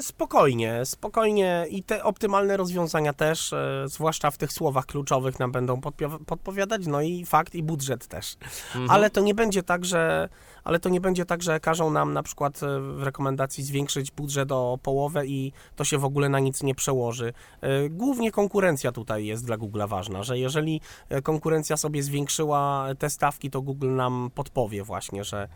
Spokojnie, 0.00 0.84
spokojnie 0.84 1.66
i 1.70 1.82
te 1.82 2.04
optymalne 2.04 2.56
rozwiązania 2.56 3.12
też, 3.12 3.52
e, 3.52 3.84
zwłaszcza 3.86 4.30
w 4.30 4.38
tych 4.38 4.52
słowach 4.52 4.86
kluczowych 4.86 5.38
nam 5.38 5.52
będą 5.52 5.80
podpowiadać, 6.26 6.86
no 6.86 7.00
i 7.00 7.24
fakt 7.24 7.54
i 7.54 7.62
budżet 7.62 8.06
też. 8.06 8.36
Mhm. 8.66 8.90
Ale 8.90 9.10
to 9.10 9.20
nie 9.20 9.34
będzie 9.34 9.62
tak, 9.62 9.84
że 9.84 10.28
ale 10.64 10.80
to 10.80 10.88
nie 10.88 11.00
będzie 11.00 11.24
tak, 11.24 11.42
że 11.42 11.60
każą 11.60 11.90
nam 11.90 12.12
na 12.12 12.22
przykład 12.22 12.62
e, 12.62 12.80
w 12.80 13.02
rekomendacji 13.02 13.64
zwiększyć 13.64 14.10
budżet 14.10 14.52
o 14.52 14.78
połowę 14.82 15.26
i 15.26 15.52
to 15.76 15.84
się 15.84 15.98
w 15.98 16.04
ogóle 16.04 16.28
na 16.28 16.38
nic 16.38 16.62
nie 16.62 16.74
przełoży. 16.74 17.32
E, 17.60 17.88
Głównie 17.88 18.30
konkurencja 18.30 18.92
tutaj 18.92 19.26
jest 19.26 19.46
dla 19.46 19.58
Google'a 19.58 19.88
ważna, 19.88 20.22
że 20.22 20.38
jeżeli 20.38 20.80
konkurencja 21.22 21.76
sobie 21.76 22.02
zwiększyła 22.02 22.86
te 22.98 23.10
stawki, 23.10 23.50
to 23.50 23.62
Google 23.62 23.94
nam 23.94 24.30
podpowie 24.34 24.84
właśnie, 24.84 25.24
że 25.24 25.48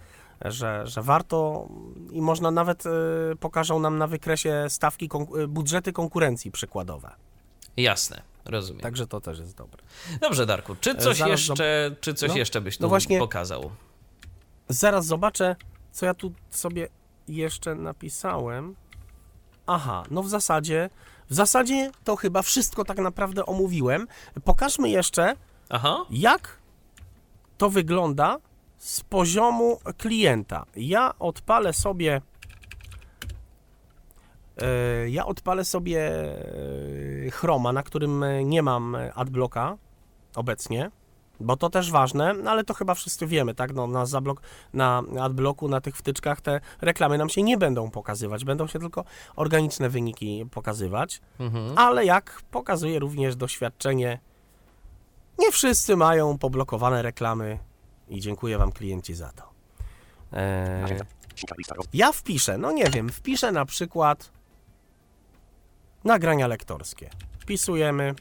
że, 0.45 0.87
że 0.87 1.03
warto 1.03 1.69
i 2.11 2.23
można 2.23 2.51
nawet 2.51 2.87
e, 2.87 2.91
pokażą 3.41 3.81
nam 3.81 3.99
na 3.99 4.07
wykresie 4.07 4.67
stawki, 4.69 5.09
e, 5.39 5.47
budżety 5.47 5.93
konkurencji 5.93 6.51
przykładowe. 6.51 7.11
Jasne, 7.77 8.23
rozumiem. 8.45 8.83
Także 8.83 9.07
to 9.07 9.21
też 9.21 9.39
jest 9.39 9.57
dobre. 9.57 9.83
Dobrze, 10.21 10.47
Darku, 10.47 10.77
czy 10.81 10.95
coś 10.95 11.17
zaraz 11.17 11.31
jeszcze, 11.31 11.97
czy 12.01 12.15
coś 12.15 12.31
no, 12.31 12.37
jeszcze 12.37 12.61
byś 12.61 12.77
tu 12.77 12.83
no 12.83 12.89
właśnie- 12.89 13.19
pokazał? 13.19 13.71
Zaraz 14.69 15.07
zobaczę, 15.07 15.57
co 15.93 16.07
ja 16.07 16.15
tu 16.15 16.33
sobie 16.51 16.89
jeszcze 17.29 17.75
napisałem. 17.75 18.77
Aha, 19.67 20.03
no 20.11 20.23
w 20.23 20.29
zasadzie, 20.29 20.91
w 21.31 21.35
zasadzie 21.35 21.91
to 22.05 22.17
chyba 22.17 22.43
wszystko 22.43 22.85
tak 22.85 22.99
naprawdę 22.99 23.47
omówiłem. 23.47 24.07
Pokażmy 24.45 24.89
jeszcze, 24.91 25.37
Aha, 25.69 26.05
jak 26.11 26.59
to 27.59 27.71
wygląda 27.71 28.39
z 28.85 29.01
poziomu 29.01 29.79
klienta. 29.99 30.67
Ja 30.77 31.15
odpalę 31.19 31.73
sobie. 31.73 32.21
e, 34.57 35.09
Ja 35.09 35.27
odpalę 35.27 35.65
sobie 35.65 36.01
e, 37.27 37.31
Chroma, 37.31 37.73
na 37.73 37.83
którym 37.83 38.23
e, 38.23 38.45
nie 38.45 38.63
mam 38.63 38.97
adblocka 39.15 39.77
obecnie, 40.37 40.91
bo 41.41 41.57
to 41.57 41.71
też 41.71 41.91
ważne, 41.91 42.35
no 42.35 42.51
ale 42.51 42.65
to 42.65 42.75
chyba 42.75 42.95
wszyscy 42.95 43.27
wiemy, 43.27 43.55
tak? 43.55 43.75
No, 43.75 43.87
na, 43.87 44.07
zablok, 44.07 44.43
na 44.73 45.03
adblocku, 45.21 45.69
na 45.69 45.81
tych 45.81 45.97
wtyczkach 45.97 46.41
te 46.41 46.61
reklamy 46.81 47.19
nam 47.19 47.29
się 47.29 47.43
nie 47.43 47.59
będą 47.59 47.91
pokazywać, 47.91 48.45
będą 48.45 48.67
się 48.67 48.79
tylko 48.79 49.05
organiczne 49.37 49.89
wyniki 49.89 50.47
pokazywać, 50.51 51.21
mhm. 51.41 51.79
ale 51.79 52.05
jak 52.05 52.43
pokazuje 52.51 52.99
również 52.99 53.37
doświadczenie, 53.37 54.19
nie 55.39 55.53
wszyscy 55.53 55.97
mają 55.97 56.39
poblokowane 56.39 57.03
reklamy 57.03 57.59
i 58.09 58.21
dziękuję 58.21 58.59
Wam 58.59 58.73
klienci 58.73 59.15
za 59.15 59.33
to. 59.33 59.51
Eee, 60.33 60.99
ja 61.93 62.13
wpiszę, 62.13 62.59
no 62.59 62.73
nie 62.73 62.85
wiem, 62.91 63.09
wpiszę 63.09 63.53
na 63.53 63.65
przykład 63.65 64.31
nagrania 66.05 66.47
lektorskie. 66.47 67.11
Wpisujemy, 67.39 68.15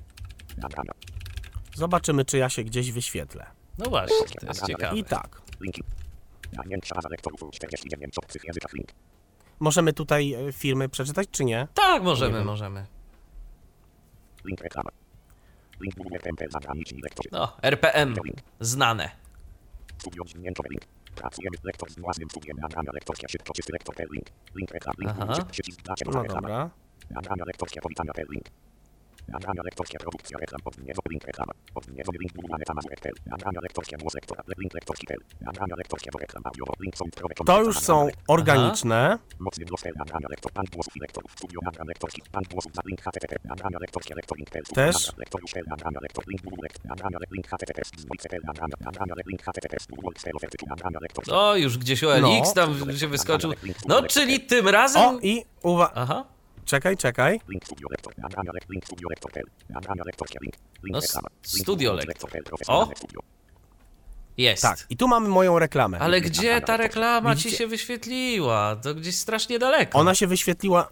zobaczymy, 1.76 2.26
czy 2.26 2.38
ja 2.38 2.50
się 2.50 2.64
gdzieś 2.64 2.92
wyświetlę. 2.92 3.46
no 3.78 3.86
właśnie, 3.90 4.16
to 4.40 4.48
jest 4.48 4.66
ciekawe. 4.68 4.98
I 4.98 5.04
tak, 5.04 5.42
Linki. 5.62 5.84
Największa 6.54 6.96
baza 6.96 7.10
lektorów 7.10 7.40
49 7.52 8.18
obcych 8.18 8.44
językach 8.44 8.74
link. 8.74 8.90
możemy 9.60 9.94
tutaj 9.94 10.34
e, 10.34 10.52
firmy 10.54 10.90
przeczytać, 10.90 11.28
czy 11.32 11.46
nie? 11.46 11.68
Tak, 11.74 12.02
Nie 12.02 12.06
możemy, 12.06 12.38
wiem. 12.38 12.46
możemy. 12.46 12.86
Link 14.46 14.62
reklama. 14.62 14.90
Link. 15.82 15.96
No, 17.32 17.58
RPM, 17.62 18.16
znane. 18.60 19.23
Studio 19.98 20.24
dźwiękowe 20.26 20.70
link. 20.72 20.86
Pracujemy 21.16 21.58
z 21.58 21.64
lektor 21.64 21.92
z 21.92 22.00
własnym 22.00 22.30
studiem 22.30 22.58
nagrania 22.58 22.92
lektorskie 22.94 23.28
szybko 23.30 23.54
czysty 23.54 23.74
lektor 23.74 23.96
per 23.96 24.08
link. 24.12 24.26
Link 24.56 24.72
reklam. 24.72 24.96
Link 25.00 25.46
przycisk 25.52 25.82
dla 25.82 25.96
ciebie 25.96 26.12
No 26.14 26.22
reklama. 26.24 26.42
dobra. 26.42 26.70
Nagrania 27.10 27.44
lektorskie 27.46 27.82
powitania 27.82 28.14
per 28.14 28.30
link. 28.30 28.46
Nagrania 29.28 29.62
lektorskie 29.64 29.98
produkcja 30.00 30.38
reklam 30.38 30.62
link 31.10 31.24
reklama. 31.24 31.54
Link 32.20 32.34
Google 32.34 32.56
Mazurek.pl. 32.76 33.14
Nagrania 33.26 33.60
lektorskie 33.62 33.98
głos 33.98 34.14
lektora. 34.14 34.44
Link 34.58 34.74
lektorski.pl. 34.74 35.20
Nagrania 35.42 35.76
lektorskie 35.76 36.12
do 36.12 36.20
reklam 36.20 36.44
audio. 36.46 36.66
Link 36.80 36.98
są 36.98 37.06
To 37.46 37.62
już 37.64 37.80
są 37.80 38.08
organiczne. 38.28 39.20
Mocny 39.40 39.66
głos 39.66 39.82
nagrania 39.96 40.28
lektor. 40.30 40.52
Pan 40.52 40.66
głosów 40.74 40.96
i 40.96 41.00
lektorów. 41.00 41.32
Studio 41.32 41.60
nagrań 41.64 41.88
lektorskich. 41.88 42.24
Pan 42.32 42.44
głosów 42.52 42.72
za 42.76 42.82
link 42.86 43.02
http. 43.02 43.36
Nagrania 43.44 43.78
lektorskie 43.80 44.16
lektor 44.16 44.38
link. 44.38 44.50
Też. 44.50 45.18
Lektor 45.18 45.42
już. 45.42 45.52
Nagrania 45.68 46.00
lektor 46.02 46.24
link 46.28 46.42
Google 46.42 46.62
lekt. 46.64 46.86
Nagrania 46.86 47.18
link. 47.32 47.48
Dzwonice. 47.98 48.30
Nagrania. 48.44 48.76
Nagrania 48.80 49.14
link. 49.28 49.42
Google 49.90 50.16
oferty. 50.36 50.58
Nagrania 50.68 51.00
lektor. 51.02 51.24
O, 51.32 51.56
już 51.56 51.78
gdzieś 51.78 52.04
OLX 52.04 52.22
No. 52.22 52.54
tam 52.56 52.98
się 52.98 53.08
wyskoczył. 53.08 53.54
No, 53.88 54.04
czyli 54.04 54.40
tym 54.40 54.68
razem... 54.68 55.02
O, 55.02 55.20
i 55.22 55.46
uwa... 55.64 55.92
Aha, 55.96 56.33
Czekaj, 56.66 56.98
czekaj. 56.98 57.40
No, 60.84 61.02
studio 61.42 61.94
lektor. 61.94 62.30
studio. 62.96 63.22
jest. 64.38 64.62
Tak, 64.62 64.86
i 64.90 64.98
tu 64.98 65.08
mamy 65.08 65.30
moją 65.30 65.60
reklamę. 65.60 66.00
Ale 66.00 66.22
gdzie 66.22 66.62
ta 66.62 66.78
reklama 66.78 67.36
ci 67.36 67.38
Widzicie? 67.44 67.58
się 67.58 67.68
wyświetliła? 67.68 68.76
To 68.76 68.96
gdzieś 68.96 69.16
strasznie 69.16 69.60
daleko. 69.60 70.00
Ona 70.00 70.16
się 70.16 70.28
wyświetliła, 70.28 70.90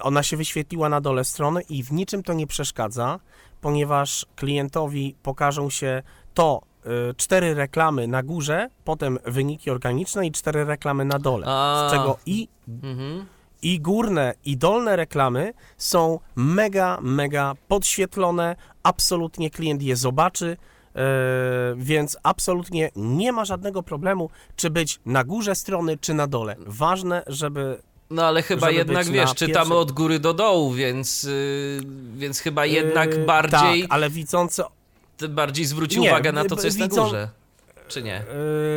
ona 0.00 0.22
się 0.22 0.36
wyświetliła 0.36 0.88
na 0.88 1.00
dole 1.00 1.24
strony 1.24 1.62
i 1.62 1.82
w 1.82 1.92
niczym 1.92 2.22
to 2.22 2.32
nie 2.32 2.46
przeszkadza, 2.46 3.20
ponieważ 3.60 4.26
klientowi 4.36 5.16
pokażą 5.22 5.70
się 5.70 6.02
to 6.34 6.62
y, 7.10 7.14
cztery 7.16 7.54
reklamy 7.54 8.08
na 8.08 8.22
górze, 8.22 8.68
potem 8.84 9.18
wyniki 9.26 9.70
organiczne 9.70 10.26
i 10.26 10.32
cztery 10.32 10.64
reklamy 10.64 11.04
na 11.04 11.18
dole. 11.18 11.46
A. 11.48 11.88
Z 11.88 11.92
czego 11.92 12.18
i, 12.26 12.48
Mhm. 12.68 13.26
I 13.62 13.80
górne, 13.80 14.34
i 14.44 14.56
dolne 14.56 14.96
reklamy 14.96 15.52
są 15.78 16.18
mega, 16.36 16.98
mega 17.02 17.54
podświetlone. 17.68 18.56
Absolutnie 18.82 19.50
klient 19.50 19.82
je 19.82 19.96
zobaczy. 19.96 20.56
y, 20.96 20.98
więc 21.76 22.16
absolutnie 22.22 22.90
nie 22.96 23.32
ma 23.32 23.44
żadnego 23.44 23.82
problemu, 23.82 24.30
czy 24.56 24.70
być 24.70 25.00
na 25.06 25.24
górze 25.24 25.54
strony, 25.54 25.98
czy 25.98 26.14
na 26.14 26.26
dole. 26.26 26.56
Ważne, 26.66 27.22
żeby 27.26 27.78
No 28.10 28.26
ale 28.26 28.42
chyba 28.42 28.70
jednak, 28.70 29.06
na 29.06 29.12
wiesz, 29.12 29.34
czytamy 29.34 29.52
pierwszym- 29.54 29.72
od 29.76 29.92
góry 29.92 30.18
do 30.18 30.34
dołu, 30.34 30.72
więc, 30.72 31.22
yy, 31.22 31.80
więc 32.16 32.38
chyba 32.40 32.66
jednak 32.66 33.14
Yy, 33.14 33.24
bardziej, 33.24 33.82
Tak, 33.82 33.92
ale 33.92 34.10
widzący 34.10 34.62
bardziej 35.28 35.64
zwróci 35.64 36.00
Nie, 36.00 36.08
uwagę 36.10 36.32
na 36.32 36.44
to, 36.44 36.56
b- 36.56 36.60
co 36.60 36.66
jest 36.66 36.78
na 36.78 36.84
widzą- 36.88 37.04
górze. 37.04 37.28
Czy 37.88 38.02
nie? 38.02 38.22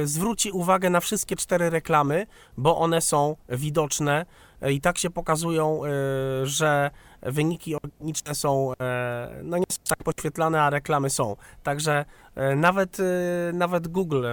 yy, 0.01 0.07
zwróci 0.07 0.51
uwagę 0.51 0.89
na 0.89 0.99
wszystkie 0.99 1.35
cztery 1.35 1.69
reklamy, 1.69 2.27
bo 2.57 2.77
one 2.77 3.01
są 3.01 3.35
widoczne 3.49 4.25
i 4.69 4.81
tak 4.81 4.97
się 4.97 5.09
pokazują, 5.09 5.81
yy, 5.85 6.47
że 6.47 6.91
wyniki 7.21 7.75
organiczne 7.75 8.35
są, 8.35 8.69
yy, 8.69 9.43
no 9.43 9.57
nie 9.57 9.65
są 9.69 9.79
tak 9.89 10.03
podświetlane, 10.03 10.61
a 10.61 10.69
reklamy 10.69 11.09
są. 11.09 11.35
Także 11.63 12.05
nawet, 12.55 12.99
yy, 12.99 13.05
nawet 13.53 13.87
Google, 13.87 14.23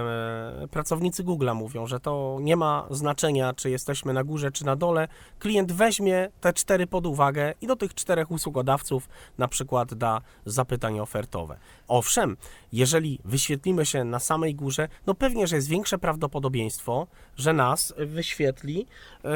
yy, 0.61 0.67
pracownicy 0.67 1.23
Google'a 1.23 1.55
mówią, 1.55 1.87
że 1.87 1.99
to 1.99 2.37
nie 2.41 2.55
ma 2.55 2.87
znaczenia, 2.89 3.53
czy 3.53 3.69
jesteśmy 3.69 4.13
na 4.13 4.23
górze, 4.23 4.51
czy 4.51 4.65
na 4.65 4.75
dole. 4.75 5.07
Klient 5.39 5.71
weźmie 5.71 6.29
te 6.41 6.53
cztery 6.53 6.87
pod 6.87 7.05
uwagę 7.05 7.53
i 7.61 7.67
do 7.67 7.75
tych 7.75 7.93
czterech 7.93 8.31
usługodawców 8.31 9.09
na 9.37 9.47
przykład 9.47 9.93
da 9.93 10.21
zapytanie 10.45 11.03
ofertowe. 11.03 11.57
Owszem, 11.87 12.37
jeżeli 12.71 13.19
wyświetlimy 13.25 13.85
się 13.85 14.03
na 14.03 14.19
samej 14.19 14.55
górze, 14.55 14.87
no 15.07 15.13
pewnie, 15.13 15.47
że 15.47 15.55
jest 15.55 15.67
większe 15.67 15.97
prawdopodobieństwo, 15.97 17.07
że 17.37 17.53
nas 17.53 17.93
wyświetli 17.97 18.85
e, 19.25 19.29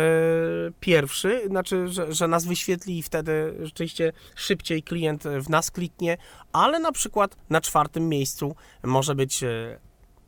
pierwszy, 0.80 1.42
znaczy, 1.48 1.88
że, 1.88 2.14
że 2.14 2.28
nas 2.28 2.46
wyświetli 2.46 2.98
i 2.98 3.04
wtedy 3.04 3.56
rzeczywiście 3.62 4.14
szybciej 4.36 4.84
klient 4.84 5.24
w 5.24 5.50
nas 5.50 5.72
kliknie, 5.72 6.18
ale 6.52 6.80
na 6.80 6.92
przykład 6.92 7.36
na 7.50 7.62
czwartym 7.62 8.10
miejscu 8.10 8.56
może 8.84 9.16
być 9.16 9.44
e, 9.44 9.80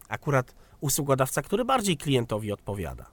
akurat 0.10 0.56
usługodawca, 0.82 1.42
który 1.42 1.66
bardziej 1.66 1.98
klientowi 1.98 2.52
odpowiada. 2.52 3.06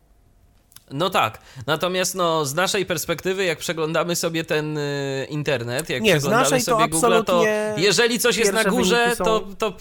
No 0.91 1.11
tak, 1.11 1.39
natomiast 1.67 2.15
no, 2.15 2.45
z 2.45 2.55
naszej 2.55 2.87
perspektywy, 2.87 3.45
jak 3.45 3.59
przeglądamy 3.59 4.17
sobie 4.17 4.45
ten 4.45 4.79
y, 4.79 5.27
internet, 5.31 5.91
jak 5.91 6.03
Nie, 6.03 6.13
przeglądamy 6.13 6.61
sobie 6.61 6.89
Google, 6.89 7.23
to 7.27 7.45
jeżeli 7.77 8.19
coś 8.19 8.37
jest 8.37 8.53
na 8.53 8.65
górze, 8.65 9.17
są- 9.17 9.25
to, 9.25 9.41
to 9.59 9.77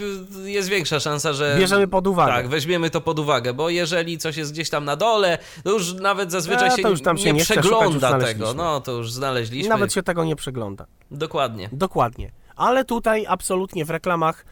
jest 0.45 0.69
większa 0.69 0.99
szansa, 0.99 1.33
że... 1.33 1.55
Bierzemy 1.59 1.87
pod 1.87 2.07
uwagę. 2.07 2.31
Tak, 2.31 2.47
weźmiemy 2.47 2.89
to 2.89 3.01
pod 3.01 3.19
uwagę, 3.19 3.53
bo 3.53 3.69
jeżeli 3.69 4.17
coś 4.17 4.37
jest 4.37 4.51
gdzieś 4.51 4.69
tam 4.69 4.85
na 4.85 4.95
dole, 4.95 5.37
to 5.63 5.69
już 5.71 5.93
nawet 5.93 6.31
zazwyczaj 6.31 6.67
E, 6.67 6.71
się, 6.71 6.89
już 6.89 7.01
tam 7.01 7.17
się 7.17 7.25
nie, 7.25 7.33
nie 7.33 7.43
chce 7.43 7.53
szukać, 7.53 7.89
przegląda 7.89 8.19
tego. 8.19 8.53
No, 8.53 8.81
to 8.81 8.91
już 8.91 9.11
znaleźliśmy. 9.11 9.69
Nawet 9.69 9.93
się 9.93 10.03
tego 10.03 10.23
nie 10.23 10.35
przegląda. 10.35 10.85
Dokładnie. 11.11 11.69
Dokładnie. 11.71 12.31
Ale 12.55 12.85
tutaj 12.85 13.25
absolutnie 13.27 13.85
w 13.85 13.89
reklamach 13.89 14.45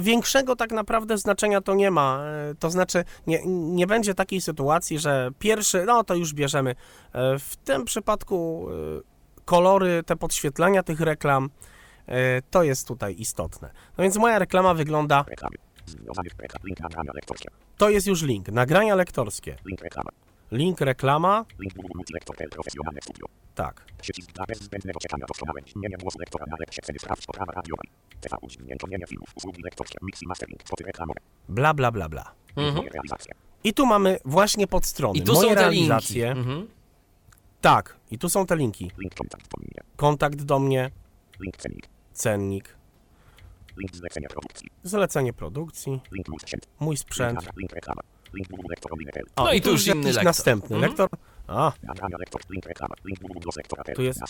większego 0.00 0.56
tak 0.56 0.72
naprawdę 0.72 1.18
znaczenia 1.18 1.60
to 1.60 1.74
nie 1.74 1.90
ma. 1.90 2.20
E, 2.50 2.54
To 2.54 2.70
znaczy 2.70 3.04
nie, 3.26 3.40
nie 3.46 3.86
będzie 3.86 4.14
takiej 4.14 4.40
sytuacji, 4.40 4.98
że 4.98 5.30
pierwszy, 5.38 5.84
no 5.84 6.04
to 6.04 6.14
już 6.14 6.34
bierzemy. 6.34 6.70
E, 6.70 7.38
W 7.38 7.56
tym 7.56 7.84
przypadku 7.84 8.66
e, 8.70 8.74
kolory, 9.44 10.02
te 10.06 10.16
podświetlania 10.16 10.82
tych 10.82 11.00
reklam, 11.00 11.50
e, 12.06 12.42
to 12.42 12.62
jest 12.62 12.88
tutaj 12.88 13.14
istotne. 13.18 13.70
No 13.98 14.02
więc 14.02 14.16
moja 14.16 14.38
reklama 14.38 14.74
wygląda, 14.74 15.24
to 17.78 17.88
jest 17.90 18.06
już 18.06 18.22
link, 18.22 18.48
nagrania 18.48 18.94
lektorskie. 18.94 19.56
Link 19.66 19.80
reklama. 19.80 20.10
Link 20.54 20.80
reklama, 20.80 21.44
tak. 23.54 23.84
Przycisk 24.02 24.32
dla 24.32 24.44
bez 24.46 24.58
zbędnego 24.62 25.00
czytania 25.00 25.26
doskonałe 25.26 25.62
brzmienie 25.62 25.96
głos 25.96 26.18
lektora 26.18 26.46
na 26.46 26.56
lekcie 26.60 26.82
ceny 26.82 26.98
sprawdź 26.98 27.26
poprawa 27.26 27.52
radiowa. 27.52 27.82
TV 28.20 28.36
udźwiękowienie 28.42 29.06
filmów, 29.06 29.28
usługi 29.36 29.62
lektorskie, 29.62 29.98
mix 30.02 30.22
i 30.22 30.26
mastering, 30.26 30.62
spoty 30.62 30.84
reklamowe. 30.84 31.20
Bla, 31.48 31.74
bla, 31.74 31.90
bla, 31.92 32.08
bla. 32.08 32.32
Moje 32.56 32.90
realizacje. 32.90 33.34
I 33.64 33.74
tu 33.74 33.86
mamy 33.86 34.18
właśnie 34.24 34.66
podstrony. 34.66 35.18
I 35.18 35.22
tu 35.22 35.32
Moje 35.32 35.48
są 35.48 35.54
te 35.54 35.70
linki. 35.70 35.88
realizacje. 35.88 36.30
Mhm. 36.30 36.68
Tak, 37.60 37.96
i 38.10 38.18
tu 38.18 38.28
są 38.28 38.46
te 38.46 38.56
linki. 38.56 38.90
Link 38.98 39.14
kontakt 39.14 39.48
do 39.56 39.62
mnie. 39.62 39.82
Kontakt 39.96 40.42
do 40.42 40.58
mnie, 40.58 40.90
Link 41.40 41.56
cennik. 41.56 41.88
cennik, 42.12 42.76
Link 43.76 43.96
zlecenia 43.96 44.28
produkcji. 44.28 44.68
zlecenie 44.82 45.32
produkcji, 45.32 46.00
Link 46.12 46.28
mój 46.28 46.38
sprzęt. 46.40 46.68
mój 46.80 46.96
sprzęt. 46.96 47.40
Link, 47.42 47.56
link 47.56 47.72
reklama. 47.72 48.02
O, 49.36 49.44
No 49.44 49.52
i 49.52 49.60
tu 49.60 49.70
już 49.70 49.86
jest 49.86 49.96
inny 49.96 49.96
jakiś 49.96 50.14
lektor. 50.16 50.24
następny 50.24 50.76
Mhm. 50.76 50.90
lektor. 50.92 51.08
A. 51.46 51.72
Tu 53.96 54.02
jest- 54.02 54.20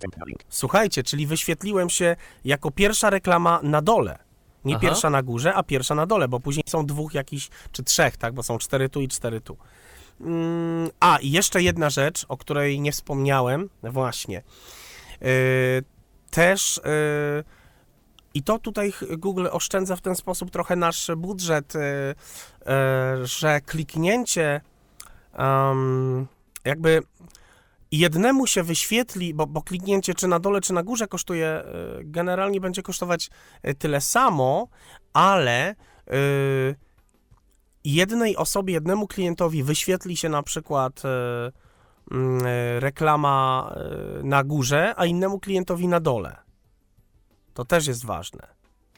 słuchajcie, 0.48 1.02
czyli 1.02 1.26
wyświetliłem 1.26 1.90
się 1.90 2.16
jako 2.44 2.70
pierwsza 2.70 3.10
reklama 3.10 3.60
na 3.62 3.82
dole. 3.82 4.18
Nie 4.64 4.74
Aha. 4.74 4.80
pierwsza 4.82 5.10
na 5.10 5.22
górze, 5.22 5.54
a 5.54 5.62
pierwsza 5.62 5.94
na 5.94 6.06
dole, 6.06 6.28
bo 6.28 6.40
później 6.40 6.64
są 6.66 6.86
dwóch 6.86 7.14
jakichś, 7.14 7.48
czy 7.72 7.82
trzech, 7.82 8.16
tak, 8.16 8.34
bo 8.34 8.42
są 8.42 8.58
cztery 8.58 8.88
tu 8.88 9.00
i 9.00 9.08
cztery 9.08 9.40
tu. 9.40 9.56
Mm, 10.20 10.90
a, 11.00 11.18
i 11.18 11.30
jeszcze 11.30 11.62
jedna 11.62 11.90
rzecz, 11.90 12.26
o 12.28 12.36
której 12.36 12.80
nie 12.80 12.92
wspomniałem, 12.92 13.70
właśnie. 13.82 14.42
Yy, 15.20 15.28
też 16.30 16.80
yy, 16.84 17.44
i 18.34 18.42
to 18.42 18.58
tutaj 18.58 18.92
Google 19.18 19.46
oszczędza 19.50 19.96
w 19.96 20.00
ten 20.00 20.14
sposób 20.14 20.50
trochę 20.50 20.76
nasz 20.76 21.10
budżet, 21.16 21.74
yy, 21.74 21.80
yy, 23.20 23.26
że 23.26 23.60
kliknięcie 23.60 24.60
jakby 26.64 27.02
jednemu 27.92 28.46
się 28.46 28.62
wyświetli, 28.62 29.34
bo, 29.34 29.46
bo 29.46 29.62
kliknięcie 29.62 30.14
czy 30.14 30.28
na 30.28 30.38
dole, 30.38 30.60
czy 30.60 30.72
na 30.72 30.82
górze 30.82 31.06
kosztuje, 31.06 31.46
e, 31.46 31.64
generalnie 32.02 32.60
będzie 32.60 32.82
kosztować 32.82 33.30
tyle 33.78 34.00
samo, 34.00 34.68
ale 35.12 35.74
jednej 37.84 38.36
osobie, 38.36 38.74
jednemu 38.74 39.06
klientowi 39.06 39.62
wyświetli 39.62 40.16
się 40.16 40.28
na 40.28 40.42
przykład 40.42 41.02
mm, 42.10 42.42
reklama 42.78 43.74
na 44.22 44.44
górze, 44.44 44.94
a 44.96 45.06
innemu 45.06 45.40
klientowi 45.40 45.88
na 45.88 46.00
dole. 46.00 46.43
To 47.54 47.64
też 47.64 47.86
jest 47.86 48.04
ważne. 48.04 48.46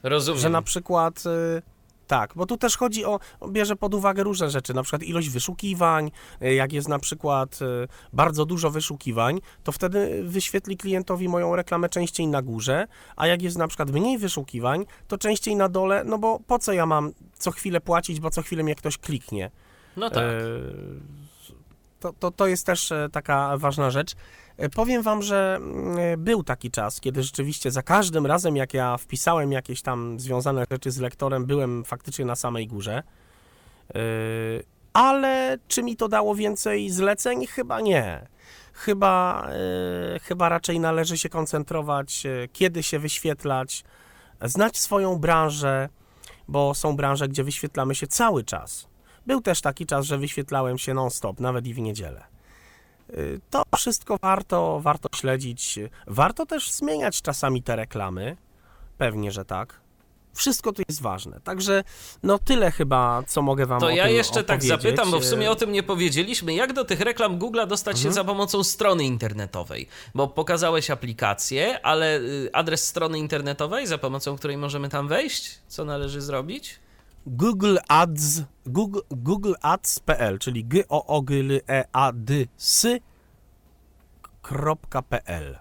Rozumiem. 0.02 0.40
Że 0.40 0.48
na 0.48 0.62
przykład. 0.62 1.24
y, 1.26 1.62
Tak, 2.06 2.32
bo 2.36 2.46
tu 2.46 2.56
też 2.56 2.76
chodzi 2.76 3.04
o, 3.04 3.20
bierze 3.48 3.76
pod 3.76 3.94
uwagę 3.94 4.22
różne 4.22 4.50
rzeczy, 4.50 4.74
na 4.74 4.82
przykład 4.82 5.02
ilość 5.02 5.30
wyszukiwań, 5.30 6.10
y, 6.42 6.54
jak 6.54 6.72
jest 6.72 6.88
na 6.88 6.98
przykład 6.98 7.58
y, 7.62 7.88
bardzo 8.12 8.44
dużo 8.46 8.70
wyszukiwań, 8.70 9.40
to 9.64 9.72
wtedy 9.72 10.22
wyświetli 10.24 10.76
klientowi 10.76 11.28
moją 11.28 11.56
reklamę 11.56 11.88
częściej 11.88 12.26
na 12.26 12.42
górze, 12.42 12.86
a 13.16 13.26
jak 13.26 13.42
jest 13.42 13.58
na 13.58 13.68
przykład 13.68 13.90
mniej 13.90 14.18
wyszukiwań, 14.18 14.86
to 15.08 15.18
częściej 15.18 15.56
na 15.56 15.68
dole, 15.68 16.04
no 16.04 16.18
bo 16.18 16.40
po 16.46 16.58
co 16.58 16.72
ja 16.72 16.86
mam 16.86 17.12
co 17.38 17.50
chwilę 17.50 17.80
płacić, 17.80 18.20
bo 18.20 18.30
co 18.30 18.42
chwilę 18.42 18.62
mnie 18.62 18.74
ktoś 18.74 18.98
kliknie. 18.98 19.50
No 19.96 20.10
tak. 20.10 20.24
E, 20.24 20.30
To, 22.06 22.12
to, 22.12 22.30
to 22.30 22.46
jest 22.46 22.66
też 22.66 22.92
e, 22.92 23.08
taka 23.12 23.56
ważna 23.58 23.90
rzecz. 23.90 24.14
E, 24.56 24.68
Powiem 24.68 25.02
wam, 25.02 25.22
że 25.22 25.56
mm, 25.56 25.98
e, 25.98 26.16
był 26.16 26.42
taki 26.42 26.70
czas, 26.70 27.00
kiedy 27.00 27.22
rzeczywiście 27.22 27.70
za 27.70 27.82
każdym 27.82 28.26
razem, 28.26 28.56
jak 28.56 28.74
ja 28.74 28.96
wpisałem 28.96 29.52
jakieś 29.52 29.82
tam 29.82 30.20
związane 30.20 30.64
rzeczy 30.70 30.90
z 30.90 30.98
lektorem, 30.98 31.46
byłem 31.46 31.84
faktycznie 31.84 32.24
na 32.24 32.36
samej 32.36 32.66
górze. 32.66 33.02
Ale 34.92 35.58
czy 35.68 35.82
mi 35.82 35.96
to 35.96 36.08
dało 36.08 36.34
więcej 36.34 36.90
zleceń? 36.90 37.46
Chyba 37.46 37.80
nie. 37.80 38.26
Chyba, 38.72 39.48
chyba 40.22 40.48
raczej 40.48 40.80
należy 40.80 41.18
się 41.18 41.28
koncentrować, 41.28 42.22
kiedy 42.52 42.82
się 42.82 42.98
wyświetlać, 42.98 43.84
znać 44.42 44.78
swoją 44.78 45.16
branżę, 45.16 45.88
bo 46.48 46.74
są 46.74 46.96
branże, 46.96 47.28
gdzie 47.28 47.44
wyświetlamy 47.44 47.94
się 47.94 48.06
cały 48.06 48.44
czas. 48.44 48.88
Był 49.26 49.40
też 49.40 49.60
taki 49.60 49.86
czas, 49.86 50.06
że 50.06 50.18
wyświetlałem 50.18 50.78
się 50.78 50.94
non-stop, 50.94 51.40
nawet 51.40 51.66
i 51.66 51.74
w 51.74 51.78
niedzielę. 51.78 52.24
Y, 53.10 53.40
To 53.50 53.62
wszystko 53.76 54.18
warto, 54.22 54.80
warto 54.80 55.08
śledzić. 55.16 55.78
Warto 56.06 56.46
też 56.46 56.72
zmieniać 56.72 57.22
czasami 57.22 57.62
te 57.62 57.76
reklamy. 57.76 58.36
Pewnie, 58.98 59.32
że 59.32 59.44
tak. 59.44 59.80
Wszystko 60.34 60.72
to 60.72 60.82
jest 60.88 61.02
ważne. 61.02 61.40
Także 61.40 61.84
no 62.22 62.38
tyle 62.38 62.70
chyba, 62.70 63.22
co 63.26 63.42
mogę 63.42 63.66
wam 63.66 63.80
To 63.80 63.90
ja 63.90 64.08
jeszcze 64.08 64.44
tak 64.44 64.64
zapytam, 64.64 65.10
bo 65.10 65.20
w 65.20 65.24
sumie 65.24 65.46
Y, 65.46 65.50
o 65.50 65.54
tym 65.54 65.72
nie 65.72 65.82
powiedzieliśmy. 65.82 66.54
Jak 66.54 66.72
do 66.72 66.84
tych 66.84 67.00
reklam 67.00 67.38
Google'a 67.38 67.66
dostać 67.66 67.96
Mhm. 67.96 68.10
się 68.10 68.14
za 68.14 68.24
pomocą 68.24 68.64
strony 68.64 69.04
internetowej? 69.04 69.88
Bo 70.14 70.28
pokazałeś 70.28 70.90
aplikację, 70.90 71.86
ale 71.86 72.18
y, 72.20 72.50
adres 72.52 72.86
strony 72.86 73.18
internetowej, 73.18 73.86
za 73.86 73.98
pomocą 73.98 74.36
której 74.36 74.56
możemy 74.56 74.88
tam 74.88 75.08
wejść? 75.08 75.58
Co 75.68 75.84
należy 75.84 76.20
zrobić? 76.20 76.78
Google 77.26 77.76
Ads, 77.88 78.42
Google, 78.66 79.00
Google 79.10 79.54
Ads.pl, 79.62 80.38
czyli 80.38 80.64
g 80.64 80.84
o 80.88 81.06
o 81.06 81.22
g 81.22 81.40
l 81.40 81.60
e 81.68 81.84
a 81.92 82.12
d 82.14 82.34
s 82.58 82.86
.pl. 85.08 85.58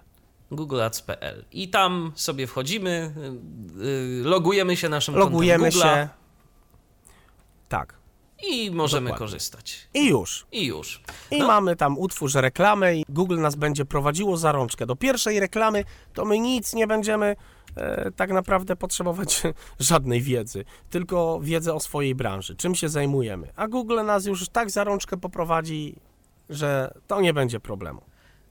googleads.pl 0.50 1.44
i 1.52 1.68
tam 1.68 2.12
sobie 2.14 2.46
wchodzimy, 2.46 3.14
y, 3.80 3.84
y, 3.84 4.22
logujemy 4.24 4.76
się 4.76 4.88
naszym 4.88 5.14
Logujemy 5.14 5.64
kontem 5.64 5.80
Google'a 5.80 5.94
się. 6.02 6.08
Tak. 7.68 7.94
i 8.42 8.70
możemy 8.70 9.04
Dokładnie. 9.10 9.26
korzystać. 9.26 9.88
I 9.94 10.08
już. 10.08 10.46
I 10.52 10.66
już. 10.66 11.02
I 11.30 11.38
No. 11.38 11.46
mamy 11.46 11.76
tam 11.76 11.98
utwórz 11.98 12.34
reklamę 12.34 12.96
i 12.96 13.04
Google 13.08 13.38
nas 13.40 13.54
będzie 13.54 13.84
prowadziło 13.84 14.36
za 14.36 14.52
rączkę. 14.52 14.86
Do 14.86 14.96
pierwszej 14.96 15.40
reklamy 15.40 15.84
to 16.14 16.24
my 16.24 16.38
nic 16.38 16.74
nie 16.74 16.86
będziemy 16.86 17.36
tak 18.16 18.30
naprawdę 18.32 18.76
potrzebować 18.76 19.42
żadnej 19.78 20.22
wiedzy, 20.22 20.64
tylko 20.90 21.40
wiedzę 21.42 21.74
o 21.74 21.80
swojej 21.80 22.14
branży, 22.14 22.56
czym 22.56 22.74
się 22.74 22.88
zajmujemy. 22.88 23.52
A 23.56 23.68
Google 23.68 24.04
nas 24.04 24.26
już 24.26 24.48
tak 24.48 24.70
za 24.70 24.84
rączkę 24.84 25.16
poprowadzi, 25.16 25.96
że 26.50 26.94
to 27.06 27.20
nie 27.20 27.34
będzie 27.34 27.60
problemu. 27.60 28.00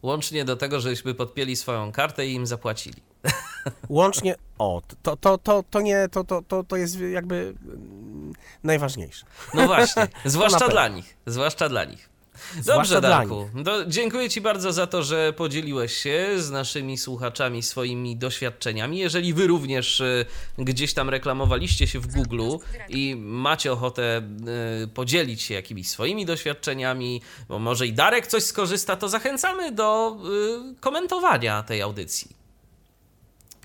Łącznie 0.01 0.45
do 0.45 0.55
tego, 0.55 0.79
żeśmy 0.79 1.13
podpięli 1.13 1.55
swoją 1.55 1.91
kartę 1.91 2.27
i 2.27 2.33
im 2.33 2.47
zapłacili. 2.47 3.01
Łącznie, 3.89 4.35
o, 4.57 4.81
to, 5.03 5.17
to, 5.17 5.37
to, 5.37 5.63
to 5.69 5.81
nie, 5.81 6.07
to, 6.11 6.23
to, 6.23 6.41
to, 6.41 6.63
to 6.63 6.75
jest 6.75 6.99
jakby 6.99 7.55
mm, 7.65 8.33
najważniejsze. 8.63 9.25
No 9.53 9.67
właśnie, 9.67 10.07
zwłaszcza 10.25 10.67
dla 10.67 10.87
nich. 10.87 11.17
Zwłaszcza 11.25 11.69
dla 11.69 11.83
nich. 11.83 12.14
Dobrze, 12.65 13.01
Darku. 13.01 13.49
To 13.65 13.85
dziękuję 13.85 14.29
Ci 14.29 14.41
bardzo 14.41 14.73
za 14.73 14.87
to, 14.87 15.03
że 15.03 15.33
podzieliłeś 15.33 15.97
się 15.97 16.27
z 16.37 16.51
naszymi 16.51 16.97
słuchaczami 16.97 17.63
swoimi 17.63 18.17
doświadczeniami. 18.17 18.97
Jeżeli 18.97 19.33
Wy 19.33 19.47
również 19.47 19.99
y, 19.99 20.25
gdzieś 20.57 20.93
tam 20.93 21.09
reklamowaliście 21.09 21.87
się 21.87 21.99
w 21.99 22.07
Google 22.07 22.41
i 22.89 23.15
macie 23.15 23.71
ochotę 23.71 24.21
y, 24.83 24.87
podzielić 24.87 25.41
się 25.41 25.53
jakimiś 25.53 25.89
swoimi 25.89 26.25
doświadczeniami, 26.25 27.21
bo 27.49 27.59
może 27.59 27.87
i 27.87 27.93
Darek 27.93 28.27
coś 28.27 28.43
skorzysta, 28.43 28.95
to 28.95 29.09
zachęcamy 29.09 29.71
do 29.71 30.17
y, 30.71 30.75
komentowania 30.79 31.63
tej 31.63 31.81
audycji 31.81 32.45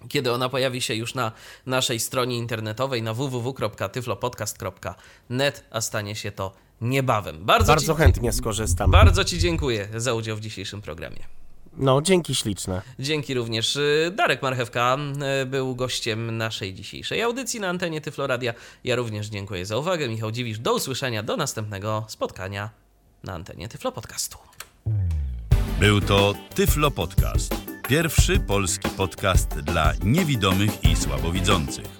kiedy 0.08 0.32
ona 0.32 0.48
pojawi 0.48 0.80
się 0.80 0.94
już 0.94 1.14
na 1.14 1.32
naszej 1.66 2.00
stronie 2.00 2.36
internetowej 2.36 3.02
na 3.02 3.14
www.tyflopodcast.net, 3.14 5.64
a 5.70 5.80
stanie 5.80 6.16
się 6.16 6.32
to 6.32 6.52
niebawem. 6.80 7.44
Bardzo, 7.44 7.72
Bardzo 7.72 7.94
ci, 7.94 7.98
chętnie 7.98 8.32
skorzystam. 8.32 8.90
bardzo 8.90 9.24
Ci 9.24 9.38
dziękuję 9.38 9.88
za 9.96 10.14
udział 10.14 10.36
w 10.36 10.40
dzisiejszym 10.40 10.82
programie. 10.82 11.18
No, 11.76 12.02
dzięki 12.02 12.34
śliczne. 12.34 12.82
Dzięki 12.98 13.34
również 13.34 13.76
y, 13.76 14.12
Darek 14.16 14.42
Marchewka 14.42 14.96
y, 15.42 15.46
był 15.46 15.74
gościem 15.74 16.36
naszej 16.36 16.74
dzisiejszej 16.74 17.22
audycji 17.22 17.60
na 17.60 17.68
antenie 17.68 18.00
Tyfloradia. 18.00 18.54
Ja 18.84 18.96
również 18.96 19.26
dziękuję 19.26 19.66
za 19.66 19.76
uwagę. 19.76 20.08
Michał 20.08 20.30
Dziwisz, 20.30 20.58
do 20.58 20.74
usłyszenia, 20.74 21.22
do 21.22 21.36
następnego 21.36 22.04
spotkania 22.08 22.70
na 23.24 23.32
antenie 23.32 23.68
Tyflo 23.68 23.92
Podcastu. 23.92 24.38
Był 25.80 26.00
to 26.00 26.34
Tyflo 26.54 26.90
Podcast. 26.90 27.54
Pierwszy 27.88 28.40
polski 28.40 28.88
podcast 28.88 29.48
dla 29.48 29.92
niewidomych 30.04 30.84
i 30.84 30.96
słabowidzących. 30.96 31.99